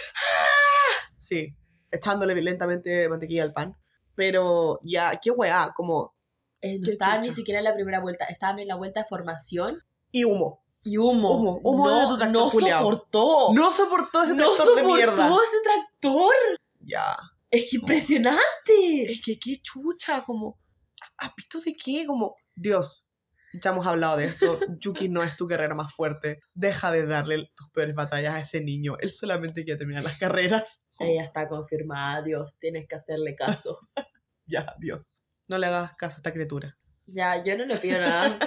Sí, 1.19 1.55
echándole 1.91 2.35
lentamente 2.41 3.09
mantequilla 3.09 3.45
al 3.45 3.53
pan. 3.53 3.77
Pero 4.15 4.79
ya, 4.83 5.19
qué 5.23 5.31
weá, 5.31 5.73
como. 5.75 6.15
Eh, 6.61 6.79
no 6.81 6.89
estaban 6.91 7.21
ni 7.21 7.33
siquiera 7.33 7.59
en 7.59 7.65
la 7.65 7.75
primera 7.75 8.01
vuelta, 8.01 8.25
estaban 8.27 8.59
en 8.59 8.69
la 8.69 8.77
vuelta 8.77 9.01
de 9.01 9.07
formación 9.07 9.79
Y 10.13 10.25
humo. 10.25 10.63
y 10.83 10.97
humo. 10.97 11.33
Humo, 11.33 11.61
humo 11.63 11.89
de 11.91 11.95
no, 11.97 12.09
tu 12.09 12.17
tractor 12.17 12.33
no 12.33 12.51
soportó. 12.51 13.53
No 13.55 13.73
soportó 13.73 14.23
ese 14.23 14.35
no 14.35 14.47
tractor 14.55 14.77
de 14.77 14.83
soportó 14.83 14.97
mierda. 14.97 15.27
ese 15.27 15.57
tractor. 15.63 16.35
Ya. 16.81 17.17
Es 17.51 17.71
que 17.71 17.77
impresionante. 17.77 19.13
Es 19.13 19.21
que 19.25 19.39
qué 19.39 19.61
chucha, 19.63 20.23
como. 20.23 20.59
¿A 21.19 21.27
a 21.27 21.35
pito 21.35 21.61
de 21.61 21.75
qué? 21.77 22.05
Como. 22.07 22.37
Dios. 22.55 23.09
Ya 23.63 23.71
hemos 23.71 23.87
hablado 23.87 24.17
de 24.17 24.27
esto. 24.27 24.59
Yuki 24.81 25.09
no 25.09 25.23
es 25.23 25.37
tu 25.37 25.47
guerrero 25.47 25.75
más 25.77 25.95
fuerte. 25.95 26.41
Deja 26.55 26.91
de 26.91 27.07
darle 27.07 27.51
tus 27.55 27.71
peores 27.71 27.95
batallas 27.95 28.35
a 28.35 28.41
ese 28.41 28.61
niño. 28.61 28.97
Él 29.01 29.11
solamente 29.11 29.65
quiere 29.65 29.79
terminar 29.79 30.03
las 30.03 30.19
carreras. 30.19 30.83
Ella 30.99 31.23
está 31.23 31.49
confirmada, 31.49 32.23
Dios, 32.23 32.59
tienes 32.61 32.87
que 32.89 32.97
hacerle 32.97 33.35
caso. 33.35 33.79
Ya, 34.47 34.75
Dios. 34.79 35.11
No 35.49 35.57
le 35.57 35.67
hagas 35.69 35.95
caso 35.95 36.17
a 36.17 36.19
esta 36.19 36.33
criatura. 36.35 36.77
ya, 37.07 37.43
yo 37.43 37.57
no 37.57 37.65
le 37.65 37.79
pido 37.79 37.99
nada. 37.99 38.39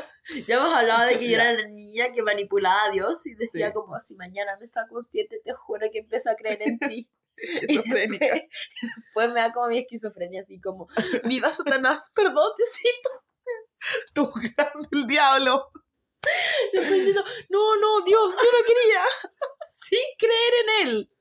Ya 0.48 0.58
hemos 0.58 0.72
hablado 0.72 1.08
de 1.08 1.18
que 1.18 1.28
yo 1.28 1.36
era 1.36 1.52
la 1.54 1.68
niña 1.70 2.12
que 2.14 2.22
manipulaba 2.22 2.86
a 2.88 2.92
Dios 2.92 3.26
y 3.26 3.34
decía 3.34 3.70
Sí. 3.70 3.74
como, 3.74 3.98
si 4.00 4.16
mañana 4.16 4.52
me 4.60 4.66
está 4.66 4.86
consciente, 4.88 5.42
te 5.44 5.54
juro 5.54 5.88
que 5.92 6.00
empiezo 6.00 6.30
a 6.30 6.36
creer 6.36 6.60
en 6.62 6.78
ti. 6.78 7.10
Y 7.38 7.58
Esquizofrénica. 7.62 8.26
después, 8.26 8.50
después 9.06 9.34
me 9.34 9.40
da 9.42 9.52
como 9.52 9.70
mi 9.70 9.78
esquizofrenia, 9.80 10.42
así 10.42 10.60
como, 10.60 10.88
viva 11.24 11.50
Satanás, 11.50 12.12
perdón, 12.16 12.52
Diosito. 12.58 13.10
Eres 14.16 14.88
el 14.92 15.08
diablo. 15.08 15.70
Después 16.74 16.92
diciendo, 16.94 17.24
no, 17.50 17.76
no, 17.78 18.02
Dios, 18.02 18.36
yo 18.36 18.60
no 18.60 18.66
quería. 18.66 19.02
Sin 19.72 20.00
creer 20.18 20.54
en 20.64 20.88
Él. 20.88 21.12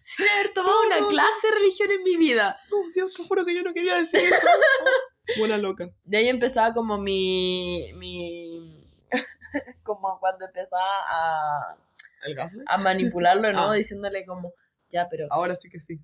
Sin 0.00 0.28
haber 0.28 0.52
tomado 0.52 0.80
No, 0.80 0.86
una 0.86 0.96
no, 0.96 1.02
no. 1.02 1.08
clase 1.08 1.48
de 1.48 1.54
religión 1.54 1.90
en 1.92 2.02
mi 2.02 2.16
vida. 2.16 2.60
No, 2.70 2.76
Dios, 2.92 3.14
te 3.14 3.24
juro 3.24 3.44
que 3.44 3.54
yo 3.54 3.62
no 3.62 3.72
quería 3.72 3.96
decir 3.96 4.20
eso. 4.20 4.46
Buena 5.38 5.56
loca. 5.58 5.88
De 6.04 6.18
ahí 6.18 6.28
empezaba 6.28 6.74
como 6.74 6.98
mi... 6.98 7.92
mi 7.94 8.78
como 9.82 10.18
cuando 10.18 10.46
empezaba 10.46 11.02
a, 11.08 11.76
¿El 12.24 12.36
a 12.66 12.76
manipularlo, 12.78 13.52
¿no? 13.52 13.70
Ah. 13.70 13.74
Diciéndole 13.74 14.24
como, 14.24 14.52
ya, 14.88 15.08
pero 15.10 15.26
Ahora 15.30 15.54
sí 15.56 15.68
que 15.68 15.78
sí. 15.80 15.98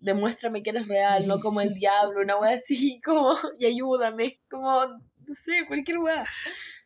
Demuéstrame 0.00 0.62
que 0.62 0.70
eres 0.70 0.88
real, 0.88 1.26
no 1.26 1.38
como 1.40 1.60
el 1.60 1.74
diablo, 1.74 2.20
una 2.20 2.38
wea 2.38 2.56
así, 2.56 3.00
como, 3.04 3.36
y 3.58 3.66
ayúdame, 3.66 4.40
como, 4.50 4.86
no 4.86 5.34
sé, 5.34 5.64
cualquier 5.66 5.98
wea. 5.98 6.24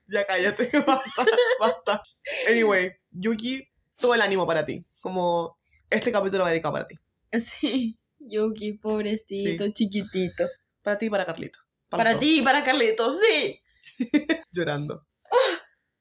Ya 0.07 0.27
cállate, 0.27 0.71
basta, 0.87 1.27
basta. 1.59 2.03
Anyway, 2.49 2.93
Yuki, 3.11 3.67
todo 3.99 4.15
el 4.15 4.21
ánimo 4.21 4.47
para 4.47 4.67
ti. 4.67 4.85
Como 5.01 5.59
este 5.89 6.13
capítulo 6.13 6.45
va 6.45 6.51
dedicado 6.51 6.75
para 6.75 6.87
ti. 6.87 6.97
Sí. 7.33 7.99
Yuki, 8.19 8.75
pobrecito, 8.75 9.69
chiquitito. 9.71 10.45
Para 10.83 10.99
ti 10.99 11.07
y 11.07 11.11
para 11.11 11.25
Carlito. 11.25 11.59
Para, 11.89 12.19
ti 12.19 12.41
y 12.41 12.43
para 12.43 12.63
Carlitos, 12.63 13.19
sí. 13.21 13.61
Llorando. 14.53 15.07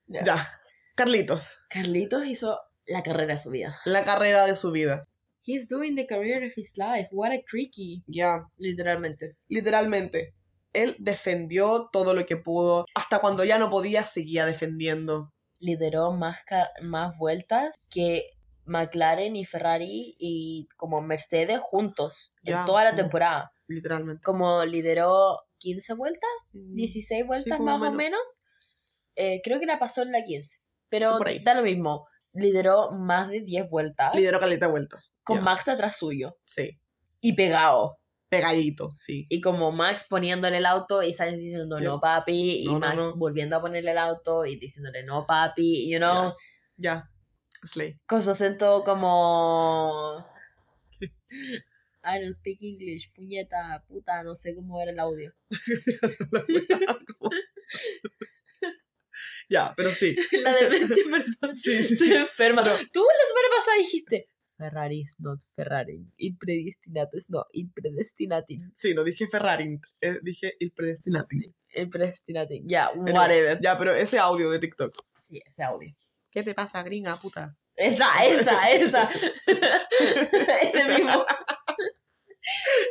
Ya. 0.07 0.23
Ya. 0.23 0.59
Carlitos, 0.95 1.49
Carlitos 1.69 2.25
hizo 2.25 2.59
la 2.85 3.01
carrera 3.01 3.33
de 3.33 3.39
su 3.39 3.49
vida. 3.49 3.79
la 3.85 4.03
carrera 4.03 4.45
de 4.45 4.55
su 4.55 4.71
vida. 4.71 5.07
He's 5.45 5.67
doing 5.67 5.95
the 5.95 6.05
career 6.07 6.43
of 6.45 6.53
his 6.55 6.77
life. 6.77 7.09
What 7.11 7.31
a 7.33 7.41
creaky. 7.43 8.03
Ya. 8.07 8.45
Literalmente. 8.57 9.35
Literalmente. 9.49 10.33
Él 10.73 10.95
defendió 10.99 11.89
todo 11.91 12.13
lo 12.13 12.25
que 12.25 12.37
pudo. 12.37 12.85
Hasta 12.95 13.19
cuando 13.19 13.43
ya 13.43 13.59
no 13.59 13.69
podía, 13.69 14.03
seguía 14.05 14.45
defendiendo. 14.45 15.31
Lideró 15.59 16.11
más, 16.11 16.39
más 16.81 17.17
vueltas 17.17 17.75
que 17.89 18.31
McLaren 18.65 19.35
y 19.35 19.45
Ferrari 19.45 20.15
y 20.17 20.67
como 20.77 21.01
Mercedes 21.01 21.59
juntos 21.61 22.33
en 22.43 22.55
toda 22.65 22.85
la 22.85 22.95
temporada. 22.95 23.51
Literalmente. 23.67 24.21
Como 24.23 24.63
lideró 24.65 25.39
15 25.59 25.93
vueltas, 25.93 26.29
Mm, 26.55 26.73
16 26.73 27.25
vueltas 27.27 27.57
como 27.57 27.77
más 27.77 27.91
menos. 27.91 27.93
o 27.93 27.97
menos. 27.97 28.41
Eh, 29.15 29.41
creo 29.43 29.59
que 29.59 29.65
la 29.65 29.79
pasó 29.79 30.01
en 30.01 30.11
la 30.11 30.23
15. 30.23 30.59
Pero 30.89 31.17
Sí, 31.25 31.39
da 31.43 31.53
lo 31.55 31.61
mismo. 31.63 32.07
Lideró 32.33 32.91
más 32.91 33.29
de 33.29 33.41
10 33.41 33.69
vueltas. 33.69 34.15
Lideró 34.15 34.39
caleta 34.39 34.65
de 34.65 34.71
vueltas. 34.71 35.15
con. 35.23 35.43
Max 35.43 35.67
atrás 35.67 35.97
suyo. 35.97 36.37
Sí. 36.45 36.79
Y 37.21 37.33
pegado. 37.33 37.99
Pegadito, 38.29 38.91
sí. 38.97 39.27
Y 39.29 39.41
como 39.41 39.71
Max 39.71 40.07
poniéndole 40.09 40.57
el 40.57 40.65
auto 40.65 41.03
y 41.03 41.13
Sainz 41.13 41.37
diciendo 41.39 41.77
Ya. 41.79 41.85
no 41.89 41.99
papi. 41.99 42.63
Y 42.63 42.65
No, 42.65 42.79
Max 42.79 42.97
no. 42.97 43.15
volviendo 43.15 43.55
a 43.55 43.61
ponerle 43.61 43.91
el 43.91 43.97
auto 43.99 44.45
y 44.45 44.57
diciéndole 44.57 45.03
no 45.03 45.25
papi. 45.27 45.87
You 45.91 45.99
know. 45.99 46.33
Ya. 46.77 47.07
Slay. 47.63 47.99
Con 48.07 48.23
su 48.23 48.31
acento 48.31 48.83
como. 48.83 50.25
I 52.05 52.19
don't 52.19 52.33
speak 52.33 52.57
English, 52.61 53.13
puñeta, 53.13 53.81
puta, 53.87 54.23
no 54.23 54.33
sé 54.35 54.53
cómo 54.55 54.81
era 54.81 54.91
el 54.91 54.99
audio. 54.99 55.31
ya, 59.49 59.73
pero 59.75 59.91
sí. 59.91 60.15
La 60.43 60.53
demencia, 60.55 61.03
perdón. 61.09 61.55
Sí, 61.55 61.83
sí, 61.85 61.93
Estoy 61.93 62.07
sí. 62.09 62.13
enferma. 62.15 62.63
Pero- 62.63 62.77
Tú 62.91 63.01
la 63.03 63.27
semana 63.27 63.47
pasada 63.57 63.77
dijiste 63.77 64.27
Ferrari 64.57 65.01
is 65.01 65.19
not 65.19 65.39
Ferrari. 65.55 66.05
Il 66.17 66.37
predestinato 66.37 67.17
is 67.17 67.29
no 67.29 67.45
il 67.53 67.71
predestinati. 67.73 68.57
Sí, 68.73 68.93
no 68.93 69.03
dije 69.03 69.27
Ferrari, 69.27 69.79
eh, 70.01 70.19
dije 70.21 70.53
el 70.59 70.71
predestinati. 70.71 71.53
El 71.69 71.89
predestinati. 71.89 72.61
Ya, 72.65 72.91
Pero- 72.93 73.17
whatever. 73.17 73.59
Ya, 73.61 73.77
pero 73.77 73.93
ese 73.93 74.19
audio 74.19 74.49
de 74.51 74.59
TikTok. 74.59 74.93
Sí, 75.27 75.41
ese 75.45 75.63
audio. 75.63 75.91
¿Qué 76.31 76.43
te 76.43 76.53
pasa, 76.53 76.81
gringa 76.83 77.15
puta? 77.19 77.55
Esa, 77.75 78.07
esa, 78.25 78.69
esa. 78.71 79.09
ese 80.61 80.85
mismo. 80.85 81.25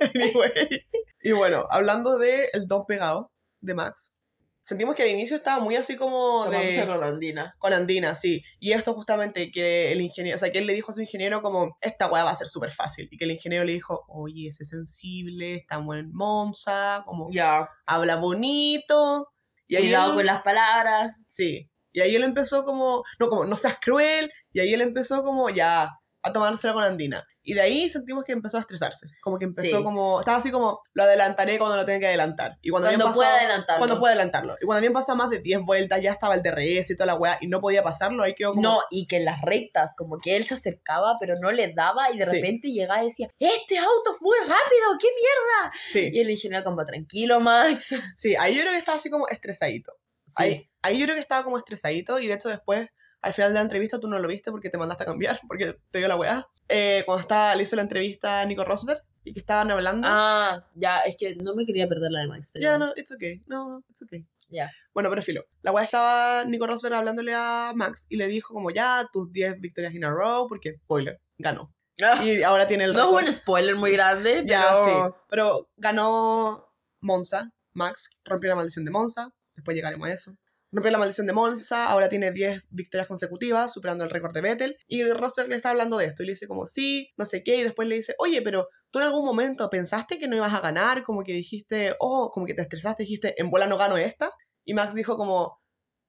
Anyway. 0.00 0.86
Y 1.22 1.32
bueno, 1.32 1.66
hablando 1.70 2.18
de 2.18 2.50
el 2.53 2.66
don 2.66 2.84
pegado 2.86 3.32
de 3.61 3.74
Max, 3.74 4.16
sentimos 4.64 4.94
que 4.94 5.02
al 5.02 5.08
inicio 5.10 5.36
estaba 5.36 5.62
muy 5.62 5.76
así 5.76 5.96
como 5.96 6.46
de... 6.46 6.84
con 6.86 7.02
Andina. 7.02 7.54
Con 7.58 7.72
Andina, 7.72 8.14
sí. 8.14 8.42
Y 8.60 8.72
esto 8.72 8.94
justamente 8.94 9.50
que 9.50 9.92
el 9.92 10.00
ingeniero, 10.00 10.36
o 10.36 10.38
sea, 10.38 10.50
que 10.52 10.58
él 10.58 10.66
le 10.66 10.74
dijo 10.74 10.92
a 10.92 10.94
su 10.94 11.00
ingeniero 11.02 11.42
como, 11.42 11.76
esta 11.80 12.10
weá 12.10 12.24
va 12.24 12.30
a 12.30 12.34
ser 12.36 12.46
súper 12.48 12.70
fácil. 12.70 13.08
Y 13.10 13.16
que 13.18 13.24
el 13.24 13.32
ingeniero 13.32 13.64
le 13.64 13.72
dijo, 13.72 14.04
oye, 14.08 14.48
ese 14.48 14.62
es 14.62 14.68
sensible, 14.70 15.56
está 15.56 15.78
muy 15.80 15.98
en 15.98 16.12
Monza, 16.12 17.02
como 17.06 17.28
Ya. 17.32 17.68
habla 17.86 18.16
bonito. 18.16 19.28
Y 19.66 19.76
ahí 19.76 19.84
Cuidado 19.84 20.10
él- 20.10 20.16
con 20.16 20.26
las 20.26 20.42
palabras. 20.42 21.12
Sí. 21.28 21.68
Y 21.92 22.00
ahí 22.00 22.14
él 22.16 22.22
empezó 22.24 22.64
como, 22.64 23.02
no, 23.18 23.28
como, 23.28 23.44
no 23.44 23.56
seas 23.56 23.78
cruel. 23.80 24.30
Y 24.52 24.60
ahí 24.60 24.72
él 24.72 24.80
empezó 24.80 25.22
como, 25.22 25.50
ya, 25.50 25.90
a 26.22 26.32
tomársela 26.32 26.72
con 26.72 26.84
Andina. 26.84 27.26
Y 27.44 27.54
de 27.54 27.60
ahí 27.60 27.90
sentimos 27.90 28.22
que 28.22 28.30
empezó 28.30 28.56
a 28.56 28.60
estresarse. 28.60 29.08
Como 29.20 29.36
que 29.38 29.46
empezó 29.46 29.78
Sí. 29.78 29.82
como, 29.82 30.20
estaba 30.20 30.38
así 30.38 30.52
como, 30.52 30.80
lo 30.94 31.02
adelantaré 31.02 31.58
cuando 31.58 31.76
lo 31.76 31.84
tenga 31.84 31.98
que 31.98 32.06
adelantar. 32.06 32.58
Y 32.62 32.70
cuando, 32.70 32.88
Cuando 32.88 33.12
pueda 33.12 33.34
adelantarlo. 33.36 33.78
Cuando 33.80 33.98
pueda 33.98 34.12
adelantarlo. 34.12 34.54
Y 34.60 34.64
cuando 34.66 34.78
habían 34.78 34.92
pasado 34.92 35.16
más 35.16 35.30
de 35.30 35.40
10 35.40 35.62
vueltas, 35.62 36.00
ya 36.00 36.12
estaba 36.12 36.36
el 36.36 36.42
DRS 36.42 36.90
y 36.92 36.96
toda 36.96 37.06
la 37.06 37.14
weá, 37.16 37.38
y 37.40 37.48
no 37.48 37.60
podía 37.60 37.82
pasarlo, 37.82 38.22
ahí 38.22 38.34
quedó 38.36 38.50
como... 38.50 38.62
No, 38.62 38.80
y 38.90 39.08
que 39.08 39.16
en 39.16 39.24
las 39.24 39.40
rectas, 39.42 39.94
como 39.96 40.18
que 40.18 40.36
él 40.36 40.44
se 40.44 40.54
acercaba, 40.54 41.16
pero 41.18 41.34
no 41.40 41.50
le 41.50 41.72
daba, 41.74 42.10
y 42.12 42.18
de 42.18 42.26
Sí. 42.26 42.36
repente 42.36 42.68
llegaba 42.68 43.02
y 43.02 43.06
decía, 43.06 43.28
este 43.40 43.78
auto 43.78 44.14
es 44.14 44.22
muy 44.22 44.36
rápido, 44.42 44.96
qué 45.00 45.08
mierda. 45.08 45.72
Sí, 45.82 46.10
Y 46.12 46.20
el 46.20 46.30
ingeniero 46.30 46.62
como, 46.62 46.86
tranquilo, 46.86 47.40
Max. 47.40 47.94
sí, 48.16 48.36
ahí 48.38 48.54
yo 48.54 48.60
creo 48.60 48.72
que 48.72 48.78
estaba 48.78 48.98
así 48.98 49.10
como 49.10 49.26
estresadito. 49.26 49.92
Sí. 50.24 50.42
Ahí, 50.44 50.70
ahí 50.82 50.98
yo 50.98 51.06
creo 51.06 51.16
que 51.16 51.22
estaba 51.22 51.42
como 51.42 51.58
estresadito, 51.58 52.20
y 52.20 52.28
de 52.28 52.34
hecho 52.34 52.48
después, 52.48 52.88
al 53.22 53.32
final 53.32 53.50
de 53.52 53.54
la 53.54 53.62
entrevista, 53.62 53.98
tú 54.00 54.08
no 54.08 54.18
lo 54.18 54.28
viste 54.28 54.50
porque 54.50 54.68
te 54.68 54.78
mandaste 54.78 55.04
a 55.04 55.06
cambiar, 55.06 55.40
porque 55.48 55.78
te 55.90 55.98
dio 55.98 56.08
la 56.08 56.16
weá. 56.16 56.46
Eh, 56.68 57.02
cuando 57.06 57.22
estaba, 57.22 57.54
le 57.54 57.62
hizo 57.62 57.76
la 57.76 57.82
entrevista 57.82 58.40
a 58.40 58.44
Nico 58.44 58.64
Rosberg, 58.64 59.00
y 59.24 59.32
que 59.32 59.38
estaban 59.40 59.70
hablando... 59.70 60.06
Ah, 60.10 60.66
ya, 60.74 60.98
es 61.00 61.16
que 61.16 61.36
no 61.36 61.54
me 61.54 61.64
quería 61.64 61.88
perder 61.88 62.10
la 62.10 62.20
de 62.22 62.26
Max. 62.28 62.50
Pero... 62.52 62.62
Ya, 62.64 62.76
no, 62.78 62.92
it's 62.96 63.12
okay. 63.12 63.40
No, 63.46 63.84
it's 63.88 64.02
okay. 64.02 64.26
Ya. 64.50 64.68
Bueno, 64.92 65.08
pero 65.10 65.22
filo. 65.22 65.44
La 65.62 65.70
weá 65.70 65.84
estaba 65.84 66.44
Nico 66.44 66.66
Rosberg 66.66 66.94
hablándole 66.94 67.32
a 67.34 67.72
Max 67.74 68.06
y 68.10 68.16
le 68.16 68.26
dijo 68.26 68.52
como 68.52 68.70
ya 68.70 69.08
tus 69.12 69.30
10 69.30 69.60
victorias 69.60 69.94
in 69.94 70.04
a 70.04 70.10
row, 70.10 70.48
porque, 70.48 70.78
spoiler, 70.84 71.20
ganó. 71.38 71.72
Ah, 72.02 72.24
Y 72.24 72.42
ahora 72.42 72.66
tiene 72.66 72.84
el 72.84 72.94
no 72.94 73.10
hubo 73.10 73.18
un 73.18 73.32
spoiler 73.32 73.76
muy 73.76 73.92
grande, 73.92 74.44
Ya, 74.46 74.74
pero... 74.74 74.84
sí. 74.84 75.20
Pero 75.28 75.70
ganó 75.76 76.74
Monza, 77.00 77.52
Max, 77.74 78.20
rompió 78.24 78.50
la 78.50 78.56
maldición 78.56 78.84
de 78.84 78.90
Monza, 78.90 79.30
después 79.54 79.76
llegaremos 79.76 80.08
a 80.08 80.12
eso. 80.12 80.36
Rompió 80.72 80.90
la 80.90 80.98
maldición 80.98 81.26
de 81.26 81.34
Monza, 81.34 81.86
ahora 81.86 82.08
tiene 82.08 82.32
10 82.32 82.64
victorias 82.70 83.06
consecutivas, 83.06 83.72
superando 83.72 84.04
el 84.04 84.10
récord 84.10 84.32
de 84.32 84.40
Vettel. 84.40 84.76
Y 84.88 85.04
Rosberg 85.04 85.48
le 85.48 85.56
está 85.56 85.70
hablando 85.70 85.98
de 85.98 86.06
esto 86.06 86.22
y 86.22 86.26
le 86.26 86.32
dice 86.32 86.48
como, 86.48 86.66
sí, 86.66 87.12
no 87.16 87.26
sé 87.26 87.44
qué, 87.44 87.58
y 87.58 87.62
después 87.62 87.86
le 87.86 87.96
dice, 87.96 88.14
oye, 88.18 88.42
pero 88.42 88.68
tú 88.90 88.98
en 88.98 89.04
algún 89.04 89.24
momento 89.24 89.68
pensaste 89.68 90.18
que 90.18 90.28
no 90.28 90.36
ibas 90.36 90.54
a 90.54 90.60
ganar, 90.60 91.02
como 91.02 91.22
que 91.22 91.32
dijiste, 91.32 91.94
oh, 92.00 92.30
como 92.32 92.46
que 92.46 92.54
te 92.54 92.62
estresaste, 92.62 93.02
dijiste, 93.02 93.40
en 93.40 93.50
bola 93.50 93.66
no 93.66 93.76
gano 93.76 93.96
esta. 93.96 94.30
Y 94.64 94.74
Max 94.74 94.94
dijo 94.94 95.16
como, 95.16 95.60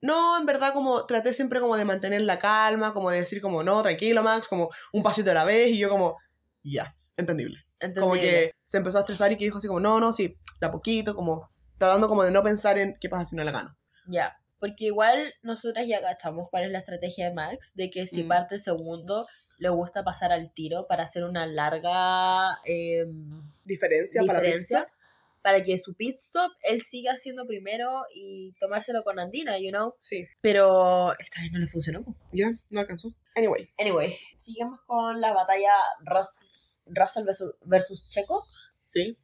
no, 0.01 0.39
en 0.39 0.45
verdad 0.45 0.73
como 0.73 1.05
traté 1.05 1.33
siempre 1.33 1.59
como 1.59 1.75
de 1.75 1.85
mantener 1.85 2.21
la 2.21 2.39
calma, 2.39 2.93
como 2.93 3.11
de 3.11 3.19
decir 3.19 3.41
como, 3.41 3.63
no, 3.63 3.83
tranquilo 3.83 4.23
Max, 4.23 4.47
como 4.47 4.69
un 4.93 5.03
pasito 5.03 5.31
a 5.31 5.33
la 5.33 5.45
vez, 5.45 5.69
y 5.71 5.77
yo 5.77 5.89
como, 5.89 6.17
ya, 6.63 6.95
entendible 7.17 7.65
como 7.91 8.15
Entendible. 8.15 8.21
que 8.21 8.55
se 8.63 8.77
empezó 8.77 8.97
a 8.97 9.01
estresar 9.01 9.31
y 9.31 9.37
que 9.37 9.45
dijo 9.45 9.57
así 9.57 9.67
como, 9.67 9.79
no, 9.79 9.99
no, 9.99 10.13
sí, 10.13 10.37
de 10.59 10.67
a 10.67 10.71
poquito, 10.71 11.13
como 11.13 11.49
tratando 11.77 12.07
como 12.07 12.23
de 12.23 12.31
no 12.31 12.43
pensar 12.43 12.77
en 12.77 12.95
qué 12.99 13.09
pasa 13.09 13.25
si 13.25 13.35
no 13.35 13.43
la 13.43 13.51
gano. 13.51 13.75
Ya, 14.07 14.37
porque 14.63 14.85
igual 14.85 15.33
nosotras 15.41 15.85
ya 15.89 15.97
agachamos 15.97 16.47
cuál 16.49 16.63
es 16.63 16.71
la 16.71 16.77
estrategia 16.77 17.27
de 17.27 17.33
Max, 17.35 17.73
de 17.75 17.89
que 17.89 18.07
si 18.07 18.23
Mm. 18.23 18.27
parte 18.29 18.59
segundo 18.59 19.27
le 19.57 19.67
gusta 19.67 20.05
pasar 20.05 20.31
al 20.31 20.53
tiro 20.53 20.87
para 20.87 21.03
hacer 21.03 21.25
una 21.25 21.45
larga 21.45 22.61
em, 22.63 23.41
Diferencia, 23.65 24.21
diferencia, 24.21 24.87
para 25.41 25.61
que 25.61 25.77
su 25.77 25.93
pit 25.95 26.15
stop 26.17 26.49
él 26.63 26.81
siga 26.81 27.17
siendo 27.17 27.45
primero 27.45 28.03
y 28.15 28.53
tomárselo 28.57 29.03
con 29.03 29.19
Andina, 29.19 29.57
you 29.59 29.69
know. 29.71 29.95
Sí, 29.99 30.25
Pero 30.39 31.11
esta 31.19 31.41
vez 31.41 31.51
no 31.51 31.59
le 31.59 31.67
funcionó. 31.67 32.05
ya, 32.31 32.49
no 32.69 32.79
alcanzó. 32.79 33.13
Anyway, 33.35 33.67
Anyway, 33.77 34.15
sigamos 34.37 34.79
con 34.87 35.19
la 35.19 35.33
batalla 35.33 35.73
Rus- 36.05 36.81
Russell 36.85 37.25
versus, 37.25 37.53
versus 37.65 38.07
Checo. 38.09 38.45
sí, 38.81 39.17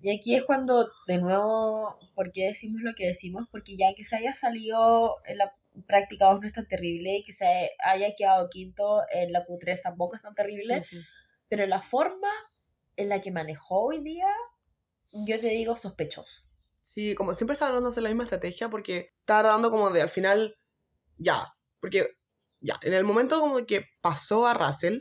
Y 0.00 0.14
aquí 0.14 0.34
es 0.34 0.44
cuando, 0.44 0.90
de 1.06 1.18
nuevo, 1.18 1.98
¿por 2.14 2.30
qué 2.30 2.46
decimos 2.46 2.82
lo 2.82 2.94
que 2.94 3.06
decimos? 3.06 3.46
Porque 3.50 3.76
ya 3.76 3.94
que 3.94 4.04
se 4.04 4.16
haya 4.16 4.34
salido 4.34 5.16
en 5.24 5.38
la 5.38 5.54
práctica 5.86 6.26
2 6.26 6.40
no 6.40 6.46
es 6.46 6.52
tan 6.52 6.66
terrible, 6.66 7.22
que 7.24 7.32
se 7.32 7.70
haya 7.84 8.14
quedado 8.14 8.48
quinto 8.50 9.02
en 9.10 9.32
la 9.32 9.44
Q3 9.44 9.80
tampoco 9.82 10.16
es 10.16 10.22
tan 10.22 10.34
terrible, 10.34 10.78
Ujú. 10.78 11.02
pero 11.48 11.66
la 11.66 11.82
forma 11.82 12.28
en 12.96 13.08
la 13.08 13.20
que 13.20 13.30
manejó 13.30 13.86
hoy 13.86 14.00
día, 14.00 14.28
yo 15.12 15.38
te 15.40 15.48
digo 15.48 15.76
sospechoso. 15.76 16.42
Sí, 16.80 17.14
como 17.14 17.34
siempre 17.34 17.54
estaba 17.54 17.72
dando 17.80 18.00
la 18.00 18.08
misma 18.08 18.24
estrategia 18.24 18.68
porque 18.70 19.10
estaba 19.18 19.50
dando 19.50 19.70
como 19.70 19.90
de 19.90 20.02
al 20.02 20.08
final, 20.08 20.56
ya, 21.18 21.52
porque 21.80 22.06
ya, 22.60 22.78
en 22.82 22.94
el 22.94 23.04
momento 23.04 23.40
como 23.40 23.64
que 23.66 23.84
pasó 24.00 24.46
a 24.46 24.54
Russell, 24.54 25.00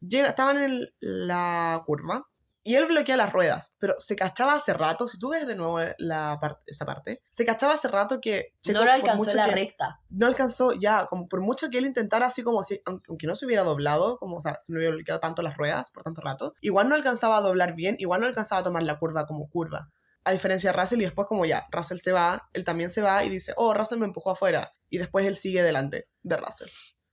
llega, 0.00 0.28
estaban 0.28 0.58
en 0.58 0.86
la 1.00 1.82
curva 1.86 2.29
y 2.62 2.74
él 2.74 2.86
bloquea 2.86 3.16
las 3.16 3.32
ruedas, 3.32 3.74
pero 3.78 3.94
se 3.98 4.16
cachaba 4.16 4.54
hace 4.54 4.72
rato, 4.74 5.08
si 5.08 5.18
tú 5.18 5.30
ves 5.30 5.46
de 5.46 5.54
nuevo 5.56 5.78
la 5.98 6.38
parte 6.40 6.62
esa 6.66 6.84
parte, 6.84 7.22
se 7.30 7.44
cachaba 7.46 7.74
hace 7.74 7.88
rato 7.88 8.20
que 8.20 8.52
Checo, 8.60 8.78
no 8.80 8.84
lo 8.84 8.92
alcanzó 8.92 9.34
la 9.34 9.46
que- 9.46 9.52
recta. 9.52 10.00
no 10.10 10.26
alcanzó 10.26 10.72
ya, 10.72 11.06
como 11.06 11.26
por 11.28 11.40
mucho 11.40 11.70
que 11.70 11.78
él 11.78 11.86
intentara 11.86 12.26
así 12.26 12.42
como 12.42 12.62
si, 12.62 12.80
aunque 12.84 13.04
aunque 13.08 13.26
no 13.26 13.34
se 13.34 13.46
hubiera 13.46 13.62
doblado, 13.62 14.18
como 14.18 14.36
o 14.36 14.40
sea, 14.40 14.58
se 14.62 14.72
no 14.72 14.78
hubiera 14.78 14.94
bloqueado 14.94 15.20
tanto 15.20 15.40
las 15.42 15.56
ruedas 15.56 15.90
por 15.90 16.02
tanto 16.02 16.20
rato, 16.20 16.54
igual 16.60 16.88
no 16.88 16.94
alcanzaba 16.94 17.38
a 17.38 17.40
doblar 17.40 17.74
bien, 17.74 17.96
igual 17.98 18.20
no 18.20 18.26
alcanzaba 18.26 18.60
a 18.60 18.64
tomar 18.64 18.82
la 18.82 18.98
curva 18.98 19.26
como 19.26 19.48
curva. 19.48 19.88
A 20.22 20.32
diferencia 20.32 20.70
de 20.70 20.78
Russell 20.78 21.00
y 21.00 21.04
después 21.04 21.26
como 21.26 21.46
ya, 21.46 21.66
Russell 21.72 21.96
se 21.96 22.12
va, 22.12 22.46
él 22.52 22.62
también 22.64 22.90
se 22.90 23.00
va 23.00 23.24
y 23.24 23.30
dice, 23.30 23.54
oh, 23.56 23.72
Russell 23.72 23.98
me 23.98 24.04
empujó 24.04 24.32
afuera. 24.32 24.70
Y 24.90 24.98
después 24.98 25.24
él 25.24 25.34
sigue 25.36 25.62
delante 25.62 26.08
de 26.22 26.36
Russell. 26.36 26.68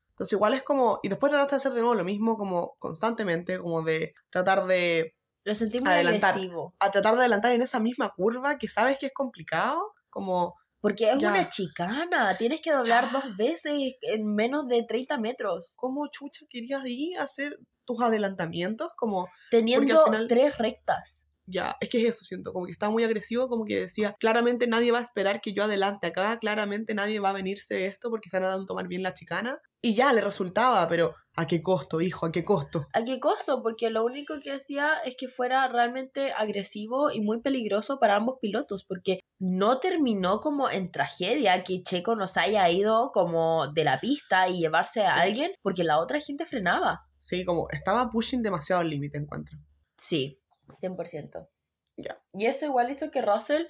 Entonces 0.09 0.33
igual 0.33 0.53
es 0.55 0.63
como, 0.63 0.99
y 1.03 1.07
después 1.09 1.29
trataste 1.31 1.55
de 1.55 1.57
hacer 1.57 1.71
de 1.73 1.79
nuevo 1.81 1.95
lo 1.95 2.03
mismo 2.03 2.35
como 2.37 2.75
constantemente, 2.79 3.59
como 3.59 3.81
de 3.83 4.13
tratar 4.29 4.65
de, 4.65 5.15
Lo 5.47 5.55
sentí 5.55 5.79
muy 5.79 5.89
Adelantar. 5.89 6.31
agresivo. 6.33 6.73
a 6.79 6.91
tratar 6.91 7.13
de 7.13 7.21
adelantar 7.21 7.53
en 7.53 7.61
esa 7.61 7.79
misma 7.79 8.09
curva 8.13 8.57
que 8.57 8.67
sabes 8.67 8.97
que 8.99 9.05
es 9.07 9.13
complicado, 9.13 9.79
como 10.09 10.55
Porque 10.79 11.09
es 11.09 11.17
Ya. 11.19 11.29
una 11.31 11.49
chicana. 11.49 12.35
Tienes 12.37 12.61
que 12.61 12.71
doblar 12.71 13.05
Ya. 13.05 13.11
dos 13.13 13.35
veces 13.37 13.73
en 14.01 14.35
menos 14.35 14.67
de 14.67 14.83
30 14.83 15.17
metros. 15.17 15.73
¿Cómo 15.77 16.07
chucha 16.11 16.45
querías 16.49 16.83
ir 16.85 17.17
a 17.17 17.23
hacer 17.23 17.57
tus 17.85 17.99
adelantamientos? 18.01 18.91
Como, 18.95 19.27
Teniendo 19.49 20.03
final- 20.05 20.27
tres 20.27 20.57
rectas. 20.57 21.23
ya, 21.49 21.77
es 21.79 21.87
que 21.89 22.01
es 22.05 22.15
eso, 22.15 22.25
siento, 22.25 22.51
como 22.53 22.65
que 22.65 22.73
estaba 22.73 22.91
muy 22.91 23.03
agresivo, 23.05 23.47
como 23.47 23.63
que 23.65 23.79
decía, 23.79 24.15
claramente 24.19 24.67
nadie 24.67 24.91
va 24.91 24.99
a 24.99 25.01
esperar 25.01 25.39
que 25.39 25.53
yo 25.53 25.63
adelante 25.63 26.07
acá, 26.07 26.37
claramente 26.39 26.93
nadie 26.93 27.21
va 27.21 27.29
a 27.29 27.33
venirse 27.33 27.85
esto 27.87 28.09
porque 28.09 28.29
se 28.29 28.37
van 28.39 28.51
a 28.51 28.65
tomar 28.65 28.87
bien 28.89 29.01
la 29.01 29.13
chicana. 29.13 29.57
Y 29.81 29.93
ya, 29.95 30.11
le 30.11 30.21
resultaba, 30.21 30.87
pero 30.87 31.13
¿a 31.35 31.45
qué 31.45 31.61
costo, 31.61 32.01
hijo? 32.01 32.25
¿A 32.25 32.31
qué 32.31 32.43
costo? 32.43 32.87
¿A 32.93 33.03
qué 33.03 33.19
costo? 33.19 33.61
Porque 33.61 33.89
lo 33.91 34.03
único 34.03 34.39
que 34.41 34.51
hacía 34.53 34.95
es 35.05 35.15
que 35.17 35.27
fuera 35.27 35.67
realmente 35.67 36.31
agresivo 36.33 37.11
y 37.11 37.21
muy 37.21 37.41
peligroso 37.41 37.99
para 37.99 38.15
ambos 38.15 38.37
pilotos, 38.41 38.85
porque 38.85 39.19
no 39.39 39.79
terminó 39.79 40.39
como 40.39 40.69
en 40.69 40.91
tragedia 40.91 41.63
que 41.63 41.81
Checo 41.83 42.15
nos 42.15 42.37
haya 42.37 42.67
ido 42.71 43.11
como 43.13 43.67
de 43.71 43.83
la 43.83 43.99
pista 43.99 44.49
y 44.49 44.59
llevarse 44.61 45.05
a 45.05 45.15
Sí. 45.15 45.21
alguien, 45.29 45.51
porque 45.61 45.83
la 45.83 45.99
otra 45.99 46.19
gente 46.19 46.45
frenaba. 46.47 47.01
Sí, 47.19 47.45
como 47.45 47.67
estaba 47.69 48.09
pushing 48.09 48.41
demasiado 48.41 48.81
el 48.81 48.89
límite, 48.89 49.17
encuentro. 49.19 49.57
Sí, 49.97 50.41
100%. 50.71 51.49
Ya. 51.97 52.19
Y 52.33 52.45
eso 52.47 52.65
igual 52.65 52.89
hizo 52.89 53.11
que 53.11 53.21
Russell 53.21 53.65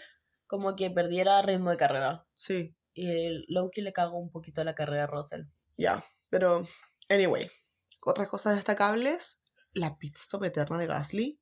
como 0.48 0.76
que 0.76 0.90
perdiera 0.90 1.42
ritmo 1.42 1.70
de 1.72 1.78
carrera. 1.78 2.26
Sí, 2.36 2.74
Y 2.94 3.10
el 3.28 3.46
Loki 3.50 3.82
le 3.82 3.94
cagó 3.94 4.18
un 4.18 4.32
poquito 4.32 4.64
la 4.64 4.74
carrera 4.74 5.04
a 5.04 5.08
Russell. 5.08 5.44
Ya. 5.78 6.04
Pero, 6.30 6.68
anyway, 7.10 7.50
otras 8.02 8.28
cosas 8.28 8.56
destacables, 8.56 9.42
la 9.74 9.98
pit 9.98 10.16
stop 10.18 10.44
eterna 10.44 10.78
de 10.78 10.88
Gasly. 10.88 11.40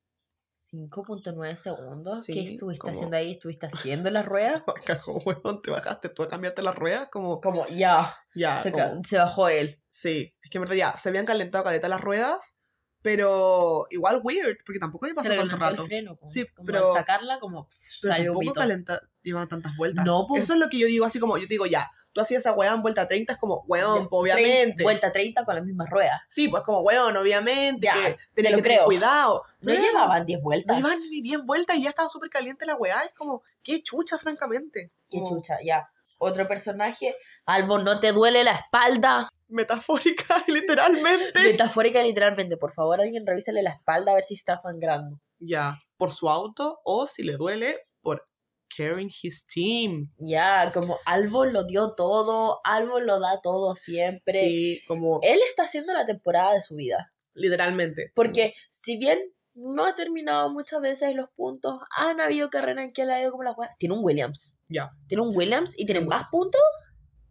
5.9 0.58 1.54
segundos. 1.56 2.24
Sí, 2.24 2.32
¿Qué 2.32 2.40
estuviste 2.40 2.80
como- 2.80 2.92
haciendo 2.92 3.16
ahí? 3.16 3.32
¿Estuviste 3.32 3.66
haciendo 3.66 4.10
las 4.10 4.24
ruedas? 4.24 4.62
Cagó, 4.86 5.18
huevón, 5.24 5.60
te 5.62 5.70
bajaste 5.70 6.08
tú 6.08 6.22
a 6.22 6.28
cambiarte 6.28 6.62
las 6.62 6.74
ruedas, 6.74 7.08
como, 7.10 7.40
Como 7.40 7.66
ya, 7.68 8.16
ya, 8.34 8.62
se, 8.62 8.72
como- 8.72 9.02
se 9.04 9.18
bajó 9.18 9.48
él. 9.48 9.82
Sí, 9.90 10.34
es 10.42 10.50
que 10.50 10.58
en 10.58 10.62
verdad 10.62 10.76
ya, 10.76 10.96
se 10.96 11.08
habían 11.10 11.26
calentado 11.26 11.64
caleta 11.64 11.88
las 11.88 12.00
ruedas, 12.00 12.58
pero 13.02 13.86
igual 13.90 14.20
weird, 14.24 14.56
porque 14.64 14.78
tampoco 14.80 15.04
había 15.06 15.14
Se 15.22 15.28
pasado 15.28 15.40
tanto 15.48 15.56
rato. 15.56 15.82
el 15.82 15.88
freno. 15.88 16.16
Como, 16.16 16.32
Sí, 16.32 16.44
como 16.54 16.66
pero- 16.66 16.88
al 16.88 16.94
sacarla, 16.94 17.38
como 17.38 17.68
Pero 18.00 18.14
salió 18.14 18.32
un 18.32 18.38
tampoco 18.38 18.40
pito. 18.40 18.54
calenta, 18.54 19.00
llevan 19.22 19.48
tantas 19.48 19.76
vueltas. 19.76 20.04
No, 20.04 20.26
po. 20.26 20.36
Eso 20.36 20.54
es 20.54 20.58
lo 20.58 20.68
que 20.68 20.78
yo 20.78 20.86
digo, 20.86 21.04
así 21.04 21.20
como, 21.20 21.36
yo 21.38 21.44
te 21.46 21.54
digo, 21.54 21.66
ya, 21.66 21.90
tú 22.16 22.22
hacías 22.22 22.40
esa 22.40 22.52
weá 22.52 22.72
en 22.72 22.80
vuelta 22.80 23.06
30, 23.06 23.34
es 23.34 23.38
como, 23.38 23.62
weón, 23.68 24.08
obviamente. 24.10 24.82
Vuelta 24.82 25.12
30 25.12 25.44
con 25.44 25.54
las 25.54 25.64
mismas 25.66 25.90
ruedas. 25.90 26.22
Sí, 26.28 26.48
pues 26.48 26.62
como, 26.62 26.80
weón, 26.80 27.14
obviamente, 27.14 27.86
Ya, 27.86 27.92
que 27.94 28.00
te 28.42 28.50
lo 28.50 28.56
que 28.56 28.62
tener 28.62 28.62
creo. 28.62 28.84
cuidado. 28.86 29.42
No 29.60 29.72
llevaban 29.74 30.24
10 30.24 30.38
No 30.38 30.44
vueltas. 30.44 30.76
llevaban 30.78 30.98
ni 31.10 31.20
10 31.20 31.42
vueltas 31.44 31.76
y 31.76 31.82
ya 31.82 31.90
estaba 31.90 32.08
súper 32.08 32.30
caliente 32.30 32.64
la 32.64 32.74
weá, 32.76 33.02
es 33.02 33.12
como, 33.14 33.42
qué 33.62 33.82
chucha, 33.82 34.16
francamente. 34.16 34.92
Qué 35.10 35.18
Como 35.18 35.36
chucha, 35.36 35.58
ya. 35.62 35.86
Otro 36.18 36.48
personaje. 36.48 37.14
Albo, 37.44 37.78
¿no 37.78 38.00
te 38.00 38.12
duele 38.12 38.42
la 38.44 38.52
espalda? 38.52 39.28
Metafórica, 39.48 40.42
literalmente. 40.48 41.38
Metafórica, 41.42 42.02
literalmente. 42.02 42.56
Por 42.56 42.72
favor, 42.72 42.98
alguien 43.00 43.26
revísale 43.26 43.62
la 43.62 43.70
espalda 43.72 44.12
a 44.12 44.14
ver 44.14 44.24
si 44.24 44.32
está 44.34 44.56
sangrando. 44.58 45.20
ya, 45.38 45.76
por 45.98 46.10
su 46.12 46.28
auto, 46.30 46.80
o 46.82 47.06
si 47.06 47.22
le 47.22 47.34
duele, 47.36 47.85
carrying 48.74 49.10
his 49.22 49.46
team. 49.46 50.10
Ya, 50.18 50.70
como 50.72 50.98
Albo 51.04 51.44
lo 51.44 51.64
dio 51.64 51.92
todo. 51.94 52.60
Albo 52.64 53.00
lo 53.00 53.20
da 53.20 53.40
todo 53.42 53.74
siempre. 53.76 54.38
Sí, 54.40 54.80
como, 54.86 55.20
Él 55.22 55.38
está 55.48 55.64
haciendo 55.64 55.92
la 55.92 56.06
temporada 56.06 56.54
de 56.54 56.62
su 56.62 56.76
vida. 56.76 57.12
literalmente. 57.34 58.12
Porque 58.14 58.54
si 58.70 58.96
bien 58.96 59.18
no 59.54 59.84
ha 59.86 59.94
terminado 59.94 60.50
muchas 60.52 60.80
veces 60.80 61.14
los 61.14 61.28
puntos, 61.30 61.80
han 61.96 62.20
habido 62.20 62.50
carreras 62.50 62.84
en 62.84 62.92
que 62.92 63.04
le 63.06 63.12
ha 63.14 63.20
ido 63.22 63.30
como 63.30 63.42
la 63.42 63.52
hueá. 63.52 63.70
Tiene 63.78 63.94
un 63.94 64.04
Williams. 64.04 64.58
Ya, 64.68 64.90
Tiene 65.06 65.22
un 65.22 65.36
Williams 65.36 65.74
y 65.78 65.86
tiene 65.86 66.00
más 66.02 66.24
puntos 66.30 66.60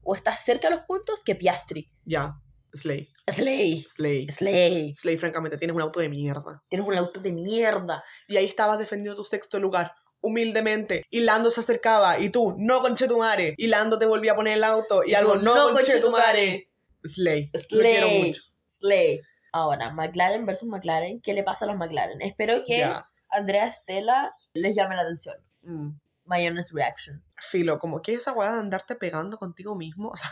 o 0.03 0.15
está 0.15 0.31
cerca 0.36 0.69
de 0.69 0.75
los 0.75 0.86
puntos 0.86 1.21
que 1.23 1.36
Piastri. 1.36 1.91
ya, 2.03 2.36
Slay, 2.73 3.09
Slay. 3.31 3.81
Slay. 3.88 4.27
Slay. 4.29 4.93
Slay, 4.95 5.17
francamente, 5.17 5.57
tienes 5.57 5.73
un 5.75 5.81
auto 5.81 6.01
de 6.01 6.09
mierda. 6.09 6.61
Tienes 6.67 6.86
un 6.86 6.93
auto 6.95 7.21
de 7.21 7.31
mierda. 7.31 8.03
Y 8.27 8.36
ahí 8.36 8.45
estabas 8.45 8.77
defendiendo 8.77 9.15
tu 9.15 9.23
sexto 9.23 9.59
lugar, 9.59 9.93
humildemente. 10.26 11.05
Y 11.09 11.21
Lando 11.21 11.49
se 11.51 11.59
acercaba, 11.61 12.19
y 12.19 12.30
tú, 12.30 12.55
no 12.57 12.82
conchetumare. 12.82 13.53
Y 13.57 13.67
Lando 13.67 13.97
te 13.99 14.05
volvía 14.05 14.34
a 14.34 14.36
poner 14.36 14.53
el 14.57 14.63
auto, 14.63 15.03
y, 15.05 15.11
Y 15.11 15.15
algo, 15.15 15.36
no, 15.38 15.55
"No, 15.55 15.73
conchetumare. 15.73 16.69
Slay, 17.03 17.51
te 17.51 17.65
quiero 17.65 18.07
Slay. 18.07 18.23
mucho. 18.28 18.41
Slay. 18.67 19.21
Ahora, 19.51 19.91
McLaren 19.91 20.45
versus 20.45 20.67
McLaren. 20.67 21.21
¿Qué 21.21 21.34
le 21.34 21.43
pasa 21.43 21.65
a 21.65 21.67
los 21.69 21.78
McLaren? 21.78 22.21
Espero 22.21 22.63
que 22.65 22.80
Ya. 22.80 23.05
Andrea 23.30 23.69
Stella 23.71 24.34
les 24.53 24.76
llame 24.76 24.95
la 24.95 25.03
atención. 25.03 25.36
Mm. 25.61 25.89
My 26.26 26.47
honest 26.47 26.71
reaction. 26.73 27.23
Filo, 27.38 27.78
como 27.78 28.01
que 28.01 28.13
esa 28.13 28.34
weá 28.34 28.51
de 28.51 28.59
andarte 28.59 28.95
pegando 28.95 29.38
contigo 29.38 29.76
mismo, 29.76 30.09
o 30.13 30.15
sea, 30.15 30.32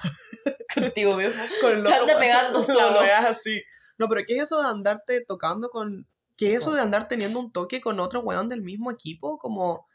Contigo 0.73 1.15
mismo. 1.15 1.41
con 1.61 1.83
Se 1.83 1.93
anda 1.93 2.17
pegando 2.17 2.61
solo. 2.63 2.99
así. 3.01 3.61
No, 3.99 4.09
pero 4.09 4.21
¿qué 4.25 4.37
es 4.37 4.43
eso 4.43 4.61
de 4.61 4.67
andarte 4.69 5.21
tocando 5.23 5.69
con... 5.69 6.07
¿Qué 6.37 6.53
es 6.53 6.61
eso 6.61 6.73
de 6.73 6.81
andar 6.81 7.07
teniendo 7.07 7.39
un 7.39 7.51
toque 7.51 7.79
con 7.81 7.99
otro 7.99 8.21
weón 8.21 8.49
del 8.49 8.61
mismo 8.61 8.91
equipo? 8.91 9.37
Como, 9.37 9.87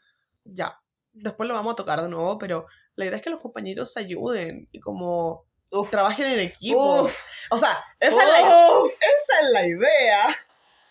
ya, 0.43 0.79
después 1.11 1.47
lo 1.47 1.55
vamos 1.55 1.73
a 1.73 1.75
tocar 1.75 2.01
de 2.01 2.09
nuevo, 2.09 2.37
pero 2.37 2.65
la 2.95 3.05
idea 3.05 3.17
es 3.17 3.21
que 3.21 3.29
los 3.29 3.39
compañeros 3.41 3.91
se 3.93 3.99
ayuden 4.01 4.67
y 4.71 4.79
como 4.79 5.45
Uf. 5.71 5.89
trabajen 5.89 6.27
en 6.27 6.39
equipo. 6.39 7.03
Uf. 7.03 7.15
O 7.51 7.57
sea, 7.57 7.77
esa, 7.99 8.23
es 8.23 8.29
la, 8.29 8.79
Uf. 8.79 8.91
esa 8.93 9.41
es 9.43 9.49
la 9.51 9.67
idea. 9.67 10.27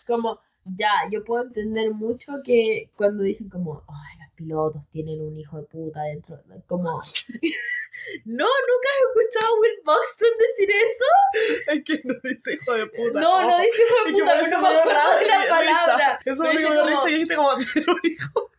como, 0.07 0.39
ya, 0.65 0.91
yo 1.11 1.23
puedo 1.23 1.43
entender 1.43 1.91
mucho 1.91 2.33
que 2.43 2.89
cuando 2.95 3.23
dicen 3.23 3.49
como, 3.49 3.83
ay, 3.87 4.19
los 4.23 4.33
pilotos 4.35 4.87
tienen 4.89 5.19
un 5.21 5.35
hijo 5.35 5.57
de 5.57 5.63
puta 5.63 6.01
dentro, 6.03 6.39
como... 6.67 7.01
no, 8.25 8.45
nunca 8.45 8.89
he 8.93 9.19
escuchado 9.19 9.53
a 9.55 9.59
Will 9.59 9.81
Buxton 9.83 10.29
decir 10.39 10.69
eso. 10.71 11.71
Es 11.71 11.83
que 11.83 12.01
no 12.05 12.13
dice 12.23 12.53
hijo 12.53 12.73
de 12.73 12.87
puta. 12.87 13.19
No, 13.19 13.41
no 13.47 13.55
Oh. 13.55 13.59
dice 13.59 13.83
hijo 13.87 14.05
de 14.05 14.13
que 14.13 14.19
puta, 14.21 14.33
pero 14.39 14.47
no 14.49 14.61
me 14.61 14.67
acuerdo 14.79 15.11
de 15.11 15.19
risa. 15.19 15.37
la 15.37 15.49
palabra. 15.49 16.18
Eso 16.31 16.43
es 16.43 16.53
lo 16.53 16.59
que 16.59 16.59
dice 16.59 16.69
me 16.83 16.89
risa 16.89 17.09
y 17.09 17.13
dijiste 17.13 17.35
como 17.35 17.49
tener 17.57 17.89
un 17.89 17.99
hijo. 18.03 18.49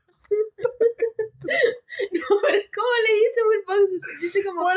No, 1.40 2.36
pero 2.42 2.58
¿cómo 2.74 2.88
le 3.06 3.14
dice 3.14 3.40
Will 3.48 3.64
Buxton? 3.66 4.00
Dice 4.20 4.44
como, 4.44 4.68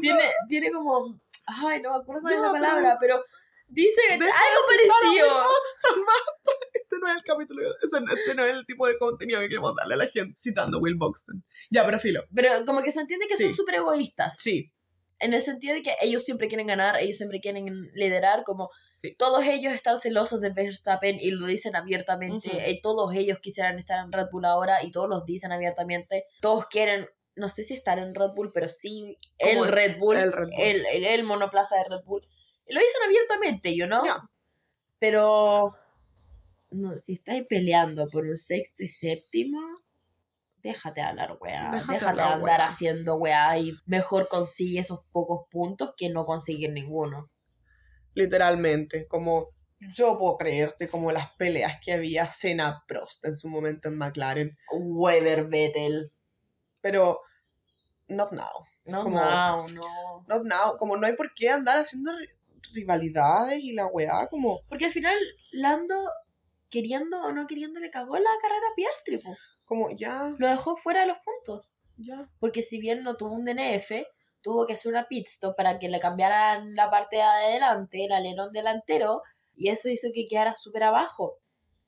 tiene, 0.00 0.32
tiene 0.48 0.70
como, 0.70 1.20
ay, 1.46 1.82
no 1.82 1.90
me 1.92 1.96
acuerdo 1.98 2.22
cuál 2.22 2.34
es 2.34 2.40
la 2.40 2.52
palabra, 2.52 2.96
pero 3.00 3.24
dice 3.68 4.00
algo 4.12 4.28
parecido. 4.68 5.44
Este 6.74 6.98
no 7.00 7.10
es 7.10 7.16
el 7.16 7.24
capítulo, 7.24 7.62
este 7.82 8.34
no 8.34 8.44
es 8.44 8.54
el 8.56 8.66
tipo 8.66 8.86
de 8.86 8.96
contenido 8.96 9.40
que 9.40 9.48
queremos 9.48 9.74
darle 9.74 9.94
a 9.94 9.96
la 9.96 10.06
gente 10.06 10.36
citando 10.40 10.78
Will 10.78 10.94
Buxton. 10.96 11.42
Ya, 11.70 11.84
pero 11.84 11.98
filo. 11.98 12.22
Pero 12.32 12.64
como 12.64 12.82
que 12.82 12.92
se 12.92 13.00
entiende 13.00 13.26
que 13.26 13.36
son 13.36 13.46
Sí. 13.50 13.52
súper 13.52 13.76
egoístas. 13.76 14.38
Sí, 14.38 14.70
En 15.20 15.32
el 15.32 15.40
sentido 15.40 15.74
de 15.74 15.82
que 15.82 15.92
ellos 16.02 16.24
siempre 16.24 16.48
quieren 16.48 16.66
ganar, 16.66 16.96
ellos 17.00 17.16
siempre 17.16 17.40
quieren 17.40 17.66
liderar, 17.94 18.42
como 18.44 18.70
sí. 18.90 19.14
todos 19.16 19.44
ellos 19.46 19.72
están 19.72 19.96
celosos 19.98 20.40
de 20.40 20.50
Verstappen 20.50 21.18
y 21.20 21.30
lo 21.30 21.46
dicen 21.46 21.76
abiertamente. 21.76 22.48
Ujú. 22.48 22.58
eh, 22.58 22.80
todos 22.82 23.14
ellos 23.14 23.38
quisieran 23.40 23.78
estar 23.78 24.04
en 24.04 24.10
Red 24.12 24.26
Bull 24.32 24.44
ahora 24.44 24.82
y 24.82 24.90
todos 24.90 25.08
los 25.08 25.24
dicen 25.24 25.52
abiertamente. 25.52 26.24
Todos 26.40 26.66
quieren, 26.66 27.08
no 27.36 27.48
sé 27.48 27.62
si 27.62 27.74
estar 27.74 27.98
en 27.98 28.14
Red 28.14 28.30
Bull, 28.34 28.50
pero 28.52 28.68
sí 28.68 29.16
el 29.38 29.66
Red 29.68 29.98
Bull, 29.98 30.16
el 30.16 30.32
Red 30.32 30.48
Bull. 30.48 30.60
El, 30.60 30.84
el- 30.86 31.04
el 31.04 31.22
monoplaza 31.24 31.76
de 31.76 31.84
Red 31.96 32.04
Bull. 32.04 32.26
Y 32.66 32.74
lo 32.74 32.80
dicen 32.80 33.02
abiertamente, 33.04 33.76
yo 33.76 33.86
no. 33.86 34.04
Ya. 34.04 34.18
Pero 34.98 35.74
no, 36.70 36.96
si 36.98 37.14
estáis 37.14 37.46
peleando 37.46 38.08
por 38.08 38.24
un 38.26 38.36
sexto 38.36 38.82
y 38.82 38.88
séptimo, 38.88 39.60
déjate 40.64 41.00
hablar, 41.02 41.36
weá. 41.40 41.70
Déjate 41.70 41.92
Déjate, 41.92 42.04
hablar, 42.06 42.32
andar 42.32 42.58
weá. 42.58 42.66
haciendo 42.66 43.16
weá 43.16 43.56
y 43.58 43.72
mejor 43.86 44.26
consigue 44.26 44.80
esos 44.80 45.00
pocos 45.12 45.46
puntos 45.50 45.92
que 45.96 46.08
no 46.08 46.24
consiguen 46.24 46.74
ninguno. 46.74 47.30
Literalmente, 48.14 49.06
como 49.06 49.48
yo 49.94 50.18
puedo 50.18 50.36
creerte 50.38 50.88
como 50.88 51.12
las 51.12 51.32
peleas 51.36 51.78
que 51.82 51.92
había 51.92 52.28
Senna 52.30 52.82
Prost 52.86 53.24
en 53.26 53.34
su 53.34 53.48
momento 53.48 53.88
en 53.88 53.96
McLaren, 53.98 54.56
Weber 54.72 55.44
Vettel. 55.48 56.10
pero 56.80 57.20
not 58.08 58.32
now. 58.32 58.66
No, 58.84 59.02
Como- 59.02 59.18
no, 59.20 59.68
no. 59.68 60.22
Not 60.28 60.44
now, 60.44 60.76
como 60.78 60.96
no 60.96 61.06
hay 61.06 61.14
por 61.14 61.32
qué 61.34 61.48
andar 61.50 61.78
haciendo 61.78 62.12
ri- 62.12 62.28
rivalidades 62.74 63.58
y 63.62 63.72
la 63.72 63.86
weá, 63.86 64.26
como 64.28 64.60
Porque 64.68 64.84
al 64.86 64.92
final, 64.92 65.16
Lando, 65.52 65.94
queriendo 66.70 67.20
o 67.22 67.32
no 67.32 67.46
queriendo, 67.46 67.80
le 67.80 67.90
cagó 67.90 68.16
la 68.18 68.30
carrera 68.42 68.66
a 68.70 68.74
Piastri, 68.76 69.18
po. 69.18 69.34
Como 69.64 69.90
ya, 69.96 70.34
Lo 70.38 70.48
dejó 70.48 70.76
fuera 70.76 71.00
de 71.02 71.06
los 71.08 71.18
puntos. 71.24 71.74
ya. 71.96 72.28
porque 72.40 72.62
si 72.62 72.78
bien 72.80 73.02
no 73.02 73.16
tuvo 73.16 73.32
un 73.34 73.44
DNF, 73.44 73.90
tuvo 74.42 74.66
que 74.66 74.74
hacer 74.74 74.92
una 74.92 75.06
pit 75.08 75.26
stop 75.26 75.56
para 75.56 75.78
que 75.78 75.88
le 75.88 76.00
cambiaran 76.00 76.74
la 76.74 76.90
parte 76.90 77.16
de 77.16 77.22
adelante, 77.22 78.04
el 78.04 78.12
alerón 78.12 78.52
delantero, 78.52 79.22
y 79.54 79.68
eso 79.70 79.88
hizo 79.88 80.08
que 80.12 80.26
quedara 80.26 80.54
súper 80.54 80.82
abajo. 80.84 81.38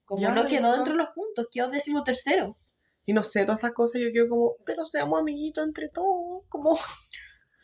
Como 0.04 0.22
Ya, 0.22 0.30
no 0.30 0.46
quedó 0.46 0.70
ya. 0.70 0.76
dentro 0.76 0.92
de 0.94 0.98
los 0.98 1.08
puntos, 1.08 1.46
quedó 1.50 1.68
décimo 1.68 2.02
tercero. 2.04 2.56
Y 3.04 3.12
no 3.12 3.22
sé, 3.22 3.42
todas 3.44 3.58
estas 3.58 3.72
cosas 3.72 4.00
yo 4.00 4.12
quedo 4.12 4.28
como, 4.28 4.54
pero 4.64 4.84
seamos 4.84 5.20
amiguitos 5.20 5.64
entre 5.66 5.88
todos, 5.88 6.44
como... 6.48 6.78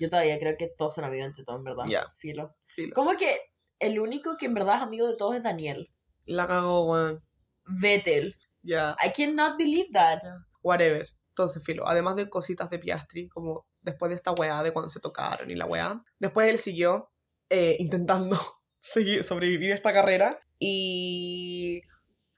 Yo 0.01 0.09
todavía 0.11 0.39
creo 0.41 0.57
que 0.57 0.69
todos 0.77 0.95
son 0.97 1.05
amigos 1.05 1.29
entre 1.29 1.45
todos, 1.45 1.59
en 1.61 1.65
verdad. 1.65 1.85
Ya. 1.87 2.05
Filo. 2.19 2.57
Filo. 2.67 2.93
Como 2.95 3.13
que 3.17 3.39
el 3.79 4.01
único 4.01 4.37
que 4.37 4.47
en 4.47 4.55
verdad 4.55 4.77
es 4.77 4.83
amigo 4.83 5.07
de 5.07 5.17
todos 5.17 5.37
es 5.37 5.43
Daniel. 5.45 5.89
La 6.25 6.47
cagó, 6.49 6.91
weón. 6.91 7.23
Vettel. 7.67 8.35
Ya, 8.63 8.97
I 9.05 9.11
cannot 9.13 9.57
believe 9.59 9.91
that. 9.93 10.21
whatever. 10.63 11.07
Entonces, 11.31 11.65
filo, 11.65 11.87
además 11.89 12.17
de 12.17 12.29
cositas 12.29 12.69
de 12.71 12.79
Piastri, 12.79 13.29
como 13.29 13.67
después 13.81 14.11
de 14.11 14.17
esta 14.17 14.33
weá, 14.33 14.63
de 14.63 14.71
cuando 14.73 14.89
se 14.89 15.01
tocaron 15.01 15.51
y 15.51 15.55
la 15.55 15.65
weá, 15.67 15.99
después 16.19 16.49
él 16.49 16.59
siguió 16.59 17.11
eh, 17.49 17.77
intentando 17.81 18.39
seguir, 18.79 19.25
sobrevivir 19.25 19.73
a 19.73 19.75
esta 19.75 19.93
carrera 19.93 20.39
y 20.59 21.81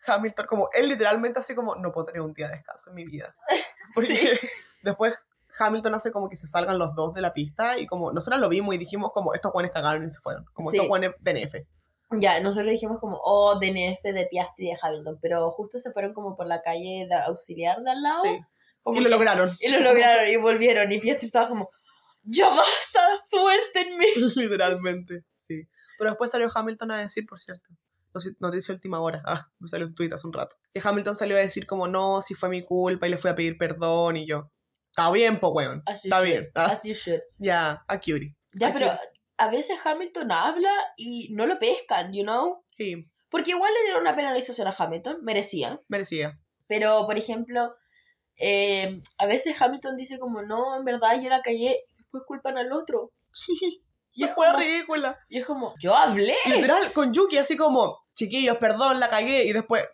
Hamilton, 0.07 0.47
como 0.47 0.69
él 0.73 0.89
literalmente 0.89 1.41
así 1.41 1.55
como, 1.55 1.75
no 1.77 1.93
puedo 1.93 2.07
tener 2.07 2.21
un 2.23 2.33
día 2.33 2.49
de 2.49 2.55
descanso 2.57 2.91
en 2.91 2.97
mi 2.97 3.05
vida. 3.05 3.35
Porque 3.95 4.39
después 4.83 5.15
Hamilton 5.59 5.95
hace 5.95 6.11
como 6.13 6.29
que 6.29 6.37
se 6.37 6.47
salgan 6.49 6.79
los 6.79 6.95
dos 6.95 7.15
de 7.15 7.21
la 7.21 7.33
pista 7.33 7.79
y 7.79 7.87
como 7.87 8.13
nosotros 8.13 8.41
lo 8.41 8.49
vimos 8.49 8.75
y 8.75 8.79
dijimos 8.79 9.11
como 9.13 9.35
estos 9.35 9.53
buenos 9.53 9.73
cagaron 9.73 10.05
y 10.07 10.11
se 10.11 10.21
fueron, 10.21 10.45
como 10.53 10.71
Sí. 10.71 10.77
estos 10.77 10.89
buenos 10.89 11.15
DNF. 11.21 11.55
Ya, 12.21 12.41
nosotros 12.41 12.71
dijimos 12.71 12.99
como, 12.99 13.19
oh, 13.23 13.59
DNF 13.61 14.03
de 14.03 14.27
Piastri 14.31 14.67
de 14.69 14.79
Hamilton, 14.81 15.19
pero 15.21 15.51
justo 15.53 15.79
se 15.79 15.93
fueron 15.93 16.13
como 16.15 16.37
por 16.37 16.47
la 16.47 16.63
calle 16.63 17.07
de 17.09 17.15
auxiliar 17.15 17.83
de 17.83 17.91
al 17.91 18.03
lado. 18.03 18.23
Sí. 18.23 18.39
como 18.83 18.99
Y 18.99 19.01
lo 19.03 19.09
que- 19.09 19.15
lograron. 19.15 19.57
Y 19.61 19.69
lo 19.69 19.81
lograron 19.81 20.29
y 20.29 20.37
volvieron. 20.37 20.91
Y 20.93 20.99
Piastri 20.99 21.27
estaba 21.27 21.49
como, 21.49 21.71
¡ya 22.23 22.49
basta! 22.51 23.01
¡Suéltenme! 23.25 24.07
Literalmente, 24.37 25.25
sí. 25.37 25.63
Pero 25.99 26.11
después 26.11 26.31
salió 26.31 26.49
Hamilton 26.55 26.91
a 26.91 26.99
decir, 26.99 27.25
por 27.27 27.39
cierto, 27.41 27.71
noticia- 28.41 28.75
última 28.75 29.01
hora, 29.01 29.23
ah, 29.27 29.49
me 29.59 29.69
salió 29.69 29.87
un 29.87 29.95
tweet 29.95 30.11
hace 30.13 30.27
un 30.27 30.33
rato, 30.33 30.57
que 30.73 30.81
Hamilton 30.85 31.15
salió 31.17 31.37
a 31.37 31.41
decir 31.41 31.67
como, 31.67 31.89
no, 31.89 32.21
si 32.23 32.35
fue 32.35 32.49
mi 32.49 32.65
culpa 32.65 33.07
y 33.07 33.11
le 33.11 33.19
fui 33.19 33.31
a 33.31 33.35
pedir 33.35 33.57
perdón 33.59 34.17
y 34.17 34.27
yo, 34.27 34.51
está 34.91 35.11
bien, 35.13 35.39
po, 35.41 35.49
weón, 35.51 35.83
está 35.87 36.19
should, 36.21 36.25
bien, 36.27 36.51
ah, 36.55 36.67
As 36.67 36.85
you 36.85 36.95
should. 36.95 37.21
ya, 37.39 37.85
a 37.89 37.99
cutie. 37.99 38.37
Ya, 38.53 38.73
pero. 38.73 38.93
A 39.37 39.49
veces 39.51 39.79
Hamilton 39.85 40.31
habla 40.33 40.73
y 40.97 41.29
no 41.33 41.47
lo 41.47 41.59
pescan, 41.59 42.13
you 42.13 42.23
know? 42.23 42.65
Sí, 42.77 43.07
Porque 43.31 43.51
igual 43.53 43.73
le 43.75 43.83
dieron 43.85 44.03
una 44.03 44.15
penalización 44.17 44.69
a 44.69 44.75
Hamilton, 44.77 45.19
merecía. 45.23 45.81
merecía. 45.89 46.39
Pero, 46.67 47.05
por 47.07 47.19
ejemplo, 47.19 47.75
eh, 48.37 48.99
a 49.19 49.27
veces 49.27 49.61
Hamilton 49.61 49.97
dice 49.97 50.19
como, 50.19 50.43
no, 50.43 50.77
en 50.77 50.85
verdad 50.85 51.21
yo 51.23 51.29
la 51.29 51.43
callé, 51.43 51.85
y 51.89 51.95
después 51.97 52.23
culpan 52.27 52.59
al 52.59 52.73
otro. 52.73 53.13
Sí, 53.33 53.53
Y 54.13 54.25
es, 54.25 54.31
como, 54.33 54.57
ridícula. 54.57 55.19
y 55.29 55.39
es 55.41 55.47
como, 55.47 55.75
yo 55.81 55.95
hablé. 55.97 56.37
Literal, 56.47 56.93
con 56.93 57.13
Yuki 57.13 57.39
así 57.39 57.57
como, 57.57 57.99
chiquillos, 58.15 58.57
perdón, 58.59 59.01
la 59.01 59.09
cagué, 59.09 59.45
y 59.45 59.53
después 59.53 59.85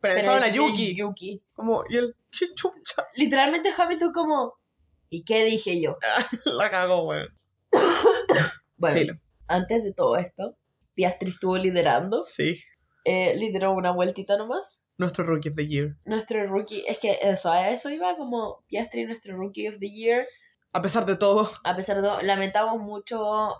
penalizaron 0.00 0.42
a 0.42 0.48
Yuki. 0.48 0.96
Yuki. 0.96 1.42
Como, 1.54 1.84
y 1.88 1.96
él, 1.98 2.16
qué 2.30 2.54
chucha, 2.54 3.06
Literalmente 3.14 3.70
Hamilton 3.76 4.12
como, 4.12 4.54
¿y 5.10 5.24
qué 5.24 5.44
dije 5.44 5.80
yo? 5.80 5.96
la 6.46 6.70
cagó, 6.70 7.02
weón. 7.04 7.28
Bueno, 8.76 8.98
Filo. 8.98 9.14
antes 9.48 9.82
de 9.84 9.92
todo 9.92 10.16
esto, 10.16 10.56
Piastri 10.94 11.30
estuvo 11.30 11.56
liderando. 11.56 12.22
Sí, 12.22 12.58
eh, 13.04 13.36
lideró 13.36 13.72
una 13.72 13.92
vueltita 13.92 14.36
nomás. 14.36 14.90
nuestro 14.98 15.24
Rookie 15.24 15.50
of 15.50 15.56
the 15.56 15.66
Year. 15.66 15.96
Nuestro 16.04 16.46
rookie, 16.46 16.82
es 16.88 16.98
que 16.98 17.18
eso, 17.22 17.50
a 17.52 17.68
eso 17.70 17.90
iba 17.90 18.16
como 18.16 18.64
Piastri, 18.68 19.04
nuestro 19.04 19.36
rookie 19.36 19.68
of 19.68 19.78
the 19.78 19.90
year. 19.90 20.26
A 20.72 20.82
pesar 20.82 21.06
de 21.06 21.16
todo, 21.16 21.50
A 21.64 21.76
pesar 21.76 21.96
de 21.96 22.02
todo, 22.02 22.20
lamentamos 22.22 22.80
mucho 22.80 23.54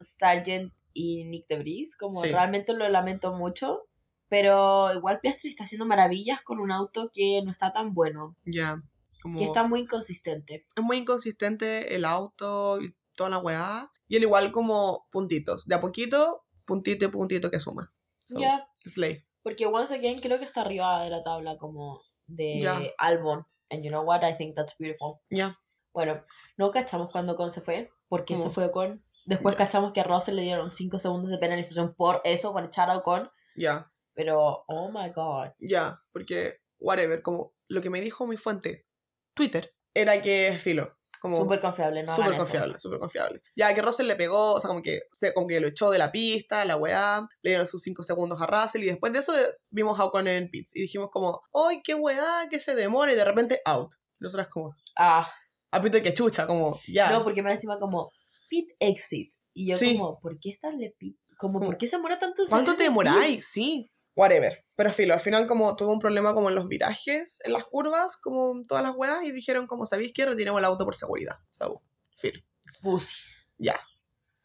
Sargent 0.00 0.72
y 0.92 1.24
Nick 1.24 1.46
de 1.48 1.58
Vries, 1.58 1.96
como 1.96 2.22
Sí. 2.22 2.30
realmente 2.30 2.72
lo 2.74 2.88
lamento 2.88 3.32
mucho. 3.32 3.86
Pero 4.28 4.92
igual 4.94 5.18
Piastri 5.20 5.50
está 5.50 5.64
haciendo 5.64 5.86
maravillas 5.86 6.40
con 6.42 6.60
un 6.60 6.70
auto 6.70 7.10
que 7.12 7.40
no 7.44 7.50
está 7.50 7.72
tan 7.72 7.94
bueno, 7.94 8.36
ya, 8.44 8.80
como... 9.22 9.36
que 9.38 9.44
está 9.44 9.64
muy 9.64 9.80
inconsistente. 9.80 10.66
es 10.76 10.82
muy 10.84 10.98
inconsistente 10.98 11.96
el 11.96 12.04
auto 12.04 12.78
toda 13.20 13.30
la 13.30 13.38
weá. 13.38 13.90
Y 14.08 14.16
él 14.16 14.22
igual 14.22 14.50
como 14.50 15.06
puntitos. 15.12 15.66
De 15.66 15.74
a 15.74 15.80
poquito, 15.80 16.44
puntito 16.64 17.04
y 17.04 17.08
puntito 17.08 17.50
que 17.50 17.60
suma. 17.60 17.92
So, 18.24 18.38
Ya, 18.40 18.66
Slay. 18.84 19.22
porque 19.42 19.66
once 19.66 19.94
again 19.94 20.20
creo 20.20 20.38
que 20.38 20.46
está 20.46 20.62
arriba 20.62 21.04
de 21.04 21.10
la 21.10 21.22
tabla 21.22 21.58
como 21.58 22.00
de 22.26 22.60
Ya. 22.60 22.80
Albon. 22.98 23.44
And 23.70 23.84
you 23.84 23.90
know 23.90 24.02
what? 24.02 24.22
I 24.24 24.36
think 24.36 24.56
that's 24.56 24.74
beautiful. 24.78 25.20
Ya. 25.30 25.58
Bueno, 25.92 26.24
no 26.56 26.70
cachamos 26.70 27.10
cuando 27.12 27.36
Con 27.36 27.50
se 27.50 27.60
fue, 27.60 27.90
porque 28.08 28.34
se 28.36 28.42
¿Cómo? 28.42 28.54
fue 28.54 28.70
Con. 28.72 29.04
Después 29.26 29.54
cachamos 29.54 29.92
que 29.92 30.00
a 30.00 30.04
Russell 30.04 30.34
le 30.36 30.42
dieron 30.42 30.70
5 30.70 30.98
segundos 30.98 31.30
de 31.30 31.38
penalización 31.38 31.94
por 31.94 32.20
eso, 32.24 32.52
por 32.52 32.64
echar 32.64 32.90
a 32.90 33.00
Con. 33.02 33.30
Ya. 33.54 33.92
Pero, 34.14 34.64
oh 34.66 34.90
my 34.90 35.10
god. 35.10 35.50
Ya. 35.60 36.00
Porque, 36.12 36.56
whatever, 36.78 37.22
como 37.22 37.52
lo 37.68 37.80
que 37.80 37.90
me 37.90 38.00
dijo 38.00 38.26
mi 38.26 38.36
fuente, 38.36 38.86
Twitter, 39.34 39.72
era 39.94 40.20
que 40.22 40.56
filo. 40.58 40.96
Como 41.20 41.36
Súper 41.36 41.60
confiable, 41.60 42.02
no 42.02 42.16
súper 42.16 42.36
confiable, 42.36 42.78
súper 42.78 42.98
confiable. 42.98 43.42
Ya 43.54 43.74
que 43.74 43.82
Russell 43.82 44.06
le 44.06 44.16
pegó, 44.16 44.54
o 44.54 44.60
sea, 44.60 44.68
como 44.68 44.80
que, 44.80 45.02
como 45.34 45.46
que 45.46 45.60
lo 45.60 45.68
echó 45.68 45.90
de 45.90 45.98
la 45.98 46.10
pista, 46.10 46.64
la 46.64 46.76
weá, 46.76 47.20
le 47.42 47.50
dieron 47.50 47.66
sus 47.66 47.82
5 47.82 48.02
segundos 48.02 48.40
a 48.40 48.46
Russell 48.46 48.82
y 48.82 48.86
después 48.86 49.12
de 49.12 49.18
eso 49.18 49.38
eh, 49.38 49.54
vimos 49.68 50.00
a 50.00 50.06
Ocon 50.06 50.26
en 50.28 50.48
pits 50.50 50.74
y 50.74 50.80
dijimos 50.80 51.10
como, 51.12 51.42
¡ay, 51.52 51.82
qué 51.84 51.94
weá, 51.94 52.48
que 52.50 52.58
se 52.58 52.74
demore! 52.74 53.12
Y 53.12 53.16
de 53.16 53.24
repente, 53.26 53.60
out. 53.66 53.92
Y 54.18 54.24
nosotras 54.24 54.48
como, 54.48 54.74
Ah, 54.96 55.30
a 55.70 55.82
pito 55.82 56.00
que 56.00 56.14
chucha, 56.14 56.46
como, 56.46 56.80
ya. 56.88 57.10
no, 57.10 57.22
porque 57.22 57.42
me 57.42 57.50
encima 57.52 57.78
como 57.78 58.10
pit 58.48 58.70
exit. 58.78 59.30
Y 59.52 59.70
yo 59.70 59.76
Sí. 59.76 59.96
como, 59.98 60.18
¿por 60.20 60.38
qué 60.40 60.50
estarle 60.50 60.90
pit? 60.98 61.18
Como, 61.38 61.60
¿por 61.60 61.76
qué 61.76 61.86
se 61.86 61.96
demora 61.96 62.18
tanto? 62.18 62.42
¿Cuánto 62.48 62.72
te 62.72 62.84
de 62.84 62.88
demoráis? 62.88 63.46
Sí. 63.46 63.90
Whatever. 64.14 64.64
Pero 64.74 64.92
filo, 64.92 65.14
al 65.14 65.20
final 65.20 65.46
como 65.46 65.76
tuvo 65.76 65.92
un 65.92 65.98
problema 65.98 66.34
como 66.34 66.48
en 66.48 66.54
los 66.54 66.68
virajes, 66.68 67.38
en 67.44 67.52
las 67.52 67.64
curvas, 67.64 68.16
como 68.16 68.52
en 68.52 68.64
todas 68.64 68.82
las 68.82 68.94
weas, 68.94 69.22
y 69.22 69.32
dijeron 69.32 69.66
como, 69.66 69.86
¿sabéis 69.86 70.12
qué? 70.14 70.26
Retiremos 70.26 70.58
el 70.58 70.64
auto 70.64 70.84
por 70.84 70.96
seguridad. 70.96 71.36
So, 71.50 71.82
filo. 72.16 72.42
Pussy. 72.82 73.14
Ya. 73.58 73.78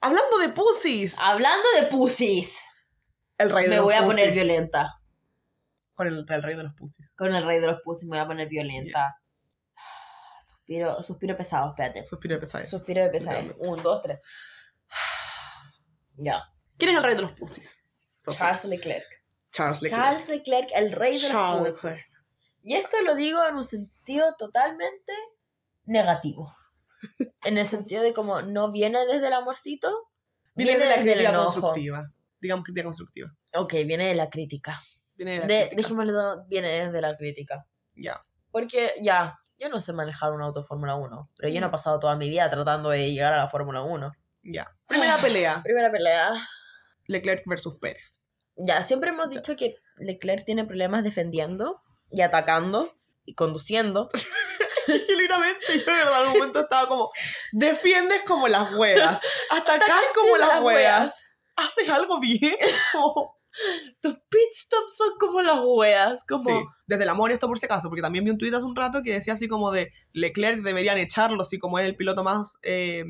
Hablando 0.01 0.38
de 0.39 0.49
pussies. 0.49 1.16
Hablando 1.20 1.68
de 1.80 1.88
pussies, 1.88 2.63
El 3.38 3.49
rey 3.49 3.63
de 3.63 3.70
me 3.70 3.76
los 3.78 3.86
voy 3.86 3.95
a 3.95 4.05
poner 4.05 4.32
violenta. 4.32 5.01
Con 5.93 6.07
el, 6.07 6.26
el 6.28 6.43
rey 6.43 6.55
de 6.55 6.63
los 6.63 6.74
pussies. 6.74 7.11
Con 7.16 7.34
el 7.34 7.45
rey 7.45 7.59
de 7.59 7.68
los 7.68 7.82
pussies 7.82 8.09
me 8.09 8.18
voy 8.18 8.26
a 8.26 8.28
poner 8.28 8.47
violenta. 8.47 9.22
Suspiro, 10.41 11.01
suspiro 11.01 11.38
pesado, 11.38 11.70
espérate. 11.70 12.05
Suspiro 12.05 12.36
de 12.36 12.41
pesadez. 12.41 12.70
Suspiro 12.70 13.03
de 13.03 13.09
pesadez. 13.09 13.55
Un, 13.59 13.82
dos, 13.82 14.01
tres. 14.01 14.22
Ya. 16.18 16.43
¿Quién 16.78 16.91
es 16.91 16.97
el 16.97 17.03
rey 17.03 17.16
de 17.16 17.22
los 17.22 17.32
pussies? 17.32 17.84
Sophie. 18.18 18.38
Charles 18.38 18.66
Leclerc. 18.66 19.24
Charles 19.55 19.81
Leclerc. 19.81 20.03
Charles 20.03 20.29
Leclerc, 20.29 20.69
el 20.75 20.91
rey 20.91 21.13
de 21.19 21.27
Charles 21.27 21.63
los 21.63 21.81
pussies. 21.81 22.25
Y 22.63 22.73
esto 22.75 22.97
lo 23.03 23.15
digo 23.15 23.39
en 23.47 23.55
un 23.55 23.63
sentido 23.63 24.35
totalmente 24.37 25.13
negativo. 25.85 26.55
En 27.43 27.57
el 27.57 27.65
sentido 27.65 28.01
de 28.03 28.13
como 28.13 28.41
no 28.41 28.71
viene 28.71 29.05
desde 29.05 29.27
el 29.27 29.33
amorcito, 29.33 30.09
Viene, 30.55 30.71
viene, 30.71 30.83
de 30.85 30.89
la 30.89 30.95
desde 31.03 31.13
el 31.19 31.25
enojo. 31.27 31.43
constructiva. 31.45 32.11
Digamos 32.39 32.63
crítica 32.65 32.83
constructiva. 32.85 33.31
Ok, 33.55 33.73
viene 33.85 34.07
de 34.07 34.15
la 34.15 34.29
crítica. 34.29 34.81
Viene 35.15 35.33
de 35.33 35.39
la 35.39 35.45
De, 35.45 35.59
crítica. 35.67 35.81
dejémoslo, 35.81 36.45
viene 36.47 36.69
desde 36.85 37.01
la 37.01 37.15
crítica. 37.17 37.65
Ya. 37.95 38.25
Porque 38.51 38.93
ya, 39.01 39.37
yo 39.59 39.69
no 39.69 39.79
sé 39.81 39.93
manejar 39.93 40.31
un 40.33 40.41
auto 40.41 40.61
de 40.61 40.67
Fórmula 40.67 40.95
1, 40.95 41.29
pero 41.37 41.49
yo 41.49 41.59
no 41.59 41.67
he 41.67 41.69
Mm. 41.69 41.71
pasado 41.71 41.99
toda 41.99 42.15
mi 42.17 42.29
vida 42.29 42.49
tratando 42.49 42.89
de 42.89 43.11
llegar 43.11 43.33
a 43.33 43.37
la 43.37 43.47
Fórmula 43.47 43.83
1. 43.83 44.11
Ya. 44.43 44.71
Primera 44.87 45.17
pelea. 45.17 45.61
Primera 45.63 45.91
pelea. 45.91 46.31
Leclerc 47.07 47.43
versus 47.45 47.77
Pérez. 47.79 48.21
Ya, 48.57 48.81
siempre 48.81 49.09
hemos 49.09 49.29
dicho 49.29 49.55
que 49.55 49.75
Leclerc 49.97 50.45
tiene 50.45 50.65
problemas 50.65 51.03
defendiendo 51.03 51.81
y 52.09 52.21
atacando 52.21 52.95
y 53.25 53.33
conduciendo. 53.36 54.09
Genuinamente, 54.86 55.79
yo 55.79 55.86
de 55.86 56.03
verdad 56.03 56.21
en 56.23 56.27
un 56.27 56.33
momento 56.37 56.59
estaba 56.59 56.87
como, 56.87 57.09
defiendes 57.51 58.21
como 58.23 58.47
las 58.47 58.73
weas, 58.75 59.19
atacás 59.49 60.01
como 60.13 60.37
las 60.37 60.61
weas, 60.61 61.21
haces 61.55 61.89
algo 61.89 62.19
bien. 62.19 62.55
Como- 62.91 63.36
Tus 64.01 64.15
pit 64.29 64.51
stops 64.53 64.97
son 64.97 65.17
como 65.17 65.41
las 65.41 65.59
weas, 65.63 66.25
como... 66.25 66.43
Sí, 66.43 66.51
desde 66.87 67.03
el 67.03 67.09
amor 67.09 67.32
esto 67.32 67.47
por 67.47 67.57
si 67.57 67.65
acaso, 67.65 67.87
porque 67.87 68.01
también 68.01 68.25
vi 68.25 68.32
un 68.32 68.37
tuit 68.37 68.53
hace 68.53 68.65
un 68.65 68.75
rato 68.75 69.01
que 69.01 69.13
decía 69.13 69.33
así 69.33 69.47
como 69.47 69.71
de 69.71 69.93
Leclerc 70.11 70.61
deberían 70.61 70.97
echarlo, 70.97 71.41
así 71.41 71.57
como 71.57 71.79
es 71.79 71.86
el 71.86 71.95
piloto 71.95 72.23
más 72.23 72.59
eh, 72.63 73.05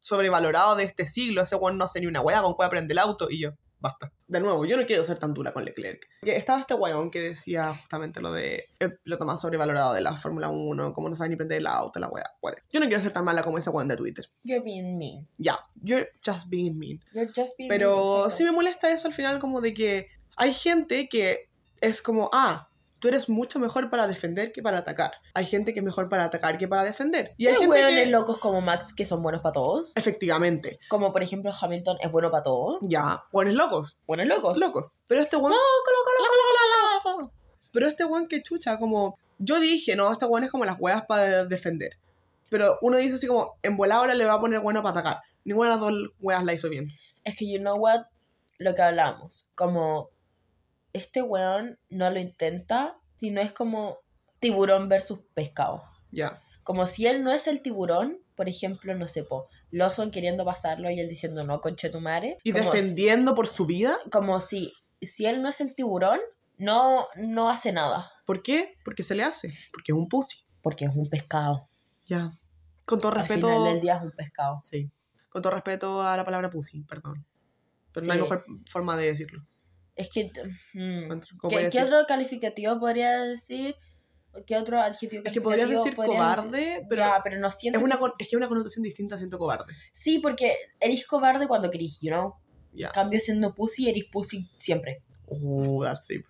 sobrevalorado 0.00 0.74
de 0.76 0.84
este 0.84 1.06
siglo, 1.06 1.42
ese 1.42 1.54
weón 1.56 1.76
no 1.76 1.84
hace 1.84 2.00
ni 2.00 2.06
una 2.06 2.22
wea 2.22 2.40
con 2.42 2.54
cuál 2.54 2.68
aprende 2.68 2.92
el 2.94 2.98
auto, 2.98 3.28
y 3.30 3.42
yo, 3.42 3.50
basta. 3.80 4.12
De 4.28 4.40
nuevo, 4.40 4.64
yo 4.64 4.76
no 4.76 4.86
quiero 4.86 5.04
ser 5.04 5.18
tan 5.18 5.34
dura 5.34 5.52
con 5.52 5.64
Leclerc. 5.64 6.06
Porque 6.20 6.36
estaba 6.36 6.60
este 6.60 6.74
weón 6.74 7.10
que 7.10 7.20
decía 7.20 7.74
justamente 7.74 8.20
lo 8.20 8.32
de 8.32 8.68
el 8.78 8.98
piloto 8.98 9.24
más 9.24 9.40
sobrevalorado 9.40 9.92
de 9.94 10.00
la 10.00 10.16
Fórmula 10.16 10.48
1, 10.48 10.92
como 10.92 11.08
no 11.08 11.16
sabe 11.16 11.30
ni 11.30 11.36
prender 11.36 11.58
el 11.58 11.66
auto, 11.66 11.98
la 11.98 12.08
wea, 12.08 12.30
whatever. 12.42 12.64
Yo 12.70 12.80
no 12.80 12.86
quiero 12.86 13.02
ser 13.02 13.12
tan 13.12 13.24
mala 13.24 13.42
como 13.42 13.58
ese 13.58 13.70
weón 13.70 13.88
de 13.88 13.96
Twitter. 13.96 14.26
You're 14.44 14.64
being 14.64 14.96
mean. 14.98 15.26
Ya, 15.38 15.58
you're 15.82 16.10
just 16.24 16.48
being 16.48 16.78
mean. 16.78 17.02
You're 17.12 17.32
just 17.34 17.56
being 17.58 17.68
Pero 17.68 18.20
mean. 18.20 18.30
sí 18.30 18.44
me 18.44 18.52
molesta 18.52 18.90
eso 18.90 19.08
al 19.08 19.14
final 19.14 19.40
como 19.40 19.60
de 19.60 19.74
que 19.74 20.08
hay 20.36 20.54
gente 20.54 21.08
que 21.08 21.50
es 21.80 22.02
como, 22.02 22.30
ah, 22.32 22.69
tú 23.00 23.08
eres 23.08 23.28
mucho 23.28 23.58
mejor 23.58 23.90
para 23.90 24.06
defender 24.06 24.52
que 24.52 24.62
para 24.62 24.78
atacar. 24.78 25.12
Hay 25.34 25.46
gente 25.46 25.72
que 25.72 25.80
es 25.80 25.84
mejor 25.84 26.08
para 26.08 26.24
atacar 26.24 26.58
que 26.58 26.68
para 26.68 26.84
defender. 26.84 27.34
Y 27.38 27.46
hay 27.46 27.56
gente 27.56 27.74
que... 27.74 28.06
locos 28.06 28.38
como 28.38 28.60
Max 28.60 28.92
que 28.92 29.06
son 29.06 29.22
buenos 29.22 29.42
para 29.42 29.54
todos. 29.54 29.96
Efectivamente. 29.96 30.78
Como 30.88 31.12
por 31.12 31.22
ejemplo 31.22 31.50
Hamilton 31.58 31.96
es 32.00 32.12
bueno 32.12 32.30
para 32.30 32.44
todos. 32.44 32.78
Ya, 32.82 33.24
buenos 33.32 33.54
locos. 33.54 33.98
Buenos 34.06 34.28
locos. 34.28 34.58
Locos. 34.58 34.98
Pero 35.06 35.22
este 35.22 35.36
weón... 35.36 35.54
Pero 37.72 37.86
este 37.88 38.04
weón 38.04 38.28
que 38.28 38.42
chucha, 38.42 38.78
como... 38.78 39.18
Yo 39.38 39.58
dije, 39.58 39.96
no, 39.96 40.12
este 40.12 40.26
weón 40.26 40.44
es 40.44 40.50
como 40.50 40.66
las 40.66 40.76
weas 40.78 41.06
para 41.06 41.46
defender. 41.46 41.98
Pero 42.50 42.78
uno 42.82 42.98
dice 42.98 43.14
así 43.14 43.26
como, 43.26 43.56
en 43.62 43.76
volada 43.76 44.00
ahora 44.00 44.14
le 44.14 44.26
va 44.26 44.34
a 44.34 44.40
poner 44.40 44.60
bueno 44.60 44.82
para 44.82 45.00
atacar. 45.00 45.22
Ninguna 45.44 45.70
de 45.70 45.76
las 45.76 45.80
dos 45.80 46.10
weas 46.20 46.44
la 46.44 46.52
hizo 46.52 46.68
bien. 46.68 46.90
Es 47.24 47.38
que, 47.38 47.50
you 47.50 47.58
know 47.58 47.78
what, 47.78 48.02
lo 48.58 48.74
que 48.74 48.82
hablamos, 48.82 49.48
como 49.54 50.10
este 50.92 51.22
weón 51.22 51.78
no 51.88 52.10
lo 52.10 52.18
intenta, 52.18 52.98
sino 53.16 53.40
es 53.40 53.52
como 53.52 53.98
tiburón 54.38 54.88
versus 54.88 55.20
pescado. 55.34 55.82
Ya. 56.10 56.42
Como 56.62 56.86
si 56.86 57.06
él 57.06 57.22
no 57.22 57.32
es 57.32 57.46
el 57.46 57.62
tiburón, 57.62 58.18
por 58.36 58.48
ejemplo, 58.48 58.94
no 58.94 59.06
sé, 59.06 59.24
po, 59.24 59.48
Lawson 59.70 60.10
queriendo 60.10 60.44
pasarlo 60.44 60.90
y 60.90 60.98
él 60.98 61.08
diciendo 61.08 61.44
no, 61.44 61.60
conche 61.60 61.90
tu 61.90 62.00
madre. 62.00 62.38
Y 62.42 62.52
como 62.52 62.64
defendiendo 62.64 63.34
por 63.34 63.46
su 63.46 63.66
vida. 63.66 63.98
como 64.10 64.40
si, 64.40 64.72
si 65.00 65.26
él 65.26 65.42
no 65.42 65.48
es 65.48 65.60
el 65.60 65.74
tiburón, 65.74 66.18
no, 66.56 67.06
no 67.16 67.50
hace 67.50 67.72
nada. 67.72 68.10
¿Por 68.26 68.42
qué? 68.42 68.76
Porque 68.84 69.02
se 69.02 69.14
le 69.14 69.22
hace. 69.22 69.52
Porque 69.72 69.92
es 69.92 69.98
un 69.98 70.08
pussy. 70.08 70.44
Porque 70.62 70.84
es 70.84 70.90
un 70.94 71.08
pescado. 71.08 71.68
Ya. 72.06 72.32
Con 72.84 72.98
todo 72.98 73.12
Al 73.12 73.18
respeto. 73.20 73.46
final 73.48 73.64
del 73.64 73.80
día 73.80 73.96
es 73.96 74.02
un 74.02 74.12
pescado. 74.12 74.58
Sí. 74.60 74.90
Con 75.28 75.42
todo 75.42 75.52
respeto 75.52 76.02
a 76.02 76.16
la 76.16 76.24
palabra 76.24 76.50
pussy, 76.50 76.82
perdón. 76.82 77.24
Pero 77.92 78.06
no 78.06 78.12
hay 78.12 78.20
mejor 78.20 78.44
forma 78.66 78.96
de 78.96 79.06
decirlo. 79.06 79.44
Es 80.00 80.10
que... 80.10 80.24
mm, 80.74 81.08
¿Cómo 81.08 81.20
¿Qué, 81.20 81.56
podría 81.56 81.70
qué 81.70 81.82
otro 81.82 81.98
calificativo 82.06 82.78
podría 82.80 83.22
decir? 83.22 83.74
¿Qué 84.46 84.56
otro 84.56 84.80
adjetivo 84.80 85.22
Es 85.26 85.32
que 85.32 85.40
podrías 85.40 85.68
decir 85.68 85.94
podrías 85.96 86.16
cobarde, 86.36 86.58
decir? 86.58 86.82
pero 86.88 87.02
Ya, 87.02 87.20
pero 87.22 87.38
no 87.38 87.50
siento 87.50 87.78
Es, 87.80 87.84
una, 87.84 87.96
que 87.96 88.04
es 88.20 88.28
que 88.28 88.36
es 88.36 88.38
una 88.38 88.48
connotación 88.48 88.82
distinta 88.84 89.16
siento 89.18 89.38
cobarde. 89.38 89.72
Sí, 89.92 90.20
porque 90.20 90.56
eres 90.78 91.06
cobarde 91.06 91.46
cuando 91.48 91.70
querís, 91.70 91.98
you 92.00 92.10
know? 92.10 92.34
En 92.72 92.88
cambio, 92.92 93.18
siendo 93.20 93.54
pussy, 93.54 93.88
eres 93.90 94.04
pussy 94.10 94.48
siempre. 94.56 95.02
Oh, 95.26 95.82
that's 95.82 96.06
deep. 96.06 96.24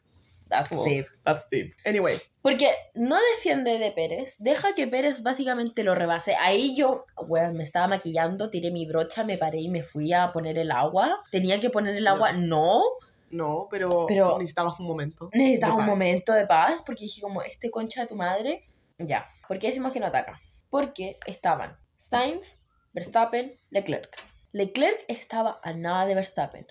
That's 0.48 0.72
Oh. 0.72 0.84
it. 0.88 1.06
That's 1.24 1.46
deep. 1.50 1.74
Anyway. 1.84 2.18
Porque 2.42 2.70
no 2.94 3.16
defiende 3.36 3.78
de 3.78 3.92
Pérez, 3.92 4.36
deja 4.40 4.74
que 4.74 4.88
Pérez 4.88 5.22
básicamente 5.22 5.84
lo 5.84 5.94
rebase. 5.94 6.34
Ahí 6.34 6.74
yo, 6.74 7.04
bueno, 7.28 7.52
me 7.52 7.62
estaba 7.62 7.86
maquillando, 7.86 8.50
tiré 8.50 8.70
mi 8.72 8.86
brocha, 8.86 9.22
me 9.22 9.38
paré 9.38 9.60
y 9.60 9.68
me 9.68 9.82
fui 9.84 10.12
a 10.12 10.32
poner 10.32 10.58
el 10.58 10.72
agua. 10.72 11.22
Tenía 11.30 11.60
que 11.60 11.70
poner 11.70 11.94
el 11.94 12.06
agua, 12.08 12.32
no. 12.32 12.40
No, 12.72 12.82
pero, 13.70 14.06
Pero- 14.06 14.38
necesitabas 14.38 14.78
un 14.80 14.86
momento. 14.86 15.30
Necesitaba 15.32 15.72
de 15.72 15.74
un 15.74 15.86
paz. 15.86 15.88
momento 15.88 16.32
de 16.32 16.46
paz 16.46 16.82
porque 16.84 17.04
dije 17.04 17.20
como, 17.20 17.42
este 17.42 17.70
concha 17.70 18.02
de 18.02 18.06
tu 18.08 18.16
madre, 18.16 18.68
ya. 18.98 19.28
¿Por 19.48 19.58
qué 19.58 19.68
decimos 19.68 19.92
que 19.92 20.00
no 20.00 20.06
ataca? 20.06 20.40
Porque 20.68 21.18
estaban 21.26 21.78
Sainz, 21.96 22.58
Verstappen, 22.92 23.56
Leclerc. 23.70 24.16
Leclerc 24.52 25.04
estaba 25.08 25.60
a 25.62 25.72
nada 25.72 26.06
de 26.06 26.14
Verstappen. 26.14 26.66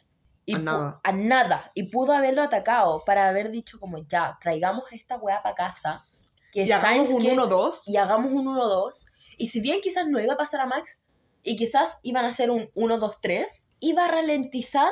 Y 0.45 0.56
A 0.56 0.60
nada. 0.60 0.99
A 1.03 1.11
nada. 1.11 1.72
Y 1.76 1.84
pudo 1.84 2.14
haberlo 2.14 2.41
atacado 2.41 3.03
para 3.06 3.30
haber 3.30 3.52
dicho 3.52 3.80
como, 3.80 3.99
ya, 4.07 4.38
traigamos 4.41 4.84
esta 4.91 5.18
weá 5.18 5.41
para 5.44 5.56
casa. 5.56 6.03
Que 6.52 6.64
Y 6.64 6.72
hagamos 6.72 7.10
un 7.14 7.22
que- 7.22 7.31
1-2. 7.34 7.84
y 7.86 7.98
hagamos 7.98 8.31
un 8.34 8.48
1-2. 8.48 9.06
Y 9.38 9.48
si 9.48 9.61
bien 9.61 9.80
quizás 9.81 10.07
no 10.07 10.19
iba 10.19 10.34
a 10.34 10.38
pasar 10.38 10.61
a 10.61 10.65
Max 10.65 11.03
y 11.44 11.56
quizás 11.56 11.99
iban 12.03 12.26
a 12.26 12.30
hacer 12.30 12.49
un 12.52 12.69
1-2-3, 12.73 13.68
iba 13.80 14.06
a 14.06 14.07
ralentizar 14.10 14.91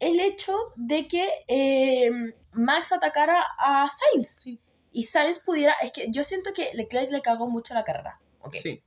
el 0.00 0.20
hecho 0.20 0.56
de 0.76 1.08
que 1.08 1.28
eh, 1.48 2.10
Max 2.52 2.92
atacara 2.92 3.44
a 3.58 3.88
Sainz. 3.88 4.28
Sí. 4.28 4.60
Y 4.92 5.04
Sainz 5.04 5.38
pudiera... 5.38 5.74
Es 5.82 5.92
que 5.92 6.10
yo 6.10 6.24
siento 6.24 6.52
que 6.52 6.70
Leclerc 6.74 7.10
le 7.10 7.20
cagó 7.20 7.48
mucho 7.48 7.74
la 7.74 7.84
carrera. 7.84 8.20
Ok. 8.40 8.54
Sí. 8.54 8.82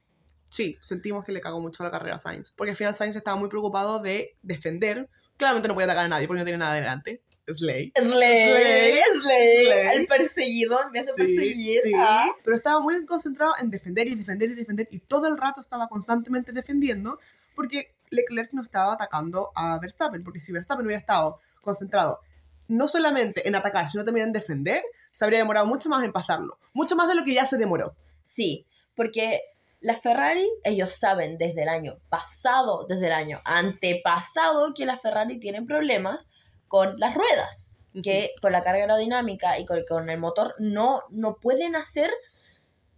Sí, 0.49 0.77
sentimos 0.81 1.23
que 1.23 1.31
le 1.31 1.39
cagó 1.39 1.61
mucho 1.61 1.83
la 1.83 1.91
carrera 1.91 2.15
a 2.15 2.19
Sainz. 2.19 2.51
Porque 2.51 2.71
al 2.71 2.75
final 2.75 2.95
Sainz 2.95 3.15
estaba 3.15 3.37
muy 3.37 3.47
preocupado 3.47 4.01
de 4.01 4.35
defender. 4.41 5.09
Claramente 5.37 5.67
no 5.67 5.73
podía 5.73 5.85
atacar 5.85 6.05
a 6.05 6.09
nadie 6.09 6.27
porque 6.27 6.39
no 6.39 6.45
tiene 6.45 6.57
nada 6.57 6.75
delante. 6.75 7.21
Slay. 7.47 7.91
Slay, 7.95 8.11
Slay. 8.11 9.01
Slay, 9.21 9.65
Slay. 9.65 9.97
el 9.97 10.07
perseguido 10.07 10.79
en 10.83 10.91
vez 10.91 11.05
de 11.05 11.13
perseguir. 11.13 11.81
sí. 11.83 11.93
ah. 11.95 12.27
Pero 12.43 12.55
estaba 12.55 12.79
muy 12.81 13.05
concentrado 13.05 13.53
en 13.59 13.69
defender 13.69 14.07
y 14.07 14.15
defender 14.15 14.51
y 14.51 14.55
defender. 14.55 14.87
Y 14.91 14.99
todo 14.99 15.27
el 15.27 15.37
rato 15.37 15.61
estaba 15.61 15.87
constantemente 15.87 16.51
defendiendo. 16.51 17.19
Porque 17.55 17.95
Leclerc 18.11 18.53
no 18.53 18.61
estaba 18.61 18.93
atacando 18.93 19.51
a 19.55 19.79
Verstappen. 19.79 20.23
Porque 20.23 20.39
si 20.39 20.51
Verstappen 20.51 20.85
hubiera 20.85 20.99
estado 20.99 21.39
concentrado 21.61 22.19
no 22.67 22.87
solamente 22.87 23.45
en 23.47 23.55
atacar, 23.55 23.89
sino 23.89 24.05
también 24.05 24.27
en 24.27 24.33
defender, 24.33 24.83
se 25.11 25.25
habría 25.25 25.39
demorado 25.39 25.65
mucho 25.65 25.89
más 25.89 26.03
en 26.03 26.13
pasarlo. 26.13 26.57
Mucho 26.73 26.95
más 26.95 27.09
de 27.09 27.15
lo 27.15 27.25
que 27.25 27.33
ya 27.33 27.45
se 27.45 27.57
demoró. 27.57 27.95
Sí, 28.23 28.65
porque 28.95 29.41
la 29.81 29.97
Ferrari, 29.97 30.47
ellos 30.63 30.93
saben 30.93 31.37
desde 31.37 31.63
el 31.63 31.69
año 31.69 31.97
pasado, 32.09 32.85
desde 32.87 33.07
el 33.07 33.13
año 33.13 33.41
antepasado, 33.43 34.73
que 34.73 34.85
la 34.85 34.95
Ferrari 34.95 35.39
tienen 35.39 35.65
problemas 35.65 36.29
con 36.67 36.97
las 36.97 37.13
ruedas, 37.13 37.71
que 38.01 38.31
con 38.41 38.53
la 38.53 38.61
carga 38.61 38.83
aerodinámica 38.83 39.59
y 39.59 39.65
con, 39.65 39.83
con 39.89 40.09
el 40.09 40.19
motor 40.19 40.55
no, 40.59 41.01
no 41.09 41.35
pueden 41.35 41.75
hacer, 41.75 42.09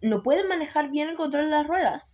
no 0.00 0.22
pueden 0.22 0.46
manejar 0.46 0.90
bien 0.90 1.08
el 1.08 1.16
control 1.16 1.46
de 1.46 1.50
las 1.50 1.66
ruedas. 1.66 2.13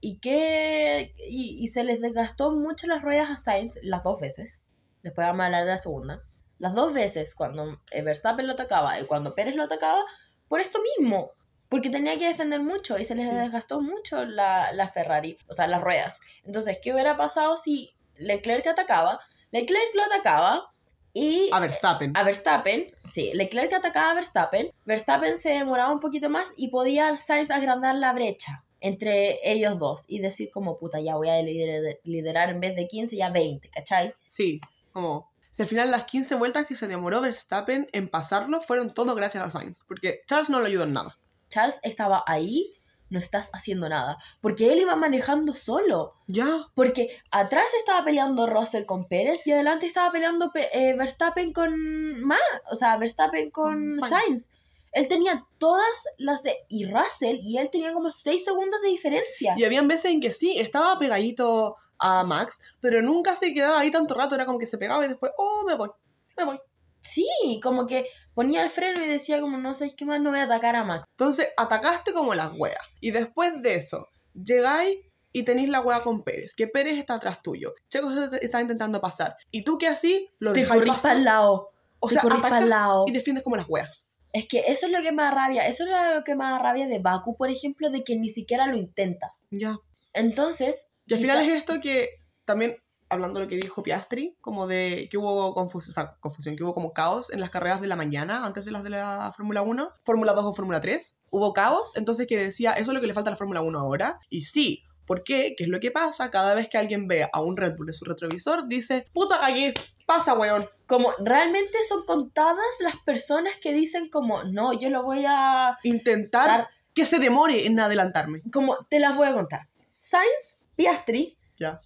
Y 0.00 0.18
que 0.20 1.14
y, 1.28 1.58
y 1.64 1.68
se 1.68 1.84
les 1.84 2.00
desgastó 2.00 2.52
mucho 2.52 2.86
las 2.86 3.02
ruedas 3.02 3.30
a 3.30 3.36
Sainz 3.36 3.74
las 3.82 4.04
dos 4.04 4.20
veces. 4.20 4.64
Después 5.02 5.26
vamos 5.26 5.42
a 5.42 5.46
hablar 5.46 5.64
de 5.64 5.70
la 5.70 5.78
segunda. 5.78 6.22
Las 6.58 6.74
dos 6.74 6.92
veces, 6.92 7.34
cuando 7.34 7.80
eh, 7.90 8.02
Verstappen 8.02 8.46
lo 8.46 8.52
atacaba 8.54 8.98
y 9.00 9.04
cuando 9.04 9.34
Pérez 9.34 9.54
lo 9.56 9.64
atacaba, 9.64 10.04
por 10.48 10.60
esto 10.60 10.80
mismo. 10.98 11.32
Porque 11.68 11.90
tenía 11.90 12.16
que 12.16 12.26
defender 12.28 12.60
mucho 12.60 12.98
y 12.98 13.04
se 13.04 13.14
les 13.14 13.26
Sí. 13.28 13.34
desgastó 13.34 13.80
mucho 13.80 14.24
la, 14.24 14.72
la 14.72 14.88
Ferrari, 14.88 15.36
o 15.48 15.52
sea, 15.52 15.66
las 15.66 15.82
ruedas. 15.82 16.20
Entonces, 16.44 16.78
¿qué 16.82 16.92
hubiera 16.92 17.16
pasado 17.16 17.56
si 17.58 17.90
Leclerc 18.16 18.66
atacaba? 18.66 19.20
Leclerc 19.50 19.94
lo 19.94 20.02
atacaba 20.04 20.64
y 21.12 21.50
A 21.52 21.60
Verstappen. 21.60 22.12
a 22.16 22.22
Verstappen, 22.22 22.90
sí, 23.06 23.32
Leclerc 23.34 23.72
atacaba 23.74 24.12
a 24.12 24.14
Verstappen, 24.14 24.70
Verstappen 24.86 25.36
se 25.38 25.50
demoraba 25.50 25.92
un 25.92 26.00
poquito 26.00 26.28
más 26.30 26.52
y 26.56 26.68
podía 26.68 27.16
Sainz 27.16 27.50
agrandar 27.50 27.94
la 27.96 28.12
brecha 28.12 28.64
entre 28.80 29.38
ellos 29.44 29.78
dos 29.78 30.04
y 30.08 30.20
decir 30.20 30.50
como, 30.52 30.78
puta, 30.78 31.00
ya 31.00 31.16
voy 31.16 31.28
a 31.28 31.40
lider- 31.42 31.98
liderar 32.04 32.50
en 32.50 32.60
vez 32.60 32.76
de 32.76 32.86
15, 32.86 33.16
ya 33.16 33.30
20, 33.30 33.68
¿cachai? 33.70 34.14
Sí, 34.26 34.60
como... 34.92 35.30
Si 35.52 35.62
al 35.62 35.68
final 35.68 35.90
las 35.90 36.04
15 36.04 36.36
vueltas 36.36 36.66
que 36.66 36.76
se 36.76 36.86
demoró 36.86 37.20
Verstappen 37.20 37.88
en 37.92 38.08
pasarlo 38.08 38.60
fueron 38.60 38.94
todo 38.94 39.16
gracias 39.16 39.42
a 39.44 39.50
Sainz. 39.50 39.80
Porque 39.88 40.20
Charles 40.28 40.50
no 40.50 40.60
le 40.60 40.68
ayudó 40.68 40.84
en 40.84 40.92
nada. 40.92 41.18
Charles 41.48 41.80
estaba 41.82 42.22
ahí, 42.28 42.76
no 43.10 43.18
estás 43.18 43.50
haciendo 43.52 43.88
nada, 43.88 44.18
porque 44.40 44.72
él 44.72 44.78
iba 44.78 44.94
manejando 44.94 45.54
solo. 45.54 46.14
Ya. 46.28 46.46
Porque 46.76 47.08
atrás 47.32 47.66
estaba 47.76 48.04
peleando 48.04 48.46
Russell 48.46 48.84
con 48.84 49.08
Pérez 49.08 49.44
y 49.48 49.50
adelante 49.50 49.86
estaba 49.86 50.12
peleando 50.12 50.52
Pe- 50.52 50.68
eh, 50.72 50.94
Verstappen 50.96 51.52
con 51.52 52.20
Ma, 52.22 52.38
o 52.70 52.76
sea, 52.76 52.96
Verstappen 52.96 53.50
con 53.50 53.90
Con 53.98 54.08
Sainz. 54.10 54.22
Sainz. 54.24 54.50
Él 54.92 55.08
tenía 55.08 55.44
todas 55.58 55.84
las 56.18 56.42
de 56.42 56.56
y 56.68 56.86
Russell 56.86 57.38
y 57.42 57.58
él 57.58 57.70
tenía 57.70 57.92
como 57.92 58.10
6 58.10 58.44
segundos 58.44 58.80
de 58.82 58.88
diferencia. 58.88 59.54
Y 59.56 59.64
habían 59.64 59.88
veces 59.88 60.12
en 60.12 60.20
que 60.20 60.32
sí, 60.32 60.58
estaba 60.58 60.98
pegadito 60.98 61.76
a 61.98 62.24
Max, 62.24 62.60
pero 62.80 63.02
nunca 63.02 63.36
se 63.36 63.52
quedaba 63.52 63.80
ahí 63.80 63.90
tanto 63.90 64.14
rato. 64.14 64.34
Era 64.34 64.46
como 64.46 64.58
que 64.58 64.66
se 64.66 64.78
pegaba 64.78 65.04
y 65.04 65.08
después, 65.08 65.32
oh, 65.36 65.64
me 65.66 65.74
voy, 65.74 65.90
me 66.36 66.44
voy. 66.44 66.58
Sí, 67.00 67.26
como 67.62 67.86
que 67.86 68.06
ponía 68.34 68.62
el 68.62 68.70
freno 68.70 69.02
y 69.02 69.08
decía 69.08 69.40
como 69.40 69.56
no 69.56 69.72
sé 69.74 69.94
qué 69.96 70.04
más, 70.04 70.20
no 70.20 70.30
voy 70.30 70.40
a 70.40 70.44
atacar 70.44 70.76
a 70.76 70.84
Max. 70.84 71.04
Entonces 71.16 71.48
atacaste 71.56 72.12
como 72.12 72.34
las 72.34 72.52
weas. 72.56 72.82
Y 73.00 73.10
después 73.10 73.62
de 73.62 73.76
eso, 73.76 74.08
llegáis 74.34 74.98
y 75.32 75.44
tenéis 75.44 75.68
la 75.68 75.80
wea 75.80 76.00
con 76.00 76.22
Pérez, 76.22 76.54
que 76.54 76.66
Pérez 76.66 76.98
está 76.98 77.14
atrás 77.14 77.42
tuyo. 77.42 77.74
Checo 77.88 78.10
está 78.40 78.60
intentando 78.60 79.00
pasar. 79.00 79.36
Y 79.50 79.62
tú 79.62 79.78
que 79.78 79.86
así 79.86 80.28
lo 80.38 80.52
dejáis 80.52 80.84
pasar. 80.84 81.02
para 81.02 81.14
el 81.14 81.24
lado. 81.24 81.70
O 82.00 82.08
te 82.08 82.14
sea, 82.14 82.22
atacas 82.22 82.64
lado. 82.66 83.04
y 83.06 83.12
defiendes 83.12 83.44
como 83.44 83.56
las 83.56 83.68
weas. 83.68 84.07
Es 84.32 84.46
que 84.46 84.64
eso 84.68 84.86
es 84.86 84.92
lo 84.92 85.02
que 85.02 85.12
me 85.12 85.22
da 85.22 85.30
rabia. 85.30 85.66
Eso 85.66 85.84
es 85.84 85.90
lo 86.14 86.24
que 86.24 86.34
me 86.34 86.44
da 86.44 86.58
rabia 86.58 86.86
de 86.86 86.98
Baku, 86.98 87.36
por 87.36 87.50
ejemplo, 87.50 87.90
de 87.90 88.04
que 88.04 88.16
ni 88.16 88.28
siquiera 88.28 88.66
lo 88.66 88.76
intenta. 88.76 89.34
Ya. 89.50 89.76
Entonces. 90.12 90.90
Y 91.06 91.14
al 91.14 91.20
final 91.20 91.40
es 91.40 91.48
esto 91.48 91.80
que 91.80 92.08
también, 92.44 92.76
hablando 93.08 93.38
de 93.38 93.46
lo 93.46 93.48
que 93.48 93.56
dijo 93.56 93.82
Piastri, 93.82 94.36
como 94.40 94.66
de 94.66 95.08
que 95.10 95.16
hubo 95.16 95.54
confusión, 95.54 95.92
o 95.92 95.94
sea, 95.94 96.16
confusión, 96.20 96.56
que 96.56 96.64
hubo 96.64 96.74
como 96.74 96.92
caos 96.92 97.32
en 97.32 97.40
las 97.40 97.50
carreras 97.50 97.80
de 97.80 97.86
la 97.86 97.96
mañana, 97.96 98.44
antes 98.44 98.64
de 98.64 98.70
las 98.70 98.84
de 98.84 98.90
la 98.90 99.32
Fórmula 99.34 99.62
1, 99.62 99.90
Fórmula 100.04 100.34
2 100.34 100.44
o 100.44 100.54
Fórmula 100.54 100.80
3. 100.80 101.18
Hubo 101.30 101.52
caos, 101.52 101.92
entonces 101.96 102.26
que 102.26 102.36
decía, 102.36 102.72
eso 102.72 102.90
es 102.90 102.94
lo 102.94 103.00
que 103.00 103.06
le 103.06 103.14
falta 103.14 103.30
a 103.30 103.32
la 103.32 103.38
Fórmula 103.38 103.62
1 103.62 103.78
ahora. 103.78 104.18
Y 104.28 104.42
sí, 104.42 104.82
¿por 105.08 105.24
qué? 105.24 105.54
¿Qué 105.56 105.64
es 105.64 105.70
lo 105.70 105.80
que 105.80 105.90
pasa? 105.90 106.30
Cada 106.30 106.54
vez 106.54 106.68
que 106.68 106.78
alguien 106.78 107.08
ve 107.08 107.28
a 107.32 107.40
un 107.40 107.56
Red 107.56 107.74
Bull 107.76 107.88
en 107.88 107.94
su 107.94 108.04
retrovisor, 108.04 108.68
dice, 108.68 109.08
puta 109.12 109.40
cagué, 109.40 109.74
pasa, 110.06 110.34
weón. 110.34 110.68
Como 110.86 111.12
realmente 111.18 111.78
son 111.88 112.04
contadas 112.04 112.64
las 112.80 112.96
personas 112.98 113.56
que 113.60 113.72
dicen 113.72 114.08
como, 114.08 114.44
no, 114.44 114.72
yo 114.78 114.88
lo 114.90 115.02
voy 115.02 115.24
a 115.26 115.76
Intentar 115.82 116.46
dar, 116.46 116.68
que 116.94 117.04
se 117.06 117.18
demore 117.18 117.66
en 117.66 117.80
adelantarme. 117.80 118.42
como 118.52 118.76
te 118.88 119.00
las 119.00 119.16
voy 119.16 119.26
a 119.28 119.34
contar. 119.34 119.66
Sainz, 119.98 120.64
Piastri, 120.76 121.36
Ya. 121.58 121.80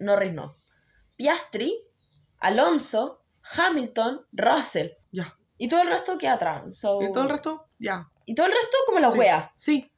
Norris 0.00 0.32
no. 0.32 0.54
Piastri, 1.16 1.78
Alonso, 2.40 3.22
Hamilton, 3.56 4.26
Russell. 4.32 4.88
Ya. 5.12 5.36
Y 5.58 5.68
todo 5.68 5.82
el 5.82 5.88
resto 5.88 6.18
queda 6.18 6.34
atrás. 6.34 6.76
So- 6.76 7.00
Y 7.02 7.12
todo 7.12 7.24
el 7.24 7.30
resto, 7.30 7.68
ya. 7.78 8.08
Y 8.24 8.34
todo 8.34 8.46
el 8.46 8.52
resto 8.52 8.76
como 8.86 8.98
la 9.00 9.10
Sí. 9.12 9.18
wea. 9.18 9.52
Sí. 9.56 9.91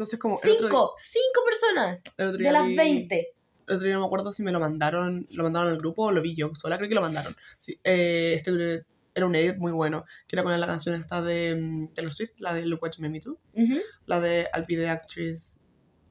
Entonces 0.00 0.18
como... 0.18 0.40
el 0.42 0.50
otro 0.52 0.68
día- 0.68 0.70
Cinco, 0.70 0.94
cinco 0.98 1.40
personas 1.44 2.02
el 2.16 2.26
otro 2.28 2.38
de 2.38 2.42
día 2.42 2.52
las 2.52 2.66
vi- 2.66 2.74
20. 2.76 3.28
El 3.68 3.74
otro 3.76 3.84
día 3.86 3.94
no 3.96 4.00
me 4.00 4.06
acuerdo 4.06 4.32
si 4.32 4.42
me 4.42 4.50
lo 4.50 4.58
mandaron, 4.58 5.26
lo 5.30 5.42
mandaron 5.44 5.68
al 5.70 5.76
grupo 5.76 6.04
o 6.04 6.10
lo 6.10 6.22
vi 6.22 6.34
yo 6.34 6.50
sola, 6.54 6.78
creo 6.78 6.88
que 6.88 6.94
lo 6.94 7.02
mandaron. 7.02 7.36
Sí, 7.58 7.78
eh, 7.84 8.32
este 8.34 8.82
era 9.14 9.26
un 9.26 9.34
edit 9.34 9.56
muy 9.58 9.72
bueno, 9.72 10.04
que 10.26 10.36
era 10.36 10.42
con 10.42 10.58
la 10.58 10.66
canción 10.66 10.98
esta 10.98 11.20
de 11.20 11.54
mm, 11.54 11.92
Taylor 11.92 12.14
Swift, 12.14 12.30
la 12.38 12.54
de 12.54 12.64
Look 12.64 12.82
What 12.82 12.92
You 12.92 13.02
Made 13.02 13.10
Me 13.12 13.20
Do, 13.20 13.38
Ujú. 13.54 13.80
la 14.06 14.20
de 14.20 14.48
I'll 14.54 14.64
Be 14.66 14.76
the 14.76 14.88
Actress 14.88 15.60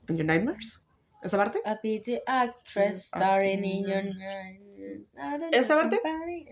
in 0.07 0.17
Your 0.17 0.25
Nightmares. 0.27 0.85
¿Esa 1.23 1.35
parte? 1.35 1.59
A 1.65 1.81
pretty 1.81 2.19
actress 2.27 3.09
Mm, 3.11 3.17
starring 3.17 3.65
in 3.65 3.87
your 3.87 4.03
nightmares. 4.03 5.15
¿Esa 5.51 5.75
parte? 5.75 5.99
nobody- 6.03 6.45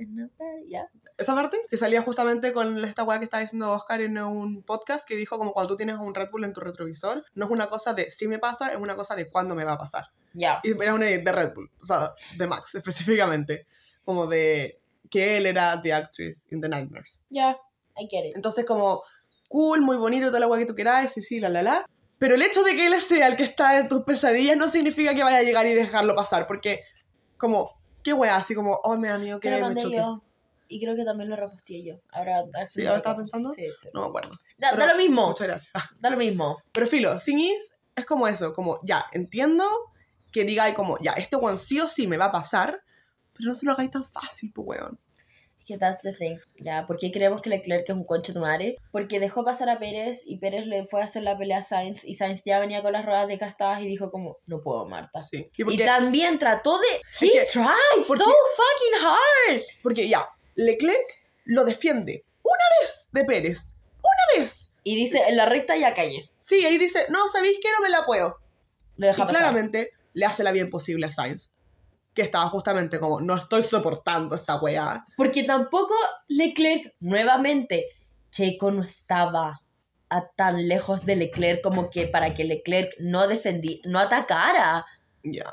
ya. 0.67 0.89
Esa 1.17 1.33
parte 1.33 1.57
que 1.69 1.77
salía 1.77 2.03
justamente 2.03 2.53
con 2.53 2.83
esta 2.85 3.03
weá 3.03 3.17
que 3.17 3.25
estaba 3.25 3.41
diciendo 3.41 3.71
Oscar 3.71 4.01
en 4.01 4.19
un 4.19 4.61
podcast 4.61 5.07
que 5.07 5.15
dijo 5.15 5.39
como 5.39 5.51
cuando 5.51 5.69
tú 5.69 5.77
tienes 5.77 5.97
un 5.97 6.13
Red 6.13 6.29
Bull 6.31 6.43
en 6.43 6.53
tu 6.53 6.59
retrovisor, 6.59 7.25
no 7.33 7.45
es 7.45 7.51
una 7.51 7.67
cosa 7.67 7.93
de 7.93 8.11
si 8.11 8.27
me 8.27 8.37
pasa, 8.37 8.71
es 8.71 8.77
una 8.77 8.95
cosa 8.95 9.15
de 9.15 9.27
cuándo 9.27 9.55
me 9.55 9.63
va 9.63 9.73
a 9.73 9.77
pasar. 9.77 10.05
Ya. 10.33 10.59
Y 10.63 10.71
era 10.79 10.93
una 10.93 11.07
de 11.07 11.31
Red 11.31 11.53
Bull, 11.55 11.71
o 11.81 11.85
sea, 11.85 12.11
de 12.37 12.47
Max 12.47 12.75
específicamente, 12.75 13.65
como 14.05 14.27
de 14.27 14.79
que 15.09 15.37
él 15.37 15.47
era 15.47 15.81
The 15.81 15.93
Actress 15.93 16.47
in 16.51 16.61
the 16.61 16.69
Nightmares. 16.69 17.23
Ya. 17.29 17.57
I 17.97 18.07
get 18.07 18.29
it. 18.29 18.35
Entonces 18.35 18.63
como 18.65 19.01
cool, 19.47 19.81
muy 19.81 19.97
bonito, 19.97 20.27
toda 20.27 20.39
la 20.39 20.47
weá 20.47 20.59
que 20.59 20.67
tú 20.67 20.75
queráis, 20.75 21.13
sí, 21.13 21.23
sí, 21.23 21.39
la, 21.39 21.49
la, 21.49 21.63
la. 21.63 21.85
Pero 22.19 22.35
el 22.35 22.41
hecho 22.41 22.63
de 22.63 22.75
que 22.75 22.87
él 22.87 23.01
sea 23.01 23.27
el 23.27 23.35
que 23.35 23.43
está 23.43 23.79
en 23.79 23.87
tus 23.87 24.03
pesadillas 24.03 24.57
no 24.57 24.67
significa 24.67 25.15
que 25.15 25.23
vaya 25.23 25.37
a 25.37 25.43
llegar 25.43 25.65
y 25.65 25.73
dejarlo 25.73 26.13
pasar, 26.15 26.45
porque 26.45 26.81
como, 27.37 27.79
qué 28.03 28.13
weá, 28.13 28.35
así 28.35 28.53
como, 28.53 28.79
oh, 28.83 28.97
me 28.97 29.07
da 29.07 29.17
miedo 29.17 29.39
que 29.39 29.49
me 29.49 29.75
choque. 29.75 29.95
yo. 29.95 30.23
Y 30.67 30.79
creo 30.81 30.95
que 30.95 31.03
también 31.05 31.29
lo 31.29 31.35
reposteé 31.35 31.83
yo. 31.83 31.95
Ahora, 32.11 32.43
Sí, 32.67 32.85
ahora 32.85 32.97
estaba 32.97 33.17
pensando. 33.17 33.49
Sí, 33.51 33.65
sí. 33.79 33.89
No 33.93 34.01
me 34.01 34.07
acuerdo. 34.07 34.29
Da, 34.57 34.69
Pero- 34.71 34.85
da 34.85 34.91
lo 34.93 34.97
mismo. 34.97 35.27
Muchas 35.27 35.47
gracias. 35.47 35.71
Ah, 35.73 35.89
Da 35.99 36.09
lo 36.09 36.17
mismo. 36.17 36.57
Pero 36.73 36.87
filo, 36.87 37.19
Sin 37.19 37.39
Is 37.39 37.77
es 37.95 38.05
como 38.05 38.27
eso, 38.27 38.53
como, 38.53 38.79
ya, 38.83 39.05
entiendo 39.11 39.65
que 40.31 40.43
digáis 40.43 40.75
como, 40.75 40.97
ya, 41.01 41.13
este 41.13 41.35
weón 41.35 41.57
sí 41.57 41.79
o 41.79 41.87
sí 41.87 42.05
me 42.07 42.17
va 42.17 42.25
a 42.25 42.31
pasar, 42.31 42.81
pero 43.33 43.47
no 43.49 43.53
se 43.55 43.65
lo 43.65 43.71
hagáis 43.71 43.91
tan 43.91 44.05
fácil, 44.05 44.51
pues 44.53 44.67
weón. 44.67 44.99
Es 45.59 45.65
que 45.65 45.77
that's 45.79 46.01
the 46.03 46.13
thing. 46.13 46.37
Ya, 46.61 46.85
¿por 46.85 46.97
qué 46.97 47.11
creemos 47.11 47.41
que 47.41 47.49
Leclerc 47.49 47.89
es 47.89 47.95
un 47.95 48.05
concho 48.05 48.33
tu 48.33 48.39
madre? 48.39 48.77
Porque 48.91 49.19
dejó 49.19 49.43
pasar 49.43 49.69
a 49.69 49.79
Pérez 49.79 50.21
y 50.25 50.37
Pérez 50.37 50.65
le 50.65 50.85
fue 50.87 51.01
a 51.01 51.05
hacer 51.05 51.23
la 51.23 51.37
pelea 51.37 51.57
a 51.59 51.63
Sainz 51.63 52.05
y 52.05 52.13
Sainz 52.13 52.43
ya 52.45 52.59
venía 52.59 52.81
con 52.81 52.93
las 52.93 53.05
ruedas 53.05 53.27
desgastadas 53.27 53.81
y 53.81 53.87
dijo 53.87 54.09
como, 54.11 54.37
no 54.45 54.61
puedo, 54.61 54.85
Marta. 54.87 55.19
Sí. 55.21 55.49
Y 55.57 55.61
Y 55.61 55.65
porque, 55.65 55.85
también 55.85 56.37
trató 56.39 56.77
de... 56.77 56.87
He 57.25 57.31
que- 57.31 57.45
tried 57.51 58.03
so 58.03 58.07
porque- 58.07 58.23
fucking 58.23 59.05
hard. 59.07 59.61
porque 59.83 60.07
ya, 60.07 60.25
Leclerc 60.57 61.07
lo 61.45 61.63
defiende 61.63 62.25
una 62.43 62.63
vez 62.81 63.09
de 63.13 63.23
Pérez. 63.23 63.75
Una 63.99 64.41
vez. 64.41 64.73
Y 64.83 64.95
dice, 64.95 65.21
en 65.27 65.37
la 65.37 65.45
recta 65.45 65.75
ya 65.77 65.93
calle. 65.93 66.29
Sí, 66.41 66.65
ahí 66.65 66.77
dice, 66.77 67.05
no, 67.09 67.27
¿sabéis 67.29 67.57
que 67.61 67.69
no 67.71 67.81
me 67.81 67.89
la 67.89 68.05
puedo? 68.05 68.37
Lo 68.97 69.07
deja 69.07 69.23
y 69.23 69.25
pasar. 69.25 69.41
claramente 69.41 69.91
le 70.13 70.25
hace 70.25 70.43
la 70.43 70.51
bien 70.51 70.69
posible 70.69 71.05
a 71.05 71.11
Sainz. 71.11 71.53
Que 72.13 72.23
estaba 72.23 72.49
justamente 72.49 72.99
como, 72.99 73.21
no 73.21 73.35
estoy 73.35 73.63
soportando 73.63 74.35
esta 74.35 74.59
weá. 74.59 75.05
Porque 75.15 75.43
tampoco 75.43 75.93
Leclerc, 76.27 76.95
nuevamente, 76.99 77.85
Checo 78.31 78.71
no 78.71 78.81
estaba 78.81 79.61
a 80.09 80.27
tan 80.29 80.67
lejos 80.67 81.05
de 81.05 81.15
Leclerc 81.17 81.61
como 81.61 81.89
que 81.89 82.07
para 82.07 82.33
que 82.33 82.45
Leclerc 82.45 82.93
no 82.99 83.27
defendí, 83.27 83.81
no 83.85 83.99
atacara. 83.99 84.85
Ya, 85.23 85.45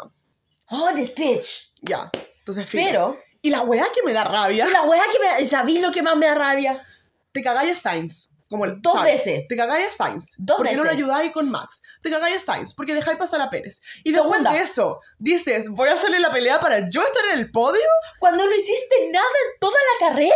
Oh, 0.70 0.90
this 0.94 1.14
bitch. 1.14 1.72
ya. 1.82 2.10
Entonces, 2.38 2.68
filo. 2.68 2.84
Pero, 2.84 3.18
Y 3.44 3.50
la 3.50 3.60
weá 3.60 3.84
que 3.94 4.02
me 4.02 4.14
da 4.14 4.24
rabia, 4.24 4.66
y 4.66 4.70
la 4.72 4.84
wea 4.84 5.02
que 5.12 5.18
me... 5.18 5.46
¿Sabéis 5.46 5.82
lo 5.82 5.92
que 5.92 6.02
más 6.02 6.16
me 6.16 6.24
da 6.26 6.34
rabia? 6.34 6.82
te 7.30 7.42
cagáis 7.42 7.74
a 7.74 7.76
Sainz. 7.76 8.30
Como 8.48 8.64
el, 8.64 8.80
Dos 8.80 8.94
¿sabes? 8.94 9.24
veces. 9.24 9.44
Te 9.48 9.56
cagáis 9.56 9.88
a 9.88 9.92
Sainz. 9.92 10.34
Dos 10.38 10.56
porque 10.56 10.72
no 10.72 10.78
lo 10.78 10.84
veces. 10.84 10.96
ayudáis 10.96 11.30
con 11.32 11.50
Max. 11.50 11.82
Te 12.02 12.08
cagáis 12.08 12.36
a 12.38 12.40
Sainz 12.40 12.72
porque 12.72 12.94
dejáis 12.94 13.18
pasar 13.18 13.42
a 13.42 13.50
Pérez. 13.50 13.82
Y 14.02 14.12
después 14.12 14.38
Segunda. 14.38 14.52
de 14.52 14.60
eso, 14.60 15.00
dices, 15.18 15.68
voy 15.68 15.88
a 15.90 15.92
hacerle 15.94 16.20
la 16.20 16.30
pelea 16.32 16.58
para 16.58 16.88
yo 16.88 17.02
estar 17.02 17.24
en 17.32 17.40
el 17.40 17.50
podio. 17.50 17.82
Cuando 18.18 18.46
no 18.46 18.54
hiciste 18.54 19.10
nada 19.10 19.26
en 19.26 19.60
toda 19.60 19.76
la 19.92 20.08
carrera. 20.08 20.34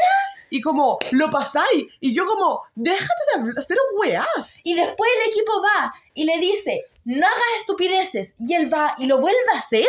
Y 0.51 0.61
como, 0.61 0.99
lo 1.13 1.31
pasáis. 1.31 1.87
Y 2.01 2.15
yo 2.15 2.27
como, 2.27 2.63
déjate 2.75 3.23
de 3.37 3.53
hacer 3.59 3.79
weás. 4.01 4.57
Y 4.65 4.75
después 4.75 5.11
el 5.23 5.31
equipo 5.31 5.63
va 5.63 5.93
y 6.13 6.25
le 6.25 6.39
dice, 6.39 6.85
no 7.05 7.27
hagas 7.27 7.61
estupideces. 7.61 8.35
Y 8.39 8.55
él 8.55 8.73
va 8.73 8.95
y 8.99 9.07
lo 9.07 9.19
vuelve 9.19 9.39
a 9.55 9.59
hacer. 9.59 9.87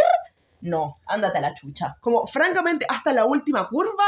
No, 0.62 1.00
ándate 1.06 1.38
a 1.38 1.42
la 1.42 1.54
chucha. 1.54 1.96
Como, 2.02 2.28
francamente, 2.28 2.86
hasta 2.90 3.14
la 3.14 3.26
última 3.26 3.68
curva, 3.70 4.04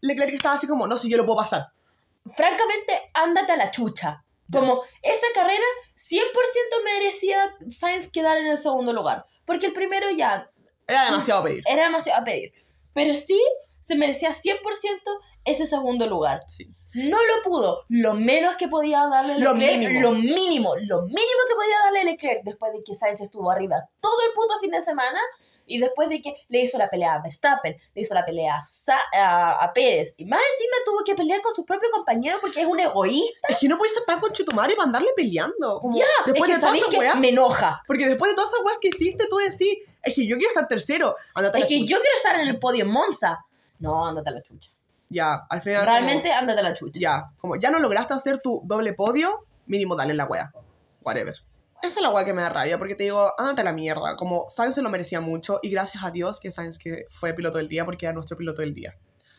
Leclerc 0.00 0.34
estaba 0.34 0.54
así 0.54 0.66
como, 0.66 0.86
no, 0.86 0.96
si 0.96 1.10
yo 1.10 1.16
lo 1.16 1.26
puedo 1.26 1.38
pasar. 1.38 1.66
francamente, 2.34 3.10
ándate 3.14 3.52
a 3.52 3.56
la 3.56 3.70
chucha. 3.70 4.24
Como 4.52 4.82
esa 5.02 5.26
carrera 5.32 5.64
100% 5.96 6.24
merecía 6.84 7.38
Sainz 7.68 8.08
quedar 8.10 8.36
en 8.36 8.46
el 8.48 8.58
segundo 8.58 8.92
lugar. 8.92 9.24
Porque 9.44 9.66
el 9.66 9.72
primero 9.72 10.10
ya 10.10 10.50
Era 10.88 11.04
demasiado 11.04 11.44
pedir. 11.44 11.62
era 11.70 11.84
demasiado 11.84 12.20
a 12.20 12.24
pedir. 12.24 12.52
Pero 12.92 13.14
sí 13.14 13.40
se 13.82 13.94
merecía 13.96 14.30
100% 14.30 14.58
ese 15.44 15.66
segundo 15.66 16.06
lugar. 16.08 16.40
Sí. 16.48 16.66
No 16.94 17.18
lo 17.18 17.42
pudo. 17.44 17.84
Lo 17.88 18.14
menos 18.14 18.56
que 18.56 18.66
podía 18.66 19.06
darle 19.06 19.38
Lo 19.38 19.54
Leclerc, 19.54 19.78
mínimo. 19.92 20.00
lo 20.02 20.12
mínimo, 20.16 20.74
lo 20.76 21.02
mínimo 21.02 21.40
que 21.48 21.54
podía 21.54 21.78
darle 21.84 22.04
Leclerc 22.04 22.42
después 22.42 22.72
de 22.72 22.82
que 22.84 22.96
Sainz 22.96 23.20
estuvo 23.20 23.48
arriba 23.52 23.76
todo 24.00 24.18
el 24.26 24.32
puto 24.34 24.58
fin 24.60 24.72
de 24.72 24.80
semana 24.80 25.20
y 25.70 25.78
después 25.78 26.08
de 26.08 26.20
que 26.20 26.34
le 26.48 26.60
hizo 26.60 26.76
la 26.78 26.88
pelea 26.90 27.14
a 27.14 27.22
Verstappen, 27.22 27.76
le 27.94 28.02
hizo 28.02 28.14
la 28.14 28.24
pelea 28.24 28.56
a, 28.56 28.62
Sa- 28.62 28.98
a, 29.14 29.64
a 29.64 29.72
Pérez 29.72 30.14
y 30.16 30.24
más 30.26 30.40
encima 30.52 30.76
tuvo 30.84 30.98
que 31.04 31.14
pelear 31.14 31.40
con 31.40 31.54
sus 31.54 31.64
propios 31.64 31.90
compañeros 31.92 32.40
porque 32.40 32.60
es 32.62 32.66
un 32.66 32.78
egoísta. 32.80 33.48
Es 33.48 33.58
que 33.58 33.68
no 33.68 33.76
podéis 33.78 33.94
ser 33.94 34.04
tan 34.04 34.20
conchetumare 34.20 34.74
para 34.74 34.86
andarle 34.86 35.10
peleando. 35.16 35.80
Como, 35.80 35.96
Ya, 35.98 36.04
después 36.26 36.42
es 36.42 36.46
de 36.48 36.54
que 36.54 36.60
todas 36.60 36.60
sabéis 36.78 36.84
esas 36.84 36.98
weas. 36.98 37.16
me 37.16 37.28
enoja. 37.30 37.82
Porque 37.86 38.06
después 38.06 38.30
de 38.30 38.34
todas 38.34 38.50
esas 38.52 38.64
weas 38.64 38.78
que 38.80 38.88
hiciste, 38.88 39.26
tú 39.28 39.36
decís, 39.38 39.78
es 40.02 40.14
que 40.14 40.26
yo 40.26 40.36
quiero 40.36 40.50
estar 40.50 40.66
tercero. 40.68 41.16
Andate 41.34 41.58
Es 41.60 41.66
que 41.66 41.78
chucha. 41.80 41.90
yo 41.90 41.96
quiero 42.00 42.16
estar 42.16 42.34
en 42.36 42.46
el 42.48 42.58
podio 42.58 42.84
en 42.84 42.90
Monza. 42.90 43.38
No, 43.78 44.06
ándate 44.06 44.28
a 44.30 44.32
la 44.32 44.42
chucha. 44.42 44.70
Ya, 45.08 45.40
al 45.48 45.60
final. 45.62 45.84
Realmente 45.86 46.32
ándate 46.32 46.60
a 46.60 46.62
la 46.62 46.74
chucha. 46.74 46.92
como, 46.92 47.00
ya, 47.00 47.30
como 47.40 47.56
ya 47.56 47.70
no 47.70 47.78
lograste 47.78 48.14
hacer 48.14 48.40
tu 48.40 48.60
doble 48.64 48.92
podio, 48.94 49.46
mínimo 49.66 49.96
dale 49.96 50.14
la 50.14 50.24
wea. 50.26 50.52
Whatever. 51.02 51.34
Esa 51.82 51.98
es 52.00 52.02
la 52.02 52.10
wea 52.10 52.24
que 52.24 52.32
me 52.32 52.42
da 52.42 52.48
rabia, 52.50 52.78
porque 52.78 52.94
te 52.94 53.04
digo, 53.04 53.32
ándate 53.38 53.62
a 53.62 53.64
la 53.64 53.72
mierda. 53.72 54.16
Como 54.16 54.46
Sainz 54.48 54.74
se 54.74 54.82
lo 54.82 54.90
merecía 54.90 55.20
mucho, 55.20 55.60
y 55.62 55.70
gracias 55.70 56.04
a 56.04 56.10
Dios 56.10 56.40
que 56.40 56.50
Sainz 56.50 56.78
que 56.78 57.06
fue 57.10 57.32
piloto 57.34 57.58
del 57.58 57.68
día, 57.68 57.84
porque 57.84 58.06
era 58.06 58.12
nuestro 58.12 58.36
piloto 58.36 58.60
del 58.62 58.74
día. 58.74 58.96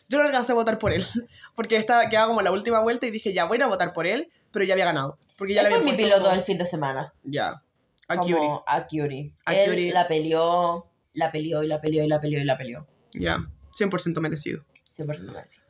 Yo 0.09 0.17
no 0.19 0.25
alcancé 0.25 0.51
a 0.51 0.55
votar 0.55 0.77
por 0.77 0.91
él, 0.91 1.05
porque 1.55 1.77
estaba, 1.77 2.09
quedaba 2.09 2.27
como 2.27 2.41
la 2.41 2.51
última 2.51 2.79
vuelta 2.79 3.05
y 3.05 3.11
dije, 3.11 3.33
ya 3.33 3.45
voy 3.45 3.61
a 3.61 3.67
votar 3.67 3.93
por 3.93 4.07
él, 4.07 4.31
pero 4.51 4.65
ya 4.65 4.73
había 4.73 4.85
ganado. 4.85 5.17
Porque 5.37 5.53
ya 5.53 5.61
Él 5.61 5.69
le 5.69 5.75
fue 5.75 5.83
mi 5.83 5.93
piloto 5.93 6.23
como- 6.23 6.33
del 6.35 6.43
fin 6.43 6.57
de 6.57 6.65
semana. 6.65 7.13
Ya. 7.23 7.63
A 8.07 8.17
como 8.17 8.35
Curie. 8.37 8.49
a 8.67 8.87
Curie. 8.87 9.33
Él 9.47 9.93
la 9.93 10.07
peleó, 10.07 10.91
la 11.13 11.31
peleó 11.31 11.63
y 11.63 11.67
la 11.67 11.79
peleó 11.79 12.03
y 12.03 12.07
la 12.07 12.19
peleó 12.19 12.39
y 12.41 12.43
la 12.43 12.57
peleó. 12.57 12.87
Ya. 13.13 13.37
100% 13.79 14.19
merecido. 14.19 14.65
100% 14.97 15.31
merecido. 15.31 15.65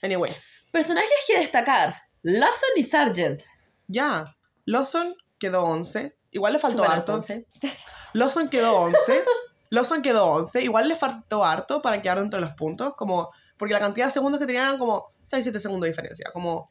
Anyway. 0.00 0.30
Personajes 0.70 1.10
que 1.26 1.38
destacar. 1.38 1.96
Lawson 2.22 2.70
y 2.76 2.82
Sargent. 2.82 3.42
Ya. 3.88 4.24
Lawson 4.64 5.14
quedó 5.42 5.64
11. 5.64 6.16
Igual 6.30 6.52
le 6.54 6.58
faltó 6.58 6.84
harto. 6.84 7.12
entonces. 7.12 7.44
Lawson 8.14 8.48
quedó 8.48 8.74
11. 8.76 9.24
Lawson 9.70 10.02
quedó 10.02 10.26
11. 10.26 10.62
Igual 10.62 10.88
le 10.88 10.96
faltó 10.96 11.44
harto 11.44 11.82
para 11.82 12.00
quedar 12.00 12.20
dentro 12.20 12.38
de 12.40 12.46
los 12.46 12.54
puntos. 12.54 12.94
Como, 12.94 13.30
porque 13.56 13.74
la 13.74 13.80
cantidad 13.80 14.06
de 14.06 14.12
segundos 14.12 14.38
que 14.38 14.46
tenían 14.46 14.66
eran 14.68 14.78
como 14.78 15.12
6-7 15.24 15.58
segundos 15.58 15.82
de 15.82 15.88
diferencia. 15.88 16.30
Como 16.32 16.70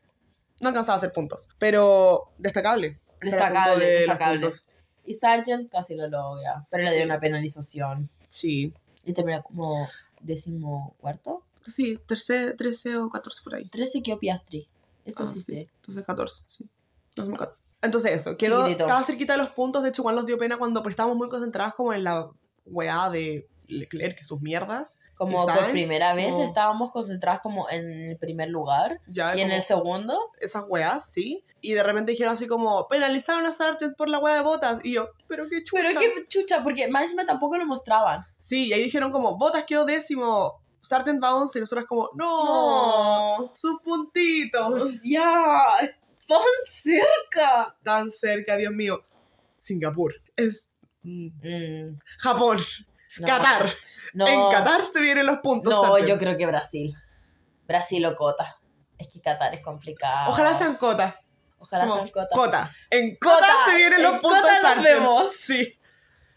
no 0.61 0.69
alcanzaba 0.69 0.93
a 0.93 0.97
hacer 0.97 1.11
puntos. 1.11 1.49
Pero 1.59 2.31
destacable. 2.37 2.99
Destacable, 3.21 3.85
de 3.85 3.91
destacable. 3.99 4.49
Y 5.03 5.13
Sargent 5.15 5.69
casi 5.71 5.95
lo 5.95 6.07
logra. 6.07 6.65
Pero 6.69 6.83
le 6.83 6.91
dio 6.91 6.99
Sí. 7.01 7.05
una 7.05 7.19
penalización. 7.19 8.09
Sí. 8.29 8.71
Y 9.03 9.13
termina 9.13 9.41
como 9.41 9.87
décimo 10.21 10.95
cuarto. 10.99 11.43
Sí, 11.75 11.97
13, 12.05 12.53
13 12.53 12.97
o 12.97 13.09
14 13.09 13.41
por 13.43 13.55
ahí. 13.55 13.65
13 13.67 14.01
quedó 14.01 14.17
Piastri. 14.19 14.67
Eso 15.05 15.23
Ah, 15.23 15.27
sí, 15.27 15.39
sí. 15.39 15.45
sé. 15.53 15.69
Entonces 15.77 16.05
14, 16.05 16.43
sí. 16.47 16.69
2014. 17.15 17.60
Entonces 17.81 18.11
eso, 18.11 18.37
quedó, 18.37 18.59
Chiquitito. 18.63 18.85
estaba 18.85 19.03
cerquita 19.03 19.33
de 19.33 19.39
los 19.39 19.49
puntos, 19.49 19.81
de 19.83 19.89
hecho 19.89 20.01
igual 20.03 20.15
nos 20.15 20.25
dio 20.25 20.37
pena 20.37 20.57
cuando 20.57 20.81
pero 20.81 20.91
estábamos 20.91 21.17
muy 21.17 21.29
concentradas 21.29 21.73
como 21.73 21.93
en 21.93 22.03
la 22.03 22.29
weá 22.65 23.09
de 23.09 23.47
Leclerc 23.67 24.17
y 24.19 24.23
sus 24.23 24.41
mierdas. 24.41 24.99
Como 25.15 25.43
¿Y 25.43 25.45
por 25.45 25.69
primera 25.71 26.13
vez 26.15 26.31
Como- 26.31 26.43
estábamos 26.45 26.91
concentradas 26.91 27.41
como 27.41 27.69
en 27.69 28.09
el 28.09 28.17
primer 28.17 28.49
lugar. 28.49 28.99
Ya, 29.07 29.35
Y 29.37 29.41
en 29.41 29.51
el 29.51 29.61
segundo, 29.61 30.17
esas 30.39 30.63
weas, 30.67 31.11
sí. 31.11 31.43
Y 31.61 31.73
de 31.73 31.83
repente 31.83 32.11
dijeron 32.11 32.33
así 32.33 32.47
como, 32.47 32.87
penalizaron 32.87 33.45
a 33.45 33.53
Sargent 33.53 33.95
por 33.95 34.09
la 34.09 34.17
weá 34.17 34.33
de 34.35 34.41
botas. 34.41 34.79
Y 34.83 34.93
yo, 34.93 35.09
pero 35.27 35.47
qué 35.47 35.63
chucha. 35.63 35.83
pero 35.87 35.99
qué 35.99 36.25
chucha, 36.27 36.63
porque 36.63 36.87
más 36.87 37.03
encima 37.03 37.25
tampoco 37.27 37.55
lo 37.57 37.65
mostraban. 37.67 38.25
Sí, 38.39 38.67
y 38.67 38.73
ahí 38.73 38.83
dijeron 38.83 39.11
como, 39.11 39.37
botas 39.37 39.65
quedó 39.65 39.85
décimo, 39.85 40.59
Sargent 40.79 41.23
va 41.23 41.35
11. 41.35 41.59
Y 41.59 41.61
nosotros 41.61 41.85
como, 41.87 42.09
no, 42.15 43.37
No. 43.41 43.51
sus 43.53 43.79
puntitos. 43.83 45.01
Ya, 45.03 45.61
son 46.39 46.51
cerca. 46.65 47.75
Tan 47.83 48.09
cerca, 48.11 48.57
Dios 48.57 48.73
mío. 48.73 49.03
Singapur. 49.55 50.13
Es... 50.35 50.69
mm, 51.03 51.27
Mm, 51.41 51.97
Japón. 52.19 52.59
no. 53.19 53.27
Qatar. 53.27 53.73
No, 54.13 54.27
En 54.27 54.49
Qatar 54.51 54.81
se 54.91 55.01
vienen 55.01 55.25
los 55.25 55.39
puntos. 55.39 55.73
no, 55.73 55.97
yo 55.99 56.17
creo 56.17 56.37
que 56.37 56.45
Brasil. 56.45 56.95
Brasil 57.67 58.05
o 58.05 58.15
Cota. 58.15 58.57
Es 58.97 59.07
que 59.07 59.19
Qatar 59.21 59.53
es 59.53 59.61
complicado. 59.61 60.29
Ojalá 60.31 60.53
sean 60.55 60.75
Cota. 60.75 61.19
Ojalá 61.59 61.83
Como, 61.83 61.95
sean 61.95 62.09
Cota. 62.09 62.29
Cota. 62.35 62.75
En 62.89 63.15
Cota, 63.15 63.35
Cota, 63.35 63.53
se 63.69 63.75
vienen 63.77 63.99
en 63.99 64.03
los 64.03 64.19
puntos 64.21 64.41
Cota 64.41 64.75
nos 64.75 64.83
vemos. 64.83 65.35
Sí. 65.35 65.77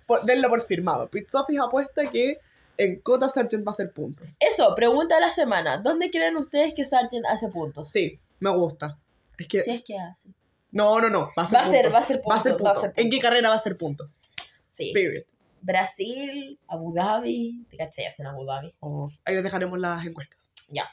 Por, 0.07 0.23
denlo 0.25 0.49
por 0.49 0.63
firmado. 0.63 1.09
Pete 1.09 1.27
Office 1.37 1.61
apuesta 1.63 2.03
que 2.11 2.39
en 2.77 3.01
Cota 3.01 3.29
Sargent 3.29 3.67
va 3.67 3.71
a 3.71 3.73
hacer 3.73 3.93
puntos. 3.93 4.29
Eso, 4.41 4.75
pregunta 4.75 5.15
de 5.17 5.21
la 5.23 5.33
semana. 5.33 5.79
¿Dónde 5.79 6.11
creen 6.11 6.37
ustedes 6.37 6.75
que 6.75 6.85
Sargent 6.85 7.25
hace 7.27 7.49
puntos? 7.49 7.91
Sí, 7.91 8.21
me 8.41 8.51
gusta. 8.51 8.99
Es 9.39 9.49
que... 9.49 9.63
Si 9.63 9.71
es 9.71 9.83
que 9.83 9.99
hace. 9.99 10.31
No, 10.71 11.01
no, 11.01 11.09
no. 11.09 11.31
Va 11.39 11.45
a 11.45 11.47
ser 11.47 11.57
Va 11.57 11.61
a 11.61 11.71
ser, 11.71 11.83
puntos. 11.85 11.95
va 11.95 11.99
a 11.99 12.03
ser 12.05 12.21
Va 12.29 12.35
a 12.37 12.41
ser 12.41 12.53
puntos, 12.53 12.67
va 12.67 12.71
a 12.71 12.75
puntos. 12.75 12.81
ser 12.83 12.91
¿En 12.91 12.95
qué 13.11 13.17
puntos. 13.17 13.21
carrera 13.31 13.49
va 13.51 13.55
a 13.55 13.59
ser 13.59 13.77
puntos? 13.79 14.21
Sí. 14.67 14.93
Period. 14.93 15.25
Brasil, 15.61 16.59
Abu 16.69 16.93
Dhabi. 16.95 17.65
¿Te 17.71 17.77
cachai? 17.77 18.07
Hacen 18.07 18.27
Abu 18.27 18.45
Dhabi. 18.45 18.73
Oh, 18.81 19.09
ahí 19.25 19.35
les 19.35 19.43
dejaremos 19.45 19.79
las 19.79 20.05
encuestas. 20.05 20.51
Ya. 20.69 20.85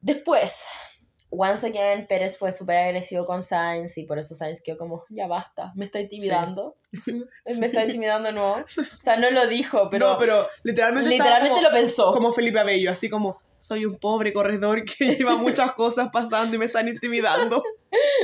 Después, 0.00 0.64
once 1.30 1.66
again, 1.66 2.06
Pérez 2.06 2.36
fue 2.36 2.52
súper 2.52 2.76
agresivo 2.76 3.24
con 3.26 3.42
Sainz 3.42 3.96
y 3.96 4.04
por 4.04 4.18
eso 4.18 4.34
Sainz 4.34 4.60
quedó 4.60 4.76
como, 4.76 5.04
ya 5.08 5.26
basta, 5.26 5.72
me 5.76 5.84
está 5.84 6.00
intimidando. 6.00 6.76
Me 7.58 7.66
está 7.66 7.84
intimidando 7.84 8.32
nuevo. 8.32 8.56
O 8.56 9.00
sea, 9.00 9.16
no 9.18 9.30
lo 9.30 9.46
dijo, 9.46 9.88
pero, 9.90 10.10
no, 10.12 10.16
pero 10.18 10.46
literalmente, 10.62 11.10
literalmente 11.10 11.50
como, 11.50 11.62
lo 11.62 11.70
pensó. 11.70 12.12
como 12.12 12.32
Felipe 12.32 12.58
Abello, 12.58 12.90
así 12.90 13.08
como 13.10 13.40
soy 13.60 13.84
un 13.84 13.98
pobre 13.98 14.32
corredor 14.32 14.84
que 14.84 15.04
lleva 15.16 15.36
muchas 15.36 15.72
cosas 15.74 16.10
pasando 16.12 16.56
y 16.56 16.58
me 16.58 16.66
están 16.66 16.88
intimidando. 16.88 17.62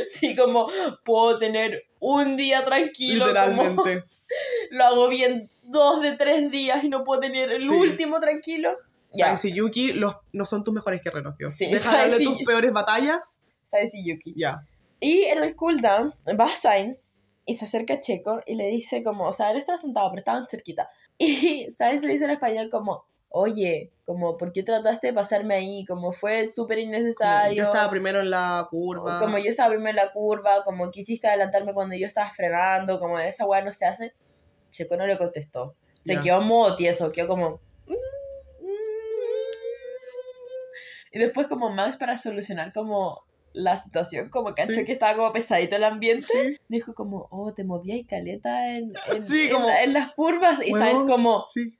Sí, 0.06 0.36
como 0.36 0.68
puedo 1.04 1.38
tener 1.38 1.84
un 1.98 2.36
día 2.36 2.62
tranquilo. 2.64 3.24
como 3.26 3.28
literalmente. 3.28 4.04
lo 4.70 4.84
hago 4.84 5.08
bien 5.08 5.48
dos 5.62 6.02
de 6.02 6.16
tres 6.18 6.50
días 6.50 6.84
y 6.84 6.90
no 6.90 7.02
puedo 7.04 7.20
tener 7.20 7.50
el 7.50 7.62
Sí. 7.62 7.68
último 7.68 8.20
tranquilo. 8.20 8.76
Ya, 9.12 9.28
Sainz 9.36 9.44
y 9.46 9.52
Yuki 9.54 9.92
los, 9.94 10.16
no 10.32 10.44
son 10.44 10.64
tus 10.64 10.74
mejores 10.74 11.02
guerreros, 11.02 11.34
tío. 11.36 11.48
Sí, 11.48 11.70
Deja 11.70 12.08
de 12.08 12.22
y- 12.22 12.24
tus 12.26 12.42
peores 12.44 12.72
batallas. 12.72 13.38
Sainz 13.70 13.94
y 13.94 14.10
Yuki. 14.10 14.34
Ya. 14.36 14.66
Y 15.00 15.22
en 15.24 15.42
el 15.42 15.56
cooldown 15.56 16.12
va 16.38 16.48
Sainz 16.48 17.10
y 17.46 17.54
se 17.54 17.64
acerca 17.64 17.94
a 17.94 18.00
Checo 18.00 18.40
y 18.46 18.56
le 18.56 18.66
dice 18.66 19.02
como, 19.02 19.26
o 19.28 19.32
sea, 19.32 19.50
él 19.50 19.56
estaba 19.56 19.78
sentado, 19.78 20.10
pero 20.10 20.18
estaban 20.18 20.46
cerquita. 20.46 20.90
Y 21.16 21.68
Sainz 21.70 22.02
le 22.02 22.12
dice 22.12 22.24
en 22.24 22.30
español 22.32 22.68
como, 22.70 23.06
oye, 23.36 23.90
como, 24.06 24.36
¿por 24.38 24.52
qué 24.52 24.62
trataste 24.62 25.08
de 25.08 25.12
pasarme 25.12 25.56
ahí? 25.56 25.84
Como 25.86 26.12
fue 26.12 26.46
súper 26.46 26.78
Como, 26.78 26.88
innecesario. 26.88 27.56
Yo 27.56 27.64
estaba 27.64 27.90
primero 27.90 28.20
en 28.20 28.30
la 28.30 28.66
curva. 28.70 29.18
Como 29.18 29.38
yo 29.38 29.50
estaba 29.50 29.70
primero 29.70 29.90
en 29.90 29.96
la 30.06 30.12
curva, 30.12 30.62
como 30.62 30.88
quisiste 30.92 31.26
adelantarme 31.26 31.74
cuando 31.74 31.96
yo 31.96 32.06
estaba 32.06 32.30
frenando, 32.30 33.00
como 33.00 33.18
esa 33.18 33.44
weá 33.44 33.60
no 33.60 33.72
se 33.72 33.86
hace. 33.86 34.12
Checo 34.70 34.96
no 34.96 35.04
le 35.06 35.18
contestó. 35.18 35.74
Se 35.98 36.14
Ya. 36.14 36.20
quedó 36.20 36.42
modo 36.42 36.76
tieso, 36.76 37.10
quedó 37.10 37.26
como... 37.26 37.60
Y 41.12 41.18
después 41.18 41.46
como 41.46 41.70
Max 41.70 41.96
para 41.96 42.16
solucionar 42.16 42.72
como 42.72 43.24
la 43.52 43.76
situación, 43.76 44.30
como 44.30 44.52
cachó 44.52 44.72
Sí. 44.74 44.84
que 44.84 44.92
estaba 44.92 45.16
como 45.16 45.32
pesadito 45.32 45.76
el 45.76 45.84
ambiente, 45.84 46.26
Sí, 46.26 46.56
dijo 46.68 46.92
como, 46.94 47.28
oh, 47.30 47.52
te 47.54 47.62
movías 47.64 47.98
y 47.98 48.04
caleta 48.04 48.74
en, 48.74 48.92
en, 49.12 49.26
Sí, 49.26 49.42
en 49.42 49.52
como- 49.52 49.66
la- 49.66 49.82
en 49.84 49.92
las 49.92 50.12
curvas. 50.14 50.60
Y 50.66 50.72
sabes 50.72 51.02
como, 51.08 51.44
sí. 51.52 51.76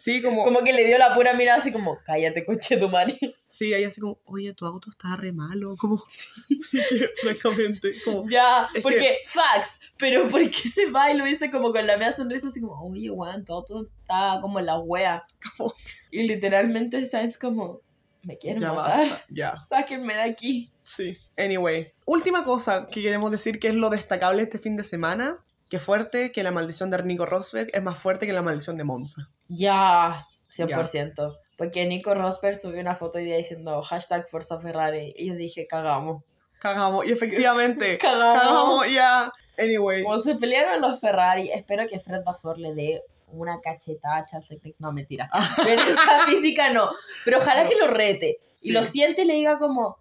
Sí, 0.00 0.22
como, 0.22 0.44
como 0.44 0.60
que 0.62 0.72
le 0.72 0.84
dio 0.84 0.96
la 0.96 1.12
pura 1.12 1.34
mirada 1.34 1.58
así 1.58 1.72
como, 1.72 1.98
cállate, 2.06 2.44
coche 2.46 2.76
tu 2.76 2.88
madre. 2.88 3.18
Sí, 3.50 3.72
ahí 3.72 3.82
así 3.84 3.98
como, 4.00 4.20
oye, 4.26 4.52
tu 4.52 4.66
auto 4.66 4.90
está 4.90 5.16
re 5.16 5.32
malo. 5.32 5.74
Como, 5.78 6.04
que, 6.70 7.08
francamente, 7.22 7.90
como, 8.04 8.28
Ya, 8.28 8.68
Es 8.74 8.82
porque 8.82 9.18
fax, 9.24 9.80
pero 9.96 10.28
¿por 10.28 10.42
qué 10.50 10.68
se 10.68 10.90
va 10.90 11.10
y 11.10 11.16
lo 11.16 11.24
dice 11.24 11.50
como 11.50 11.72
con 11.72 11.86
la 11.86 11.96
media 11.96 12.12
sonrisa 12.12 12.48
así 12.48 12.60
como, 12.60 12.74
oye, 12.88 13.10
weón, 13.10 13.44
todo, 13.46 13.64
todo 13.64 13.82
está 14.02 14.38
como 14.42 14.60
en 14.60 14.66
la 14.66 14.78
wea? 14.78 15.24
Como- 15.56 15.72
Y 16.10 16.24
literalmente 16.28 17.04
Sainz 17.06 17.38
como, 17.38 17.80
me 18.22 18.36
quieren 18.36 18.60
ya 18.62 18.72
matar, 18.74 19.08
basta, 19.08 19.24
ya. 19.30 19.56
sáquenme 19.56 20.14
de 20.14 20.20
aquí. 20.22 20.70
Sí. 20.82 21.16
Anyway, 21.36 21.90
última 22.04 22.44
cosa 22.44 22.86
que 22.86 23.00
queremos 23.02 23.30
decir 23.32 23.58
que 23.58 23.68
es 23.68 23.74
lo 23.74 23.88
destacable 23.90 24.42
este 24.42 24.58
fin 24.58 24.76
de 24.76 24.84
semana. 24.84 25.38
Que 25.68 25.78
fuerte 25.78 26.32
que 26.32 26.42
la 26.42 26.50
maldición 26.50 26.90
de 26.90 27.02
Nico 27.02 27.26
Rosberg 27.26 27.70
es 27.72 27.82
más 27.82 28.00
fuerte 28.00 28.26
que 28.26 28.32
la 28.32 28.42
maldición 28.42 28.76
de 28.78 28.84
Monza. 28.84 29.28
Ya, 29.48 30.26
100%. 30.50 31.38
Porque 31.58 31.84
Nico 31.86 32.14
Rosberg 32.14 32.58
subió 32.58 32.80
una 32.80 32.96
foto 32.96 33.18
hoy 33.18 33.24
día 33.24 33.36
diciendo 33.36 33.82
hashtag 33.82 34.28
Forza 34.30 34.58
Ferrari 34.60 35.12
y 35.16 35.28
yo 35.28 35.34
dije, 35.34 35.66
cagamos. 35.66 36.22
Cagamos. 36.60 37.06
Y 37.06 37.12
efectivamente, 37.12 37.98
Cagamos. 38.00 38.40
cagamos 38.40 38.92
ya. 38.92 39.32
Anyway. 39.58 40.04
Como 40.04 40.18
se 40.18 40.36
pelearon 40.36 40.80
los 40.80 41.00
Ferrari, 41.00 41.50
espero 41.50 41.86
que 41.88 42.00
Fred 42.00 42.22
Vasor 42.24 42.58
le 42.58 42.74
dé 42.74 43.02
una 43.32 43.60
cachetada 43.60 44.18
a 44.18 44.24
Charles 44.24 44.50
Leclerc. 44.50 44.76
No, 44.78 44.92
mentira. 44.92 45.28
Pero 45.64 45.82
esa 45.82 46.26
física 46.26 46.70
no. 46.70 46.90
Pero 47.24 47.38
ojalá 47.38 47.68
que 47.68 47.76
lo 47.76 47.88
rete. 47.88 48.38
Sí. 48.52 48.70
Y 48.70 48.72
lo 48.72 48.86
siente 48.86 49.22
y 49.22 49.24
le 49.26 49.34
diga 49.34 49.58
como, 49.58 49.98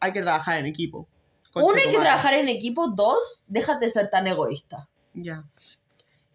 Hay 0.00 0.12
que 0.12 0.22
trabajar 0.22 0.58
en 0.58 0.66
equipo. 0.66 1.08
Uno, 1.56 1.68
hay 1.68 1.74
que 1.74 1.82
Conchetumare. 1.84 2.04
trabajar 2.08 2.34
en 2.34 2.48
equipo. 2.48 2.88
Dos, 2.88 3.42
déjate 3.46 3.86
de 3.86 3.90
ser 3.90 4.08
tan 4.08 4.26
egoísta. 4.26 4.88
Ya. 5.14 5.44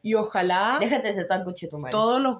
Y 0.02 0.16
ojalá 0.16 0.78
Déjate 0.80 1.08
de 1.10 1.14
ser 1.14 1.28
tan 1.28 1.44
cuchetumal. 1.44 1.92
todos 1.92 2.20
los 2.22 2.40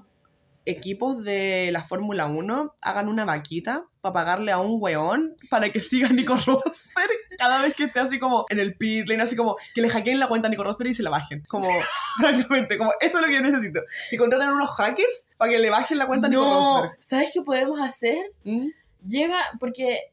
equipos 0.66 1.24
de 1.24 1.70
la 1.72 1.84
Fórmula 1.84 2.28
1 2.28 2.76
hagan 2.82 3.08
una 3.08 3.26
vaquita 3.26 3.86
para 4.02 4.14
pagarle 4.14 4.52
a 4.52 4.60
un 4.60 4.78
weón 4.80 5.36
para 5.50 5.72
que 5.72 5.82
siga 5.82 6.10
Nico 6.10 6.36
Rosberg 6.46 7.10
cada 7.38 7.62
vez 7.64 7.74
que 7.76 7.86
esté 7.86 8.00
así 8.00 8.20
como 8.20 8.46
en 8.50 8.60
el 8.60 8.76
pit 8.76 9.08
lane, 9.08 9.24
así 9.24 9.36
como 9.36 9.56
que 9.74 9.82
le 9.82 9.90
hackeen 9.90 10.20
la 10.20 10.28
cuenta 10.28 10.48
a 10.48 10.52
Nico 10.52 10.64
Rosberg 10.64 10.92
y 10.92 10.94
se 10.94 11.02
la 11.04 11.10
bajen. 11.10 11.44
Como, 11.48 11.68
francamente, 12.18 12.78
como 12.78 12.92
eso 13.00 13.18
es 13.18 13.22
lo 13.22 13.28
que 13.28 13.36
yo 13.36 13.42
necesito. 13.42 13.82
Y 14.12 14.18
contraten 14.18 14.50
a 14.50 14.54
unos 14.54 14.70
hackers 14.72 15.30
para 15.38 15.52
que 15.52 15.60
le 15.60 15.70
bajen 15.72 15.98
la 15.98 16.06
cuenta 16.08 16.28
a 16.28 16.30
Nico 16.30 16.44
No, 16.44 16.82
Rosberg. 16.82 16.98
¿sabes 17.04 17.32
qué 17.34 17.42
podemos 17.42 17.80
hacer? 17.82 18.18
¿Mm? 18.44 18.68
Llega, 19.08 19.38
porque 19.60 20.12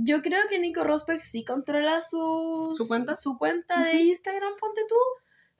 yo 0.00 0.22
creo 0.22 0.42
que 0.48 0.58
Nico 0.58 0.84
Rosberg 0.84 1.20
sí 1.20 1.44
controla 1.44 2.00
su, 2.00 2.74
¿Su 2.76 2.86
cuenta? 2.86 3.14
su 3.16 3.36
cuenta 3.36 3.82
de. 3.82 3.94
Instagram, 3.94 4.54
ponte 4.58 4.82
tú, 4.88 4.96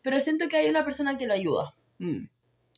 pero 0.02 0.20
siento 0.20 0.48
que 0.48 0.56
hay 0.56 0.68
una 0.68 0.84
persona 0.84 1.16
que 1.16 1.26
lo 1.26 1.34
ayuda. 1.34 1.74
Mm. 1.98 2.26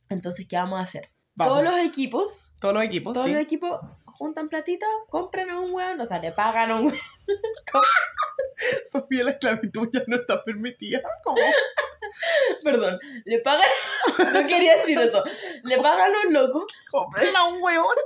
Entonces, 0.09 0.47
¿qué 0.49 0.57
vamos 0.57 0.81
a 0.81 0.82
hacer? 0.82 1.11
Vamos. 1.35 1.53
Todos 1.53 1.65
los 1.65 1.85
equipos, 1.85 2.47
Todos 2.61 2.74
los 2.74 2.82
equipos, 2.82 3.12
todos 3.12 3.27
sí. 3.27 3.32
los 3.32 3.43
equipos 3.43 3.81
juntan 4.07 4.49
platita, 4.49 4.87
compran 5.09 5.51
a 5.51 5.61
un 5.61 5.73
weón, 5.73 6.01
o 6.01 6.05
sea, 6.05 6.19
le 6.19 6.32
pagan 6.32 6.70
a 6.70 6.77
un 6.77 6.87
weón. 6.87 6.99
Sofía, 8.91 9.24
la 9.24 9.31
esclavitud 9.32 9.89
ya 9.93 10.03
no 10.07 10.16
está 10.16 10.43
permitida. 10.45 11.01
Perdón, 12.65 12.99
le 13.24 13.39
pagan, 13.41 13.69
no 14.35 14.47
quería 14.47 14.77
decir 14.77 14.99
eso, 14.99 15.23
le 15.65 15.78
pagan 15.78 16.15
a 16.15 16.27
un 16.27 16.32
loco, 16.32 16.66
compren 16.91 17.35
a 17.37 17.45
un 17.45 17.62
weón. 17.62 17.97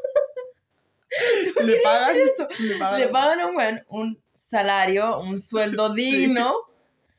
le 1.64 1.76
pagan. 1.80 2.16
eso, 2.16 2.48
Le 2.60 2.78
pagan. 2.78 3.00
le 3.00 3.08
pagan 3.08 3.40
a 3.40 3.46
un 3.46 3.56
weón 3.56 3.84
un 3.88 4.22
salario, 4.34 5.20
un 5.20 5.40
sueldo 5.40 5.92
digno, 5.94 6.54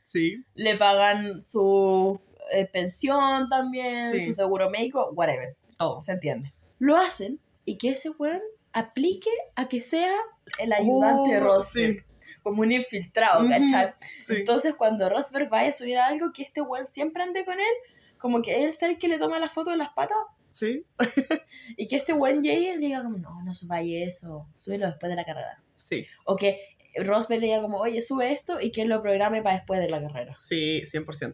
Sí. 0.03 0.43
le 0.53 0.75
pagan 0.77 1.41
su 1.41 2.19
eh, 2.51 2.65
pensión 2.67 3.49
también, 3.49 4.07
Sí. 4.11 4.21
su 4.21 4.33
seguro 4.33 4.69
médico, 4.69 5.09
whatever, 5.13 5.55
Todo. 5.77 6.01
se 6.01 6.11
entiende. 6.13 6.53
Lo 6.79 6.95
hacen 6.97 7.39
y 7.65 7.77
que 7.77 7.89
ese 7.89 8.09
weón 8.11 8.41
aplique 8.73 9.29
a 9.55 9.67
que 9.67 9.81
sea 9.81 10.13
el 10.59 10.73
ayudante 10.73 11.37
Oh, 11.37 11.39
Rosberg, 11.39 11.99
sí. 11.99 12.05
como 12.43 12.61
un 12.61 12.71
infiltrado, 12.71 13.47
¿cachai? 13.49 13.93
Sí. 14.19 14.35
Entonces, 14.37 14.75
cuando 14.75 15.09
Rosberg 15.09 15.49
vaya 15.49 15.69
a 15.69 15.71
subir 15.71 15.97
algo, 15.97 16.31
que 16.33 16.43
este 16.43 16.61
weón 16.61 16.85
siempre 16.85 17.23
ande 17.23 17.43
con 17.45 17.59
él, 17.59 17.75
como 18.19 18.41
que 18.41 18.63
él 18.63 18.73
sea 18.73 18.89
el 18.89 18.97
que 18.99 19.07
le 19.07 19.17
toma 19.17 19.39
la 19.39 19.49
foto 19.49 19.71
de 19.71 19.77
las 19.77 19.89
patas, 19.93 20.17
Sí. 20.55 20.85
y 21.75 21.85
que 21.85 21.97
este 21.97 22.13
weón 22.13 22.41
llegue 22.41 22.75
y 22.75 22.77
diga 22.77 23.03
como, 23.03 23.17
no, 23.17 23.43
no 23.43 23.53
subáis 23.53 24.07
eso, 24.07 24.47
súbelo 24.55 24.87
después 24.87 25.09
de 25.09 25.17
la 25.17 25.25
carrera. 25.25 25.61
Sí. 25.75 26.07
O 26.25 26.37
que 26.37 26.61
Rosberg 26.95 27.41
le 27.41 27.47
diga 27.47 27.61
como, 27.61 27.77
oye, 27.79 28.01
sube 28.01 28.31
esto, 28.31 28.61
y 28.61 28.71
que 28.71 28.83
él 28.83 28.87
lo 28.87 29.01
programe 29.01 29.41
para 29.41 29.57
después 29.57 29.81
de 29.81 29.89
la 29.89 30.01
carrera. 30.01 30.31
Sí, 30.31 30.83
100%. 30.85 31.33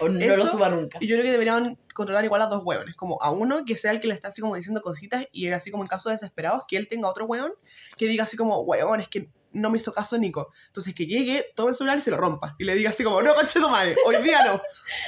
O 0.00 0.08
no 0.08 0.20
Eso- 0.20 0.42
lo 0.42 0.48
suba 0.48 0.68
nunca. 0.70 0.98
Y 1.00 1.06
yo 1.06 1.14
creo 1.14 1.24
que 1.24 1.30
deberían 1.30 1.78
contratar 1.94 2.24
igual 2.24 2.42
a 2.42 2.46
dos 2.46 2.62
hueones. 2.64 2.96
Como 2.96 3.22
a 3.22 3.30
uno 3.30 3.64
que 3.64 3.76
sea 3.76 3.92
el 3.92 4.00
que 4.00 4.08
le 4.08 4.14
está 4.14 4.28
así 4.28 4.40
como 4.40 4.56
diciendo 4.56 4.82
cositas 4.82 5.26
y 5.30 5.48
así 5.48 5.70
como 5.70 5.84
en 5.84 5.88
casos 5.88 6.10
desesperados, 6.10 6.64
que 6.66 6.76
él 6.76 6.88
tenga 6.88 7.08
otro 7.08 7.26
hueón 7.26 7.52
que 7.96 8.06
diga 8.06 8.24
así 8.24 8.36
como, 8.36 8.60
hueón, 8.62 9.00
es 9.00 9.08
que 9.08 9.30
no 9.56 9.70
me 9.70 9.78
hizo 9.78 9.92
caso 9.92 10.16
Nico. 10.18 10.52
Entonces 10.68 10.94
que 10.94 11.06
llegue, 11.06 11.46
tome 11.54 11.70
el 11.70 11.76
celular 11.76 11.98
y 11.98 12.00
se 12.02 12.10
lo 12.10 12.16
rompa. 12.16 12.54
Y 12.58 12.64
le 12.64 12.74
diga 12.74 12.90
así 12.90 13.02
como, 13.04 13.20
no, 13.22 13.34
conche 13.34 13.58
tu 13.60 13.68
madre, 13.68 13.94
hoy 14.06 14.16
día 14.22 14.44
no. 14.44 14.60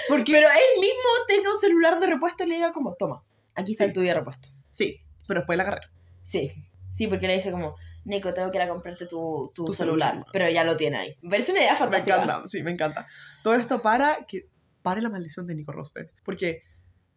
Porque, 0.08 0.32
Pero 0.32 0.48
él 0.48 0.80
mismo 0.80 1.08
tenga 1.28 1.50
un 1.50 1.56
celular 1.58 1.98
de 2.00 2.06
repuesto 2.06 2.44
y 2.44 2.48
le 2.48 2.54
diga 2.56 2.72
como, 2.72 2.94
toma, 2.94 3.22
aquí 3.54 3.72
está 3.72 3.84
Sí. 3.84 3.88
el 3.88 3.94
tuyo 3.94 4.08
de 4.08 4.14
repuesto. 4.14 4.48
sí, 4.70 5.00
pero 5.26 5.40
después 5.40 5.54
de 5.58 5.64
la 5.64 5.70
carrera. 5.70 5.90
Sí, 6.22 6.50
sí, 6.90 7.06
porque 7.06 7.26
le 7.26 7.34
dice 7.34 7.50
como, 7.50 7.76
Nico, 8.04 8.32
tengo 8.32 8.50
que 8.50 8.56
ir 8.56 8.62
a 8.62 8.68
comprarte 8.68 9.04
tu, 9.06 9.52
tu, 9.54 9.66
Tu 9.66 9.74
celular. 9.74 10.12
celular. 10.12 10.30
Pero 10.32 10.48
ya 10.48 10.64
lo 10.64 10.76
tiene 10.76 10.96
ahí. 10.96 11.18
Me 11.20 11.30
parece 11.30 11.52
una 11.52 11.60
idea 11.60 11.72
Me 11.72 11.78
fantástica. 11.78 12.22
encanta, 12.22 12.48
sí, 12.48 12.62
me 12.62 12.70
encanta. 12.70 13.06
Todo 13.42 13.54
esto 13.54 13.82
para 13.82 14.24
que 14.26 14.48
pare 14.82 15.02
la 15.02 15.10
maldición 15.10 15.46
de 15.46 15.54
Nico 15.54 15.72
Rosberg. 15.72 16.10
Porque, 16.24 16.62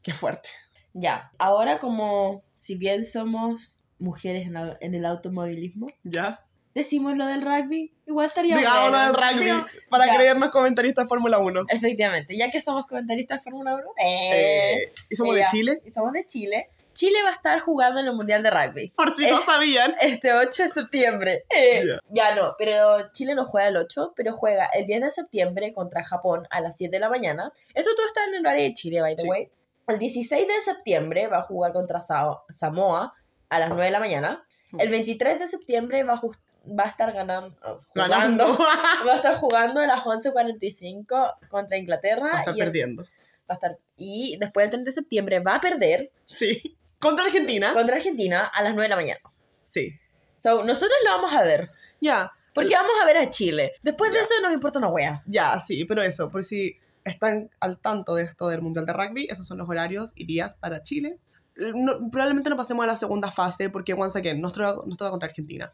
qué 0.01 0.13
fuerte. 0.13 0.49
Ya, 0.93 1.31
ahora 1.37 1.79
como 1.79 2.43
si 2.53 2.75
bien 2.75 3.05
somos 3.05 3.85
mujeres 3.99 4.47
en 4.81 4.93
el 4.95 5.05
automovilismo, 5.05 5.87
¿Ya? 6.03 6.43
Decimos 6.73 7.17
lo 7.17 7.25
del 7.25 7.41
rugby, 7.41 7.93
igual 8.07 8.27
estaría 8.27 8.57
Digámoslo 8.57 8.97
bueno. 8.97 9.11
del 9.13 9.21
rugby 9.21 9.45
Digo, 9.45 9.65
para 9.89 10.05
ya. 10.07 10.15
creernos 10.15 10.49
comentaristas 10.51 11.05
de 11.05 11.09
Fórmula 11.09 11.39
1. 11.39 11.65
Efectivamente, 11.69 12.37
ya 12.37 12.49
que 12.51 12.61
somos 12.61 12.85
comentaristas 12.85 13.39
de 13.39 13.43
Fórmula 13.43 13.75
1, 13.75 13.83
eh, 13.97 14.73
Eh, 14.83 14.93
y 15.09 15.15
somos 15.15 15.35
ya. 15.35 15.41
de 15.41 15.47
Chile, 15.51 15.81
y 15.85 15.91
somos 15.91 16.11
de 16.13 16.25
Chile, 16.25 16.69
Chile 16.93 17.23
va 17.23 17.29
a 17.29 17.33
estar 17.33 17.59
jugando 17.61 18.01
en 18.01 18.07
el 18.07 18.13
Mundial 18.13 18.43
de 18.43 18.51
Rugby. 18.51 18.89
por 18.89 19.13
si 19.13 19.25
no 19.25 19.39
Eh. 19.39 19.43
sabían. 19.45 19.95
Este 20.01 20.33
8 20.33 20.63
de 20.63 20.69
septiembre. 20.69 21.45
Eh, 21.49 21.83
Ya. 21.87 21.99
Ya 22.29 22.35
no, 22.35 22.53
pero 22.57 23.11
Chile 23.13 23.33
no 23.33 23.45
juega 23.45 23.69
el 23.69 23.77
8, 23.77 24.11
pero 24.15 24.33
juega 24.35 24.65
el 24.73 24.85
10 24.87 24.99
de 25.01 25.09
septiembre 25.11 25.73
contra 25.73 26.03
Japón 26.03 26.47
a 26.49 26.59
las 26.59 26.75
7 26.77 26.97
de 26.97 26.99
la 26.99 27.09
mañana. 27.09 27.51
Eso 27.73 27.91
todo 27.95 28.05
está 28.07 28.25
en 28.25 28.35
el 28.35 28.45
área 28.45 28.63
de 28.63 28.73
Chile, 28.73 28.99
by 29.01 29.15
the 29.15 29.21
Sí. 29.21 29.29
way. 29.29 29.49
El 29.87 29.99
16 29.99 30.45
de 30.47 30.61
septiembre 30.63 31.27
va 31.27 31.37
a 31.39 31.43
jugar 31.43 31.71
contra 31.71 32.01
Sao- 32.01 32.43
Samoa 32.49 33.13
a 33.49 33.59
las 33.59 33.69
9 33.69 33.85
de 33.85 33.91
la 33.91 33.99
mañana. 33.99 34.43
El 34.77 34.89
23 34.89 35.39
de 35.39 35.47
septiembre 35.47 36.03
va 36.03 36.13
a, 36.15 36.21
va 36.67 36.83
a 36.83 36.87
estar 36.89 37.11
ganando, 37.13 37.55
Ganando. 37.95 38.53
jugando, 38.55 38.57
va 39.07 39.11
a 39.13 39.15
estar 39.15 39.35
jugando 39.35 39.79
a 39.81 39.87
las 39.87 40.03
11.45 40.03 41.47
contra 41.49 41.77
Inglaterra. 41.77 42.29
Va 42.33 42.37
a 42.37 42.39
estar 42.41 42.55
y 42.55 42.59
el- 42.61 42.65
perdiendo. 42.67 43.03
va 43.03 43.07
a 43.49 43.53
estar, 43.53 43.77
y 43.95 44.37
después 44.37 44.65
del 44.65 44.71
30 44.71 44.89
de 44.89 44.91
septiembre 44.93 45.39
va 45.39 45.55
a 45.55 45.61
perder 45.61 46.11
Sí. 46.25 46.77
Contra 46.99 47.25
Argentina. 47.25 47.73
contra 47.73 47.95
Argentina 47.95 48.45
a 48.45 48.61
las 48.61 48.73
9 48.73 48.83
de 48.83 48.89
la 48.89 48.95
mañana. 48.95 49.19
Sí. 49.63 49.93
So, 50.35 50.63
nosotros 50.63 50.97
lo 51.03 51.11
vamos 51.11 51.33
a 51.33 51.43
ver. 51.43 51.71
Ya, 51.99 52.31
Porque 52.53 52.73
vamos 52.75 52.93
a 53.01 53.05
ver 53.05 53.17
a 53.17 53.29
Chile. 53.29 53.73
Después 53.81 54.11
de 54.11 54.19
eso 54.19 54.33
nos 54.41 54.51
importa 54.53 54.79
una 54.79 54.89
wea. 54.89 55.23
ya, 55.25 55.59
sí, 55.59 55.85
pero 55.85 56.01
eso, 56.03 56.29
por 56.29 56.43
si 56.43 56.77
están 57.03 57.49
al 57.59 57.79
tanto 57.79 58.15
de 58.15 58.23
esto 58.23 58.47
del 58.49 58.61
Mundial 58.61 58.85
de 58.85 58.93
Rugby, 58.93 59.27
esos 59.29 59.47
son 59.47 59.57
los 59.57 59.67
horarios 59.69 60.13
y 60.15 60.25
días 60.25 60.55
para 60.55 60.83
Chile. 60.83 61.17
No- 61.55 62.09
probablemente 62.11 62.49
no 62.49 62.57
pasemos 62.57 62.83
a 62.83 62.87
la 62.87 62.95
segunda 62.95 63.31
fase 63.31 63.69
porque, 63.69 63.93
once 63.93 64.17
again, 64.19 64.39
nos 64.41 64.53
toca 64.53 64.75
contra 65.09 65.27
Argentina. 65.29 65.71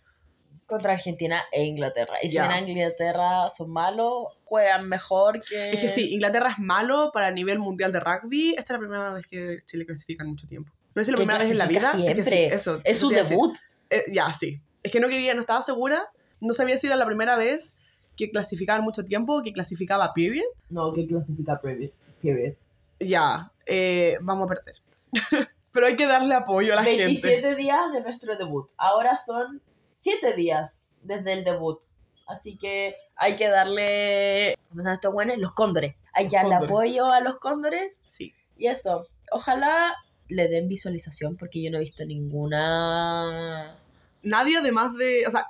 Contra 0.67 0.91
Argentina 0.93 1.41
e 1.51 1.63
Inglaterra. 1.63 2.15
Y 2.21 2.27
si 2.29 2.35
Ya. 2.35 2.57
en 2.59 2.67
Inglaterra 2.67 3.49
son 3.49 3.71
malos, 3.71 4.27
juegan 4.43 4.87
mejor 4.87 5.41
que... 5.41 5.71
Es 5.71 5.79
que 5.79 5.89
sí, 5.89 6.13
Inglaterra 6.13 6.49
es 6.51 6.59
malo 6.59 7.09
para 7.13 7.29
el 7.29 7.35
nivel 7.35 7.57
mundial 7.57 7.91
de 7.93 7.99
rugby. 8.01 8.49
Esta 8.49 8.61
es 8.61 8.69
la 8.71 8.79
primera 8.79 9.13
vez 9.13 9.25
que 9.27 9.59
Chile 9.65 9.85
clasifica 9.85 10.23
en 10.25 10.29
mucho 10.31 10.45
tiempo. 10.45 10.71
No 10.93 11.01
es 11.01 11.07
la 11.07 11.15
primera 11.15 11.39
vez 11.39 11.51
en 11.51 11.57
la 11.57 11.67
vida. 11.67 11.79
clasifica 11.79 12.11
es 12.11 12.15
que 12.17 12.23
sí, 12.23 12.29
siempre. 12.29 12.55
eso, 12.55 12.75
Es 12.83 12.97
eso 12.97 13.09
su 13.09 13.15
debut. 13.15 13.57
Eh, 13.89 14.03
ya, 14.11 14.33
sí. 14.33 14.61
Es 14.83 14.91
que 14.91 14.99
no 14.99 15.07
quería, 15.07 15.33
no 15.33 15.39
estaba 15.41 15.61
segura. 15.61 16.09
No 16.41 16.53
sabía 16.53 16.77
si 16.77 16.87
era 16.87 16.95
la 16.97 17.05
primera 17.05 17.37
vez 17.37 17.77
que 18.17 18.29
clasificaba 18.29 18.79
en 18.79 18.83
mucho 18.83 19.05
tiempo, 19.05 19.41
que 19.43 19.53
clasificaba 19.53 20.11
period. 20.13 20.45
No, 20.69 20.91
que 20.91 21.05
clasifica 21.07 21.61
period. 21.61 21.91
period. 22.21 22.55
Ya, 22.99 23.51
eh, 23.65 24.17
vamos 24.21 24.45
a 24.45 24.55
perder. 24.55 24.75
Pero 25.71 25.85
hay 25.85 25.95
que 25.95 26.07
darle 26.07 26.33
apoyo 26.33 26.73
a 26.73 26.77
la 26.77 26.81
27 26.81 27.41
gente. 27.41 27.55
días 27.55 27.93
de 27.93 28.01
nuestro 28.01 28.35
debut. 28.35 28.67
Ahora 28.77 29.15
son 29.15 29.61
7 30.07 30.33
días 30.35 30.87
desde 31.01 31.33
el 31.33 31.43
debut. 31.43 31.79
Así 32.27 32.57
que 32.57 32.95
hay 33.17 33.35
que 33.35 33.49
darle... 33.49 34.55
¿Cómo 34.69 34.81
se 34.81 34.93
estos 34.93 35.11
buenos? 35.11 35.37
Los 35.37 35.53
cóndores. 35.53 35.95
Hay 36.13 36.29
que 36.29 36.37
darle 36.37 36.51
Cóndores. 36.51 36.71
apoyo 36.71 37.05
a 37.07 37.19
los 37.19 37.39
cóndores. 37.39 38.01
Sí. 38.07 38.33
Y 38.55 38.67
eso. 38.67 39.05
Ojalá 39.31 39.95
le 40.29 40.47
den 40.47 40.69
visualización 40.69 41.35
porque 41.35 41.61
yo 41.61 41.71
no 41.71 41.77
he 41.77 41.81
visto 41.81 42.05
ninguna... 42.05 43.77
Nadie 44.23 44.57
además 44.57 44.95
de, 44.95 45.27
o 45.27 45.29
sea, 45.29 45.47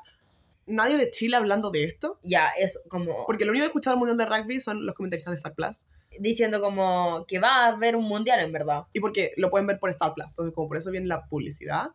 nadie 0.66 0.98
de 0.98 1.12
Chile 1.12 1.36
hablando 1.36 1.70
de 1.70 1.84
esto. 1.84 2.20
Ya, 2.24 2.50
es 2.58 2.82
como... 2.90 3.28
Porque 3.28 3.46
lo 3.46 3.52
único 3.52 3.62
que 3.62 3.66
he 3.66 3.70
escuchado 3.70 3.96
del 3.96 4.08
Mundial 4.08 4.18
de 4.18 4.26
Rugby 4.26 4.60
son 4.60 4.88
los 4.88 4.96
comentaristas 4.96 5.34
de 5.34 5.38
Star 5.38 5.54
Plus. 5.54 5.86
Diciendo 6.20 6.62
como 6.62 7.26
que 7.28 7.38
va 7.38 7.66
a 7.66 7.68
haber 7.68 7.96
un 7.96 8.06
mundial 8.06 8.40
en 8.40 8.52
verdad. 8.52 8.86
Y 8.92 9.02
porque 9.02 9.34
lo 9.38 9.52
pueden 9.52 9.68
ver 9.68 9.78
por 9.78 9.92
Star 9.92 10.16
Plus. 10.16 10.32
Entonces, 10.32 10.56
como 10.56 10.68
por 10.68 10.78
eso 10.78 10.90
viene 10.90 11.06
la 11.06 11.28
publicidad. 11.28 11.90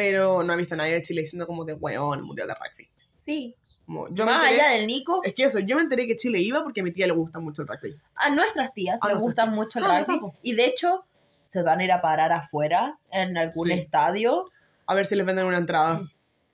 Pero 0.00 0.42
no 0.42 0.52
he 0.52 0.56
visto 0.56 0.74
a 0.74 0.78
nadie 0.78 0.94
de 0.94 1.02
Chile 1.02 1.20
diciendo 1.20 1.46
como 1.46 1.64
de 1.66 1.74
weón 1.74 2.18
el 2.20 2.24
Mundial 2.24 2.48
de 2.48 2.54
Rugby. 2.54 2.88
Sí. 3.12 3.54
Como, 3.84 4.08
yo 4.08 4.24
me 4.24 4.32
Más 4.32 4.44
enteré- 4.50 4.60
allá 4.62 4.70
del 4.78 4.86
Nico, 4.86 5.20
Es 5.24 5.34
que 5.34 5.42
eso, 5.44 5.58
yo 5.58 5.76
me 5.76 5.82
enteré 5.82 6.06
que 6.06 6.16
Chile 6.16 6.38
iba 6.40 6.62
porque 6.62 6.80
a 6.80 6.84
mi 6.84 6.90
tía 6.92 7.06
le 7.06 7.12
gusta 7.12 7.38
mucho 7.38 7.60
el 7.62 7.68
rugby. 7.68 7.94
a 8.14 8.30
nuestras 8.30 8.72
tías 8.72 8.98
nuestras 9.02 9.20
gusta 9.22 9.42
tías. 9.44 9.54
mucho 9.54 9.78
el 9.78 9.84
Ah, 9.84 10.02
rugby. 10.06 10.30
Y 10.42 10.54
de 10.54 10.64
hecho, 10.64 11.04
se 11.42 11.62
van 11.62 11.80
a 11.80 11.84
ir 11.84 11.92
a 11.92 12.00
parar 12.00 12.32
afuera 12.32 12.98
en 13.10 13.36
algún 13.36 13.66
Sí. 13.68 13.72
estadio. 13.74 14.46
A 14.86 14.94
ver 14.94 15.04
si 15.06 15.16
les 15.16 15.26
venden 15.26 15.44
una 15.46 15.58
entrada. 15.58 16.02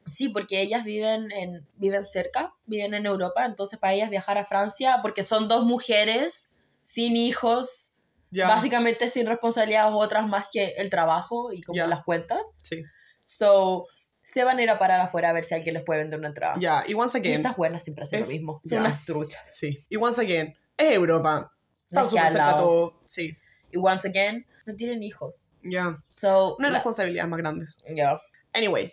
Sí, 0.06 0.28
porque 0.28 0.60
ellas 0.60 0.82
viven 0.84 1.30
en 1.30 1.66
viven 1.76 2.06
cerca, 2.06 2.52
viven 2.66 2.94
en 2.94 3.06
Europa, 3.06 3.44
entonces 3.46 3.78
para 3.78 3.92
ellas 3.94 4.08
viajar 4.10 4.38
a 4.38 4.44
Francia, 4.44 4.98
porque 5.02 5.22
son 5.22 5.46
dos 5.48 5.64
mujeres 5.64 6.50
sin 6.82 7.16
hijos, 7.16 7.92
básicamente 8.32 9.08
sin 9.10 9.26
responsabilidades 9.26 9.92
otras 9.94 10.26
más 10.26 10.46
que 10.50 10.74
el 10.78 10.90
trabajo 10.90 11.52
y 11.52 11.62
como 11.62 11.84
las 11.86 12.02
cuentas. 12.04 12.40
Sí. 12.62 12.82
So, 13.26 13.86
se 14.22 14.42
van 14.44 14.58
a 14.58 14.62
ir 14.62 14.70
a 14.70 14.78
parar 14.78 14.98
afuera 15.00 15.28
a 15.30 15.32
ver 15.34 15.44
si 15.44 15.54
alguien 15.54 15.74
les 15.74 15.82
puede 15.84 16.00
vender 16.00 16.18
una 16.18 16.28
entrada. 16.28 16.56
Ya. 16.58 16.82
Y 16.88 16.94
once 16.94 17.18
Y 17.18 17.20
again. 17.20 17.34
estas 17.34 17.56
buenas 17.56 17.82
siempre 17.84 18.04
hacen 18.04 18.22
Es- 18.22 18.28
lo 18.28 18.32
mismo. 18.32 18.60
Son 18.64 18.70
ya. 18.70 18.80
unas 18.80 19.04
truchas. 19.04 19.42
Sí. 19.54 19.78
Y 19.90 19.96
once 19.96 20.20
again. 20.20 20.56
Es 20.78 20.92
Europa. 20.94 21.52
Está 21.90 22.06
súper 22.06 22.28
cerca 22.28 22.56
todo. 22.56 23.00
Sí. 23.06 23.36
Y 23.70 23.76
once 23.78 24.08
again, 24.08 24.46
no 24.64 24.74
tienen 24.74 25.02
hijos. 25.02 25.48
Ya. 25.62 25.96
So, 26.14 26.56
No 26.58 26.66
hay 26.66 26.72
la- 26.72 26.78
responsabilidades 26.78 27.28
más 27.30 27.38
grandes. 27.38 27.78
ya, 27.94 28.18
Anyway. 28.52 28.92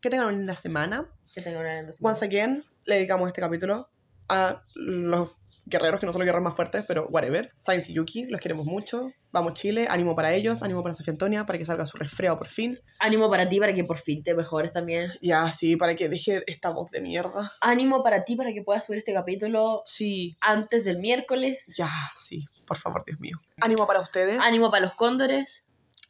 Que 0.00 0.08
tengan 0.10 0.34
una 0.34 0.56
semana. 0.56 1.06
que 1.34 1.40
tengan 1.42 1.60
una 1.62 1.74
linda 1.76 1.92
semana. 1.92 2.12
Once 2.14 2.24
again, 2.24 2.64
le 2.84 2.94
dedicamos 2.96 3.26
este 3.28 3.40
capítulo 3.40 3.88
a 4.28 4.62
los 4.74 5.30
guerreros, 5.66 6.00
que 6.00 6.06
no 6.06 6.12
son 6.12 6.20
los 6.20 6.26
guerreros 6.26 6.44
más 6.44 6.54
fuertes, 6.54 6.84
pero 6.86 7.06
whatever. 7.08 7.52
Science 7.58 7.90
y 7.90 7.94
Yuki, 7.94 8.24
los 8.26 8.40
queremos 8.40 8.66
mucho. 8.66 9.10
Vamos 9.32 9.54
Chile, 9.54 9.86
ánimo 9.88 10.14
para 10.14 10.34
ellos, 10.34 10.62
ánimo 10.62 10.82
para 10.82 10.94
Sofía 10.94 11.12
Antonia, 11.12 11.44
para 11.44 11.58
que 11.58 11.64
salga 11.64 11.86
su 11.86 11.96
resfriado 11.96 12.36
por 12.36 12.48
fin. 12.48 12.78
Ánimo 12.98 13.30
para 13.30 13.48
ti 13.48 13.58
para 13.58 13.72
que 13.72 13.84
por 13.84 13.98
fin 13.98 14.22
te 14.22 14.34
mejores 14.34 14.72
también. 14.72 15.10
Ya, 15.22 15.50
sí, 15.50 15.76
para 15.76 15.96
que 15.96 16.08
deje 16.08 16.42
esta 16.46 16.70
voz 16.70 16.90
de 16.90 17.00
mierda. 17.00 17.52
Ánimo 17.60 18.02
para 18.02 18.24
ti 18.24 18.36
para 18.36 18.52
que 18.52 18.62
puedas 18.62 18.84
subir 18.84 18.98
este 18.98 19.14
capítulo 19.14 19.82
Sí, 19.86 20.36
antes 20.40 20.84
del 20.84 20.98
miércoles. 20.98 21.72
ya, 21.76 21.90
sí, 22.14 22.44
por 22.66 22.76
favor, 22.76 23.04
Dios 23.06 23.20
mío. 23.20 23.38
Ánimo 23.60 23.86
para 23.86 24.00
ustedes. 24.00 24.38
Ánimo 24.40 24.70
para 24.70 24.82
los 24.84 24.94
cóndores. 24.94 25.64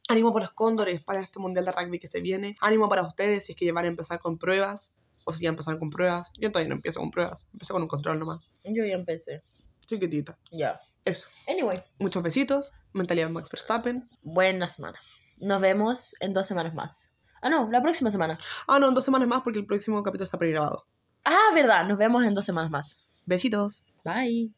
Ánimo 0.09 0.33
para 0.33 0.45
los 0.47 0.53
cóndores, 0.53 1.01
para 1.01 1.21
este 1.21 1.39
mundial 1.39 1.63
de 1.63 1.71
rugby 1.71 1.97
que 1.99 2.07
se 2.07 2.19
viene. 2.19 2.57
Ánimo 2.59 2.89
para 2.89 3.07
ustedes 3.07 3.45
si 3.45 3.53
es 3.53 3.57
que 3.57 3.71
van 3.71 3.85
a 3.85 3.87
empezar 3.87 4.19
con 4.19 4.37
pruebas. 4.37 4.97
O 5.25 5.33
si 5.33 5.43
ya 5.43 5.49
empezaron 5.49 5.79
con 5.79 5.89
pruebas. 5.89 6.31
Yo 6.39 6.51
todavía 6.51 6.69
no 6.69 6.75
empiezo 6.75 6.99
con 6.99 7.11
pruebas. 7.11 7.47
Empecé 7.53 7.73
con 7.73 7.81
un 7.81 7.87
control 7.87 8.19
nomás. 8.19 8.49
Yo 8.63 8.85
ya 8.85 8.95
empecé. 8.95 9.41
Chiquitita. 9.85 10.37
Ya. 10.51 10.79
Eso. 11.05 11.27
Anyway, 11.47 11.81
Muchos 11.99 12.23
besitos. 12.23 12.71
Mentalidad 12.93 13.29
Max 13.29 13.49
Verstappen. 13.51 14.03
buena 14.21 14.69
semana. 14.69 14.99
Nos 15.41 15.61
vemos 15.61 16.15
en 16.21 16.33
dos 16.33 16.47
semanas 16.47 16.73
más. 16.73 17.13
Ah, 17.41 17.49
no, 17.49 17.69
la 17.69 17.81
próxima 17.81 18.09
semana. 18.09 18.37
Ah, 18.67 18.79
no, 18.79 18.87
en 18.87 18.93
dos 18.93 19.03
semanas 19.03 19.27
más 19.27 19.41
porque 19.41 19.59
el 19.59 19.65
próximo 19.65 20.01
capítulo 20.01 20.25
está 20.25 20.37
pregrabado. 20.37 20.85
Ah, 21.25 21.51
verdad, 21.53 21.85
nos 21.85 21.97
vemos 21.97 22.23
en 22.23 22.33
dos 22.33 22.45
semanas 22.45 22.71
más. 22.71 23.05
Besitos. 23.25 23.85
Bye. 24.05 24.53